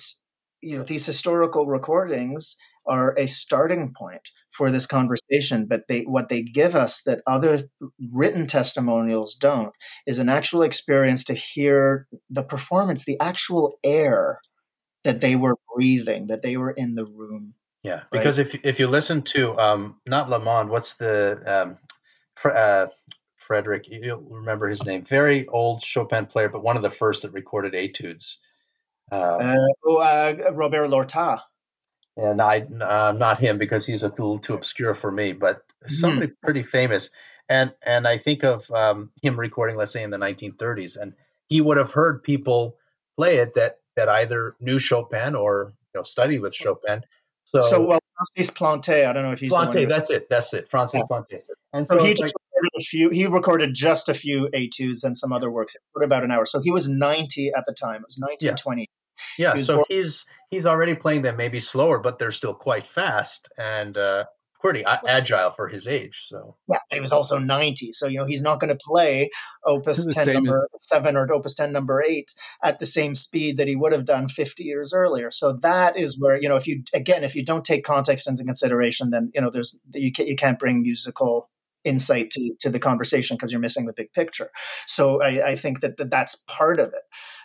you 0.61 0.77
know 0.77 0.85
these 0.85 1.07
historical 1.07 1.67
recordings 1.67 2.57
are 2.87 3.15
a 3.19 3.27
starting 3.27 3.93
point 3.97 4.29
for 4.51 4.71
this 4.71 4.87
conversation 4.87 5.67
but 5.67 5.83
they 5.89 6.03
what 6.03 6.29
they 6.29 6.43
give 6.43 6.75
us 6.75 7.03
that 7.03 7.23
other 7.27 7.61
written 8.13 8.47
testimonials 8.47 9.35
don't 9.35 9.73
is 10.07 10.19
an 10.19 10.29
actual 10.29 10.63
experience 10.63 11.25
to 11.25 11.35
hear 11.35 12.07
the 12.29 12.43
performance 12.43 13.05
the 13.05 13.19
actual 13.21 13.79
air 13.83 14.41
that 15.05 15.23
they 15.23 15.35
were 15.35 15.57
breathing 15.75 16.27
that 16.27 16.43
they 16.43 16.57
were 16.57 16.73
in 16.73 16.97
the 16.97 17.07
room 17.07 17.55
yeah 17.83 18.03
because 18.11 18.39
right? 18.39 18.47
if 18.47 18.65
if 18.65 18.79
you 18.79 18.87
listen 18.87 19.23
to 19.23 19.59
um 19.59 19.97
not 20.07 20.29
Lamond 20.29 20.71
what's 20.71 20.95
the 20.95 21.43
um 21.47 21.79
uh, 22.49 22.87
Frederick, 23.37 23.89
you'll 23.89 24.21
remember 24.21 24.69
his 24.69 24.87
name. 24.87 25.03
Very 25.03 25.49
old 25.49 25.83
Chopin 25.83 26.27
player, 26.27 26.49
but 26.49 26.63
one 26.63 26.77
of 26.77 26.83
the 26.83 26.91
first 26.91 27.23
that 27.23 27.33
recorded 27.33 27.75
etudes. 27.75 28.39
Um, 29.11 29.39
uh, 29.41 29.57
oh, 29.85 29.97
uh, 29.97 30.53
Robert 30.53 30.89
Lortat. 30.89 31.41
And 32.17 32.41
I, 32.41 32.61
uh, 32.61 33.13
not 33.13 33.41
him 33.41 33.59
because 33.59 33.87
he's 33.87 34.03
a 34.03 34.09
little 34.09 34.39
too 34.39 34.55
obscure 34.55 34.95
for 34.95 35.11
me, 35.11 35.33
but 35.33 35.63
somebody 35.87 36.29
mm. 36.29 36.37
pretty 36.43 36.63
famous. 36.63 37.11
And 37.49 37.75
and 37.83 38.07
I 38.07 38.19
think 38.19 38.45
of 38.45 38.71
um, 38.71 39.11
him 39.21 39.39
recording, 39.39 39.77
let's 39.77 39.93
say, 39.93 40.05
in 40.05 40.11
the 40.11 40.19
1930s, 40.19 40.97
and 40.97 41.15
he 41.49 41.61
would 41.61 41.77
have 41.77 41.91
heard 41.91 42.23
people 42.23 42.77
play 43.17 43.39
it 43.39 43.55
that 43.55 43.79
that 43.97 44.09
either 44.09 44.55
knew 44.61 44.79
Chopin 44.79 45.35
or 45.35 45.75
you 45.93 45.99
know 45.99 46.05
studied 46.05 46.41
with 46.41 46.55
Chopin. 46.55 47.03
So, 47.51 47.61
so 47.61 47.85
well, 47.85 48.01
Francis 48.17 48.57
Planté, 48.57 49.07
I 49.07 49.13
don't 49.13 49.25
know 49.25 49.33
if 49.33 49.41
he's 49.41 49.53
Planté. 49.53 49.89
That's 49.89 50.11
it. 50.11 50.29
That's 50.31 50.55
it. 50.55 50.69
Francis 50.69 51.01
yeah. 51.01 51.05
Planté. 51.11 51.41
And 51.73 51.87
so, 51.87 51.99
so 51.99 52.05
he 52.05 52.15
just 52.15 52.33
recorded 52.35 52.71
a 52.79 52.83
few. 52.83 53.11
He 53.11 53.27
recorded 53.27 53.75
just 53.75 54.09
a 54.09 54.15
few 54.15 54.49
etudes 54.53 55.03
and 55.03 55.17
some 55.17 55.33
other 55.33 55.51
works 55.51 55.75
for 55.93 56.03
about 56.03 56.23
an 56.23 56.31
hour. 56.31 56.45
So 56.45 56.61
he 56.61 56.71
was 56.71 56.89
ninety 56.89 57.51
at 57.57 57.65
the 57.67 57.73
time. 57.73 57.97
It 57.97 58.07
was 58.07 58.19
nineteen 58.19 58.55
twenty. 58.55 58.89
Yeah, 59.37 59.55
yeah 59.57 59.63
so 59.63 59.77
born- 59.77 59.87
he's 59.89 60.25
he's 60.51 60.65
already 60.65 60.95
playing 60.95 61.23
them 61.23 61.37
maybe 61.37 61.59
slower, 61.59 61.99
but 61.99 62.19
they're 62.19 62.33
still 62.33 62.55
quite 62.55 62.87
fast 62.87 63.49
and 63.59 63.97
uh, 63.97 64.25
pretty 64.61 64.85
agile 64.85 65.51
for 65.51 65.69
his 65.69 65.87
age. 65.87 66.27
So 66.29 66.57
yeah, 66.69 66.79
he 66.91 67.01
was 67.01 67.13
also 67.13 67.39
ninety. 67.39 67.93
So 67.93 68.07
you 68.07 68.19
know 68.19 68.27
he's 68.27 68.43
not 68.43 68.61
going 68.61 68.77
to 68.77 68.79
play 68.81 69.31
Opus 69.67 70.07
ten 70.07 70.33
number 70.33 70.69
as- 70.75 70.87
seven 70.87 71.17
or 71.17 71.33
Opus 71.33 71.55
ten 71.55 71.73
number 71.73 72.03
eight 72.03 72.33
at 72.63 72.79
the 72.79 72.87
same 72.87 73.15
speed 73.15 73.57
that 73.57 73.69
he 73.69 73.77
would 73.77 73.93
have 73.93 74.05
done 74.05 74.29
fifty 74.29 74.65
years 74.65 74.93
earlier. 74.93 75.31
So 75.31 75.53
that 75.63 75.99
is 75.99 76.21
where 76.21 76.41
you 76.41 76.49
know 76.49 76.57
if 76.57 76.67
you 76.67 76.83
again 76.95 77.25
if 77.25 77.35
you 77.35 77.45
don't 77.45 77.65
take 77.65 77.85
context 77.85 78.29
into 78.29 78.45
consideration, 78.45 79.11
then 79.11 79.31
you 79.35 79.41
know 79.41 79.51
there's 79.51 79.79
you 79.95 80.13
can't, 80.13 80.29
you 80.29 80.37
can't 80.37 80.59
bring 80.59 80.83
musical 80.83 81.49
insight 81.85 82.31
to, 82.31 82.55
to 82.61 82.69
the 82.71 82.79
conversation 82.79 83.37
because 83.37 83.53
you're 83.53 83.61
missing 83.61 83.87
the 83.87 83.95
big 83.97 84.13
picture. 84.13 84.51
So 84.87 85.23
I, 85.23 85.53
I 85.53 85.57
think 85.57 85.81
that, 85.81 85.97
that 85.97 86.11
that's 86.11 86.37
part 86.47 86.79
of 86.79 86.89
it. 86.89 87.03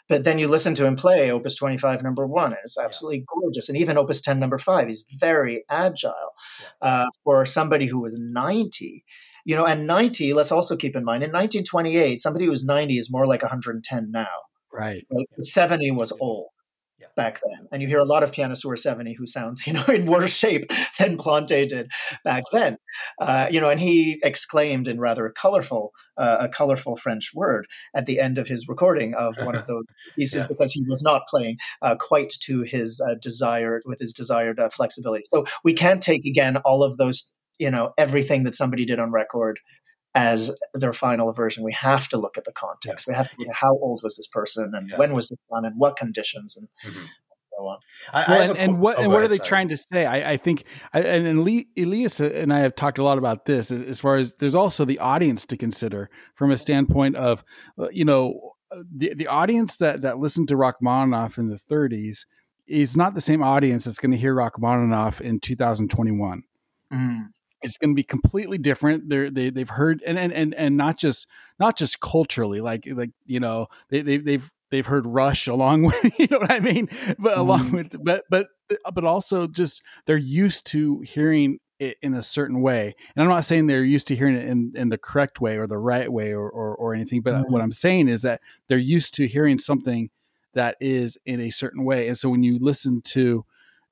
But 0.07 0.23
then 0.23 0.37
you 0.37 0.47
listen 0.47 0.75
to 0.75 0.85
him 0.85 0.95
play 0.95 1.31
Opus 1.31 1.55
25 1.55 2.03
number 2.03 2.27
one, 2.27 2.53
it's 2.63 2.77
absolutely 2.77 3.19
yeah. 3.19 3.41
gorgeous. 3.41 3.69
And 3.69 3.77
even 3.77 3.97
Opus 3.97 4.21
10 4.21 4.39
number 4.39 4.57
five, 4.57 4.87
he's 4.87 5.05
very 5.17 5.63
agile 5.69 6.13
yeah. 6.61 6.87
uh, 6.87 7.05
for 7.23 7.45
somebody 7.45 7.87
who 7.87 8.01
was 8.01 8.17
90. 8.19 9.03
You 9.47 9.55
know, 9.55 9.65
and 9.65 9.85
90, 9.85 10.33
let's 10.33 10.51
also 10.51 10.75
keep 10.75 10.95
in 10.95 11.03
mind, 11.03 11.23
in 11.23 11.29
1928, 11.29 12.19
somebody 12.19 12.45
who 12.45 12.51
was 12.51 12.65
90 12.65 12.97
is 12.97 13.11
more 13.11 13.27
like 13.27 13.43
110 13.43 14.11
now. 14.11 14.27
Right. 14.73 15.05
Like 15.11 15.27
70 15.39 15.91
was 15.91 16.11
old 16.19 16.47
back 17.15 17.41
then. 17.45 17.67
And 17.71 17.81
you 17.81 17.87
hear 17.87 17.99
a 17.99 18.05
lot 18.05 18.23
of 18.23 18.31
pianists 18.31 18.63
who 18.63 18.71
are 18.71 18.75
70 18.75 19.13
who 19.13 19.25
sound, 19.25 19.57
you 19.65 19.73
know, 19.73 19.85
in 19.87 20.05
worse 20.05 20.35
shape 20.35 20.69
than 20.99 21.17
Planté 21.17 21.67
did 21.67 21.91
back 22.23 22.43
then. 22.51 22.77
Uh, 23.19 23.47
you 23.49 23.59
know, 23.59 23.69
and 23.69 23.79
he 23.79 24.19
exclaimed 24.23 24.87
in 24.87 24.99
rather 24.99 25.25
a 25.25 25.31
colorful, 25.31 25.91
uh, 26.17 26.37
a 26.41 26.49
colorful 26.49 26.95
French 26.95 27.31
word 27.33 27.67
at 27.95 28.05
the 28.05 28.19
end 28.19 28.37
of 28.37 28.47
his 28.47 28.67
recording 28.67 29.13
of 29.15 29.35
one 29.43 29.55
of 29.55 29.65
those 29.67 29.85
pieces 30.15 30.43
yeah. 30.43 30.47
because 30.47 30.73
he 30.73 30.83
was 30.87 31.01
not 31.03 31.23
playing 31.29 31.57
uh, 31.81 31.95
quite 31.99 32.31
to 32.41 32.61
his 32.61 33.01
uh, 33.01 33.15
desired, 33.21 33.83
with 33.85 33.99
his 33.99 34.13
desired 34.13 34.59
uh, 34.59 34.69
flexibility. 34.69 35.23
So 35.33 35.45
we 35.63 35.73
can't 35.73 36.01
take 36.01 36.25
again 36.25 36.57
all 36.57 36.83
of 36.83 36.97
those, 36.97 37.31
you 37.59 37.69
know, 37.69 37.93
everything 37.97 38.43
that 38.43 38.55
somebody 38.55 38.85
did 38.85 38.99
on 38.99 39.11
record 39.11 39.59
as 40.15 40.57
their 40.73 40.93
final 40.93 41.31
version. 41.33 41.63
We 41.63 41.73
have 41.73 42.07
to 42.09 42.17
look 42.17 42.37
at 42.37 42.45
the 42.45 42.53
context. 42.53 43.05
Yeah. 43.05 43.11
We 43.11 43.17
have 43.17 43.29
to 43.29 43.35
look 43.37 43.49
at 43.49 43.55
how 43.55 43.73
old 43.73 43.99
was 44.01 44.15
this 44.15 44.27
person 44.27 44.71
and 44.73 44.89
yeah. 44.89 44.97
when 44.97 45.13
was 45.13 45.29
this 45.29 45.39
done 45.51 45.65
and 45.65 45.77
what 45.77 45.97
conditions 45.97 46.57
and 46.57 46.67
mm-hmm. 46.83 47.05
so 47.51 47.65
on. 47.65 47.79
I, 48.13 48.25
well, 48.27 48.41
I 48.41 48.45
and, 48.45 48.57
and, 48.57 48.79
what 48.79 48.97
oh, 48.97 49.03
and 49.03 49.11
what 49.11 49.17
ahead, 49.17 49.25
are 49.25 49.27
they 49.27 49.37
sorry. 49.37 49.47
trying 49.47 49.69
to 49.69 49.77
say? 49.77 50.05
I, 50.05 50.31
I 50.31 50.37
think 50.37 50.63
and, 50.93 51.27
and 51.27 51.39
Elias 51.77 52.19
and 52.21 52.53
I 52.53 52.59
have 52.59 52.75
talked 52.75 52.97
a 52.97 53.03
lot 53.03 53.17
about 53.17 53.45
this 53.45 53.71
as 53.71 53.99
far 53.99 54.15
as 54.15 54.33
there's 54.35 54.55
also 54.55 54.85
the 54.85 54.99
audience 54.99 55.45
to 55.47 55.57
consider 55.57 56.09
from 56.33 56.51
a 56.51 56.57
standpoint 56.57 57.17
of 57.17 57.43
uh, 57.77 57.89
you 57.89 58.05
know 58.05 58.53
uh, 58.71 58.83
the 58.95 59.13
the 59.13 59.27
audience 59.27 59.77
that 59.77 60.01
that 60.03 60.17
listened 60.19 60.47
to 60.47 60.55
Rachmaninoff 60.55 61.37
in 61.37 61.49
the 61.49 61.59
30s 61.69 62.19
is 62.67 62.95
not 62.97 63.13
the 63.13 63.21
same 63.21 63.43
audience 63.43 63.83
that's 63.83 63.99
going 63.99 64.11
to 64.11 64.17
hear 64.17 64.33
Rachmaninoff 64.33 65.19
in 65.21 65.39
2021. 65.39 66.43
Mm 66.93 67.34
it's 67.65 67.77
going 67.77 67.89
to 67.89 67.95
be 67.95 68.03
completely 68.03 68.57
different 68.57 69.09
they're 69.09 69.29
they, 69.29 69.49
they've 69.49 69.69
heard 69.69 70.01
and, 70.05 70.17
and 70.17 70.31
and 70.31 70.53
and 70.55 70.77
not 70.77 70.97
just 70.97 71.27
not 71.59 71.77
just 71.77 71.99
culturally 71.99 72.61
like 72.61 72.85
like 72.87 73.11
you 73.25 73.39
know 73.39 73.67
they, 73.89 74.01
they 74.01 74.17
they've 74.17 74.51
they've 74.71 74.85
heard 74.85 75.05
rush 75.05 75.47
along 75.47 75.83
with 75.83 76.19
you 76.19 76.27
know 76.29 76.39
what 76.39 76.51
i 76.51 76.59
mean 76.59 76.87
but 77.19 77.37
along 77.37 77.65
mm-hmm. 77.65 77.75
with 77.77 78.03
but 78.03 78.23
but 78.29 78.47
but 78.93 79.03
also 79.03 79.47
just 79.47 79.81
they're 80.05 80.17
used 80.17 80.65
to 80.65 81.01
hearing 81.01 81.59
it 81.77 81.97
in 82.01 82.13
a 82.13 82.23
certain 82.23 82.61
way 82.61 82.95
and 83.15 83.23
i'm 83.23 83.29
not 83.29 83.43
saying 83.43 83.67
they're 83.67 83.83
used 83.83 84.07
to 84.07 84.15
hearing 84.15 84.35
it 84.35 84.47
in, 84.47 84.71
in 84.75 84.89
the 84.89 84.97
correct 84.97 85.41
way 85.41 85.57
or 85.57 85.67
the 85.67 85.77
right 85.77 86.11
way 86.11 86.33
or 86.33 86.49
or, 86.49 86.75
or 86.75 86.93
anything 86.93 87.21
but 87.21 87.33
mm. 87.33 87.49
what 87.49 87.61
i'm 87.61 87.71
saying 87.71 88.07
is 88.07 88.21
that 88.21 88.41
they're 88.67 88.77
used 88.77 89.13
to 89.13 89.27
hearing 89.27 89.57
something 89.57 90.09
that 90.53 90.77
is 90.79 91.17
in 91.25 91.41
a 91.41 91.49
certain 91.49 91.83
way 91.83 92.07
and 92.07 92.17
so 92.17 92.29
when 92.29 92.43
you 92.43 92.57
listen 92.59 93.01
to 93.01 93.43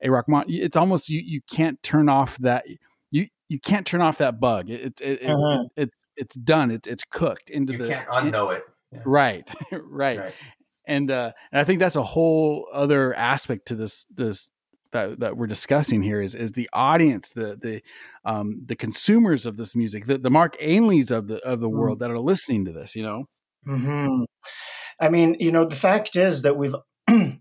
a 0.02 0.10
rock 0.10 0.26
it's 0.48 0.78
almost 0.78 1.10
you 1.10 1.22
you 1.24 1.42
can't 1.50 1.82
turn 1.84 2.10
off 2.10 2.38
that 2.38 2.66
you 3.54 3.60
can't 3.60 3.86
turn 3.86 4.02
off 4.02 4.18
that 4.18 4.40
bug. 4.40 4.72
It, 4.72 5.00
it, 5.00 5.24
uh-huh. 5.24 5.62
it, 5.62 5.84
it's 5.84 6.06
it's 6.18 6.36
done. 6.36 6.72
It's 6.72 6.88
it's 6.88 7.04
cooked 7.04 7.52
into 7.52 7.74
you 7.74 7.80
the. 7.80 7.86
You 7.86 7.94
can't 7.94 8.10
unknow 8.10 8.56
it. 8.56 8.64
Yeah. 8.92 9.02
Right, 9.06 9.48
right, 9.72 10.18
right, 10.18 10.34
and 10.88 11.12
uh, 11.12 11.34
and 11.52 11.62
I 11.62 11.64
think 11.64 11.80
that's 11.80 11.96
a 11.96 12.02
whole 12.02 12.68
other 12.74 13.14
aspect 13.14 13.68
to 13.68 13.76
this 13.76 14.08
this 14.12 14.50
that, 14.92 15.20
that 15.20 15.38
we're 15.38 15.46
discussing 15.46 16.02
here 16.02 16.20
is 16.20 16.34
is 16.34 16.54
the 16.54 16.68
audience, 16.74 17.30
the 17.30 17.56
the 17.56 17.84
um, 18.26 18.64
the 18.66 18.76
consumers 18.76 19.46
of 19.46 19.56
this 19.56 19.76
music, 19.76 20.08
the, 20.08 20.18
the 20.18 20.32
Mark 20.32 20.58
Ainleys 20.60 21.12
of 21.12 21.28
the 21.28 21.38
of 21.46 21.60
the 21.60 21.70
mm. 21.70 21.78
world 21.78 22.00
that 22.00 22.10
are 22.10 22.20
listening 22.20 22.66
to 22.66 22.74
this. 22.74 22.96
You 22.96 23.04
know. 23.04 23.26
Mm-hmm. 23.68 24.24
I 25.00 25.10
mean, 25.10 25.36
you 25.40 25.52
know, 25.52 25.66
the 25.66 25.76
fact 25.76 26.16
is 26.16 26.42
that 26.42 26.58
we've. 26.58 26.76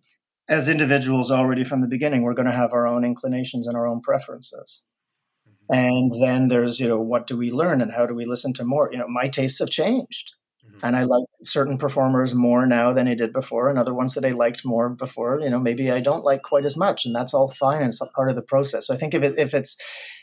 as 0.48 0.68
individuals 0.68 1.30
already 1.30 1.62
from 1.62 1.82
the 1.82 1.88
beginning 1.88 2.22
we're 2.22 2.34
going 2.34 2.48
to 2.48 2.52
have 2.52 2.72
our 2.72 2.84
own 2.84 3.04
inclinations 3.04 3.68
and 3.68 3.76
our 3.76 3.86
own 3.86 4.00
preferences 4.00 4.82
and 5.72 6.12
then 6.22 6.48
there's 6.48 6.78
you 6.78 6.86
know 6.86 7.00
what 7.00 7.26
do 7.26 7.36
we 7.36 7.50
learn 7.50 7.80
and 7.80 7.92
how 7.92 8.06
do 8.06 8.14
we 8.14 8.26
listen 8.26 8.52
to 8.52 8.64
more 8.64 8.88
you 8.92 8.98
know 8.98 9.08
my 9.08 9.26
tastes 9.26 9.58
have 9.58 9.70
changed 9.70 10.34
mm-hmm. 10.64 10.84
and 10.84 10.96
i 10.96 11.02
like 11.02 11.24
certain 11.42 11.78
performers 11.78 12.34
more 12.34 12.66
now 12.66 12.92
than 12.92 13.08
i 13.08 13.14
did 13.14 13.32
before 13.32 13.68
and 13.68 13.78
other 13.78 13.94
ones 13.94 14.14
that 14.14 14.24
i 14.24 14.30
liked 14.30 14.62
more 14.64 14.90
before 14.90 15.40
you 15.40 15.48
know 15.48 15.58
maybe 15.58 15.90
i 15.90 16.00
don't 16.00 16.24
like 16.24 16.42
quite 16.42 16.64
as 16.64 16.76
much 16.76 17.06
and 17.06 17.14
that's 17.14 17.34
all 17.34 17.48
fine 17.48 17.78
and 17.78 17.88
it's 17.88 18.02
part 18.14 18.28
of 18.28 18.36
the 18.36 18.42
process 18.42 18.86
so 18.86 18.94
i 18.94 18.96
think 18.96 19.14
if 19.14 19.22
it 19.22 19.38
if 19.38 19.54
it's 19.54 19.76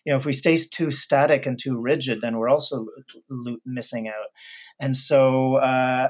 you 0.06 0.12
know 0.12 0.18
if 0.18 0.26
we 0.26 0.34
stay 0.34 0.56
too 0.56 0.92
static 0.92 1.46
and 1.46 1.60
too 1.60 1.80
rigid 1.80 2.22
then 2.22 2.38
we're 2.38 2.50
also 2.50 2.86
missing 3.66 4.08
out 4.08 4.28
and 4.80 4.96
so 4.96 5.56
uh, 5.56 6.08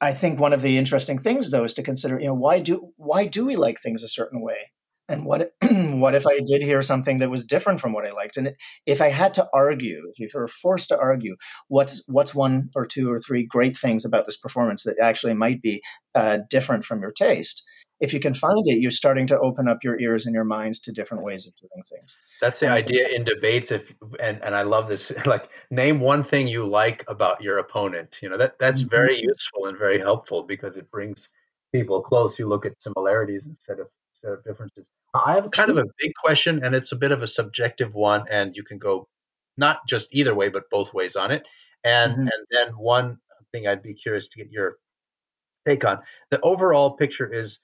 I 0.00 0.12
think 0.12 0.38
one 0.38 0.52
of 0.52 0.62
the 0.62 0.78
interesting 0.78 1.18
things, 1.18 1.50
though, 1.50 1.64
is 1.64 1.74
to 1.74 1.82
consider, 1.82 2.20
you 2.20 2.28
know, 2.28 2.34
why 2.34 2.60
do 2.60 2.92
why 2.96 3.26
do 3.26 3.46
we 3.46 3.56
like 3.56 3.80
things 3.80 4.02
a 4.02 4.08
certain 4.08 4.40
way? 4.40 4.70
And 5.08 5.24
what 5.24 5.52
what 5.62 6.14
if 6.14 6.26
I 6.26 6.40
did 6.44 6.62
hear 6.62 6.82
something 6.82 7.18
that 7.18 7.30
was 7.30 7.44
different 7.44 7.80
from 7.80 7.92
what 7.92 8.06
I 8.06 8.12
liked? 8.12 8.36
And 8.36 8.54
if 8.86 9.00
I 9.00 9.08
had 9.08 9.34
to 9.34 9.48
argue, 9.54 10.02
if 10.12 10.18
you 10.18 10.28
were 10.34 10.48
forced 10.48 10.88
to 10.90 10.98
argue, 10.98 11.36
what's 11.68 12.02
what's 12.06 12.34
one 12.34 12.70
or 12.74 12.86
two 12.86 13.10
or 13.10 13.18
three 13.18 13.46
great 13.46 13.76
things 13.76 14.04
about 14.04 14.26
this 14.26 14.36
performance 14.36 14.84
that 14.84 14.98
actually 15.00 15.34
might 15.34 15.62
be 15.62 15.82
uh, 16.14 16.38
different 16.50 16.84
from 16.84 17.00
your 17.00 17.10
taste? 17.10 17.64
If 18.00 18.14
you 18.14 18.20
can 18.20 18.34
find 18.34 18.62
it, 18.66 18.78
you're 18.78 18.92
starting 18.92 19.26
to 19.26 19.40
open 19.40 19.66
up 19.66 19.78
your 19.82 19.98
ears 19.98 20.24
and 20.24 20.32
your 20.32 20.44
minds 20.44 20.78
to 20.80 20.92
different 20.92 21.24
ways 21.24 21.48
of 21.48 21.54
doing 21.56 21.82
things. 21.90 22.16
That's 22.40 22.60
the 22.60 22.68
idea 22.68 23.08
in 23.08 23.24
debates. 23.24 23.72
If 23.72 23.92
and 24.20 24.42
and 24.44 24.54
I 24.54 24.62
love 24.62 24.88
this. 24.88 25.10
Like, 25.26 25.50
name 25.70 26.00
one 26.00 26.22
thing 26.22 26.48
you 26.48 26.66
like 26.66 27.04
about 27.08 27.42
your 27.42 27.58
opponent. 27.58 28.20
You 28.22 28.28
know 28.28 28.36
that 28.36 28.58
that's 28.58 28.82
mm-hmm. 28.82 28.90
very 28.90 29.20
useful 29.20 29.66
and 29.66 29.76
very 29.76 29.98
helpful 29.98 30.44
because 30.44 30.76
it 30.76 30.90
brings 30.90 31.28
people 31.72 32.00
close. 32.02 32.38
You 32.38 32.46
look 32.46 32.66
at 32.66 32.80
similarities 32.80 33.46
instead 33.46 33.80
of 33.80 33.88
instead 34.22 34.38
of 34.38 34.44
differences. 34.44 34.88
I 35.14 35.34
have 35.34 35.50
kind 35.50 35.70
of 35.70 35.78
a 35.78 35.84
big 35.98 36.12
question, 36.22 36.62
and 36.62 36.74
it's 36.74 36.92
a 36.92 36.96
bit 36.96 37.12
of 37.12 37.22
a 37.22 37.26
subjective 37.26 37.94
one, 37.94 38.24
and 38.30 38.54
you 38.54 38.62
can 38.62 38.78
go 38.78 39.08
not 39.56 39.86
just 39.88 40.14
either 40.14 40.34
way, 40.34 40.48
but 40.48 40.70
both 40.70 40.92
ways 40.94 41.16
on 41.16 41.30
it. 41.30 41.46
And 41.84 42.12
mm-hmm. 42.12 42.22
and 42.22 42.46
then 42.50 42.68
one 42.78 43.18
thing 43.52 43.66
I'd 43.66 43.82
be 43.82 43.94
curious 43.94 44.28
to 44.28 44.38
get 44.38 44.50
your 44.50 44.76
take 45.66 45.84
on. 45.84 46.00
The 46.30 46.40
overall 46.40 46.92
picture 46.92 47.30
is 47.30 47.60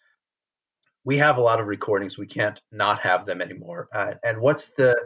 we 1.05 1.19
have 1.19 1.37
a 1.37 1.43
lot 1.43 1.61
of 1.61 1.67
recordings. 1.67 2.17
We 2.17 2.27
can't 2.27 2.61
not 2.73 3.01
have 3.01 3.27
them 3.27 3.43
anymore. 3.43 3.89
Uh, 3.93 4.15
and 4.25 4.41
what's 4.41 4.71
the 4.71 4.97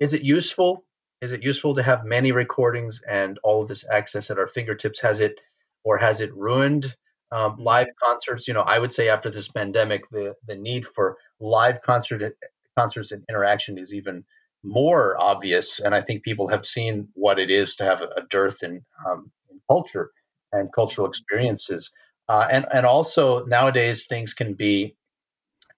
is 0.00 0.12
it 0.12 0.22
useful 0.22 0.84
is 1.22 1.32
it 1.32 1.42
useful 1.42 1.74
to 1.74 1.82
have 1.82 2.04
many 2.04 2.32
recordings 2.32 3.00
and 3.08 3.38
all 3.42 3.62
of 3.62 3.68
this 3.68 3.88
access 3.90 4.30
at 4.30 4.38
our 4.38 4.46
fingertips? 4.46 5.00
Has 5.00 5.20
it 5.20 5.38
or 5.84 5.96
has 5.98 6.20
it 6.20 6.34
ruined 6.34 6.94
um, 7.32 7.56
live 7.56 7.88
concerts? 8.02 8.48
You 8.48 8.54
know, 8.54 8.62
I 8.62 8.78
would 8.78 8.92
say 8.92 9.08
after 9.08 9.30
this 9.30 9.48
pandemic, 9.48 10.08
the 10.10 10.34
the 10.46 10.56
need 10.56 10.86
for 10.86 11.16
live 11.40 11.82
concert 11.82 12.36
concerts 12.76 13.12
and 13.12 13.24
interaction 13.28 13.78
is 13.78 13.94
even 13.94 14.24
more 14.62 15.16
obvious, 15.20 15.80
and 15.80 15.94
I 15.94 16.00
think 16.00 16.22
people 16.22 16.48
have 16.48 16.66
seen 16.66 17.08
what 17.14 17.38
it 17.38 17.50
is 17.50 17.76
to 17.76 17.84
have 17.84 18.02
a, 18.02 18.08
a 18.16 18.22
dearth 18.28 18.62
in, 18.62 18.84
um, 19.06 19.30
in 19.50 19.60
culture 19.68 20.10
and 20.52 20.72
cultural 20.72 21.08
experiences. 21.08 21.90
Uh, 22.28 22.46
and 22.50 22.66
and 22.72 22.84
also 22.84 23.44
nowadays 23.44 24.06
things 24.06 24.34
can 24.34 24.54
be 24.54 24.96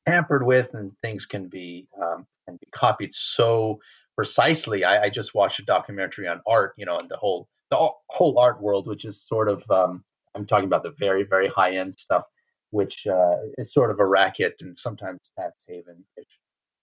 tampered 0.07 0.45
with 0.45 0.73
and 0.73 0.93
things 1.03 1.27
can 1.27 1.49
be 1.49 1.87
um, 2.01 2.27
can 2.47 2.57
be 2.57 2.67
copied 2.73 3.15
so 3.15 3.81
precisely. 4.17 4.85
I, 4.85 5.05
I, 5.05 5.09
just 5.11 5.35
watched 5.35 5.61
a 5.61 5.65
documentary 5.65 6.27
on 6.27 6.41
art, 6.47 6.73
you 6.77 6.87
know, 6.87 6.97
and 6.97 7.09
the 7.09 7.17
whole 7.17 7.49
the 7.71 7.91
whole 8.09 8.39
art 8.39 8.63
world, 8.63 8.87
which 8.87 9.05
is 9.05 9.23
sort 9.23 9.49
of 9.49 9.71
um, 9.71 10.05
I'm 10.39 10.47
talking 10.47 10.67
about 10.67 10.83
the 10.83 10.95
very 10.99 11.25
very 11.25 11.49
high 11.49 11.77
end 11.77 11.95
stuff, 11.95 12.25
which 12.71 13.07
uh, 13.07 13.37
is 13.59 13.73
sort 13.73 13.91
of 13.91 14.01
a 14.01 14.07
racket 14.07 14.57
and 14.61 14.77
sometimes 14.77 15.31
tax 15.37 15.65
haven 15.67 16.05
ish 16.19 16.39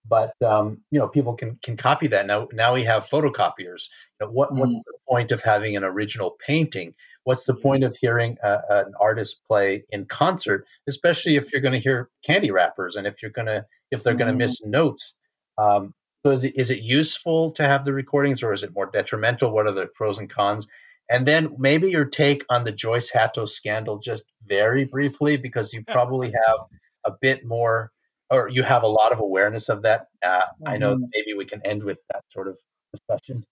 but 0.07 0.33
um, 0.43 0.81
you 0.91 0.99
know 0.99 1.07
people 1.07 1.35
can 1.35 1.57
can 1.63 1.77
copy 1.77 2.07
that. 2.07 2.25
Now 2.25 2.47
now 2.51 2.73
we 2.73 2.83
have 2.83 3.09
photocopiers. 3.09 3.89
You 4.19 4.27
know, 4.27 4.31
what 4.31 4.51
mm. 4.51 4.59
what's 4.59 4.75
the 4.75 4.97
point 5.07 5.31
of 5.31 5.41
having 5.41 5.75
an 5.75 5.83
original 5.83 6.37
painting? 6.45 6.93
What's 7.23 7.45
the 7.45 7.55
point 7.55 7.83
of 7.83 7.95
hearing 7.95 8.37
a, 8.43 8.59
an 8.69 8.93
artist 8.99 9.37
play 9.47 9.83
in 9.89 10.05
concert 10.05 10.67
especially 10.87 11.37
if 11.37 11.51
you're 11.51 11.61
going 11.61 11.73
to 11.73 11.79
hear 11.79 12.09
candy 12.23 12.51
wrappers 12.51 12.95
and 12.95 13.07
if 13.07 13.21
you're 13.21 13.31
going 13.31 13.47
to 13.47 13.65
if 13.91 14.03
they're 14.03 14.13
mm. 14.13 14.19
going 14.19 14.31
to 14.31 14.37
miss 14.37 14.63
notes? 14.63 15.13
Um, 15.57 15.93
so 16.23 16.31
is 16.31 16.43
it, 16.43 16.55
is 16.55 16.71
it 16.71 16.81
useful 16.81 17.51
to 17.51 17.63
have 17.63 17.85
the 17.85 17.93
recordings 17.93 18.41
or 18.41 18.51
is 18.51 18.63
it 18.63 18.73
more 18.73 18.87
detrimental? 18.87 19.51
What 19.51 19.67
are 19.67 19.71
the 19.71 19.85
pros 19.85 20.17
and 20.17 20.29
cons 20.29 20.67
and 21.09 21.25
then 21.25 21.55
maybe 21.57 21.89
your 21.89 22.05
take 22.05 22.43
on 22.49 22.63
the 22.63 22.71
joyce 22.71 23.09
hatto 23.09 23.45
scandal 23.45 23.99
just 23.99 24.25
very 24.45 24.85
briefly 24.85 25.37
because 25.37 25.73
you 25.73 25.83
probably 25.83 26.33
have 26.47 26.57
a 27.05 27.11
bit 27.21 27.45
more 27.45 27.91
or 28.29 28.49
you 28.49 28.63
have 28.63 28.83
a 28.83 28.87
lot 28.87 29.11
of 29.11 29.19
awareness 29.19 29.69
of 29.69 29.83
that. 29.83 30.07
Uh, 30.23 30.41
mm-hmm. 30.41 30.67
I 30.67 30.77
know 30.77 30.95
mm-hmm. 30.95 31.05
maybe 31.15 31.33
we 31.33 31.45
can 31.45 31.61
end 31.65 31.83
with 31.83 32.01
that 32.11 32.23
sort 32.29 32.47
of 32.47 32.57
discussion. 32.93 33.45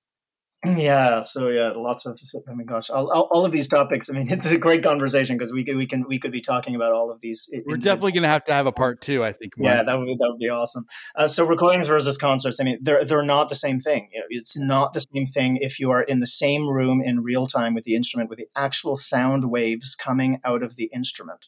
Yeah. 0.65 1.23
So 1.23 1.49
yeah, 1.49 1.73
lots 1.75 2.05
of. 2.05 2.19
I 2.47 2.53
mean, 2.53 2.65
gosh, 2.67 2.89
all, 2.89 3.11
all, 3.11 3.27
all 3.31 3.45
of 3.45 3.51
these 3.51 3.67
topics. 3.67 4.09
I 4.09 4.13
mean, 4.13 4.27
it's 4.31 4.45
a 4.45 4.57
great 4.57 4.83
conversation 4.83 5.37
because 5.37 5.51
we 5.51 5.63
could, 5.63 5.75
we 5.75 5.85
can 5.85 6.05
we 6.07 6.19
could 6.19 6.31
be 6.31 6.41
talking 6.41 6.75
about 6.75 6.93
all 6.93 7.11
of 7.11 7.19
these. 7.21 7.49
We're 7.65 7.77
definitely 7.77 8.13
going 8.13 8.23
to 8.23 8.29
have 8.29 8.45
to 8.45 8.53
have 8.53 8.65
a 8.65 8.71
part 8.71 9.01
two. 9.01 9.23
I 9.23 9.33
think. 9.33 9.53
Yeah, 9.57 9.83
that 9.83 9.97
would 9.97 10.05
be, 10.05 10.15
that 10.19 10.29
would 10.29 10.39
be 10.39 10.49
awesome. 10.49 10.85
Uh, 11.15 11.27
so 11.27 11.45
recordings 11.45 11.87
versus 11.87 12.17
concerts. 12.17 12.59
I 12.59 12.63
mean, 12.63 12.79
they're 12.81 13.03
they're 13.03 13.23
not 13.23 13.49
the 13.49 13.55
same 13.55 13.79
thing. 13.79 14.09
You 14.13 14.21
know, 14.21 14.25
it's 14.29 14.57
not 14.57 14.93
the 14.93 15.01
same 15.13 15.25
thing 15.25 15.57
if 15.57 15.79
you 15.79 15.91
are 15.91 16.01
in 16.01 16.19
the 16.19 16.27
same 16.27 16.69
room 16.69 17.01
in 17.03 17.23
real 17.23 17.45
time 17.45 17.73
with 17.73 17.83
the 17.83 17.95
instrument 17.95 18.29
with 18.29 18.39
the 18.39 18.47
actual 18.55 18.95
sound 18.95 19.49
waves 19.51 19.95
coming 19.95 20.39
out 20.45 20.63
of 20.63 20.75
the 20.75 20.89
instrument 20.93 21.47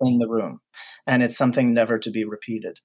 in 0.00 0.18
the 0.18 0.28
room, 0.28 0.60
and 1.06 1.22
it's 1.22 1.36
something 1.36 1.72
never 1.72 1.98
to 1.98 2.10
be 2.10 2.24
repeated. 2.24 2.80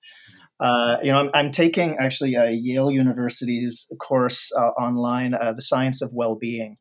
Uh, 0.59 0.97
you 1.01 1.11
know, 1.11 1.19
I'm, 1.19 1.29
I'm, 1.33 1.51
taking 1.51 1.97
actually 1.99 2.35
a 2.35 2.51
Yale 2.51 2.91
University's 2.91 3.87
course 3.99 4.51
uh, 4.57 4.69
online, 4.79 5.33
uh, 5.33 5.51
the 5.53 5.61
science 5.61 6.01
of 6.01 6.11
well-being, 6.13 6.77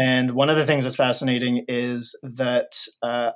and 0.00 0.32
one 0.32 0.48
of 0.48 0.56
the 0.56 0.66
things 0.66 0.84
that's 0.84 0.96
fascinating 0.96 1.64
is 1.68 2.18
that 2.22 2.72
uh, 3.02 3.32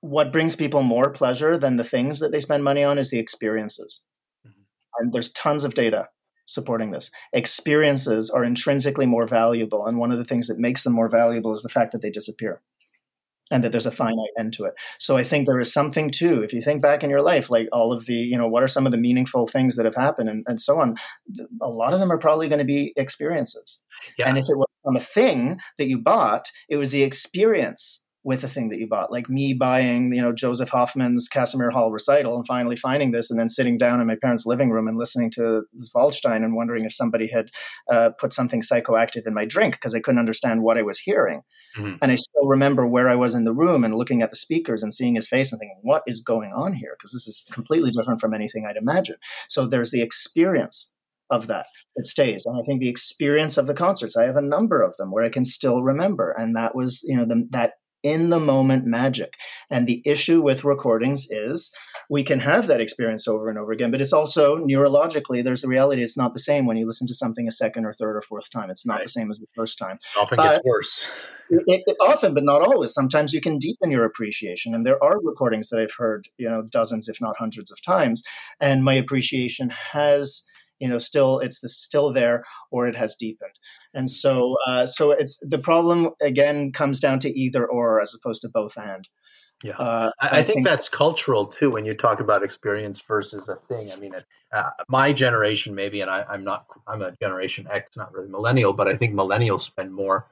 what 0.00 0.30
brings 0.30 0.54
people 0.54 0.82
more 0.82 1.10
pleasure 1.10 1.56
than 1.56 1.76
the 1.76 1.84
things 1.84 2.20
that 2.20 2.30
they 2.30 2.40
spend 2.40 2.62
money 2.62 2.84
on 2.84 2.98
is 2.98 3.10
the 3.10 3.18
experiences, 3.18 4.04
mm-hmm. 4.46 4.60
and 4.98 5.12
there's 5.12 5.32
tons 5.32 5.64
of 5.64 5.74
data 5.74 6.08
supporting 6.44 6.90
this. 6.90 7.10
Experiences 7.32 8.30
are 8.30 8.44
intrinsically 8.44 9.06
more 9.06 9.26
valuable, 9.26 9.86
and 9.86 9.98
one 9.98 10.12
of 10.12 10.18
the 10.18 10.24
things 10.24 10.46
that 10.46 10.58
makes 10.58 10.84
them 10.84 10.92
more 10.92 11.08
valuable 11.08 11.52
is 11.52 11.62
the 11.62 11.68
fact 11.70 11.92
that 11.92 12.02
they 12.02 12.10
disappear 12.10 12.60
and 13.50 13.64
that 13.64 13.72
there's 13.72 13.86
a 13.86 13.90
finite 13.90 14.30
end 14.38 14.52
to 14.54 14.64
it. 14.64 14.74
So 14.98 15.16
I 15.16 15.24
think 15.24 15.46
there 15.46 15.60
is 15.60 15.72
something 15.72 16.10
too, 16.10 16.42
if 16.42 16.52
you 16.52 16.60
think 16.60 16.82
back 16.82 17.02
in 17.02 17.10
your 17.10 17.22
life, 17.22 17.50
like 17.50 17.68
all 17.72 17.92
of 17.92 18.06
the, 18.06 18.14
you 18.14 18.36
know, 18.36 18.48
what 18.48 18.62
are 18.62 18.68
some 18.68 18.86
of 18.86 18.92
the 18.92 18.98
meaningful 18.98 19.46
things 19.46 19.76
that 19.76 19.84
have 19.84 19.94
happened 19.94 20.28
and, 20.28 20.44
and 20.46 20.60
so 20.60 20.78
on, 20.78 20.96
a 21.62 21.68
lot 21.68 21.94
of 21.94 22.00
them 22.00 22.12
are 22.12 22.18
probably 22.18 22.48
going 22.48 22.58
to 22.58 22.64
be 22.64 22.92
experiences. 22.96 23.82
Yeah. 24.18 24.28
And 24.28 24.38
if 24.38 24.44
it 24.48 24.56
was 24.56 24.68
from 24.82 24.96
a 24.96 25.00
thing 25.00 25.58
that 25.76 25.88
you 25.88 26.00
bought, 26.00 26.50
it 26.68 26.76
was 26.76 26.92
the 26.92 27.02
experience 27.02 28.02
with 28.24 28.42
the 28.42 28.48
thing 28.48 28.68
that 28.68 28.78
you 28.78 28.86
bought. 28.86 29.10
Like 29.10 29.30
me 29.30 29.54
buying, 29.54 30.12
you 30.12 30.20
know, 30.20 30.32
Josef 30.32 30.68
Hofmann's 30.68 31.28
Casimir 31.28 31.70
Hall 31.70 31.90
recital 31.90 32.36
and 32.36 32.46
finally 32.46 32.76
finding 32.76 33.12
this 33.12 33.30
and 33.30 33.40
then 33.40 33.48
sitting 33.48 33.78
down 33.78 34.00
in 34.00 34.06
my 34.06 34.16
parents' 34.20 34.44
living 34.44 34.70
room 34.70 34.86
and 34.86 34.98
listening 34.98 35.30
to 35.32 35.62
Waldstein 35.96 36.44
and 36.44 36.54
wondering 36.54 36.84
if 36.84 36.92
somebody 36.92 37.28
had 37.28 37.48
uh, 37.90 38.10
put 38.20 38.32
something 38.32 38.60
psychoactive 38.60 39.26
in 39.26 39.34
my 39.34 39.44
drink 39.44 39.74
because 39.74 39.94
I 39.94 40.00
couldn't 40.00 40.18
understand 40.18 40.62
what 40.62 40.76
I 40.76 40.82
was 40.82 40.98
hearing. 40.98 41.42
Mm-hmm. 41.76 41.96
And 42.02 42.12
I 42.12 42.14
still 42.16 42.46
remember 42.46 42.86
where 42.86 43.08
I 43.08 43.14
was 43.14 43.34
in 43.34 43.44
the 43.44 43.52
room 43.52 43.84
and 43.84 43.94
looking 43.94 44.22
at 44.22 44.30
the 44.30 44.36
speakers 44.36 44.82
and 44.82 44.92
seeing 44.92 45.14
his 45.14 45.28
face 45.28 45.52
and 45.52 45.58
thinking, 45.58 45.78
what 45.82 46.02
is 46.06 46.20
going 46.20 46.52
on 46.52 46.74
here? 46.74 46.96
Because 46.98 47.12
this 47.12 47.28
is 47.28 47.48
completely 47.52 47.90
different 47.90 48.20
from 48.20 48.34
anything 48.34 48.66
I'd 48.66 48.76
imagine. 48.76 49.16
So 49.48 49.66
there's 49.66 49.90
the 49.90 50.02
experience 50.02 50.92
of 51.30 51.46
that 51.46 51.66
that 51.96 52.06
stays. 52.06 52.46
And 52.46 52.58
I 52.58 52.62
think 52.64 52.80
the 52.80 52.88
experience 52.88 53.58
of 53.58 53.66
the 53.66 53.74
concerts, 53.74 54.16
I 54.16 54.24
have 54.24 54.36
a 54.36 54.42
number 54.42 54.82
of 54.82 54.96
them 54.96 55.10
where 55.10 55.24
I 55.24 55.28
can 55.28 55.44
still 55.44 55.82
remember. 55.82 56.34
And 56.36 56.56
that 56.56 56.74
was, 56.74 57.02
you 57.04 57.16
know, 57.16 57.24
the, 57.24 57.46
that 57.50 57.74
in 58.02 58.30
the 58.30 58.40
moment 58.40 58.86
magic. 58.86 59.34
And 59.70 59.86
the 59.86 60.02
issue 60.06 60.40
with 60.40 60.64
recordings 60.64 61.26
is 61.30 61.72
we 62.08 62.22
can 62.22 62.40
have 62.40 62.66
that 62.68 62.80
experience 62.80 63.28
over 63.28 63.48
and 63.48 63.58
over 63.58 63.72
again, 63.72 63.90
but 63.90 64.00
it's 64.00 64.12
also 64.12 64.56
neurologically, 64.58 65.42
there's 65.42 65.62
the 65.62 65.68
reality 65.68 66.02
it's 66.02 66.16
not 66.16 66.32
the 66.32 66.38
same 66.38 66.64
when 66.64 66.76
you 66.76 66.86
listen 66.86 67.06
to 67.08 67.14
something 67.14 67.46
a 67.48 67.52
second 67.52 67.84
or 67.84 67.92
third 67.92 68.16
or 68.16 68.22
fourth 68.22 68.50
time. 68.50 68.70
It's 68.70 68.86
not 68.86 68.94
right. 68.94 69.02
the 69.02 69.08
same 69.08 69.30
as 69.30 69.38
the 69.38 69.46
first 69.54 69.78
time. 69.78 69.98
Often 70.18 70.36
but 70.36 70.52
gets 70.52 70.68
worse. 70.68 71.10
It, 71.50 71.82
it, 71.86 71.96
often, 72.00 72.34
but 72.34 72.44
not 72.44 72.62
always. 72.62 72.92
Sometimes 72.92 73.32
you 73.32 73.40
can 73.40 73.58
deepen 73.58 73.90
your 73.90 74.04
appreciation. 74.04 74.74
And 74.74 74.84
there 74.84 75.02
are 75.02 75.18
recordings 75.22 75.68
that 75.70 75.80
I've 75.80 75.94
heard, 75.96 76.28
you 76.36 76.48
know, 76.48 76.62
dozens, 76.62 77.08
if 77.08 77.20
not 77.20 77.36
hundreds 77.38 77.72
of 77.72 77.80
times. 77.82 78.22
And 78.60 78.84
my 78.84 78.94
appreciation 78.94 79.70
has 79.70 80.44
you 80.78 80.88
know 80.88 80.98
still 80.98 81.40
it's 81.40 81.60
the, 81.60 81.68
still 81.68 82.12
there 82.12 82.44
or 82.70 82.86
it 82.86 82.94
has 82.94 83.14
deepened 83.14 83.52
and 83.94 84.10
so 84.10 84.56
uh, 84.66 84.86
so 84.86 85.10
it's 85.10 85.38
the 85.42 85.58
problem 85.58 86.10
again 86.20 86.72
comes 86.72 87.00
down 87.00 87.18
to 87.18 87.30
either 87.38 87.66
or 87.66 88.00
as 88.00 88.14
opposed 88.14 88.42
to 88.42 88.48
both 88.48 88.76
and 88.76 89.08
yeah 89.64 89.76
uh, 89.76 90.10
I, 90.20 90.26
I, 90.26 90.42
think, 90.42 90.58
think, 90.58 90.66
that's 90.66 90.88
cultural 90.88 91.46
too 91.46 91.70
when 91.70 91.84
you 91.84 91.94
talk 91.94 92.20
about 92.20 92.42
experience 92.42 93.00
versus 93.00 93.48
a 93.48 93.56
thing 93.56 93.90
i 93.90 93.96
mean 93.96 94.14
uh, 94.52 94.70
my 94.88 95.12
generation 95.12 95.74
maybe 95.74 96.00
and 96.00 96.10
I, 96.10 96.24
am 96.32 96.44
not 96.44 96.66
i'm 96.86 97.02
a 97.02 97.12
generation 97.20 97.66
x 97.70 97.96
not 97.96 98.12
really 98.12 98.28
millennial 98.28 98.72
but 98.72 98.86
i 98.86 98.96
think 98.96 99.14
millennials 99.14 99.62
spend 99.62 99.92
more 99.92 100.26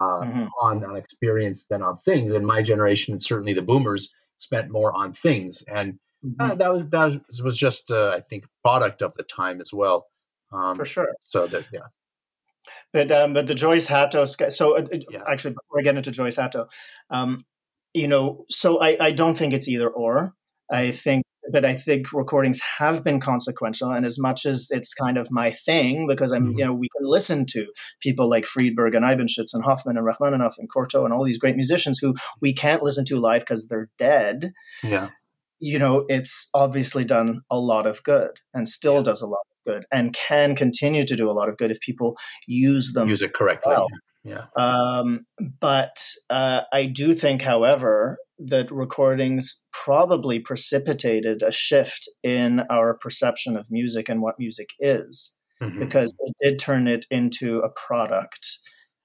uh, 0.00 0.20
mm-hmm. 0.20 0.46
on 0.62 0.84
on 0.84 0.96
experience 0.96 1.66
than 1.66 1.82
on 1.82 1.96
things 1.98 2.32
and 2.32 2.46
my 2.46 2.62
generation 2.62 3.12
and 3.12 3.22
certainly 3.22 3.52
the 3.52 3.62
boomers 3.62 4.12
spent 4.36 4.70
more 4.70 4.92
on 4.96 5.12
things 5.12 5.62
and 5.62 5.98
Mm-hmm. 6.24 6.40
Uh, 6.40 6.54
that 6.56 6.72
was 6.72 6.88
that 6.88 7.20
was 7.44 7.56
just 7.56 7.90
uh, 7.90 8.12
I 8.14 8.20
think 8.20 8.44
product 8.64 9.02
of 9.02 9.14
the 9.14 9.22
time 9.22 9.60
as 9.60 9.70
well. 9.72 10.06
Um, 10.52 10.74
For 10.74 10.84
sure. 10.84 11.14
So 11.20 11.46
that 11.46 11.66
yeah. 11.72 11.80
But 12.92 13.12
um, 13.12 13.34
but 13.34 13.46
the 13.46 13.54
Joyce 13.54 13.86
Hatto 13.86 14.24
so 14.24 14.76
uh, 14.76 14.86
yeah. 15.10 15.22
actually 15.28 15.54
before 15.54 15.78
I 15.78 15.82
get 15.82 15.96
into 15.96 16.10
Joyce 16.10 16.36
Hatto, 16.36 16.68
um, 17.10 17.44
you 17.94 18.08
know, 18.08 18.44
so 18.48 18.80
I 18.80 18.96
I 19.00 19.12
don't 19.12 19.36
think 19.36 19.52
it's 19.52 19.68
either 19.68 19.88
or. 19.88 20.34
I 20.70 20.90
think 20.90 21.24
but 21.50 21.64
I 21.64 21.74
think 21.74 22.12
recordings 22.12 22.60
have 22.78 23.04
been 23.04 23.20
consequential. 23.20 23.90
And 23.90 24.04
as 24.04 24.18
much 24.18 24.46
as 24.46 24.68
it's 24.70 24.94
kind 24.94 25.16
of 25.18 25.28
my 25.30 25.50
thing, 25.50 26.06
because 26.06 26.32
I'm, 26.32 26.46
mm-hmm. 26.46 26.58
you 26.58 26.64
know, 26.64 26.74
we 26.74 26.88
can 26.96 27.08
listen 27.08 27.46
to 27.50 27.66
people 28.00 28.28
like 28.28 28.44
Friedberg 28.44 28.94
and 28.94 29.04
Eibenschütz 29.04 29.54
and 29.54 29.64
Hofmann 29.64 29.96
and 29.96 30.06
Rachmaninoff 30.06 30.56
and 30.58 30.68
Cortot 30.70 31.04
and 31.04 31.12
all 31.12 31.24
these 31.24 31.38
great 31.38 31.56
musicians 31.56 31.98
who 31.98 32.14
we 32.40 32.52
can't 32.52 32.82
listen 32.82 33.04
to 33.06 33.18
live 33.18 33.40
because 33.40 33.66
they're 33.66 33.90
dead. 33.98 34.52
Yeah 34.82 35.10
you 35.60 35.78
know, 35.78 36.04
it's 36.08 36.48
obviously 36.54 37.04
done 37.04 37.42
a 37.50 37.58
lot 37.58 37.86
of 37.86 38.02
good 38.02 38.30
and 38.54 38.68
still 38.68 38.96
yeah. 38.96 39.02
does 39.02 39.22
a 39.22 39.26
lot 39.26 39.40
of 39.50 39.72
good 39.72 39.84
and 39.90 40.14
can 40.14 40.54
continue 40.54 41.04
to 41.04 41.16
do 41.16 41.30
a 41.30 41.32
lot 41.32 41.48
of 41.48 41.56
good 41.56 41.70
if 41.70 41.80
people 41.80 42.16
use 42.46 42.92
them. 42.92 43.08
Use 43.08 43.22
it 43.22 43.34
correctly. 43.34 43.74
Well. 43.74 43.88
Yeah. 44.24 44.44
Um, 44.56 45.26
but 45.60 45.96
uh, 46.28 46.62
I 46.72 46.86
do 46.86 47.14
think, 47.14 47.42
however, 47.42 48.18
that 48.38 48.70
recordings 48.70 49.62
probably 49.72 50.38
precipitated 50.38 51.42
a 51.42 51.52
shift 51.52 52.08
in 52.22 52.60
our 52.70 52.94
perception 52.94 53.56
of 53.56 53.66
music 53.70 54.08
and 54.08 54.22
what 54.22 54.38
music 54.38 54.70
is, 54.78 55.36
mm-hmm. 55.62 55.78
because 55.78 56.12
it 56.20 56.34
did 56.42 56.58
turn 56.58 56.86
it 56.86 57.06
into 57.10 57.58
a 57.60 57.70
product 57.70 58.58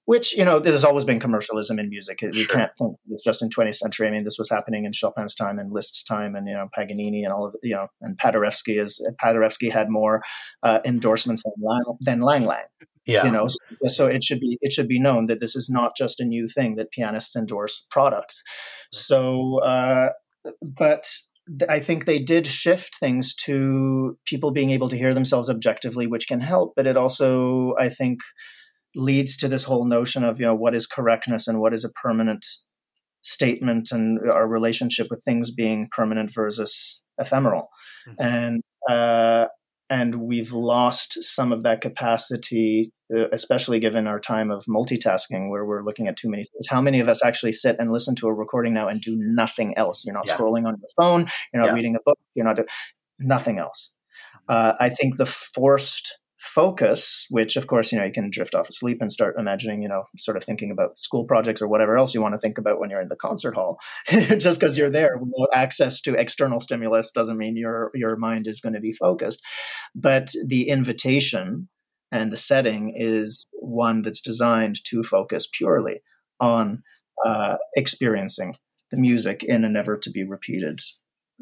which 0.05 0.37
you 0.37 0.43
know 0.43 0.59
there's 0.59 0.83
always 0.83 1.05
been 1.05 1.19
commercialism 1.19 1.79
in 1.79 1.89
music 1.89 2.19
we 2.21 2.33
sure. 2.33 2.55
can't 2.55 2.71
think 2.77 2.95
it's 3.09 3.23
just 3.23 3.41
in 3.41 3.49
20th 3.49 3.75
century 3.75 4.07
i 4.07 4.11
mean 4.11 4.23
this 4.23 4.37
was 4.37 4.49
happening 4.49 4.85
in 4.85 4.91
chopin's 4.91 5.35
time 5.35 5.59
and 5.59 5.71
liszt's 5.71 6.03
time 6.03 6.35
and 6.35 6.47
you 6.47 6.53
know 6.53 6.67
paganini 6.73 7.23
and 7.23 7.33
all 7.33 7.45
of 7.45 7.55
you 7.63 7.73
know 7.73 7.87
and 8.01 8.17
paderewski 8.17 8.81
is 8.81 9.05
paderewski 9.23 9.71
had 9.71 9.89
more 9.89 10.21
uh, 10.63 10.79
endorsements 10.85 11.43
than 11.43 11.53
lang, 11.61 11.97
than 12.01 12.21
lang 12.21 12.45
lang 12.45 12.65
yeah 13.05 13.25
you 13.25 13.31
know 13.31 13.47
so, 13.47 13.57
so, 13.87 14.07
it 14.07 14.23
should 14.23 14.39
be 14.39 14.57
it 14.61 14.71
should 14.71 14.87
be 14.87 14.99
known 14.99 15.25
that 15.25 15.39
this 15.39 15.55
is 15.55 15.69
not 15.69 15.95
just 15.95 16.19
a 16.19 16.25
new 16.25 16.47
thing 16.47 16.75
that 16.75 16.91
pianists 16.91 17.35
endorse 17.35 17.85
products 17.89 18.41
so 18.91 19.59
uh, 19.63 20.09
but 20.61 21.05
I 21.69 21.79
think 21.79 22.05
they 22.05 22.19
did 22.19 22.47
shift 22.47 22.95
things 22.99 23.35
to 23.45 24.17
people 24.25 24.51
being 24.51 24.69
able 24.69 24.87
to 24.89 24.97
hear 24.97 25.13
themselves 25.13 25.49
objectively, 25.49 26.07
which 26.07 26.27
can 26.27 26.39
help. 26.39 26.73
But 26.75 26.87
it 26.87 26.95
also, 26.95 27.75
I 27.77 27.89
think, 27.89 28.19
leads 28.95 29.35
to 29.37 29.47
this 29.47 29.65
whole 29.65 29.85
notion 29.85 30.23
of 30.23 30.39
you 30.39 30.45
know 30.45 30.55
what 30.55 30.75
is 30.75 30.87
correctness 30.87 31.47
and 31.47 31.59
what 31.59 31.73
is 31.73 31.83
a 31.83 31.91
permanent 31.91 32.45
statement, 33.23 33.89
and 33.91 34.19
our 34.29 34.47
relationship 34.47 35.07
with 35.09 35.23
things 35.23 35.51
being 35.51 35.89
permanent 35.91 36.31
versus 36.33 37.03
ephemeral. 37.19 37.67
Mm-hmm. 38.07 38.25
And 38.25 38.61
uh, 38.89 39.47
and 39.93 40.15
we've 40.15 40.51
lost 40.51 41.23
some 41.23 41.51
of 41.51 41.61
that 41.61 41.79
capacity, 41.79 42.91
uh, 43.15 43.27
especially 43.31 43.79
given 43.79 44.07
our 44.07 44.19
time 44.19 44.49
of 44.49 44.65
multitasking, 44.65 45.51
where 45.51 45.63
we're 45.63 45.83
looking 45.83 46.07
at 46.07 46.17
too 46.17 46.31
many 46.31 46.45
things. 46.45 46.65
How 46.67 46.81
many 46.81 46.99
of 46.99 47.07
us 47.07 47.23
actually 47.23 47.51
sit 47.51 47.75
and 47.77 47.91
listen 47.91 48.15
to 48.15 48.27
a 48.27 48.33
recording 48.33 48.73
now 48.73 48.87
and 48.87 48.99
do 48.99 49.15
nothing 49.15 49.77
else? 49.77 50.03
You're 50.03 50.15
not 50.15 50.27
yeah. 50.27 50.35
scrolling 50.35 50.65
on 50.65 50.77
your 50.81 50.89
phone, 50.97 51.27
you're 51.53 51.61
not 51.61 51.69
yeah. 51.69 51.75
reading 51.75 51.95
a 51.95 51.99
book, 52.03 52.17
you're 52.33 52.43
not 52.43 52.55
doing 52.55 52.67
nothing 53.19 53.59
else. 53.59 53.93
Uh, 54.49 54.73
I 54.79 54.89
think 54.89 55.17
the 55.17 55.27
forced 55.27 56.17
focus, 56.43 57.25
which 57.29 57.55
of 57.55 57.67
course, 57.67 57.91
you 57.91 57.97
know, 57.97 58.03
you 58.03 58.11
can 58.11 58.29
drift 58.29 58.53
off 58.53 58.67
asleep 58.67 58.97
and 58.99 59.11
start 59.11 59.35
imagining, 59.39 59.81
you 59.81 59.87
know, 59.87 60.03
sort 60.17 60.35
of 60.35 60.43
thinking 60.43 60.71
about 60.71 60.99
school 60.99 61.23
projects 61.23 61.61
or 61.61 61.69
whatever 61.69 61.97
else 61.97 62.13
you 62.13 62.21
want 62.21 62.33
to 62.33 62.39
think 62.39 62.57
about 62.57 62.79
when 62.79 62.89
you're 62.89 63.01
in 63.01 63.07
the 63.07 63.15
concert 63.15 63.55
hall. 63.55 63.79
Just 64.09 64.59
because 64.59 64.77
you're 64.77 64.89
there 64.89 65.17
without 65.17 65.49
access 65.53 66.01
to 66.01 66.15
external 66.15 66.59
stimulus 66.59 67.11
doesn't 67.11 67.37
mean 67.37 67.55
your 67.55 67.91
your 67.93 68.17
mind 68.17 68.45
is 68.45 68.59
going 68.59 68.73
to 68.73 68.81
be 68.81 68.91
focused. 68.91 69.41
But 69.95 70.31
the 70.45 70.67
invitation 70.67 71.69
and 72.11 72.31
the 72.31 72.37
setting 72.37 72.93
is 72.93 73.45
one 73.53 74.01
that's 74.01 74.21
designed 74.21 74.83
to 74.85 75.01
focus 75.01 75.47
purely 75.51 76.01
on 76.41 76.83
uh, 77.25 77.57
experiencing 77.75 78.55
the 78.91 78.97
music 78.97 79.43
in 79.43 79.63
a 79.63 79.69
never 79.69 79.97
to 79.97 80.11
be 80.11 80.25
repeated 80.25 80.79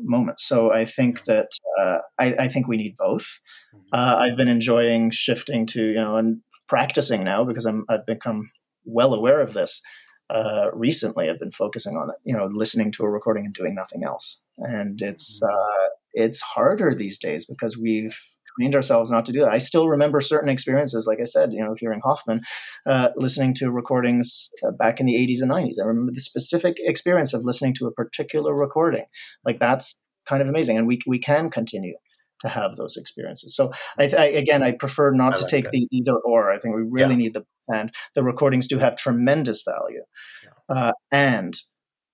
moment. 0.04 0.40
So 0.40 0.72
I 0.72 0.86
think 0.86 1.24
that 1.26 1.50
uh, 1.80 2.00
I, 2.20 2.34
I, 2.34 2.48
think 2.48 2.68
we 2.68 2.78
need 2.78 2.96
both. 2.98 3.40
Mm-hmm. 3.74 3.88
Uh, 3.94 4.16
I've 4.18 4.38
been 4.38 4.48
enjoying 4.48 5.12
shifting 5.12 5.66
to 5.68 5.84
you 5.84 5.96
know 5.96 6.18
and 6.18 6.42
practicing 6.68 7.24
now 7.24 7.44
because 7.44 7.66
I'm 7.66 7.86
I've 7.90 8.06
become 8.06 8.50
well 8.86 9.14
aware 9.14 9.42
of 9.42 9.54
this. 9.54 9.82
Uh, 10.30 10.68
recently, 10.74 11.30
I've 11.30 11.40
been 11.40 11.52
focusing 11.52 11.98
on 11.98 12.10
it. 12.10 12.16
You 12.24 12.38
know, 12.38 12.50
listening 12.52 12.92
to 12.94 13.04
a 13.04 13.10
recording 13.10 13.46
and 13.46 13.54
doing 13.54 13.76
nothing 13.76 14.04
else, 14.06 14.42
and 14.58 15.02
it's 15.02 15.40
mm-hmm. 15.42 15.54
uh, 15.54 15.90
it's 16.14 16.42
harder 16.42 16.96
these 16.96 17.20
days 17.20 17.46
because 17.46 17.78
we've 17.78 18.18
trained 18.60 18.76
ourselves 18.76 19.12
not 19.12 19.26
to 19.26 19.32
do 19.32 19.42
that. 19.42 19.52
I 19.52 19.58
still 19.58 19.88
remember 19.88 20.22
certain 20.22 20.50
experiences, 20.50 21.08
like 21.08 21.20
I 21.20 21.26
said, 21.26 21.54
you 21.54 21.64
know, 21.64 21.76
hearing 21.78 22.02
Hofmann, 22.04 22.42
uh, 22.86 23.10
listening 23.16 23.54
to 23.56 23.72
recordings 23.72 24.50
uh, 24.66 24.72
back 24.72 25.00
in 25.00 25.06
the 25.06 25.16
80s 25.16 25.42
and 25.42 25.52
90s. 25.52 25.76
I 25.82 25.88
remember 25.88 26.12
the 26.14 26.22
specific 26.22 26.78
experience 26.80 27.34
of 27.34 27.44
listening 27.44 27.74
to 27.76 27.88
a 27.88 27.92
particular 27.92 28.54
recording. 28.56 29.06
Like 29.46 29.60
that's 29.60 29.96
kind 30.26 30.42
of 30.42 30.50
amazing. 30.50 30.78
And 30.78 30.88
we, 30.88 31.00
we 31.08 31.20
can 31.20 31.50
continue 31.50 31.96
to 32.42 32.50
have 32.50 32.76
those 32.76 32.98
experiences. 32.98 33.56
So 33.56 33.72
I, 34.00 34.12
I 34.18 34.26
again, 34.26 34.64
I 34.64 34.72
prefer 34.72 35.12
not 35.12 35.34
I 35.34 35.36
to 35.38 35.42
like 35.44 35.52
take 35.52 35.64
that. 35.66 35.72
the 35.72 35.88
either 35.92 36.16
or. 36.16 36.52
I 36.52 36.58
think 36.58 36.76
we 36.76 36.84
really 36.90 37.14
yeah. 37.14 37.22
need 37.22 37.34
the 37.34 37.46
and 37.68 37.94
the 38.16 38.24
recordings 38.24 38.68
do 38.68 38.80
have 38.80 38.98
tremendous 38.98 39.64
value. 39.64 40.04
Yeah. 40.44 40.76
Uh, 40.76 40.92
and 41.12 41.54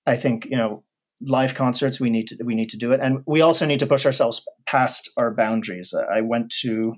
I 0.06 0.16
think, 0.16 0.46
you 0.46 0.58
know, 0.58 0.84
live 1.22 1.56
concerts 1.56 2.00
we 2.00 2.10
need 2.10 2.28
to 2.28 2.38
we 2.44 2.56
need 2.56 2.70
to 2.70 2.78
do 2.78 2.92
it. 2.92 3.00
And 3.02 3.24
we 3.26 3.42
also 3.42 3.66
need 3.66 3.80
to 3.80 3.88
push 3.88 4.06
ourselves 4.06 4.46
past 4.66 5.10
our 5.18 5.34
boundaries. 5.34 5.94
I 5.94 6.22
went 6.22 6.54
to 6.62 6.94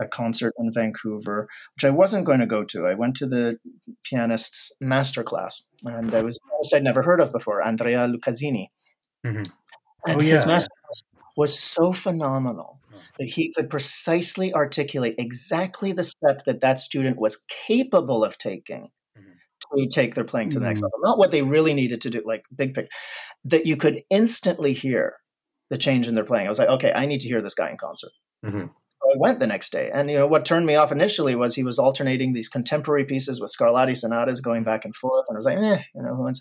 a 0.00 0.08
concert 0.08 0.54
in 0.58 0.72
vancouver 0.72 1.46
which 1.74 1.84
i 1.84 1.90
wasn't 1.90 2.24
going 2.24 2.40
to 2.40 2.46
go 2.46 2.64
to. 2.64 2.86
I 2.86 2.94
went 2.94 3.16
to 3.16 3.26
the 3.26 3.58
pianist's 4.04 4.72
master 4.80 5.22
class 5.22 5.66
and 5.84 6.14
i 6.14 6.22
was 6.22 6.40
pianist 6.48 6.74
i'd 6.74 6.82
never 6.84 7.02
heard 7.02 7.20
of 7.20 7.32
before 7.32 7.62
andrea 7.62 8.08
lucchesini 8.08 8.68
mm-hmm. 9.24 9.42
and 10.06 10.16
oh, 10.16 10.20
his 10.20 10.42
yeah. 10.42 10.46
master 10.46 10.74
was 11.36 11.58
so 11.58 11.92
phenomenal 11.92 12.80
that 13.18 13.28
he 13.28 13.52
could 13.52 13.68
precisely 13.68 14.52
articulate 14.54 15.14
exactly 15.18 15.92
the 15.92 16.02
step 16.02 16.44
that 16.44 16.60
that 16.60 16.78
student 16.78 17.18
was 17.18 17.44
capable 17.66 18.24
of 18.24 18.38
taking 18.38 18.90
to 19.76 19.88
take 19.88 20.14
their 20.14 20.24
playing 20.24 20.50
to 20.50 20.58
the 20.58 20.66
next 20.66 20.78
mm-hmm. 20.78 20.86
level. 20.86 20.98
Not 21.02 21.18
what 21.18 21.30
they 21.30 21.42
really 21.42 21.74
needed 21.74 22.00
to 22.02 22.10
do, 22.10 22.22
like 22.24 22.44
big 22.54 22.74
picture, 22.74 22.90
that 23.44 23.66
you 23.66 23.76
could 23.76 24.02
instantly 24.10 24.72
hear 24.72 25.16
the 25.70 25.78
change 25.78 26.08
in 26.08 26.14
their 26.14 26.24
playing. 26.24 26.46
I 26.46 26.48
was 26.48 26.58
like, 26.58 26.68
okay, 26.68 26.92
I 26.94 27.06
need 27.06 27.20
to 27.20 27.28
hear 27.28 27.40
this 27.40 27.54
guy 27.54 27.70
in 27.70 27.76
concert. 27.76 28.12
Mm-hmm. 28.44 28.66
So 28.66 29.14
I 29.14 29.16
went 29.16 29.40
the 29.40 29.46
next 29.46 29.72
day, 29.72 29.90
and 29.92 30.10
you 30.10 30.16
know 30.16 30.26
what 30.26 30.44
turned 30.44 30.66
me 30.66 30.74
off 30.74 30.92
initially 30.92 31.34
was 31.34 31.54
he 31.54 31.64
was 31.64 31.78
alternating 31.78 32.32
these 32.32 32.48
contemporary 32.48 33.04
pieces 33.04 33.40
with 33.40 33.54
Scarlatti 33.58 33.96
sonatas, 33.96 34.40
going 34.40 34.62
back 34.62 34.84
and 34.84 34.94
forth, 34.94 35.24
and 35.28 35.36
I 35.36 35.38
was 35.38 35.46
like, 35.46 35.58
eh, 35.58 35.82
you 35.94 36.02
know, 36.02 36.26
it 36.26 36.36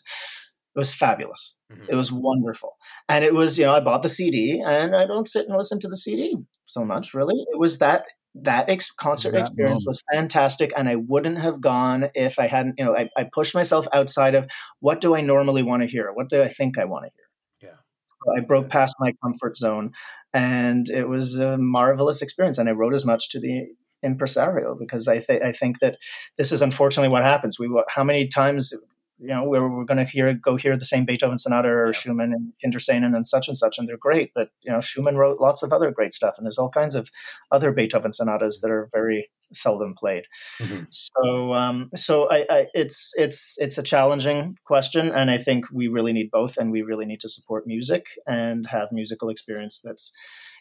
was 0.76 0.93
fabulous. 0.93 1.56
Mm-hmm. 1.72 1.85
It 1.89 1.95
was 1.95 2.11
wonderful, 2.11 2.76
and 3.07 3.23
it 3.23 3.34
was 3.34 3.57
you 3.57 3.65
know 3.65 3.73
I 3.73 3.80
bought 3.80 4.03
the 4.03 4.10
CD, 4.10 4.61
and 4.65 4.95
I 4.95 5.06
don't 5.06 5.30
sit 5.30 5.47
and 5.47 5.57
listen 5.57 5.80
to 5.80 5.88
the 5.88 5.95
CD 5.95 6.35
so 6.65 6.84
much 6.84 7.14
really. 7.14 7.35
It 7.35 7.60
was 7.60 7.77
that 7.80 8.03
that 8.35 8.69
ex- 8.69 8.91
concert 8.91 9.31
that 9.31 9.41
experience 9.41 9.85
moment. 9.85 9.88
was 9.88 10.03
fantastic 10.14 10.72
and 10.77 10.88
i 10.88 10.95
wouldn't 10.95 11.39
have 11.39 11.60
gone 11.61 12.10
if 12.14 12.38
i 12.39 12.47
hadn't 12.47 12.76
you 12.77 12.85
know 12.85 12.95
I, 12.95 13.10
I, 13.18 13.26
pushed 13.31 13.56
myself 13.56 13.88
outside 13.91 14.35
of 14.35 14.47
what 14.80 15.01
do 15.01 15.15
i 15.15 15.22
normally 15.22 15.64
want 15.64 15.81
to 15.81 15.88
hear? 15.88 16.11
What 16.14 16.30
do 16.30 16.41
i 16.41 16.47
think 16.47 16.77
i 16.77 16.85
want 16.85 17.06
to 17.06 17.11
hear? 17.15 17.72
Yeah. 17.72 18.41
I 18.41 18.45
broke 18.45 18.69
past 18.69 18.95
my 18.99 19.14
comfort 19.23 19.57
zone 19.57 19.91
and 20.34 20.88
it 20.89 21.07
was 21.07 21.39
a 21.39 21.57
marvelous 21.57 22.22
experience 22.22 22.57
and 22.57 22.69
i 22.69 22.72
wrote 22.72 22.93
as 22.93 23.06
much 23.06 23.30
to 23.30 23.39
the 23.39 23.68
impresario 24.03 24.76
because 24.80 25.07
i, 25.07 25.19
th- 25.19 25.41
I 25.41 25.51
think 25.51 25.80
that 25.80 25.97
this 26.38 26.51
is 26.51 26.61
unfortunately 26.61 27.10
what 27.10 27.23
happens. 27.23 27.60
We 27.60 27.69
how 27.89 28.03
many 28.03 28.27
times 28.27 28.73
you 29.20 29.28
know, 29.28 29.44
we're, 29.44 29.68
we're 29.68 29.86
going 29.86 30.04
to 30.04 30.10
hear 30.10 30.34
go 30.34 30.56
hear 30.56 30.78
the 30.78 30.86
same 30.86 31.06
Beethoven 31.06 31.38
sonata 31.38 31.68
or 31.68 31.88
yeah. 31.88 31.91
Schumann 31.91 32.34
and 32.34 32.54
Kinderszenen 32.64 33.16
and 33.16 33.28
such 33.28 33.48
and 33.48 33.58
such, 33.58 33.78
and 33.78 33.88
they're 33.88 33.98
great. 33.98 34.32
But 34.34 34.50
you 34.62 34.72
know, 34.72 34.82
Schumann 34.82 35.18
wrote 35.18 35.40
lots 35.40 35.64
of 35.64 35.74
other 35.74 35.91
great 35.91 36.14
stuff, 36.14 36.36
and 36.38 36.46
there's 36.46 36.58
all 36.58 36.70
kinds 36.70 36.96
of 36.96 37.10
other 37.52 37.72
Beethoven 37.72 38.14
sonatas 38.14 38.62
that 38.62 38.72
are 38.72 38.90
very 38.94 39.30
seldom 39.54 39.96
played. 39.98 40.26
Mm-hmm. 40.62 40.84
So, 40.90 41.54
um, 41.54 41.90
so 41.96 42.30
I, 42.30 42.46
I, 42.50 42.66
it's 42.74 43.14
it's 43.18 43.56
it's 43.58 43.78
a 43.78 43.84
challenging 43.84 44.58
question, 44.66 45.10
and 45.10 45.30
I 45.30 45.38
think 45.38 45.66
we 45.74 45.88
really 45.88 46.14
need 46.14 46.32
both, 46.32 46.58
and 46.58 46.72
we 46.72 46.82
really 46.82 47.06
need 47.06 47.20
to 47.22 47.30
support 47.30 47.68
music 47.68 48.06
and 48.28 48.68
have 48.68 48.90
musical 48.91 49.30
experience 49.30 49.82
that's, 49.84 50.12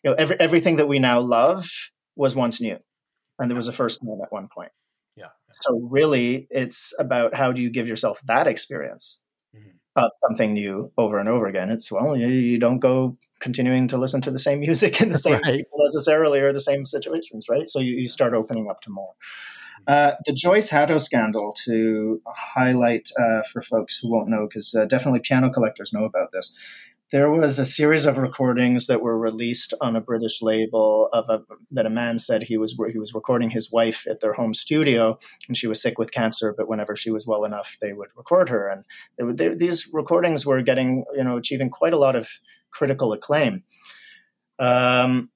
you 0.03 0.11
know, 0.11 0.17
every, 0.19 0.39
everything 0.41 0.77
that 0.77 0.89
we 0.89 0.99
now 0.99 1.21
love 1.21 1.71
was 2.17 2.35
once 2.35 2.61
new, 2.61 2.79
and 3.39 3.49
there 3.49 3.57
was 3.57 3.69
a 3.69 3.73
first 3.73 4.01
time 4.01 4.19
at 4.23 4.33
one 4.33 4.49
point. 4.53 4.73
So 5.53 5.81
really, 5.91 6.47
it's 6.51 6.95
about 6.99 7.35
how 7.35 7.53
do 7.53 7.63
you 7.63 7.71
give 7.71 7.89
yourself 7.89 8.21
that 8.27 8.47
experience 8.47 9.21
mm-hmm. 9.55 9.71
of 9.97 10.11
something 10.29 10.53
new 10.53 10.93
over 10.97 11.19
and 11.19 11.29
over 11.29 11.47
again. 11.47 11.71
It's 11.71 11.91
well, 11.91 12.17
you, 12.17 12.29
you, 12.29 12.59
don't 12.59 12.79
go 12.79 13.17
continuing 13.41 13.89
to 13.89 13.99
listen 13.99 14.21
to 14.23 14.31
the 14.31 14.39
same 14.39 14.61
music 14.69 15.01
in 15.01 15.11
the 15.11 15.19
same 15.19 15.35
right. 15.35 15.57
people 15.57 15.79
necessarily 15.83 16.41
or 16.41 16.53
the 16.53 16.61
same 16.61 16.85
situations, 16.85 17.49
right? 17.51 17.67
So 17.67 17.81
you, 17.81 17.95
you 17.95 18.09
start 18.09 18.35
opening 18.35 18.69
up 18.71 18.81
to 18.83 18.91
more. 18.91 19.13
Mm-hmm. 19.13 19.85
Uh, 19.87 20.13
the 20.27 20.33
Joyce 20.33 20.71
Hatto 20.71 20.99
scandal 20.99 21.53
to 21.65 22.21
highlight 22.27 23.11
uh, 23.19 23.43
for 23.43 23.63
folks 23.63 23.99
who 23.99 24.11
won't 24.11 24.29
know, 24.29 24.47
because 24.49 24.75
uh, 24.75 24.85
definitely 24.85 25.21
piano 25.21 25.51
collectors 25.51 25.93
know 25.93 26.05
about 26.05 26.33
this 26.33 26.53
there 27.11 27.31
was 27.31 27.59
a 27.59 27.65
series 27.65 28.05
of 28.05 28.19
recordings 28.19 28.87
that 28.87 29.01
were 29.01 29.19
released 29.19 29.73
on 29.81 29.97
a 29.97 30.01
British 30.01 30.43
label 30.43 31.09
of 31.13 31.29
a, 31.31 31.43
that 31.71 31.87
a 31.87 31.91
man 31.91 32.19
said 32.19 32.43
he 32.43 32.59
was 32.59 32.79
he 32.93 32.99
was 32.99 33.15
recording 33.15 33.51
his 33.51 33.73
wife 33.73 34.07
at 34.07 34.21
their 34.21 34.35
home 34.35 34.53
studio 34.53 35.19
and 35.47 35.57
she 35.57 35.67
was 35.67 35.81
sick 35.81 35.99
with 35.99 36.13
cancer 36.13 36.55
but 36.57 36.69
whenever 36.69 36.95
she 36.95 37.11
was 37.11 37.27
well 37.27 37.45
enough 37.45 37.79
they 37.81 37.93
would 37.93 38.11
record 38.17 38.51
her. 38.51 38.69
And 38.69 38.85
they, 39.17 39.49
they, 39.49 39.55
these 39.55 39.89
recordings 39.93 40.45
were 40.45 40.61
getting 40.61 41.05
you 41.17 41.25
know 41.25 41.39
achieving 41.39 41.71
quite 41.71 41.95
a 41.95 41.99
lot 41.99 42.17
of 42.17 42.29
critical 42.71 43.13
acclaim. 43.13 43.65
Um, 44.59 45.31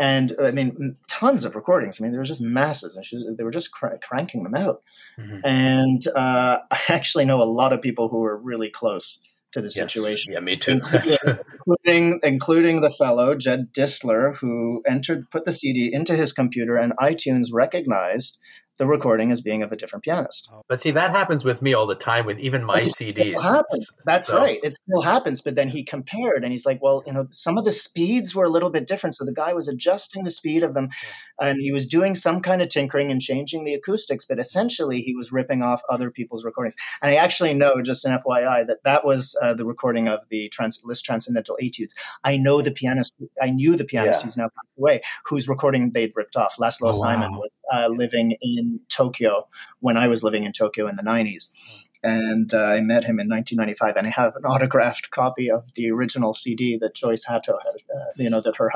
and 0.00 0.34
I 0.42 0.50
mean 0.50 0.96
tons 1.08 1.44
of 1.44 1.54
recordings. 1.54 2.00
I 2.00 2.02
mean 2.02 2.10
there 2.10 2.20
was 2.20 2.28
just 2.28 2.42
masses 2.42 2.96
and 2.96 3.06
she, 3.06 3.24
they 3.36 3.44
were 3.44 3.52
just 3.52 3.70
cr- 3.70 3.98
cranking 4.02 4.42
them 4.42 4.56
out. 4.56 4.82
Mm-hmm. 5.20 5.40
and 5.44 6.08
uh, 6.16 6.58
I 6.70 6.80
actually 6.88 7.26
know 7.26 7.40
a 7.40 7.44
lot 7.44 7.72
of 7.72 7.80
people 7.80 8.08
who 8.08 8.18
were 8.18 8.36
really 8.36 8.70
close 8.70 9.20
to 9.52 9.60
the 9.60 9.66
yes. 9.66 9.74
situation. 9.74 10.32
Yeah, 10.32 10.40
me 10.40 10.56
too. 10.56 10.80
including, 11.66 12.20
including 12.22 12.80
the 12.80 12.90
fellow 12.90 13.34
Jed 13.34 13.72
Distler, 13.72 14.36
who 14.38 14.82
entered, 14.86 15.30
put 15.30 15.44
the 15.44 15.52
CD 15.52 15.92
into 15.92 16.14
his 16.14 16.32
computer, 16.32 16.76
and 16.76 16.92
iTunes 16.98 17.48
recognized 17.52 18.38
the 18.78 18.86
recording 18.86 19.30
as 19.30 19.40
being 19.40 19.62
of 19.62 19.70
a 19.70 19.76
different 19.76 20.04
pianist. 20.04 20.50
Oh. 20.52 20.62
But 20.68 20.80
see, 20.80 20.90
that 20.92 21.10
happens 21.10 21.44
with 21.44 21.62
me 21.62 21.74
all 21.74 21.86
the 21.86 21.94
time 21.94 22.26
with 22.26 22.40
even 22.40 22.64
my 22.64 22.82
CDs. 22.82 23.40
Happens. 23.40 23.90
That's 24.04 24.28
so. 24.28 24.38
right. 24.38 24.58
It 24.62 24.72
still 24.72 25.02
happens. 25.02 25.40
But 25.40 25.54
then 25.54 25.68
he 25.68 25.84
compared 25.84 26.42
and 26.42 26.52
he's 26.52 26.66
like, 26.66 26.82
well, 26.82 27.02
you 27.06 27.12
know, 27.12 27.28
some 27.30 27.58
of 27.58 27.64
the 27.64 27.72
speeds 27.72 28.34
were 28.34 28.44
a 28.44 28.48
little 28.50 28.70
bit 28.70 28.86
different. 28.86 29.14
So 29.14 29.24
the 29.24 29.32
guy 29.32 29.52
was 29.52 29.68
adjusting 29.68 30.24
the 30.24 30.30
speed 30.30 30.62
of 30.62 30.74
them 30.74 30.88
and 31.40 31.60
he 31.60 31.72
was 31.72 31.86
doing 31.86 32.14
some 32.14 32.40
kind 32.40 32.62
of 32.62 32.68
tinkering 32.68 33.10
and 33.10 33.20
changing 33.20 33.64
the 33.64 33.74
acoustics. 33.74 34.24
But 34.24 34.38
essentially, 34.38 35.00
he 35.00 35.14
was 35.14 35.32
ripping 35.32 35.62
off 35.62 35.82
other 35.90 36.10
people's 36.10 36.44
recordings. 36.44 36.74
And 37.00 37.10
I 37.10 37.16
actually 37.16 37.54
know, 37.54 37.82
just 37.82 38.04
an 38.04 38.18
FYI, 38.18 38.66
that 38.66 38.78
that 38.84 39.04
was 39.04 39.36
uh, 39.42 39.54
the 39.54 39.66
recording 39.66 40.08
of 40.08 40.20
the 40.30 40.48
trans- 40.48 40.82
Liszt 40.84 41.04
Transcendental 41.04 41.56
Etudes. 41.60 41.94
I 42.24 42.36
know 42.36 42.62
the 42.62 42.70
pianist, 42.70 43.14
I 43.40 43.50
knew 43.50 43.76
the 43.76 43.84
pianist 43.84 44.20
yeah. 44.20 44.24
who's 44.24 44.36
now 44.36 44.44
passed 44.44 44.78
away, 44.78 45.02
whose 45.26 45.48
recording 45.48 45.92
they'd 45.92 46.12
ripped 46.16 46.36
off. 46.36 46.56
Laszlo 46.58 46.88
oh, 46.88 46.92
Simon 46.92 47.32
wow. 47.32 47.38
was 47.38 47.50
uh, 47.72 47.88
living 47.88 48.36
in 48.40 48.61
Tokyo 48.88 49.48
when 49.80 49.96
I 49.96 50.08
was 50.08 50.22
living 50.22 50.44
in 50.44 50.52
Tokyo 50.52 50.86
in 50.88 50.96
the 50.96 51.02
90s. 51.02 51.50
and 52.04 52.52
uh, 52.52 52.58
I 52.58 52.80
met 52.80 53.04
him 53.04 53.20
in 53.20 53.28
1995, 53.28 53.94
and 53.96 54.08
I 54.08 54.10
have 54.10 54.34
an 54.34 54.44
autographed 54.44 55.12
copy 55.12 55.48
of 55.48 55.72
the 55.74 55.88
original 55.90 56.34
CD 56.34 56.76
that 56.78 56.96
Joyce 56.96 57.24
Hatto 57.28 57.58
had, 57.64 57.74
uh, 57.96 58.10
you 58.16 58.28
know, 58.28 58.40
that 58.40 58.56
her 58.56 58.72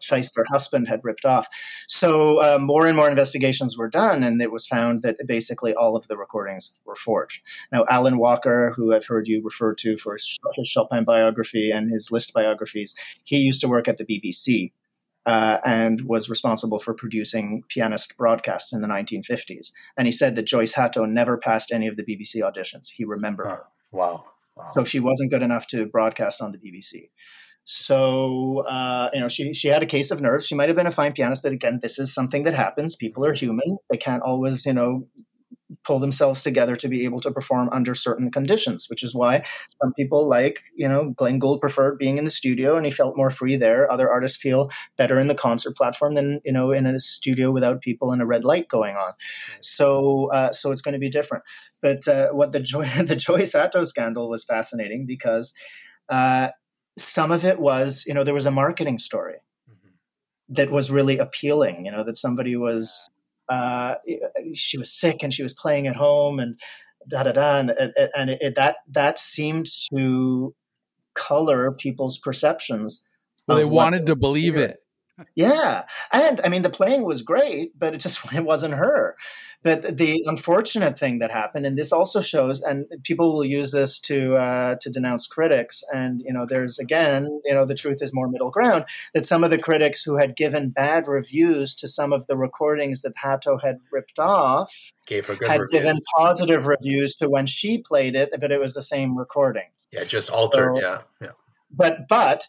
shyster 0.00 0.46
husband 0.48 0.88
had 0.88 1.04
ripped 1.04 1.26
off. 1.26 1.46
So 1.88 2.42
uh, 2.42 2.58
more 2.58 2.86
and 2.86 2.96
more 2.96 3.10
investigations 3.10 3.76
were 3.76 3.88
done, 3.88 4.22
and 4.22 4.40
it 4.40 4.50
was 4.50 4.66
found 4.66 5.02
that 5.02 5.16
basically 5.26 5.74
all 5.74 5.94
of 5.94 6.08
the 6.08 6.16
recordings 6.16 6.78
were 6.86 6.96
forged. 6.96 7.42
Now, 7.70 7.84
Alan 7.90 8.18
Walker, 8.18 8.72
who 8.74 8.94
I've 8.94 9.06
heard 9.06 9.28
you 9.28 9.42
refer 9.44 9.74
to 9.74 9.98
for 9.98 10.14
his 10.14 10.38
Chopin 10.64 11.04
biography 11.04 11.70
and 11.70 11.90
his 11.90 12.10
Liszt 12.10 12.32
biographies, 12.32 12.94
he 13.24 13.38
used 13.38 13.60
to 13.60 13.68
work 13.68 13.88
at 13.88 13.98
the 13.98 14.06
BBC 14.06 14.72
uh, 15.30 15.60
and 15.64 16.00
was 16.06 16.28
responsible 16.28 16.80
for 16.80 16.92
producing 16.92 17.62
pianist 17.68 18.16
broadcasts 18.16 18.72
in 18.72 18.80
the 18.82 18.88
1950s. 18.88 19.70
And 19.96 20.08
he 20.08 20.12
said 20.12 20.34
that 20.34 20.42
Joyce 20.42 20.74
Hatto 20.74 21.04
never 21.04 21.38
passed 21.38 21.70
any 21.70 21.86
of 21.86 21.96
the 21.96 22.02
BBC 22.02 22.42
auditions. 22.42 22.88
He 22.96 23.04
remembered 23.04 23.46
oh, 23.46 23.50
her. 23.50 23.64
Wow. 23.92 24.24
wow. 24.56 24.64
So 24.74 24.82
she 24.82 24.98
wasn't 24.98 25.30
good 25.30 25.42
enough 25.42 25.68
to 25.68 25.86
broadcast 25.86 26.42
on 26.42 26.50
the 26.50 26.58
BBC. 26.58 27.10
So 27.62 28.64
uh, 28.66 29.10
you 29.12 29.20
know, 29.20 29.28
she 29.28 29.52
she 29.52 29.68
had 29.68 29.84
a 29.84 29.86
case 29.86 30.10
of 30.10 30.20
nerves. 30.20 30.46
She 30.46 30.56
might 30.56 30.68
have 30.68 30.76
been 30.76 30.88
a 30.88 30.90
fine 30.90 31.12
pianist, 31.12 31.44
but 31.44 31.52
again, 31.52 31.78
this 31.80 32.00
is 32.00 32.12
something 32.12 32.42
that 32.42 32.54
happens. 32.54 32.96
People 32.96 33.24
are 33.24 33.34
human; 33.34 33.78
they 33.88 33.98
can't 33.98 34.22
always, 34.24 34.66
you 34.66 34.72
know, 34.72 35.06
pull 35.84 35.98
themselves 35.98 36.42
together 36.42 36.76
to 36.76 36.88
be 36.88 37.04
able 37.04 37.20
to 37.20 37.30
perform 37.30 37.68
under 37.72 37.94
certain 37.94 38.30
conditions, 38.30 38.86
which 38.88 39.02
is 39.02 39.14
why 39.14 39.44
some 39.80 39.92
people 39.94 40.28
like, 40.28 40.60
you 40.74 40.88
know, 40.88 41.12
Glenn 41.16 41.38
Gould 41.38 41.60
preferred 41.60 41.98
being 41.98 42.18
in 42.18 42.24
the 42.24 42.30
studio 42.30 42.76
and 42.76 42.84
he 42.84 42.92
felt 42.92 43.16
more 43.16 43.30
free 43.30 43.56
there. 43.56 43.90
Other 43.90 44.10
artists 44.10 44.38
feel 44.38 44.70
better 44.96 45.18
in 45.18 45.28
the 45.28 45.34
concert 45.34 45.76
platform 45.76 46.14
than, 46.14 46.40
you 46.44 46.52
know, 46.52 46.72
in 46.72 46.86
a 46.86 46.98
studio 46.98 47.50
without 47.50 47.80
people 47.80 48.12
and 48.12 48.20
a 48.20 48.26
red 48.26 48.44
light 48.44 48.68
going 48.68 48.96
on. 48.96 49.12
So, 49.60 50.30
uh, 50.32 50.52
so 50.52 50.70
it's 50.70 50.82
going 50.82 50.94
to 50.94 50.98
be 50.98 51.10
different. 51.10 51.44
But 51.80 52.06
uh, 52.08 52.30
what 52.30 52.52
the 52.52 52.60
Joy, 52.70 52.84
the 52.84 53.16
Joy 53.16 53.44
Hatto 53.46 53.84
scandal 53.84 54.28
was 54.28 54.44
fascinating 54.44 55.06
because 55.06 55.54
uh, 56.08 56.50
some 56.98 57.30
of 57.30 57.44
it 57.44 57.60
was, 57.60 58.04
you 58.06 58.14
know, 58.14 58.24
there 58.24 58.34
was 58.34 58.46
a 58.46 58.50
marketing 58.50 58.98
story 58.98 59.36
mm-hmm. 59.70 59.88
that 60.48 60.70
was 60.70 60.90
really 60.90 61.18
appealing, 61.18 61.84
you 61.84 61.92
know, 61.92 62.04
that 62.04 62.16
somebody 62.16 62.56
was 62.56 63.08
uh, 63.50 63.96
she 64.54 64.78
was 64.78 64.92
sick 64.92 65.22
and 65.22 65.34
she 65.34 65.42
was 65.42 65.52
playing 65.52 65.86
at 65.86 65.96
home 65.96 66.38
and 66.38 66.58
da 67.08 67.24
da 67.24 67.32
da, 67.32 67.58
and, 67.58 67.72
and 68.14 68.30
it, 68.30 68.54
that 68.54 68.76
that 68.88 69.18
seemed 69.18 69.66
to 69.92 70.54
color 71.14 71.72
people's 71.72 72.18
perceptions. 72.18 73.04
Well, 73.48 73.58
they 73.58 73.64
wanted 73.64 74.06
to 74.06 74.16
believe 74.16 74.56
it. 74.56 74.78
Yeah, 75.34 75.84
and 76.12 76.40
I 76.44 76.48
mean 76.48 76.62
the 76.62 76.70
playing 76.70 77.02
was 77.02 77.22
great, 77.22 77.78
but 77.78 77.94
it 77.94 77.98
just 77.98 78.20
it 78.32 78.44
wasn't 78.44 78.74
her. 78.74 79.16
But 79.62 79.98
the 79.98 80.22
unfortunate 80.26 80.98
thing 80.98 81.18
that 81.18 81.30
happened, 81.30 81.66
and 81.66 81.76
this 81.76 81.92
also 81.92 82.22
shows, 82.22 82.62
and 82.62 82.86
people 83.02 83.34
will 83.34 83.44
use 83.44 83.72
this 83.72 84.00
to 84.00 84.36
uh, 84.36 84.76
to 84.80 84.90
denounce 84.90 85.26
critics, 85.26 85.84
and 85.92 86.22
you 86.24 86.32
know, 86.32 86.46
there's 86.46 86.78
again, 86.78 87.40
you 87.44 87.52
know, 87.54 87.66
the 87.66 87.74
truth 87.74 87.98
is 88.00 88.14
more 88.14 88.26
middle 88.26 88.50
ground. 88.50 88.86
That 89.12 89.26
some 89.26 89.44
of 89.44 89.50
the 89.50 89.58
critics 89.58 90.02
who 90.02 90.16
had 90.16 90.34
given 90.34 90.70
bad 90.70 91.06
reviews 91.06 91.74
to 91.76 91.88
some 91.88 92.12
of 92.12 92.26
the 92.26 92.36
recordings 92.36 93.02
that 93.02 93.12
Hatto 93.16 93.58
had 93.58 93.80
ripped 93.92 94.18
off 94.18 94.92
Gave 95.06 95.26
her 95.26 95.36
had 95.46 95.60
reviews. 95.60 95.82
given 95.82 95.98
positive 96.16 96.66
reviews 96.66 97.14
to 97.16 97.28
when 97.28 97.46
she 97.46 97.78
played 97.78 98.14
it, 98.16 98.30
but 98.40 98.50
it 98.50 98.60
was 98.60 98.72
the 98.72 98.82
same 98.82 99.18
recording. 99.18 99.68
Yeah, 99.92 100.04
just 100.04 100.30
altered. 100.30 100.78
So, 100.78 100.82
yeah, 100.82 101.02
yeah. 101.20 101.32
But 101.70 102.08
but 102.08 102.46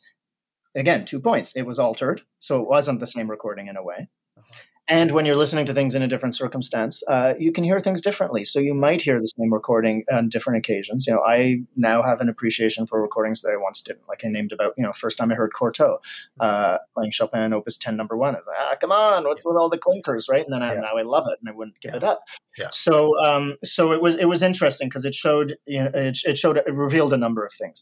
again, 0.76 1.06
two 1.06 1.20
points. 1.20 1.56
It 1.56 1.64
was 1.64 1.80
altered, 1.80 2.22
so 2.40 2.62
it 2.62 2.68
wasn't 2.68 3.00
the 3.00 3.08
same 3.08 3.30
recording 3.30 3.68
in 3.68 3.78
a 3.78 3.84
way. 3.84 4.10
Uh-huh. 4.38 4.60
And 4.92 5.12
when 5.12 5.26
you're 5.26 5.38
listening 5.38 5.66
to 5.68 5.74
things 5.74 5.96
in 5.96 6.02
a 6.02 6.08
different 6.08 6.36
circumstance, 6.36 7.02
uh, 7.08 7.34
you 7.40 7.54
can 7.54 7.64
hear 7.64 7.80
things 7.80 8.02
differently. 8.02 8.44
So 8.44 8.60
you 8.60 8.74
might 8.74 9.02
hear 9.02 9.22
the 9.22 9.32
same 9.38 9.54
recording 9.54 10.04
on 10.12 10.28
different 10.28 10.58
occasions. 10.58 11.08
You 11.08 11.14
know, 11.14 11.24
I 11.26 11.62
now 11.78 12.02
have 12.04 12.20
an 12.20 12.28
appreciation 12.28 12.86
for 12.86 13.02
recordings 13.02 13.42
that 13.42 13.52
I 13.52 13.58
once 13.58 13.82
didn't. 13.82 14.10
Like 14.10 14.26
I 14.26 14.28
named 14.28 14.52
about, 14.52 14.74
you 14.78 14.84
know, 14.84 14.92
first 14.92 15.18
time 15.18 15.32
I 15.32 15.36
heard 15.36 15.52
Cortot 15.58 16.00
uh, 16.42 16.80
playing 16.94 17.12
Chopin 17.12 17.54
Opus 17.54 17.78
10 17.78 17.96
number 17.96 18.18
one. 18.18 18.36
I 18.36 18.40
was 18.40 18.48
like, 18.48 18.58
ah, 18.60 18.76
come 18.82 18.92
on, 18.92 19.24
what's 19.24 19.46
with 19.46 19.56
all 19.56 19.70
the 19.70 19.78
clinkers, 19.78 20.28
right? 20.28 20.44
And 20.44 20.52
then 20.52 20.62
I, 20.62 20.74
yeah. 20.74 20.82
now 20.82 20.98
I 20.98 21.04
love 21.04 21.26
it 21.32 21.40
and 21.40 21.48
I 21.48 21.54
wouldn't 21.54 21.80
give 21.80 21.92
yeah. 21.92 21.98
it 21.98 22.04
up. 22.04 22.24
Yeah. 22.58 22.68
So, 22.74 23.18
um, 23.24 23.56
so 23.64 23.94
it 23.94 24.02
was 24.02 24.18
it 24.18 24.26
was 24.26 24.44
interesting 24.44 24.90
because 24.90 25.06
it 25.06 25.16
showed, 25.16 25.56
you 25.66 25.86
know, 25.86 25.92
it, 25.94 26.18
it 26.26 26.38
showed 26.38 26.58
it 26.58 26.66
revealed 26.68 27.14
a 27.14 27.18
number 27.18 27.46
of 27.46 27.54
things 27.54 27.82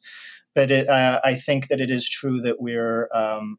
but 0.56 0.72
it, 0.72 0.90
uh, 0.90 1.22
I 1.24 1.36
think 1.36 1.68
that 1.68 1.82
it 1.82 1.90
is 1.90 2.10
true 2.10 2.42
that 2.42 2.60
we're, 2.60 3.10
um, 3.14 3.58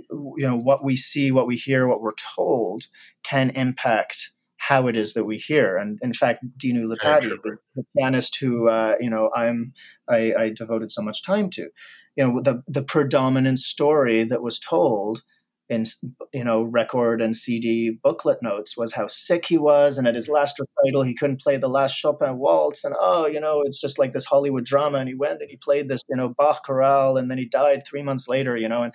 you 0.00 0.34
know, 0.38 0.56
what 0.56 0.84
we 0.84 0.96
see, 0.96 1.30
what 1.30 1.46
we 1.46 1.56
hear, 1.56 1.86
what 1.86 2.00
we're 2.00 2.12
told 2.36 2.84
can 3.22 3.50
impact 3.50 4.30
how 4.56 4.86
it 4.86 4.96
is 4.96 5.12
that 5.12 5.26
we 5.26 5.36
hear. 5.36 5.76
And 5.76 5.98
in 6.02 6.14
fact, 6.14 6.44
Dinu 6.58 6.86
Lipatti, 6.86 7.28
the, 7.28 7.58
the, 7.74 7.84
pianist 7.96 8.38
who, 8.40 8.68
uh, 8.68 8.94
you 8.98 9.10
know, 9.10 9.30
I'm, 9.36 9.74
I, 10.08 10.32
I 10.34 10.52
devoted 10.56 10.90
so 10.90 11.02
much 11.02 11.22
time 11.22 11.50
to, 11.50 11.68
you 12.16 12.24
know, 12.24 12.40
the, 12.40 12.62
the 12.66 12.82
predominant 12.82 13.58
story 13.58 14.24
that 14.24 14.42
was 14.42 14.58
told 14.58 15.22
in 15.68 15.84
you 16.32 16.44
know 16.44 16.62
record 16.62 17.22
and 17.22 17.34
CD 17.34 17.90
booklet 17.90 18.38
notes 18.42 18.76
was 18.76 18.94
how 18.94 19.06
sick 19.06 19.46
he 19.46 19.58
was, 19.58 19.96
and 19.96 20.06
at 20.06 20.14
his 20.14 20.28
last 20.28 20.58
recital 20.58 21.02
he 21.02 21.14
couldn't 21.14 21.40
play 21.40 21.56
the 21.56 21.68
last 21.68 21.94
Chopin 21.94 22.38
waltz, 22.38 22.84
and 22.84 22.94
oh, 22.98 23.26
you 23.26 23.40
know, 23.40 23.62
it's 23.62 23.80
just 23.80 23.98
like 23.98 24.12
this 24.12 24.26
Hollywood 24.26 24.64
drama. 24.64 24.98
And 24.98 25.08
he 25.08 25.14
went 25.14 25.40
and 25.40 25.50
he 25.50 25.56
played 25.56 25.88
this, 25.88 26.02
you 26.08 26.16
know, 26.16 26.28
Bach 26.28 26.64
chorale, 26.64 27.16
and 27.16 27.30
then 27.30 27.38
he 27.38 27.46
died 27.46 27.82
three 27.86 28.02
months 28.02 28.28
later, 28.28 28.56
you 28.56 28.68
know, 28.68 28.82
and 28.82 28.94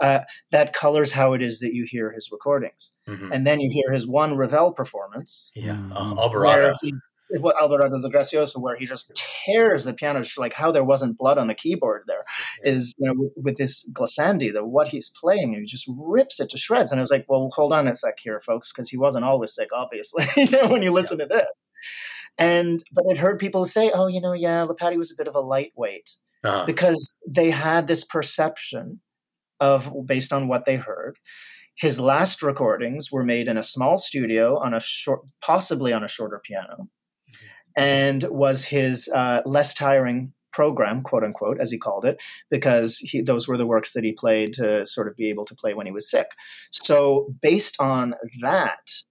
uh, 0.00 0.20
that 0.50 0.72
colors 0.72 1.12
how 1.12 1.32
it 1.32 1.42
is 1.42 1.60
that 1.60 1.74
you 1.74 1.86
hear 1.88 2.12
his 2.12 2.30
recordings. 2.32 2.92
Mm-hmm. 3.06 3.32
And 3.32 3.46
then 3.46 3.60
you 3.60 3.70
hear 3.72 3.92
his 3.92 4.06
one 4.06 4.36
Ravel 4.36 4.72
performance, 4.72 5.50
yeah, 5.54 5.78
uh, 5.92 6.14
Alborada. 6.14 6.74
He, 6.82 6.94
what 7.40 7.56
Alborada 7.56 8.00
del 8.00 8.10
Gracioso, 8.10 8.60
where 8.60 8.76
he 8.76 8.86
just 8.86 9.10
tears 9.44 9.84
the 9.84 9.92
piano, 9.92 10.22
like 10.38 10.54
how 10.54 10.72
there 10.72 10.84
wasn't 10.84 11.18
blood 11.18 11.38
on 11.38 11.46
the 11.46 11.54
keyboard. 11.54 12.04
There 12.06 12.24
is, 12.62 12.94
you 12.98 13.06
know, 13.06 13.14
with, 13.16 13.32
with 13.36 13.56
this 13.56 13.88
glissandi, 13.92 14.52
the 14.52 14.64
what 14.64 14.88
he's 14.88 15.10
playing, 15.10 15.54
he 15.54 15.62
just 15.62 15.88
rips 15.98 16.40
it 16.40 16.50
to 16.50 16.58
shreds. 16.58 16.90
And 16.90 17.00
I 17.00 17.02
was 17.02 17.10
like, 17.10 17.26
well, 17.28 17.50
hold 17.54 17.72
on 17.72 17.88
a 17.88 17.94
sec 17.94 18.18
here, 18.22 18.40
folks, 18.40 18.72
because 18.72 18.90
he 18.90 18.96
wasn't 18.96 19.24
always 19.24 19.54
sick, 19.54 19.68
obviously. 19.72 20.26
you 20.36 20.46
know, 20.50 20.68
when 20.68 20.82
you 20.82 20.92
listen 20.92 21.18
yeah. 21.18 21.26
to 21.26 21.34
this, 21.34 21.46
and 22.38 22.82
but 22.92 23.04
I'd 23.10 23.18
heard 23.18 23.38
people 23.38 23.64
say, 23.64 23.90
oh, 23.92 24.06
you 24.06 24.20
know, 24.20 24.32
yeah, 24.32 24.64
Lipatti 24.66 24.96
was 24.96 25.12
a 25.12 25.16
bit 25.16 25.28
of 25.28 25.34
a 25.34 25.40
lightweight 25.40 26.10
uh-huh. 26.44 26.66
because 26.66 27.12
they 27.26 27.50
had 27.50 27.86
this 27.86 28.04
perception 28.04 29.00
of 29.60 29.92
based 30.06 30.32
on 30.32 30.48
what 30.48 30.64
they 30.64 30.76
heard. 30.76 31.18
His 31.76 32.00
last 32.00 32.42
recordings 32.42 33.12
were 33.12 33.22
made 33.22 33.46
in 33.46 33.56
a 33.56 33.62
small 33.62 33.98
studio 33.98 34.58
on 34.58 34.74
a 34.74 34.80
short, 34.80 35.20
possibly 35.40 35.92
on 35.92 36.02
a 36.02 36.08
shorter 36.08 36.40
piano 36.42 36.88
and 37.78 38.24
was 38.24 38.66
his 38.66 39.08
uh, 39.14 39.42
less 39.46 39.72
tiring 39.72 40.32
program, 40.52 41.02
quote 41.02 41.22
unquote, 41.22 41.60
as 41.60 41.70
he 41.70 41.78
called 41.78 42.04
it, 42.04 42.20
because 42.50 42.98
he, 42.98 43.20
those 43.20 43.46
were 43.46 43.56
the 43.56 43.66
works 43.66 43.92
that 43.92 44.04
he 44.04 44.12
played 44.12 44.52
to 44.54 44.84
sort 44.84 45.06
of 45.06 45.16
be 45.16 45.28
able 45.28 45.44
to 45.44 45.54
play 45.54 45.74
when 45.74 45.86
he 45.86 45.92
was 45.92 46.10
sick. 46.10 46.32
So, 46.70 47.34
based 47.40 47.80
on 47.80 48.14
that, 48.40 49.02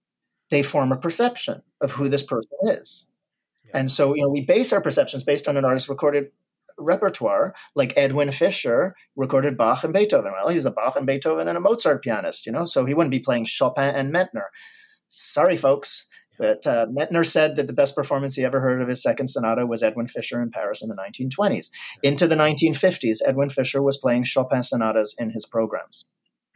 they 0.50 0.62
form 0.62 0.92
a 0.92 0.96
perception 0.96 1.62
of 1.80 1.92
who 1.92 2.08
this 2.08 2.22
person 2.22 2.50
is. 2.64 3.08
And 3.72 3.90
so, 3.90 4.14
you 4.14 4.22
know, 4.22 4.30
we 4.30 4.40
base 4.40 4.72
our 4.72 4.80
perceptions 4.80 5.24
based 5.24 5.48
on 5.48 5.56
an 5.56 5.64
artist's 5.64 5.88
recorded 5.88 6.30
repertoire, 6.78 7.54
like 7.74 7.92
Edwin 7.96 8.30
Fischer 8.32 8.94
recorded 9.16 9.56
Bach 9.56 9.84
and 9.84 9.92
Beethoven. 9.92 10.32
Well, 10.32 10.48
he's 10.48 10.64
a 10.64 10.70
Bach 10.70 10.96
and 10.96 11.06
Beethoven 11.06 11.48
and 11.48 11.56
a 11.56 11.60
Mozart 11.60 12.02
pianist, 12.02 12.46
you 12.46 12.52
know, 12.52 12.64
so 12.64 12.84
he 12.84 12.94
wouldn't 12.94 13.10
be 13.10 13.20
playing 13.20 13.46
Chopin 13.46 13.94
and 13.94 14.12
Medtner. 14.12 14.46
Sorry, 15.08 15.56
folks. 15.56 16.07
But 16.38 16.66
uh, 16.66 16.86
Medtner 16.86 17.26
said 17.26 17.56
that 17.56 17.66
the 17.66 17.72
best 17.72 17.96
performance 17.96 18.36
he 18.36 18.44
ever 18.44 18.60
heard 18.60 18.80
of 18.80 18.88
his 18.88 19.02
second 19.02 19.26
sonata 19.28 19.66
was 19.66 19.82
Edwin 19.82 20.06
Fischer 20.06 20.40
in 20.40 20.50
Paris 20.50 20.82
in 20.82 20.88
the 20.88 20.94
1920s. 20.94 21.70
Into 22.02 22.28
the 22.28 22.36
1950s, 22.36 23.18
Edwin 23.26 23.50
Fischer 23.50 23.82
was 23.82 23.96
playing 23.96 24.24
Chopin 24.24 24.62
sonatas 24.62 25.14
in 25.18 25.30
his 25.30 25.44
programs. 25.44 26.04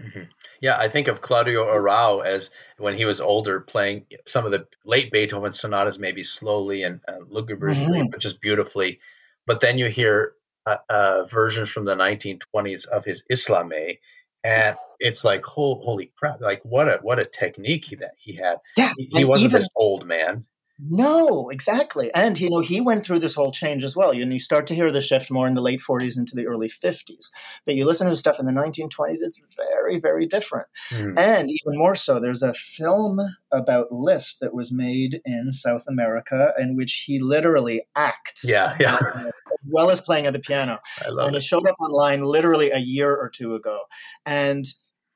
Mm-hmm. 0.00 0.22
Yeah, 0.60 0.76
I 0.78 0.88
think 0.88 1.08
of 1.08 1.20
Claudio 1.20 1.66
Arrau 1.66 2.24
as 2.24 2.50
when 2.78 2.94
he 2.94 3.04
was 3.04 3.20
older, 3.20 3.60
playing 3.60 4.06
some 4.26 4.46
of 4.46 4.52
the 4.52 4.66
late 4.84 5.10
Beethoven 5.10 5.50
sonatas, 5.50 5.98
maybe 5.98 6.22
slowly 6.22 6.84
and 6.84 7.00
uh, 7.08 7.18
lugubriously, 7.28 7.98
mm-hmm. 7.98 8.10
but 8.10 8.20
just 8.20 8.40
beautifully. 8.40 9.00
But 9.44 9.60
then 9.60 9.78
you 9.78 9.88
hear 9.88 10.34
a, 10.66 10.78
a 10.88 11.26
version 11.26 11.66
from 11.66 11.84
the 11.84 11.96
1920s 11.96 12.86
of 12.86 13.04
his 13.04 13.24
Islamey, 13.30 13.98
and 14.44 14.76
it's 14.98 15.24
like 15.24 15.44
holy 15.44 16.12
crap 16.16 16.40
like 16.40 16.60
what 16.64 16.88
a 16.88 16.98
what 17.02 17.18
a 17.18 17.24
technique 17.24 17.84
he 17.84 17.96
that 17.96 18.12
he 18.16 18.32
had. 18.34 18.58
Yeah 18.76 18.92
he, 18.96 19.08
he 19.12 19.24
wasn't 19.24 19.46
even, 19.50 19.60
this 19.60 19.68
old 19.76 20.06
man 20.06 20.44
no, 20.78 21.48
exactly. 21.50 22.10
And 22.14 22.38
you 22.40 22.50
know, 22.50 22.60
he 22.60 22.80
went 22.80 23.04
through 23.04 23.20
this 23.20 23.34
whole 23.34 23.52
change 23.52 23.84
as 23.84 23.96
well. 23.96 24.10
And 24.10 24.32
you 24.32 24.38
start 24.38 24.66
to 24.68 24.74
hear 24.74 24.90
the 24.90 25.00
shift 25.00 25.30
more 25.30 25.46
in 25.46 25.54
the 25.54 25.60
late 25.60 25.80
40s 25.80 26.18
into 26.18 26.34
the 26.34 26.46
early 26.46 26.68
50s. 26.68 27.30
But 27.64 27.74
you 27.74 27.84
listen 27.84 28.08
to 28.08 28.16
stuff 28.16 28.40
in 28.40 28.46
the 28.46 28.52
1920s, 28.52 29.18
it's 29.20 29.44
very, 29.56 30.00
very 30.00 30.26
different. 30.26 30.66
Mm. 30.90 31.18
And 31.18 31.50
even 31.50 31.78
more 31.78 31.94
so, 31.94 32.18
there's 32.18 32.42
a 32.42 32.54
film 32.54 33.20
about 33.52 33.92
Liszt 33.92 34.40
that 34.40 34.54
was 34.54 34.72
made 34.72 35.20
in 35.24 35.52
South 35.52 35.84
America 35.88 36.52
in 36.58 36.76
which 36.76 37.04
he 37.06 37.20
literally 37.20 37.82
acts. 37.94 38.44
Yeah, 38.48 38.76
yeah. 38.80 38.98
as 39.16 39.32
well 39.68 39.90
as 39.90 40.00
playing 40.00 40.26
at 40.26 40.32
the 40.32 40.40
piano. 40.40 40.80
I 41.06 41.10
love 41.10 41.28
and 41.28 41.36
it. 41.36 41.38
it 41.38 41.42
showed 41.42 41.66
up 41.66 41.76
online 41.80 42.22
literally 42.22 42.70
a 42.70 42.78
year 42.78 43.14
or 43.14 43.30
two 43.30 43.54
ago. 43.54 43.80
And 44.26 44.64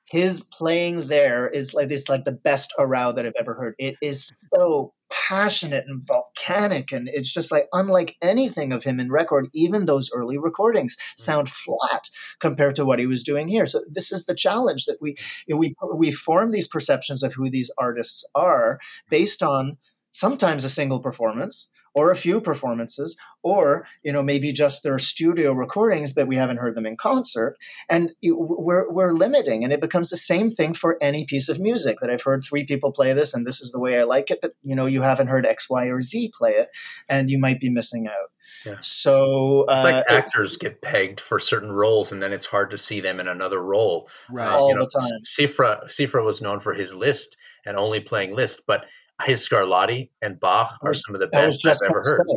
his 0.06 0.42
playing 0.42 1.08
there 1.08 1.48
is 1.48 1.74
like 1.74 1.90
it's 1.90 2.08
like 2.08 2.24
the 2.24 2.32
best 2.32 2.72
Arrau 2.78 3.14
that 3.14 3.26
I've 3.26 3.32
ever 3.38 3.54
heard. 3.54 3.74
It 3.78 3.96
is 4.00 4.30
so 4.54 4.92
passionate 5.10 5.84
and 5.86 6.02
volcanic 6.04 6.90
and 6.90 7.08
it's 7.08 7.32
just 7.32 7.52
like 7.52 7.68
unlike 7.72 8.16
anything 8.20 8.72
of 8.72 8.82
him 8.82 8.98
in 8.98 9.10
record 9.10 9.46
even 9.54 9.84
those 9.84 10.10
early 10.12 10.36
recordings 10.36 10.96
mm. 10.96 11.22
sound 11.22 11.48
flat 11.48 12.10
compared 12.40 12.74
to 12.74 12.84
what 12.84 12.98
he 12.98 13.06
was 13.06 13.22
doing 13.22 13.46
here 13.46 13.66
so 13.66 13.82
this 13.88 14.10
is 14.10 14.26
the 14.26 14.34
challenge 14.34 14.84
that 14.86 14.98
we 15.00 15.14
you 15.46 15.54
know, 15.54 15.58
we 15.58 15.74
we 15.96 16.10
form 16.10 16.50
these 16.50 16.66
perceptions 16.66 17.22
of 17.22 17.34
who 17.34 17.48
these 17.48 17.70
artists 17.78 18.24
are 18.34 18.80
based 19.08 19.44
on 19.44 19.78
sometimes 20.10 20.64
a 20.64 20.68
single 20.68 20.98
performance 20.98 21.70
or 21.96 22.10
a 22.10 22.16
few 22.16 22.40
performances 22.40 23.16
or 23.42 23.86
you 24.04 24.12
know 24.12 24.22
maybe 24.22 24.52
just 24.52 24.84
their 24.84 24.98
studio 24.98 25.52
recordings 25.52 26.12
but 26.12 26.28
we 26.28 26.36
haven't 26.36 26.58
heard 26.58 26.76
them 26.76 26.86
in 26.86 26.96
concert 26.96 27.56
and 27.88 28.12
we're, 28.22 28.88
we're 28.92 29.14
limiting 29.14 29.64
and 29.64 29.72
it 29.72 29.80
becomes 29.80 30.10
the 30.10 30.16
same 30.16 30.50
thing 30.50 30.74
for 30.74 30.98
any 31.00 31.24
piece 31.24 31.48
of 31.48 31.58
music 31.58 31.96
that 32.00 32.10
i've 32.10 32.22
heard 32.22 32.44
three 32.44 32.64
people 32.64 32.92
play 32.92 33.12
this 33.12 33.34
and 33.34 33.46
this 33.46 33.60
is 33.60 33.72
the 33.72 33.80
way 33.80 33.98
i 33.98 34.04
like 34.04 34.30
it 34.30 34.38
but 34.40 34.52
you 34.62 34.76
know 34.76 34.86
you 34.86 35.02
haven't 35.02 35.28
heard 35.28 35.46
x 35.46 35.68
y 35.68 35.86
or 35.86 36.00
z 36.00 36.30
play 36.36 36.52
it 36.52 36.68
and 37.08 37.30
you 37.30 37.38
might 37.38 37.58
be 37.58 37.70
missing 37.70 38.06
out 38.06 38.30
yeah. 38.64 38.76
So 38.80 39.64
it's 39.68 39.84
like 39.84 39.94
uh, 39.94 40.02
actors 40.08 40.54
it, 40.54 40.60
get 40.60 40.82
pegged 40.82 41.20
for 41.20 41.38
certain 41.38 41.70
roles, 41.70 42.10
and 42.10 42.22
then 42.22 42.32
it's 42.32 42.46
hard 42.46 42.70
to 42.70 42.78
see 42.78 43.00
them 43.00 43.20
in 43.20 43.28
another 43.28 43.62
role. 43.62 44.08
Right, 44.30 44.48
uh, 44.48 44.58
all 44.58 44.74
know, 44.74 44.86
the 44.92 44.98
time. 44.98 45.20
Cifra 45.24 45.84
Cifra 45.86 46.24
was 46.24 46.42
known 46.42 46.58
for 46.58 46.74
his 46.74 46.94
Liszt 46.94 47.36
and 47.64 47.76
only 47.76 48.00
playing 48.00 48.34
Liszt, 48.34 48.62
but 48.66 48.86
his 49.24 49.46
Scarlatti 49.46 50.10
and 50.22 50.38
Bach 50.38 50.78
are 50.82 50.94
some 50.94 51.14
of 51.14 51.20
the 51.20 51.28
best 51.28 51.66
I've 51.66 51.76
ever 51.84 52.02
heard. 52.02 52.22
Say, 52.28 52.34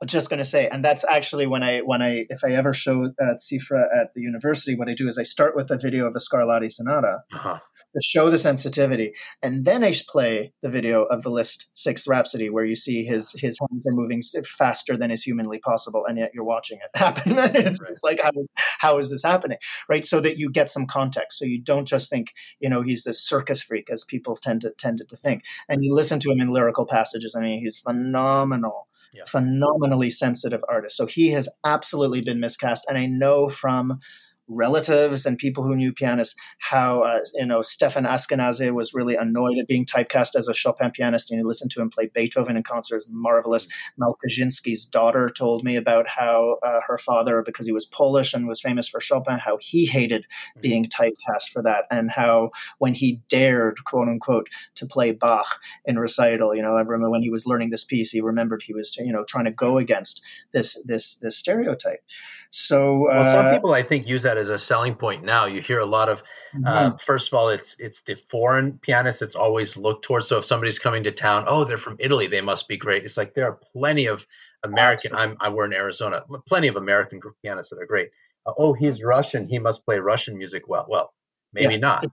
I 0.00 0.04
was 0.04 0.12
just 0.12 0.30
going 0.30 0.38
to 0.38 0.44
say, 0.44 0.68
and 0.68 0.84
that's 0.84 1.04
actually 1.10 1.46
when 1.46 1.62
I 1.62 1.80
when 1.80 2.02
I 2.02 2.24
if 2.28 2.44
I 2.44 2.52
ever 2.52 2.72
show 2.72 3.12
uh, 3.20 3.34
Cifra 3.34 3.84
at 3.94 4.12
the 4.14 4.20
university, 4.20 4.76
what 4.76 4.88
I 4.88 4.94
do 4.94 5.08
is 5.08 5.18
I 5.18 5.24
start 5.24 5.56
with 5.56 5.70
a 5.70 5.78
video 5.78 6.06
of 6.06 6.14
a 6.14 6.20
Scarlatti 6.20 6.70
sonata, 6.70 7.18
uh-huh 7.32 7.58
to 7.94 8.00
show 8.02 8.30
the 8.30 8.38
sensitivity. 8.38 9.12
And 9.42 9.64
then 9.64 9.82
I 9.82 9.94
play 10.08 10.52
the 10.62 10.68
video 10.68 11.04
of 11.04 11.22
the 11.22 11.30
Liszt 11.30 11.70
Sixth 11.72 12.06
Rhapsody, 12.06 12.50
where 12.50 12.64
you 12.64 12.76
see 12.76 13.04
his 13.04 13.32
his 13.32 13.58
hands 13.60 13.86
are 13.86 13.92
moving 13.92 14.22
faster 14.44 14.96
than 14.96 15.10
is 15.10 15.22
humanly 15.22 15.58
possible, 15.58 16.04
and 16.06 16.18
yet 16.18 16.30
you're 16.34 16.44
watching 16.44 16.78
it 16.78 16.90
happen. 16.98 17.38
it's 17.38 17.80
right. 17.80 17.94
like 18.02 18.20
how 18.22 18.30
is, 18.34 18.48
how 18.78 18.98
is 18.98 19.10
this 19.10 19.22
happening, 19.22 19.58
right? 19.88 20.04
So 20.04 20.20
that 20.20 20.38
you 20.38 20.50
get 20.50 20.70
some 20.70 20.86
context, 20.86 21.38
so 21.38 21.44
you 21.44 21.60
don't 21.60 21.86
just 21.86 22.10
think 22.10 22.32
you 22.60 22.68
know 22.68 22.82
he's 22.82 23.04
this 23.04 23.20
circus 23.20 23.62
freak 23.62 23.90
as 23.90 24.04
people 24.04 24.34
tend 24.34 24.62
to 24.62 24.70
tended 24.70 25.08
to 25.08 25.16
think, 25.16 25.44
and 25.68 25.82
you 25.82 25.94
listen 25.94 26.20
to 26.20 26.30
him 26.30 26.40
in 26.40 26.52
lyrical 26.52 26.86
passages. 26.86 27.34
I 27.36 27.40
mean, 27.40 27.60
he's 27.60 27.78
phenomenal. 27.78 28.86
Yeah. 29.14 29.24
phenomenally 29.26 30.10
sensitive 30.10 30.60
artist. 30.68 30.94
So 30.94 31.06
he 31.06 31.30
has 31.30 31.48
absolutely 31.64 32.20
been 32.20 32.40
miscast. 32.40 32.84
And 32.90 32.98
I 32.98 33.06
know 33.06 33.48
from 33.48 34.00
relatives 34.48 35.26
and 35.26 35.38
people 35.38 35.62
who 35.62 35.76
knew 35.76 35.92
pianists 35.92 36.34
how 36.58 37.02
uh, 37.02 37.20
you 37.34 37.44
know 37.44 37.60
Stefan 37.60 38.04
Askenase 38.04 38.72
was 38.72 38.94
really 38.94 39.14
annoyed 39.14 39.58
at 39.58 39.68
being 39.68 39.84
typecast 39.84 40.34
as 40.36 40.48
a 40.48 40.54
Chopin 40.54 40.90
pianist 40.90 41.30
and 41.30 41.40
you 41.40 41.46
listen 41.46 41.68
to 41.70 41.80
him 41.80 41.90
play 41.90 42.10
Beethoven 42.12 42.56
in 42.56 42.62
concert 42.62 42.96
is 42.96 43.08
marvelous 43.10 43.68
Malcuzynski's 44.00 44.84
daughter 44.84 45.28
told 45.28 45.64
me 45.64 45.76
about 45.76 46.08
how 46.08 46.56
uh, 46.62 46.80
her 46.86 46.98
father 46.98 47.42
because 47.42 47.66
he 47.66 47.72
was 47.72 47.84
Polish 47.84 48.32
and 48.32 48.48
was 48.48 48.60
famous 48.60 48.88
for 48.88 49.00
Chopin 49.00 49.38
how 49.38 49.58
he 49.60 49.86
hated 49.86 50.22
mm-hmm. 50.22 50.60
being 50.60 50.86
typecast 50.86 51.50
for 51.52 51.62
that 51.62 51.84
and 51.90 52.10
how 52.12 52.50
when 52.78 52.94
he 52.94 53.20
dared 53.28 53.84
quote 53.84 54.08
unquote 54.08 54.48
to 54.76 54.86
play 54.86 55.12
Bach 55.12 55.60
in 55.84 55.98
recital 55.98 56.54
you 56.54 56.62
know 56.62 56.74
I 56.74 56.80
remember 56.80 57.10
when 57.10 57.22
he 57.22 57.30
was 57.30 57.46
learning 57.46 57.70
this 57.70 57.84
piece 57.84 58.10
he 58.10 58.20
remembered 58.20 58.62
he 58.62 58.72
was 58.72 58.96
you 58.96 59.12
know 59.12 59.24
trying 59.24 59.44
to 59.44 59.50
go 59.50 59.78
against 59.78 60.22
this 60.52 60.82
this 60.86 61.16
this 61.16 61.36
stereotype 61.36 62.02
so, 62.50 63.10
uh, 63.10 63.20
well, 63.22 63.32
some 63.32 63.54
people 63.54 63.74
I 63.74 63.82
think 63.82 64.08
use 64.08 64.22
that 64.22 64.38
as 64.38 64.48
a 64.48 64.58
selling 64.58 64.94
point. 64.94 65.22
Now 65.22 65.44
you 65.46 65.60
hear 65.60 65.80
a 65.80 65.86
lot 65.86 66.08
of. 66.08 66.22
Uh, 66.64 66.88
mm-hmm. 66.88 66.96
first 66.96 67.28
of 67.28 67.34
all, 67.34 67.50
it's 67.50 67.76
it's 67.78 68.00
the 68.00 68.14
foreign 68.14 68.78
pianists. 68.78 69.20
It's 69.20 69.34
always 69.34 69.76
looked 69.76 70.04
towards. 70.04 70.28
So 70.28 70.38
if 70.38 70.46
somebody's 70.46 70.78
coming 70.78 71.04
to 71.04 71.12
town, 71.12 71.44
oh, 71.46 71.64
they're 71.64 71.76
from 71.76 71.96
Italy, 71.98 72.26
they 72.26 72.40
must 72.40 72.66
be 72.66 72.76
great. 72.76 73.04
It's 73.04 73.16
like 73.16 73.34
there 73.34 73.46
are 73.46 73.60
plenty 73.74 74.06
of 74.06 74.26
American. 74.64 75.14
I'm 75.14 75.36
I 75.40 75.50
we're 75.50 75.66
in 75.66 75.74
Arizona. 75.74 76.22
Plenty 76.46 76.68
of 76.68 76.76
American 76.76 77.20
pianists 77.42 77.70
that 77.70 77.80
are 77.80 77.86
great. 77.86 78.10
Uh, 78.46 78.52
oh, 78.56 78.72
he's 78.72 79.02
Russian. 79.02 79.46
He 79.46 79.58
must 79.58 79.84
play 79.84 79.98
Russian 79.98 80.38
music 80.38 80.68
well. 80.68 80.86
Well, 80.88 81.12
maybe 81.52 81.74
yeah. 81.74 81.80
not. 81.80 82.06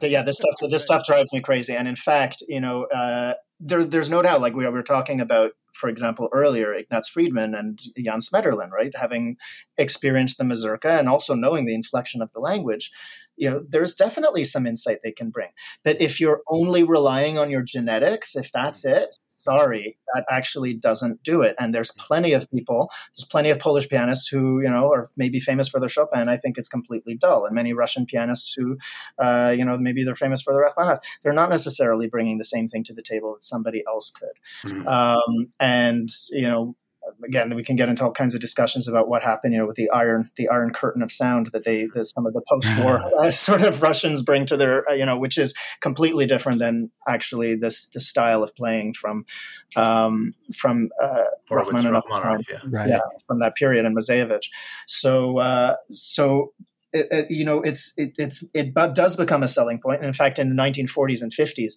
Yeah, 0.00 0.22
this 0.22 0.36
stuff 0.36 0.70
this 0.70 0.82
stuff 0.82 1.04
drives 1.04 1.32
me 1.32 1.40
crazy. 1.40 1.74
And 1.74 1.88
in 1.88 1.96
fact, 1.96 2.42
you 2.48 2.60
know, 2.60 2.84
uh, 2.84 3.34
there, 3.60 3.84
there's 3.84 4.10
no 4.10 4.22
doubt. 4.22 4.40
Like 4.40 4.54
we 4.54 4.68
were 4.68 4.82
talking 4.82 5.20
about 5.20 5.52
for 5.74 5.88
example, 5.88 6.28
earlier, 6.32 6.72
Ignaz 6.72 7.08
Friedman 7.08 7.54
and 7.54 7.78
Jan 7.98 8.20
Smeterlin, 8.20 8.70
right, 8.70 8.92
having 8.96 9.36
experienced 9.76 10.38
the 10.38 10.44
mazurka 10.44 10.98
and 10.98 11.08
also 11.08 11.34
knowing 11.34 11.66
the 11.66 11.74
inflection 11.74 12.22
of 12.22 12.32
the 12.32 12.38
language, 12.38 12.90
you 13.36 13.50
know, 13.50 13.64
there's 13.68 13.94
definitely 13.94 14.44
some 14.44 14.66
insight 14.66 15.00
they 15.02 15.10
can 15.12 15.30
bring. 15.30 15.50
But 15.82 16.00
if 16.00 16.20
you're 16.20 16.42
only 16.48 16.84
relying 16.84 17.36
on 17.38 17.50
your 17.50 17.62
genetics, 17.62 18.36
if 18.36 18.52
that's 18.52 18.84
it, 18.84 19.16
sorry, 19.44 19.98
that 20.14 20.24
actually 20.30 20.74
doesn't 20.74 21.22
do 21.22 21.42
it. 21.42 21.54
And 21.58 21.74
there's 21.74 21.92
plenty 21.92 22.32
of 22.32 22.50
people, 22.50 22.90
there's 23.14 23.26
plenty 23.26 23.50
of 23.50 23.58
Polish 23.58 23.88
pianists 23.88 24.28
who, 24.28 24.60
you 24.60 24.68
know, 24.68 24.90
are 24.92 25.08
maybe 25.16 25.40
famous 25.40 25.68
for 25.68 25.80
their 25.80 25.88
Chopin. 25.88 26.28
I 26.28 26.36
think 26.36 26.58
it's 26.58 26.68
completely 26.68 27.16
dull. 27.16 27.44
And 27.46 27.54
many 27.54 27.72
Russian 27.72 28.06
pianists 28.06 28.54
who, 28.54 28.78
uh, 29.18 29.54
you 29.56 29.64
know, 29.64 29.76
maybe 29.78 30.04
they're 30.04 30.14
famous 30.14 30.42
for 30.42 30.54
their 30.54 30.64
Rachmaninoff. 30.64 31.04
They're 31.22 31.32
not 31.32 31.50
necessarily 31.50 32.08
bringing 32.08 32.38
the 32.38 32.44
same 32.44 32.68
thing 32.68 32.84
to 32.84 32.94
the 32.94 33.02
table 33.02 33.34
that 33.34 33.44
somebody 33.44 33.82
else 33.86 34.10
could. 34.10 34.70
Mm-hmm. 34.70 34.88
Um, 34.88 35.52
and, 35.60 36.08
you 36.30 36.42
know, 36.42 36.76
again, 37.24 37.54
we 37.54 37.62
can 37.62 37.76
get 37.76 37.88
into 37.88 38.04
all 38.04 38.12
kinds 38.12 38.34
of 38.34 38.40
discussions 38.40 38.88
about 38.88 39.08
what 39.08 39.22
happened, 39.22 39.52
you 39.54 39.60
know, 39.60 39.66
with 39.66 39.76
the 39.76 39.90
iron, 39.90 40.30
the 40.36 40.48
iron 40.48 40.72
curtain 40.72 41.02
of 41.02 41.12
sound 41.12 41.48
that 41.52 41.64
they, 41.64 41.86
that 41.94 42.06
some 42.06 42.26
of 42.26 42.32
the 42.32 42.42
post-war 42.48 43.00
uh, 43.18 43.30
sort 43.30 43.62
of 43.62 43.82
Russians 43.82 44.22
bring 44.22 44.46
to 44.46 44.56
their, 44.56 44.88
uh, 44.88 44.94
you 44.94 45.06
know, 45.06 45.18
which 45.18 45.38
is 45.38 45.54
completely 45.80 46.26
different 46.26 46.58
than 46.58 46.90
actually 47.08 47.54
this 47.54 47.88
the 47.94 48.00
style 48.00 48.42
of 48.42 48.54
playing 48.56 48.94
from, 48.94 49.24
um, 49.76 50.32
from 50.56 50.90
uh, 51.02 51.24
Rachmaninoff, 51.50 52.04
yeah. 52.10 52.58
Right. 52.66 52.88
yeah, 52.88 53.00
from 53.26 53.40
that 53.40 53.54
period 53.54 53.84
and 53.84 53.96
Moiseiwitsch. 53.96 54.48
So, 54.86 55.38
uh, 55.38 55.76
so 55.90 56.52
it, 56.94 57.08
it, 57.10 57.30
you 57.30 57.44
know, 57.44 57.60
it's 57.60 57.92
it, 57.96 58.14
it's 58.18 58.44
it 58.54 58.72
does 58.72 59.16
become 59.16 59.42
a 59.42 59.48
selling 59.48 59.80
point. 59.80 59.98
And 59.98 60.06
in 60.06 60.14
fact, 60.14 60.38
in 60.38 60.54
the 60.54 60.62
1940s 60.62 61.22
and 61.22 61.32
50s, 61.32 61.74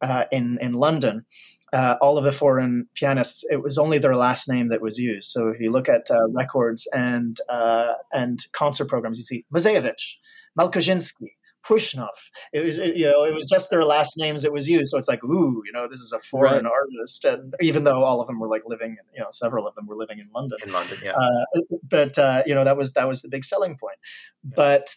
uh, 0.00 0.24
in 0.30 0.58
in 0.60 0.74
London, 0.74 1.26
uh, 1.72 1.96
all 2.00 2.18
of 2.18 2.24
the 2.24 2.32
foreign 2.32 2.88
pianists, 2.94 3.44
it 3.50 3.62
was 3.62 3.78
only 3.78 3.98
their 3.98 4.16
last 4.16 4.48
name 4.48 4.68
that 4.68 4.80
was 4.80 4.98
used. 4.98 5.28
So 5.28 5.48
if 5.48 5.60
you 5.60 5.70
look 5.70 5.88
at 5.88 6.10
uh, 6.10 6.28
records 6.30 6.88
and 6.92 7.36
uh, 7.48 7.94
and 8.12 8.40
concert 8.52 8.86
programs, 8.86 9.18
you 9.18 9.24
see 9.24 9.44
Moiseiwitsch, 9.54 10.16
Malcuzynski, 10.58 11.34
Pouishnoff. 11.64 12.30
It 12.52 12.64
was 12.64 12.78
it, 12.78 12.96
you 12.96 13.04
know 13.10 13.24
it 13.24 13.34
was 13.34 13.46
just 13.46 13.70
their 13.70 13.84
last 13.84 14.14
names 14.16 14.42
that 14.42 14.52
was 14.52 14.68
used. 14.68 14.90
So 14.90 14.98
it's 14.98 15.08
like 15.08 15.22
ooh, 15.22 15.62
you 15.64 15.72
know, 15.72 15.86
this 15.88 16.00
is 16.00 16.12
a 16.12 16.18
foreign 16.18 16.64
right. 16.64 16.72
artist, 16.72 17.24
and 17.24 17.54
even 17.60 17.84
though 17.84 18.02
all 18.02 18.20
of 18.20 18.26
them 18.26 18.40
were 18.40 18.48
like 18.48 18.62
living, 18.66 18.96
you 19.14 19.20
know, 19.20 19.28
several 19.30 19.66
of 19.66 19.74
them 19.74 19.86
were 19.86 19.96
living 19.96 20.18
in 20.18 20.28
London. 20.34 20.58
In 20.66 20.72
London, 20.72 20.98
yeah. 21.04 21.12
Uh, 21.12 21.60
but 21.88 22.18
uh, 22.18 22.42
you 22.46 22.54
know 22.54 22.64
that 22.64 22.76
was 22.76 22.94
that 22.94 23.06
was 23.06 23.22
the 23.22 23.28
big 23.28 23.44
selling 23.44 23.76
point. 23.76 23.98
Yeah. 24.44 24.54
But 24.56 24.96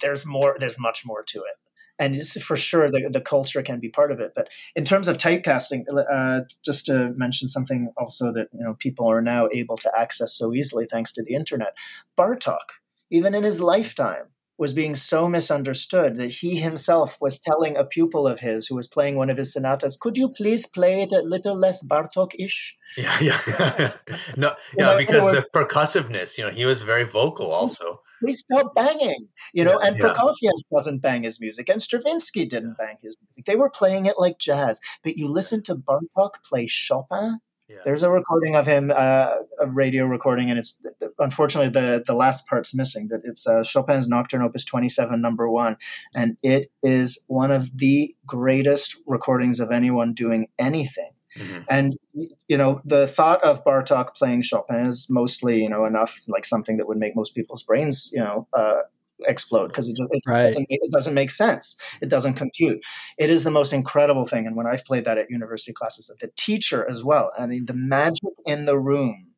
there's 0.00 0.24
more. 0.24 0.56
There's 0.58 0.78
much 0.78 1.02
more 1.04 1.24
to 1.24 1.38
it 1.38 1.56
and 1.98 2.16
it's 2.16 2.40
for 2.42 2.56
sure 2.56 2.90
the, 2.90 3.08
the 3.12 3.20
culture 3.20 3.62
can 3.62 3.80
be 3.80 3.88
part 3.88 4.10
of 4.10 4.20
it 4.20 4.32
but 4.34 4.48
in 4.74 4.84
terms 4.84 5.08
of 5.08 5.18
typecasting 5.18 5.84
uh, 6.10 6.40
just 6.64 6.86
to 6.86 7.12
mention 7.16 7.48
something 7.48 7.92
also 7.96 8.32
that 8.32 8.48
you 8.52 8.64
know 8.64 8.74
people 8.78 9.10
are 9.10 9.22
now 9.22 9.48
able 9.52 9.76
to 9.76 9.90
access 9.96 10.36
so 10.36 10.52
easily 10.54 10.86
thanks 10.90 11.12
to 11.12 11.22
the 11.22 11.34
internet 11.34 11.76
bartok 12.18 12.80
even 13.10 13.34
in 13.34 13.44
his 13.44 13.60
lifetime 13.60 14.26
was 14.58 14.72
being 14.72 14.94
so 14.94 15.28
misunderstood 15.28 16.16
that 16.16 16.30
he 16.30 16.56
himself 16.56 17.18
was 17.20 17.40
telling 17.40 17.76
a 17.76 17.84
pupil 17.84 18.28
of 18.28 18.40
his 18.40 18.68
who 18.68 18.76
was 18.76 18.86
playing 18.86 19.16
one 19.16 19.30
of 19.30 19.36
his 19.36 19.52
sonatas, 19.52 19.96
"Could 19.96 20.16
you 20.16 20.28
please 20.28 20.66
play 20.66 21.02
it 21.02 21.10
a 21.10 21.20
little 21.20 21.56
less 21.56 21.84
Bartok-ish?" 21.84 22.76
Yeah, 22.96 23.18
yeah, 23.20 23.92
no, 24.36 24.54
yeah, 24.78 24.96
because 24.96 25.24
the 25.26 25.44
percussiveness. 25.52 26.38
You 26.38 26.44
know, 26.44 26.50
he 26.50 26.64
was 26.64 26.82
very 26.82 27.04
vocal 27.04 27.50
also 27.50 28.02
please 28.22 28.40
stop 28.40 28.74
banging. 28.74 29.28
You 29.52 29.64
know, 29.64 29.78
and 29.78 29.96
yeah. 29.96 30.04
Prokofiev 30.04 30.52
doesn't 30.72 31.00
bang 31.00 31.22
his 31.22 31.40
music, 31.40 31.68
and 31.68 31.82
Stravinsky 31.82 32.46
didn't 32.46 32.76
bang 32.78 32.96
his 33.02 33.16
music. 33.20 33.44
They 33.44 33.56
were 33.56 33.70
playing 33.70 34.06
it 34.06 34.18
like 34.18 34.38
jazz. 34.38 34.80
But 35.02 35.16
you 35.16 35.28
listen 35.28 35.62
to 35.64 35.74
Bartok 35.74 36.44
play 36.44 36.66
Chopin. 36.66 37.40
Yeah. 37.68 37.78
There's 37.84 38.02
a 38.02 38.10
recording 38.10 38.54
of 38.54 38.66
him, 38.66 38.92
uh, 38.94 39.36
a 39.58 39.66
radio 39.66 40.04
recording, 40.04 40.50
and 40.50 40.58
it's 40.58 40.84
unfortunately 41.18 41.70
the 41.70 42.02
the 42.04 42.14
last 42.14 42.46
part's 42.46 42.74
missing. 42.74 43.08
But 43.08 43.20
it's 43.24 43.46
uh, 43.46 43.62
Chopin's 43.62 44.08
Nocturne 44.08 44.42
Opus 44.42 44.64
27, 44.64 45.20
number 45.20 45.48
one, 45.48 45.76
and 46.14 46.36
it 46.42 46.70
is 46.82 47.24
one 47.28 47.50
of 47.50 47.78
the 47.78 48.14
greatest 48.26 48.98
recordings 49.06 49.58
of 49.58 49.70
anyone 49.70 50.12
doing 50.12 50.48
anything. 50.58 51.12
Mm-hmm. 51.36 51.60
And 51.68 51.96
you 52.14 52.58
know, 52.58 52.80
the 52.84 53.06
thought 53.06 53.42
of 53.42 53.64
Bartok 53.64 54.14
playing 54.14 54.42
Chopin 54.42 54.86
is 54.86 55.08
mostly 55.08 55.62
you 55.62 55.68
know 55.68 55.84
enough 55.84 56.16
like 56.28 56.44
something 56.44 56.76
that 56.76 56.86
would 56.86 56.98
make 56.98 57.16
most 57.16 57.34
people's 57.34 57.62
brains 57.62 58.10
you 58.12 58.20
know 58.20 58.46
uh, 58.52 58.82
explode 59.26 59.68
because 59.68 59.88
it, 59.88 59.96
it, 59.98 60.22
right. 60.26 60.46
doesn't, 60.46 60.66
it 60.68 60.92
doesn't 60.92 61.14
make 61.14 61.30
sense. 61.30 61.76
It 62.00 62.08
doesn't 62.08 62.34
compute. 62.34 62.82
It 63.18 63.30
is 63.30 63.44
the 63.44 63.50
most 63.50 63.72
incredible 63.72 64.26
thing. 64.26 64.46
And 64.46 64.56
when 64.56 64.66
I've 64.66 64.84
played 64.84 65.04
that 65.04 65.18
at 65.18 65.30
university 65.30 65.72
classes, 65.72 66.14
the 66.20 66.30
teacher 66.36 66.88
as 66.88 67.04
well, 67.04 67.30
I 67.38 67.46
mean, 67.46 67.66
the 67.66 67.74
magic 67.74 68.32
in 68.46 68.66
the 68.66 68.78
room 68.78 69.31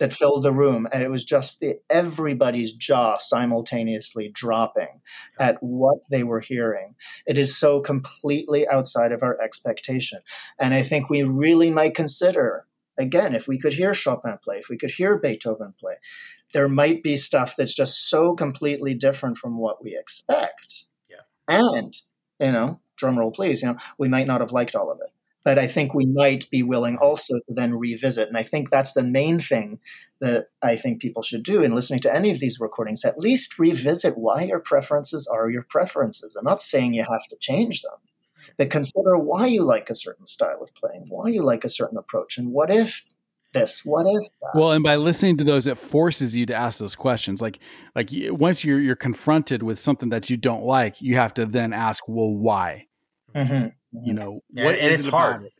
that 0.00 0.12
filled 0.12 0.42
the 0.42 0.52
room 0.52 0.88
and 0.92 1.02
it 1.02 1.10
was 1.10 1.24
just 1.24 1.60
the 1.60 1.76
everybody's 1.88 2.74
jaw 2.74 3.16
simultaneously 3.18 4.28
dropping 4.28 5.02
at 5.38 5.58
what 5.60 5.98
they 6.10 6.24
were 6.24 6.40
hearing. 6.40 6.96
It 7.26 7.38
is 7.38 7.56
so 7.56 7.80
completely 7.80 8.66
outside 8.68 9.12
of 9.12 9.22
our 9.22 9.40
expectation. 9.40 10.20
And 10.58 10.74
i 10.74 10.82
think 10.82 11.08
we 11.08 11.22
really 11.22 11.70
might 11.70 11.94
consider 11.94 12.64
again 12.98 13.34
if 13.34 13.46
we 13.46 13.58
could 13.58 13.74
hear 13.74 13.94
chopin 13.94 14.38
play 14.42 14.56
if 14.58 14.68
we 14.68 14.76
could 14.76 14.90
hear 14.90 15.18
beethoven 15.18 15.74
play 15.78 15.94
there 16.52 16.68
might 16.68 17.02
be 17.02 17.16
stuff 17.16 17.54
that's 17.56 17.74
just 17.74 18.08
so 18.08 18.34
completely 18.34 18.92
different 18.92 19.38
from 19.38 19.56
what 19.56 19.84
we 19.84 19.96
expect. 19.96 20.86
Yeah. 21.08 21.20
And 21.48 21.94
you 22.40 22.52
know 22.52 22.80
drum 22.96 23.18
roll 23.18 23.30
please 23.30 23.62
you 23.62 23.68
know 23.68 23.76
we 23.98 24.08
might 24.08 24.26
not 24.26 24.40
have 24.40 24.52
liked 24.52 24.74
all 24.74 24.90
of 24.90 24.98
it 25.00 25.12
but 25.44 25.58
I 25.58 25.66
think 25.66 25.94
we 25.94 26.06
might 26.06 26.50
be 26.50 26.62
willing 26.62 26.98
also 26.98 27.34
to 27.34 27.54
then 27.54 27.74
revisit. 27.74 28.28
And 28.28 28.36
I 28.36 28.42
think 28.42 28.70
that's 28.70 28.92
the 28.92 29.02
main 29.02 29.40
thing 29.40 29.78
that 30.20 30.48
I 30.62 30.76
think 30.76 31.00
people 31.00 31.22
should 31.22 31.42
do 31.42 31.62
in 31.62 31.74
listening 31.74 32.00
to 32.00 32.14
any 32.14 32.30
of 32.30 32.40
these 32.40 32.60
recordings. 32.60 33.04
At 33.04 33.18
least 33.18 33.58
revisit 33.58 34.18
why 34.18 34.42
your 34.42 34.60
preferences 34.60 35.26
are 35.26 35.50
your 35.50 35.62
preferences. 35.62 36.36
I'm 36.36 36.44
not 36.44 36.60
saying 36.60 36.94
you 36.94 37.04
have 37.10 37.26
to 37.28 37.36
change 37.40 37.82
them, 37.82 37.98
but 38.58 38.70
consider 38.70 39.16
why 39.16 39.46
you 39.46 39.64
like 39.64 39.88
a 39.88 39.94
certain 39.94 40.26
style 40.26 40.60
of 40.62 40.74
playing, 40.74 41.06
why 41.08 41.28
you 41.28 41.42
like 41.42 41.64
a 41.64 41.70
certain 41.70 41.96
approach, 41.96 42.36
and 42.36 42.52
what 42.52 42.70
if 42.70 43.04
this 43.52 43.84
what 43.84 44.06
if 44.06 44.28
that? 44.40 44.52
well 44.54 44.70
and 44.70 44.84
by 44.84 44.96
listening 44.96 45.36
to 45.36 45.44
those 45.44 45.66
it 45.66 45.76
forces 45.76 46.36
you 46.36 46.46
to 46.46 46.54
ask 46.54 46.78
those 46.78 46.94
questions 46.94 47.42
like 47.42 47.58
like 47.96 48.08
once 48.28 48.64
you're 48.64 48.78
you're 48.78 48.94
confronted 48.94 49.62
with 49.62 49.78
something 49.78 50.10
that 50.10 50.30
you 50.30 50.36
don't 50.36 50.62
like 50.62 51.02
you 51.02 51.16
have 51.16 51.34
to 51.34 51.44
then 51.44 51.72
ask 51.72 52.04
well 52.06 52.32
why 52.32 52.86
mm-hmm. 53.34 53.68
You 53.92 54.12
know, 54.12 54.40
and, 54.56 54.68
and 54.68 54.94
it's 54.94 55.06
it 55.06 55.10
hard. 55.10 55.44
It? 55.44 55.52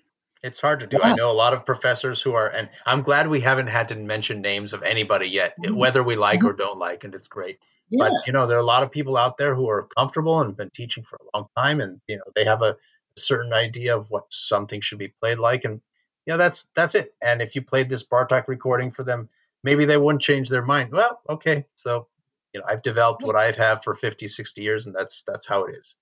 It's 0.42 0.60
hard 0.60 0.80
to 0.80 0.86
do. 0.86 0.98
Yeah. 1.00 1.10
I 1.10 1.14
know 1.14 1.30
a 1.30 1.34
lot 1.34 1.52
of 1.52 1.66
professors 1.66 2.22
who 2.22 2.32
are, 2.32 2.48
and 2.48 2.70
I'm 2.86 3.02
glad 3.02 3.28
we 3.28 3.40
haven't 3.40 3.66
had 3.66 3.88
to 3.88 3.96
mention 3.96 4.40
names 4.40 4.72
of 4.72 4.82
anybody 4.82 5.26
yet, 5.26 5.54
mm-hmm. 5.60 5.74
whether 5.74 6.02
we 6.02 6.16
like 6.16 6.40
mm-hmm. 6.40 6.48
or 6.48 6.52
don't 6.54 6.78
like, 6.78 7.04
and 7.04 7.14
it's 7.14 7.28
great. 7.28 7.58
Yeah. 7.90 8.08
But 8.08 8.26
you 8.26 8.32
know, 8.32 8.46
there 8.46 8.56
are 8.56 8.62
a 8.62 8.64
lot 8.64 8.82
of 8.82 8.90
people 8.90 9.16
out 9.16 9.36
there 9.36 9.54
who 9.54 9.68
are 9.68 9.88
comfortable 9.98 10.40
and 10.40 10.56
been 10.56 10.70
teaching 10.70 11.04
for 11.04 11.16
a 11.16 11.36
long 11.36 11.48
time, 11.56 11.80
and 11.80 12.00
you 12.08 12.16
know, 12.16 12.24
they 12.34 12.44
have 12.44 12.62
a, 12.62 12.76
certain 13.16 13.52
idea 13.52 13.96
of 13.96 14.08
what 14.08 14.24
something 14.32 14.80
should 14.80 14.98
be 14.98 15.08
played 15.08 15.38
like, 15.38 15.64
and 15.64 15.80
you 16.26 16.32
know, 16.32 16.38
that's 16.38 16.70
that's 16.74 16.94
it. 16.94 17.12
And 17.20 17.42
if 17.42 17.54
you 17.54 17.62
played 17.62 17.88
this 17.88 18.06
Bartok 18.06 18.48
recording 18.48 18.90
for 18.90 19.04
them, 19.04 19.28
maybe 19.62 19.84
they 19.84 19.96
wouldn't 19.96 20.22
change 20.22 20.48
their 20.48 20.64
mind. 20.64 20.92
Well, 20.92 21.20
okay, 21.28 21.66
so 21.74 22.06
you 22.54 22.60
know, 22.60 22.66
I've 22.68 22.82
developed 22.82 23.22
what 23.22 23.36
I've 23.36 23.56
had 23.56 23.82
for 23.82 23.94
50, 23.94 24.28
60 24.28 24.62
years, 24.62 24.86
and 24.86 24.94
that's 24.94 25.22
that's 25.24 25.46
how 25.46 25.64
it 25.64 25.76
is. 25.76 25.96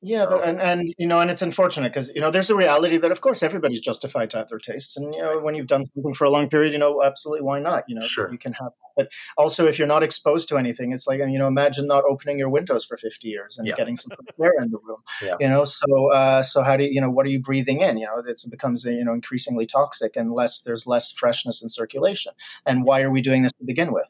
Yeah, 0.00 0.26
but 0.26 0.46
and, 0.46 0.60
and 0.60 0.94
you 0.96 1.08
know, 1.08 1.18
and 1.18 1.28
it's 1.28 1.42
unfortunate 1.42 1.92
because 1.92 2.12
you 2.14 2.20
know 2.20 2.30
there's 2.30 2.50
a 2.50 2.54
reality 2.54 2.98
that 2.98 3.10
of 3.10 3.20
course 3.20 3.42
everybody's 3.42 3.80
justified 3.80 4.30
to 4.30 4.38
have 4.38 4.48
their 4.48 4.60
tastes, 4.60 4.96
and 4.96 5.12
you 5.12 5.20
know 5.20 5.40
when 5.40 5.56
you've 5.56 5.66
done 5.66 5.82
something 5.82 6.14
for 6.14 6.24
a 6.24 6.30
long 6.30 6.48
period, 6.48 6.72
you 6.72 6.78
know 6.78 7.02
absolutely 7.02 7.44
why 7.44 7.58
not? 7.58 7.82
You 7.88 7.96
know 7.96 8.06
sure. 8.06 8.30
you 8.30 8.38
can 8.38 8.52
have, 8.52 8.70
but 8.96 9.10
also 9.36 9.66
if 9.66 9.76
you're 9.76 9.88
not 9.88 10.04
exposed 10.04 10.48
to 10.50 10.56
anything, 10.56 10.92
it's 10.92 11.08
like 11.08 11.18
you 11.18 11.36
know 11.36 11.48
imagine 11.48 11.88
not 11.88 12.04
opening 12.08 12.38
your 12.38 12.48
windows 12.48 12.84
for 12.84 12.96
50 12.96 13.26
years 13.26 13.58
and 13.58 13.66
yeah. 13.66 13.74
getting 13.74 13.96
some 13.96 14.12
air 14.40 14.52
in 14.62 14.70
the 14.70 14.78
room. 14.84 14.98
Yeah. 15.20 15.34
You 15.40 15.48
know, 15.48 15.64
so 15.64 16.12
uh, 16.12 16.44
so 16.44 16.62
how 16.62 16.76
do 16.76 16.84
you, 16.84 16.90
you 16.92 17.00
know 17.00 17.10
what 17.10 17.26
are 17.26 17.30
you 17.30 17.40
breathing 17.40 17.80
in? 17.80 17.98
You 17.98 18.06
know, 18.06 18.22
it 18.24 18.40
becomes 18.50 18.84
you 18.84 19.04
know 19.04 19.12
increasingly 19.12 19.66
toxic 19.66 20.14
and 20.14 20.30
less 20.30 20.60
there's 20.60 20.86
less 20.86 21.10
freshness 21.10 21.60
in 21.60 21.68
circulation. 21.68 22.34
And 22.64 22.84
why 22.84 23.02
are 23.02 23.10
we 23.10 23.20
doing 23.20 23.42
this 23.42 23.52
to 23.58 23.64
begin 23.64 23.92
with? 23.92 24.08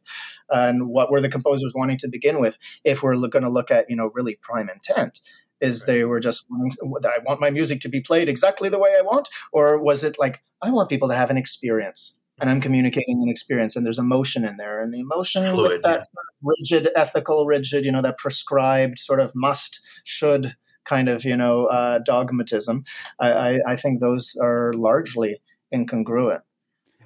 And 0.51 0.89
what 0.89 1.11
were 1.11 1.23
the 1.23 1.31
composers 1.31 1.73
wanting 1.75 1.97
to 1.99 2.09
begin 2.09 2.41
with? 2.41 2.59
If 2.85 3.03
we're 3.03 3.17
going 3.17 3.43
to 3.43 3.49
look 3.49 3.71
at 3.71 3.89
you 3.89 3.97
know 3.97 4.11
really 4.15 4.37
prime 4.43 4.69
intent 4.69 5.23
is 5.61 5.83
right. 5.83 5.95
they 5.95 6.05
were 6.05 6.21
just 6.21 6.47
that 6.49 7.13
I 7.17 7.23
want 7.25 7.41
my 7.41 7.51
music 7.51 7.81
to 7.81 7.89
be 7.89 8.01
played 8.01 8.29
exactly 8.29 8.69
the 8.69 8.79
way 8.79 8.91
I 8.99 9.03
want, 9.03 9.29
or 9.53 9.81
was 9.81 10.05
it 10.05 10.17
like 10.19 10.43
I 10.63 10.71
want 10.71 10.89
people 10.89 11.09
to 11.09 11.17
have 11.17 11.31
an 11.31 11.37
experience 11.37 12.17
and 12.41 12.51
I'm 12.51 12.61
communicating 12.61 13.21
an 13.23 13.29
experience 13.29 13.77
and 13.77 13.85
there's 13.85 13.99
emotion 13.99 14.45
in 14.45 14.57
there 14.57 14.81
and 14.81 14.93
the 14.93 15.01
emotion 15.01 15.43
Fluid, 15.43 15.73
with 15.73 15.83
that 15.83 16.07
yeah. 16.15 16.51
rigid, 16.61 16.89
ethical, 16.95 17.47
rigid, 17.47 17.85
you 17.85 17.93
know, 17.93 18.03
that 18.03 18.19
prescribed 18.19 18.99
sort 18.99 19.21
of 19.21 19.33
must, 19.35 19.81
should 20.05 20.55
kind 20.85 21.09
of, 21.09 21.25
you 21.25 21.37
know, 21.37 21.67
uh, 21.67 21.99
dogmatism. 21.99 22.85
I, 23.19 23.33
I, 23.33 23.61
I 23.67 23.77
think 23.77 24.01
those 24.01 24.37
are 24.41 24.73
largely 24.75 25.41
incongruent. 25.75 26.43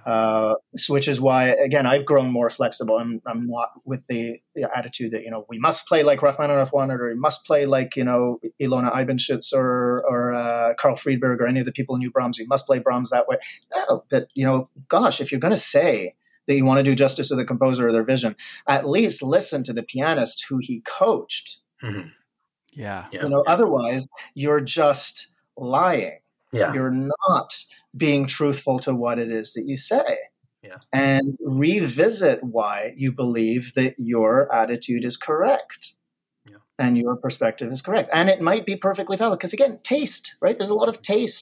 Uh, 0.04 0.54
which 0.88 1.06
is 1.06 1.20
why, 1.20 1.48
again, 1.48 1.86
I've 1.86 2.04
grown 2.04 2.30
more 2.30 2.50
flexible. 2.50 2.98
I'm, 2.98 3.22
I'm 3.24 3.46
not 3.46 3.70
with 3.84 4.04
the, 4.08 4.38
the, 4.54 4.68
attitude 4.76 5.12
that, 5.12 5.22
you 5.22 5.30
know, 5.30 5.46
we 5.48 5.58
must 5.58 5.86
play 5.86 6.02
like 6.02 6.22
Rachmaninoff 6.22 6.72
wanted 6.72 7.00
or 7.00 7.08
we 7.08 7.14
must 7.14 7.46
play 7.46 7.66
like, 7.66 7.94
you 7.94 8.02
know, 8.02 8.40
Ilona 8.60 8.92
Eibenschütz 8.92 9.52
or, 9.52 10.02
or 10.08 10.32
uh, 10.32 10.74
Carl 10.74 10.96
Friedberg 10.96 11.40
or 11.40 11.46
any 11.46 11.60
of 11.60 11.66
the 11.66 11.72
people 11.72 11.94
who 11.94 12.00
knew 12.00 12.10
Brahms. 12.10 12.38
We 12.38 12.46
must 12.46 12.66
play 12.66 12.80
Brahms 12.80 13.10
that 13.10 13.28
way. 13.28 13.36
No, 13.74 14.04
that, 14.10 14.28
you 14.34 14.44
know, 14.44 14.66
gosh, 14.88 15.20
if 15.20 15.30
you're 15.30 15.40
going 15.40 15.52
to 15.52 15.56
say 15.56 16.14
that 16.46 16.56
you 16.56 16.64
want 16.64 16.78
to 16.78 16.84
do 16.84 16.94
justice 16.94 17.28
to 17.28 17.36
the 17.36 17.44
composer 17.44 17.86
or 17.86 17.92
their 17.92 18.02
vision, 18.02 18.34
at 18.66 18.88
least 18.88 19.22
listen 19.22 19.62
to 19.64 19.72
the 19.72 19.84
pianist 19.84 20.46
who 20.48 20.58
he 20.58 20.80
coached. 20.80 21.60
Mm-hmm. 21.82 22.08
Yeah. 22.72 23.06
You 23.12 23.28
know, 23.28 23.44
yeah. 23.46 23.52
otherwise 23.52 24.06
you're 24.34 24.60
just 24.60 25.34
lying. 25.56 26.18
Yeah. 26.52 26.72
You're 26.74 26.90
not 26.90 27.54
being 27.96 28.26
truthful 28.26 28.78
to 28.80 28.94
what 28.94 29.18
it 29.18 29.30
is 29.30 29.54
that 29.54 29.64
you 29.66 29.76
say. 29.76 30.18
Yeah. 30.62 30.76
And 30.92 31.36
revisit 31.40 32.44
why 32.44 32.92
you 32.96 33.10
believe 33.12 33.74
that 33.74 33.94
your 33.98 34.52
attitude 34.54 35.04
is 35.04 35.16
correct. 35.16 35.94
Yeah. 36.48 36.58
And 36.78 36.96
your 36.96 37.16
perspective 37.16 37.72
is 37.72 37.82
correct. 37.82 38.10
And 38.12 38.28
it 38.28 38.40
might 38.40 38.64
be 38.64 38.76
perfectly 38.76 39.16
valid. 39.16 39.38
Because 39.38 39.52
again, 39.52 39.80
taste, 39.82 40.36
right? 40.40 40.56
There's 40.56 40.70
a 40.70 40.74
lot 40.74 40.88
of 40.88 41.02
taste 41.02 41.41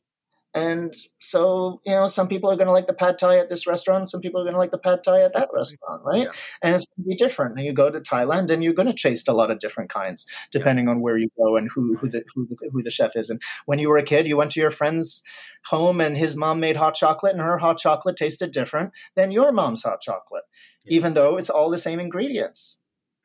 and 0.53 0.93
so, 1.21 1.81
you 1.87 1.93
know, 1.93 2.09
some 2.09 2.27
people 2.27 2.51
are 2.51 2.57
going 2.57 2.67
to 2.67 2.73
like 2.73 2.89
the 2.89 2.93
pad 2.93 3.19
thai 3.19 3.39
at 3.39 3.49
this 3.49 3.69
restaurant, 3.69 4.09
some 4.09 4.21
people 4.21 4.41
are 4.41 4.45
going 4.45 4.55
to 4.55 4.59
like 4.59 4.73
the 4.73 4.79
pad 4.79 5.05
thai 5.05 5.21
at 5.23 5.33
that 5.33 5.49
restaurant, 5.53 6.03
right? 6.05 6.25
Yeah. 6.25 6.31
And 6.61 6.75
it's 6.75 6.87
going 6.87 7.05
to 7.05 7.09
be 7.09 7.15
different. 7.15 7.57
And 7.57 7.65
you 7.65 7.73
go 7.73 7.89
to 7.89 8.01
Thailand, 8.01 8.51
and 8.51 8.65
you're 8.65 8.73
going 8.73 8.89
to 8.89 8.95
taste 8.95 9.29
a 9.29 9.33
lot 9.33 9.51
of 9.51 9.61
different 9.61 9.91
kinds 9.91 10.27
depending 10.51 10.87
yeah. 10.87 10.93
on 10.93 11.01
where 11.01 11.17
you 11.17 11.29
go 11.39 11.57
and 11.57 11.71
who 11.73 11.97
who 11.97 12.09
the, 12.09 12.25
who 12.35 12.47
the 12.47 12.57
who 12.73 12.83
the 12.83 12.91
chef 12.91 13.15
is. 13.15 13.31
And 13.31 13.41
when 13.67 13.79
you 13.79 13.89
were 13.89 13.99
a 13.99 14.03
kid, 14.03 14.27
you 14.27 14.37
went 14.37 14.51
to 14.53 14.61
your 14.61 14.71
friend's 14.71 15.23
home, 15.67 16.01
and 16.01 16.17
his 16.17 16.37
mom 16.37 16.59
made 16.59 16.77
hot 16.77 16.95
chocolate, 16.95 17.33
and 17.33 17.43
her 17.43 17.59
hot 17.59 17.79
chocolate 17.79 18.17
tasted 18.17 18.51
different 18.51 18.93
than 19.15 19.31
your 19.31 19.53
mom's 19.53 19.85
hot 19.85 20.01
chocolate, 20.01 20.45
yeah. 20.85 20.97
even 20.97 21.15
though 21.15 21.37
it's 21.37 21.51
all 21.51 21.71
the 21.71 21.79
same 21.79 22.01
ingredients 22.01 22.80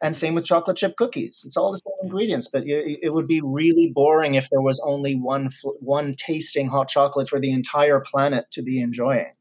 and 0.06 0.16
same 0.16 0.36
with 0.36 0.46
chocolate 0.46 0.78
chip 0.78 0.96
cookies. 0.98 1.42
It's 1.44 1.58
all 1.58 1.72
the 1.72 1.78
same 1.78 1.94
ingredients, 2.04 2.48
but 2.48 2.64
it, 2.68 3.12
would 3.12 3.26
be 3.26 3.42
really 3.44 3.92
boring 3.92 4.36
if 4.36 4.52
there 4.52 4.62
was 4.62 4.80
only 4.86 5.16
one 5.16 5.50
one 5.80 6.14
tasting 6.16 6.68
hot 6.68 6.90
chocolate 6.90 7.28
for 7.28 7.40
the 7.40 7.52
entire 7.52 8.00
planet 8.00 8.46
to 8.52 8.62
be 8.62 8.80
enjoying, 8.80 9.34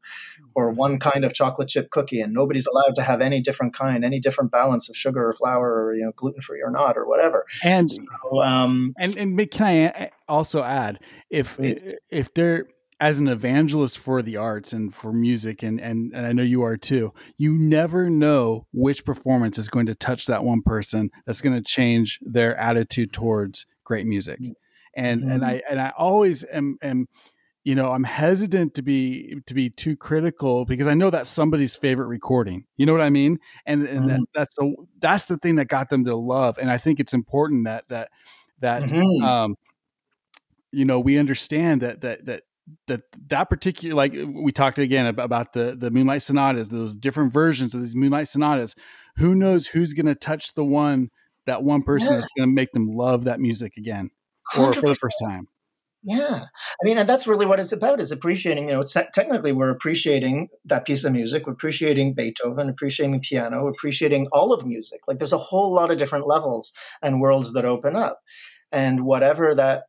or 0.55 0.71
one 0.71 0.97
kind 0.97 1.23
of 1.23 1.35
chocolate 1.35 1.67
chip 1.67 1.91
cookie, 1.91 2.19
and 2.19 2.33
nobody's 2.33 2.65
allowed 2.65 2.95
to 2.95 3.03
have 3.03 3.21
any 3.21 3.41
different 3.41 3.75
kind, 3.75 4.03
any 4.03 4.19
different 4.19 4.51
balance 4.51 4.89
of 4.89 4.95
sugar 4.95 5.29
or 5.29 5.33
flour, 5.33 5.85
or 5.85 5.93
you 5.93 6.03
know, 6.03 6.11
gluten 6.15 6.41
free 6.41 6.63
or 6.63 6.71
not, 6.71 6.97
or 6.97 7.07
whatever. 7.07 7.45
And 7.63 7.91
so, 7.91 8.03
um, 8.43 8.95
and 8.97 9.15
and 9.17 9.51
can 9.51 9.67
I 9.67 10.09
also 10.27 10.63
add 10.63 10.99
if 11.29 11.57
please. 11.57 11.83
if 12.09 12.33
there 12.33 12.65
as 12.99 13.19
an 13.19 13.27
evangelist 13.27 13.97
for 13.97 14.21
the 14.21 14.37
arts 14.37 14.71
and 14.71 14.93
for 14.93 15.11
music 15.11 15.63
and, 15.63 15.81
and 15.81 16.13
and 16.15 16.25
I 16.25 16.31
know 16.31 16.43
you 16.43 16.63
are 16.63 16.77
too, 16.77 17.13
you 17.37 17.53
never 17.53 18.09
know 18.09 18.67
which 18.71 19.05
performance 19.05 19.57
is 19.57 19.67
going 19.67 19.87
to 19.87 19.95
touch 19.95 20.27
that 20.27 20.43
one 20.43 20.61
person 20.61 21.11
that's 21.25 21.41
going 21.41 21.55
to 21.55 21.61
change 21.61 22.19
their 22.21 22.55
attitude 22.57 23.11
towards 23.11 23.65
great 23.83 24.05
music. 24.05 24.39
And 24.95 25.21
mm-hmm. 25.21 25.31
and 25.31 25.45
I 25.45 25.61
and 25.69 25.81
I 25.81 25.91
always 25.97 26.43
am 26.45 26.77
am 26.81 27.07
you 27.65 27.73
know, 27.73 27.91
I'm 27.91 28.03
hesitant 28.03 28.75
to 28.75 28.83
be 28.83 29.41
to 29.47 29.53
be 29.55 29.71
too 29.71 29.97
critical 29.97 30.65
because 30.65 30.85
I 30.85 30.93
know 30.93 31.09
that's 31.09 31.31
somebody's 31.31 31.75
favorite 31.75 32.05
recording. 32.07 32.65
You 32.77 32.85
know 32.85 32.93
what 32.93 33.01
I 33.01 33.09
mean? 33.09 33.39
And 33.65 33.81
and 33.87 34.01
mm-hmm. 34.01 34.07
that, 34.07 34.19
that's 34.35 34.55
the 34.55 34.75
that's 34.99 35.25
the 35.25 35.37
thing 35.37 35.55
that 35.55 35.65
got 35.65 35.89
them 35.89 36.05
to 36.05 36.15
love. 36.15 36.59
And 36.59 36.69
I 36.69 36.77
think 36.77 36.99
it's 36.99 37.13
important 37.13 37.65
that 37.65 37.89
that 37.89 38.09
that 38.59 38.83
mm-hmm. 38.83 39.25
um 39.25 39.55
you 40.71 40.85
know 40.85 40.99
we 40.99 41.17
understand 41.17 41.81
that 41.81 42.01
that 42.01 42.25
that 42.25 42.43
that 42.87 43.01
that 43.27 43.49
particular 43.49 43.95
like 43.95 44.15
we 44.27 44.51
talked 44.51 44.79
again 44.79 45.07
about 45.07 45.53
the 45.53 45.75
the 45.77 45.91
moonlight 45.91 46.21
sonatas 46.21 46.69
those 46.69 46.95
different 46.95 47.31
versions 47.31 47.75
of 47.75 47.81
these 47.81 47.95
moonlight 47.95 48.27
sonatas. 48.27 48.75
Who 49.17 49.35
knows 49.35 49.67
who's 49.67 49.93
going 49.93 50.07
to 50.07 50.15
touch 50.15 50.53
the 50.53 50.65
one 50.65 51.09
that 51.45 51.63
one 51.63 51.83
person 51.83 52.13
yeah. 52.13 52.19
is 52.19 52.29
going 52.37 52.49
to 52.49 52.53
make 52.53 52.71
them 52.71 52.87
love 52.87 53.25
that 53.25 53.39
music 53.39 53.77
again 53.77 54.09
or 54.57 54.71
100%. 54.71 54.75
for 54.75 54.87
the 54.89 54.95
first 54.95 55.17
time? 55.23 55.47
Yeah. 56.03 56.45
I 56.45 56.83
mean 56.83 56.97
and 56.97 57.07
that's 57.07 57.27
really 57.27 57.45
what 57.45 57.59
it's 57.59 57.71
about 57.71 57.99
is 57.99 58.11
appreciating 58.11 58.69
you 58.69 58.75
know 58.75 58.83
technically 59.13 59.51
we're 59.51 59.71
appreciating 59.71 60.49
that 60.65 60.85
piece 60.85 61.03
of 61.03 61.13
music 61.13 61.47
we're 61.47 61.53
appreciating 61.53 62.13
beethoven 62.13 62.69
appreciating 62.69 63.13
the 63.13 63.19
piano 63.19 63.67
appreciating 63.67 64.27
all 64.31 64.53
of 64.53 64.65
music. 64.65 65.01
Like 65.07 65.19
there's 65.19 65.33
a 65.33 65.37
whole 65.37 65.73
lot 65.73 65.91
of 65.91 65.97
different 65.97 66.27
levels 66.27 66.73
and 67.01 67.21
worlds 67.21 67.53
that 67.53 67.65
open 67.65 67.95
up. 67.95 68.21
And 68.71 69.05
whatever 69.05 69.53
that 69.55 69.83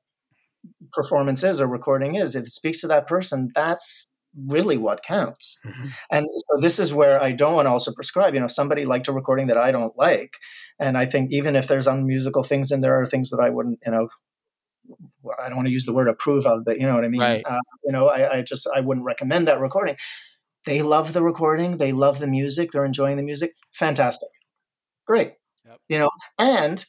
performance 0.92 1.42
is 1.44 1.60
or 1.60 1.66
recording 1.66 2.14
is, 2.14 2.34
if 2.34 2.44
it 2.44 2.50
speaks 2.50 2.80
to 2.80 2.86
that 2.88 3.06
person, 3.06 3.50
that's 3.54 4.06
really 4.46 4.76
what 4.76 5.02
counts. 5.02 5.58
Mm-hmm. 5.64 5.88
And 6.10 6.26
so 6.26 6.60
this 6.60 6.78
is 6.78 6.92
where 6.92 7.22
I 7.22 7.32
don't 7.32 7.54
want 7.54 7.66
to 7.66 7.70
also 7.70 7.92
prescribe. 7.92 8.34
You 8.34 8.40
know, 8.40 8.46
if 8.46 8.52
somebody 8.52 8.84
liked 8.84 9.08
a 9.08 9.12
recording 9.12 9.46
that 9.46 9.56
I 9.56 9.72
don't 9.72 9.96
like, 9.96 10.36
and 10.78 10.98
I 10.98 11.06
think 11.06 11.32
even 11.32 11.56
if 11.56 11.68
there's 11.68 11.86
unmusical 11.86 12.42
things 12.42 12.70
in 12.70 12.80
there 12.80 13.00
or 13.00 13.06
things 13.06 13.30
that 13.30 13.40
I 13.42 13.50
wouldn't, 13.50 13.80
you 13.86 13.92
know, 13.92 14.08
I 15.42 15.48
don't 15.48 15.56
want 15.56 15.66
to 15.66 15.72
use 15.72 15.86
the 15.86 15.94
word 15.94 16.08
approve 16.08 16.46
of, 16.46 16.64
but 16.64 16.78
you 16.78 16.86
know 16.86 16.94
what 16.94 17.04
I 17.04 17.08
mean. 17.08 17.20
Right. 17.20 17.42
Uh, 17.44 17.58
you 17.84 17.92
know, 17.92 18.08
I, 18.08 18.36
I 18.36 18.42
just 18.42 18.68
I 18.74 18.80
wouldn't 18.80 19.06
recommend 19.06 19.48
that 19.48 19.58
recording 19.58 19.96
they 20.66 20.82
love 20.82 21.12
the 21.12 21.22
recording, 21.22 21.78
they 21.78 21.92
love 21.92 22.18
the 22.18 22.26
music, 22.26 22.72
they're 22.72 22.84
enjoying 22.84 23.16
the 23.16 23.22
music. 23.22 23.54
Fantastic. 23.72 24.28
Great. 25.06 25.34
Yep. 25.64 25.78
You 25.88 25.98
know, 26.00 26.10
and 26.38 26.84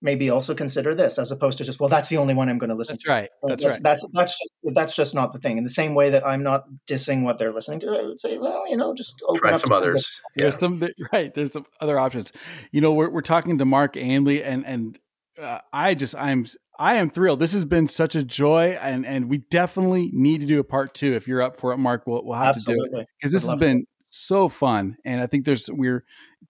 maybe 0.00 0.30
also 0.30 0.54
consider 0.54 0.94
this 0.94 1.18
as 1.18 1.30
opposed 1.30 1.58
to 1.58 1.64
just 1.64 1.80
well 1.80 1.88
that's 1.88 2.08
the 2.08 2.16
only 2.16 2.34
one 2.34 2.48
i'm 2.48 2.58
going 2.58 2.70
to 2.70 2.76
listen 2.76 2.94
that's 2.94 3.04
to 3.04 3.10
right 3.10 3.30
that's, 3.42 3.64
that's 3.64 3.76
right 3.76 3.82
that's 3.82 4.08
that's 4.12 4.38
just 4.38 4.74
that's 4.74 4.96
just 4.96 5.14
not 5.14 5.32
the 5.32 5.38
thing 5.38 5.58
in 5.58 5.64
the 5.64 5.70
same 5.70 5.94
way 5.94 6.10
that 6.10 6.26
i'm 6.26 6.42
not 6.42 6.64
dissing 6.86 7.24
what 7.24 7.38
they're 7.38 7.52
listening 7.52 7.80
to 7.80 7.88
i 7.88 8.02
would 8.02 8.20
say 8.20 8.38
well 8.38 8.68
you 8.68 8.76
know 8.76 8.94
just 8.94 9.22
try 9.36 9.56
some 9.56 9.72
others 9.72 10.20
yeah. 10.36 10.42
there's 10.42 10.58
some 10.58 10.82
right 11.12 11.34
there's 11.34 11.52
some 11.52 11.66
other 11.80 11.98
options 11.98 12.32
you 12.72 12.80
know 12.80 12.92
we're, 12.92 13.10
we're 13.10 13.20
talking 13.20 13.58
to 13.58 13.64
mark 13.64 13.96
Ainley 13.96 14.42
and 14.42 14.64
and 14.66 14.98
uh, 15.40 15.60
i 15.72 15.94
just 15.94 16.14
i'm 16.16 16.44
I 16.78 16.94
am 16.94 17.10
thrilled. 17.10 17.40
This 17.40 17.54
has 17.54 17.64
been 17.64 17.88
such 17.88 18.14
a 18.14 18.22
joy, 18.22 18.78
and 18.80 19.04
and 19.04 19.28
we 19.28 19.38
definitely 19.38 20.10
need 20.12 20.40
to 20.42 20.46
do 20.46 20.60
a 20.60 20.64
part 20.64 20.94
two. 20.94 21.14
If 21.14 21.26
you're 21.26 21.42
up 21.42 21.56
for 21.56 21.72
it, 21.72 21.78
Mark, 21.78 22.06
we'll, 22.06 22.24
we'll 22.24 22.38
have 22.38 22.54
Absolutely. 22.54 22.88
to 22.88 22.94
do 22.94 23.00
it 23.00 23.08
because 23.18 23.32
this 23.32 23.44
has 23.44 23.56
been 23.56 23.78
it. 23.78 23.88
so 24.02 24.48
fun, 24.48 24.96
and 25.04 25.20
I 25.20 25.26
think 25.26 25.44
there's 25.44 25.68
we're 25.72 26.04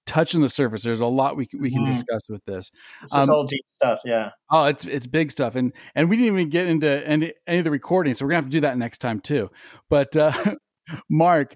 touching 0.09 0.40
the 0.40 0.48
surface. 0.48 0.82
There's 0.82 1.01
a 1.01 1.06
lot 1.06 1.36
we 1.36 1.47
can, 1.47 1.60
we 1.60 1.70
can 1.70 1.85
mm. 1.85 1.86
discuss 1.86 2.28
with 2.28 2.44
this. 2.47 2.70
It's 3.05 3.14
um, 3.14 3.28
all 3.30 3.44
deep 3.44 3.64
stuff, 3.68 4.01
yeah. 4.05 4.30
Oh, 4.51 4.64
it's 4.64 4.86
it's 4.86 5.06
big 5.06 5.30
stuff, 5.30 5.55
and 5.55 5.72
and 5.94 6.09
we 6.09 6.16
didn't 6.16 6.32
even 6.32 6.48
get 6.48 6.66
into 6.66 7.06
any 7.06 7.35
any 7.47 7.59
of 7.59 7.64
the 7.64 7.70
recording, 7.70 8.14
so 8.14 8.24
we're 8.24 8.30
gonna 8.30 8.39
have 8.39 8.47
to 8.47 8.51
do 8.51 8.60
that 8.62 8.78
next 8.78 8.98
time 8.98 9.20
too. 9.20 9.51
But 9.90 10.16
uh, 10.16 10.32
Mark, 11.10 11.55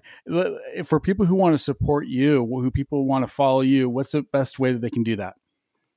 for 0.85 0.99
people 0.99 1.25
who 1.25 1.35
want 1.35 1.55
to 1.55 1.57
support 1.57 2.05
you, 2.07 2.45
who 2.45 2.71
people 2.71 3.05
want 3.07 3.25
to 3.25 3.31
follow 3.31 3.61
you, 3.61 3.89
what's 3.89 4.11
the 4.11 4.21
best 4.21 4.59
way 4.59 4.71
that 4.71 4.81
they 4.81 4.91
can 4.91 5.03
do 5.03 5.15
that? 5.15 5.35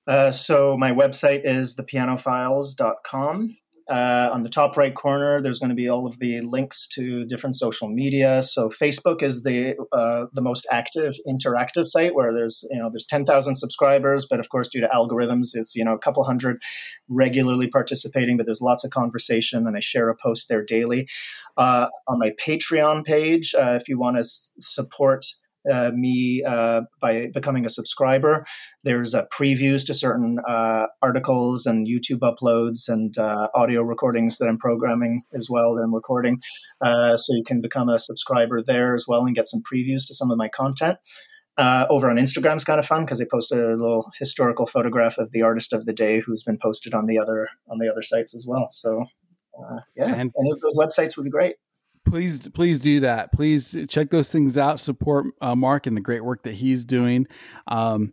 Uh, 0.07 0.31
so 0.31 0.77
my 0.77 0.93
website 0.93 1.43
is 1.45 1.77
thepianophiles.com. 1.77 3.57
Uh, 3.89 4.31
on 4.33 4.43
the 4.43 4.49
top 4.49 4.77
right 4.77 4.95
corner, 4.95 5.41
there's 5.41 5.61
going 5.61 5.69
to 5.71 5.77
be 5.77 5.89
all 5.89 6.07
of 6.07 6.19
the 6.19 6.41
links 6.41 6.89
to 6.89 7.25
different 7.25 7.55
social 7.55 7.89
media. 7.89 8.43
So 8.43 8.69
Facebook 8.69 9.23
is 9.23 9.45
the 9.45 9.77
uh, 9.93 10.27
the 10.33 10.43
most 10.43 10.67
active 10.73 11.15
interactive 11.29 11.87
site 11.87 12.15
where 12.15 12.33
there's 12.35 12.67
you 12.71 12.79
know 12.79 12.91
there's 12.93 13.07
10,000 13.07 13.55
subscribers, 13.55 14.27
but 14.29 14.41
of 14.41 14.49
course 14.49 14.69
due 14.69 14.81
to 14.81 14.89
algorithms, 14.89 15.51
it's 15.55 15.77
you 15.77 15.85
know 15.85 15.95
a 15.95 15.99
couple 15.99 16.25
hundred 16.25 16.61
regularly 17.09 17.69
participating. 17.69 18.37
But 18.37 18.47
there's 18.47 18.63
lots 18.63 18.85
of 18.85 18.91
conversation, 18.91 19.67
and 19.67 19.77
I 19.77 19.81
share 19.81 20.09
a 20.09 20.17
post 20.17 20.49
there 20.49 20.65
daily. 20.65 21.09
Uh, 21.57 21.89
on 22.09 22.19
my 22.19 22.33
Patreon 22.45 23.05
page, 23.05 23.55
uh, 23.55 23.79
if 23.81 23.89
you 23.89 23.99
want 23.99 24.17
to 24.17 24.21
s- 24.21 24.55
support 24.59 25.27
uh, 25.71 25.91
me 25.95 26.43
uh, 26.47 26.83
by 27.01 27.29
becoming 27.33 27.65
a 27.65 27.69
subscriber. 27.69 28.45
There's 28.85 29.15
uh, 29.15 29.25
previews 29.37 29.87
to 29.87 29.95
certain 29.95 30.39
uh, 30.47 30.87
articles 31.03 31.67
and 31.67 31.87
YouTube 31.87 32.21
uploads 32.21 32.89
and 32.89 33.17
uh, 33.19 33.49
audio 33.55 33.83
recordings 33.83 34.39
that 34.39 34.47
I'm 34.47 34.59
programming 34.59 35.23
as 35.35 35.49
well 35.51 35.75
that 35.75 35.83
I'm 35.83 35.95
recording. 35.95 36.41
Uh, 36.81 37.17
so 37.17 37.35
you 37.35 37.45
can 37.45 37.61
become 37.61 37.89
a 37.89 37.99
subscriber 37.99 38.63
there 38.63 38.95
as 38.95 39.07
well 39.09 39.25
and 39.25 39.35
get 39.35 39.49
some 39.49 39.63
previews 39.63 40.07
to 40.07 40.15
some 40.15 40.31
of 40.31 40.39
my 40.39 40.49
content. 40.49 40.99
over 41.59 42.11
on 42.11 42.17
Instagram 42.17 42.57
is 42.57 42.65
kind 42.65 42.79
of 42.79 42.87
fun 42.87 43.05
because 43.05 43.19
they 43.19 43.27
post 43.31 43.53
a 43.53 43.57
little 43.57 44.11
historical 44.19 44.67
photograph 44.67 45.19
of 45.19 45.33
the 45.33 45.43
artist 45.43 45.73
of 45.73 45.87
the 45.87 45.93
day 45.93 46.21
who's 46.21 46.43
been 46.43 46.59
posted 46.63 46.95
on 46.95 47.07
the 47.07 47.19
other 47.19 47.49
on 47.69 47.79
the 47.79 47.91
other 47.91 48.03
sites 48.03 48.35
as 48.35 48.47
well. 48.49 48.69
So 48.71 49.07
yeah, 49.97 50.15
and 50.15 50.31
any 50.39 50.51
of 50.51 50.61
those 50.61 50.77
websites 50.77 51.17
would 51.17 51.25
be 51.25 51.31
great 51.31 51.57
please 52.07 52.49
please 52.49 52.79
do 52.79 53.01
that. 53.01 53.33
Please 53.33 53.77
check 53.89 54.11
those 54.11 54.31
things 54.31 54.57
out. 54.57 54.81
Support 54.81 55.27
uh, 55.41 55.55
mark 55.55 55.87
and 55.87 55.97
the 55.97 56.01
great 56.01 56.25
work 56.25 56.43
that 56.45 56.55
he's 56.55 56.85
doing. 56.85 57.27
Um, 57.67 58.13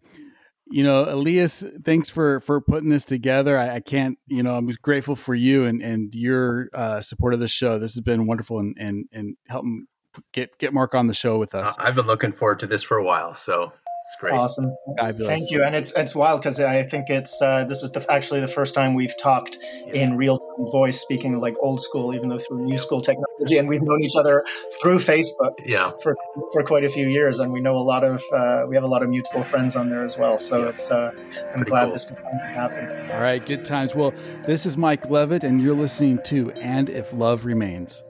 you 0.74 0.84
know 0.84 1.06
elias 1.08 1.64
thanks 1.84 2.10
for 2.10 2.40
for 2.40 2.62
putting 2.62 2.90
this 2.90 3.06
together. 3.06 3.58
I, 3.58 3.76
I, 3.76 3.80
can't 3.80 4.18
you 4.28 4.42
know 4.42 4.56
i'm 4.56 4.68
grateful 4.82 5.16
for 5.16 5.36
you 5.36 5.66
and 5.66 5.82
and 5.82 6.14
your 6.16 6.70
uh, 6.74 7.02
support 7.02 7.34
of 7.34 7.40
the 7.40 7.48
show. 7.48 7.80
This 7.80 7.94
has 7.94 8.02
been 8.02 8.26
wonderful 8.26 8.60
and 8.60 8.76
and 8.80 9.06
and 9.12 9.38
helping 9.48 9.86
get 10.32 10.58
get 10.58 10.74
mark 10.74 10.96
on 10.96 11.08
the 11.08 11.14
show 11.14 11.38
with 11.38 11.54
us. 11.54 11.76
I've 11.78 11.96
been 11.96 12.08
looking 12.08 12.32
forward 12.32 12.60
to 12.62 12.68
this 12.68 12.82
for 12.82 12.98
a 12.98 13.04
while 13.04 13.34
so 13.34 13.74
it's 14.06 14.16
great. 14.20 14.34
Awesome. 14.34 14.76
Fabulous. 14.98 15.28
Thank 15.28 15.52
you. 15.52 15.64
And 15.64 15.76
it's 15.76 15.94
it's 15.94 16.14
wild 16.14 16.42
because 16.42 16.60
I 16.60 16.84
think 16.84 17.10
it's 17.10 17.42
uh, 17.42 17.64
this 17.64 17.84
is 17.84 17.92
the, 17.92 18.06
actually 18.12 18.42
the 18.42 18.48
first 18.48 18.76
time 18.76 18.94
we've 18.94 19.16
talked 19.18 19.58
yeah. 19.88 20.04
in 20.04 20.18
real 20.18 20.40
voice, 20.72 21.00
speaking 21.00 21.40
like 21.40 21.56
old 21.62 21.80
school, 21.80 22.14
even 22.14 22.30
though 22.30 22.38
through 22.38 22.66
new 22.66 22.78
school 22.78 23.02
technology, 23.02 23.58
and 23.58 23.70
we've 23.70 23.82
known 23.82 24.04
each 24.04 24.16
other 24.18 24.44
through 24.82 24.98
Facebook. 24.98 25.54
Yeah. 25.66 25.92
For 26.02 26.16
for 26.52 26.64
quite 26.64 26.84
a 26.84 26.90
few 26.90 27.08
years, 27.08 27.40
and 27.40 27.54
we 27.54 27.62
know 27.62 27.78
a 27.78 27.80
lot 27.80 28.04
of 28.04 28.22
uh, 28.34 28.66
we 28.68 28.76
have 28.76 28.84
a 28.84 28.88
lot 28.88 29.04
of 29.04 29.10
mutual 29.10 29.44
friends 29.44 29.76
on 29.76 29.90
there 29.90 30.02
as 30.02 30.18
well. 30.18 30.38
So 30.38 30.64
yeah. 30.64 30.70
it's 30.70 30.92
uh, 30.92 31.12
I'm 31.14 31.54
Pretty 31.54 31.70
glad 31.70 31.86
cool. 31.86 31.94
this 31.94 32.06
can 32.06 32.18
happen. 32.18 33.12
All 33.12 33.22
right, 33.22 33.44
good 33.46 33.64
times. 33.64 33.96
Well, 33.96 34.14
this 34.46 34.66
is 34.66 34.76
Mike 34.76 35.10
Levitt, 35.10 35.44
and 35.44 35.62
you're 35.62 35.76
listening 35.76 36.20
to 36.26 36.52
And 36.54 36.90
If 36.90 37.14
Love 37.14 37.46
Remains. 37.46 38.04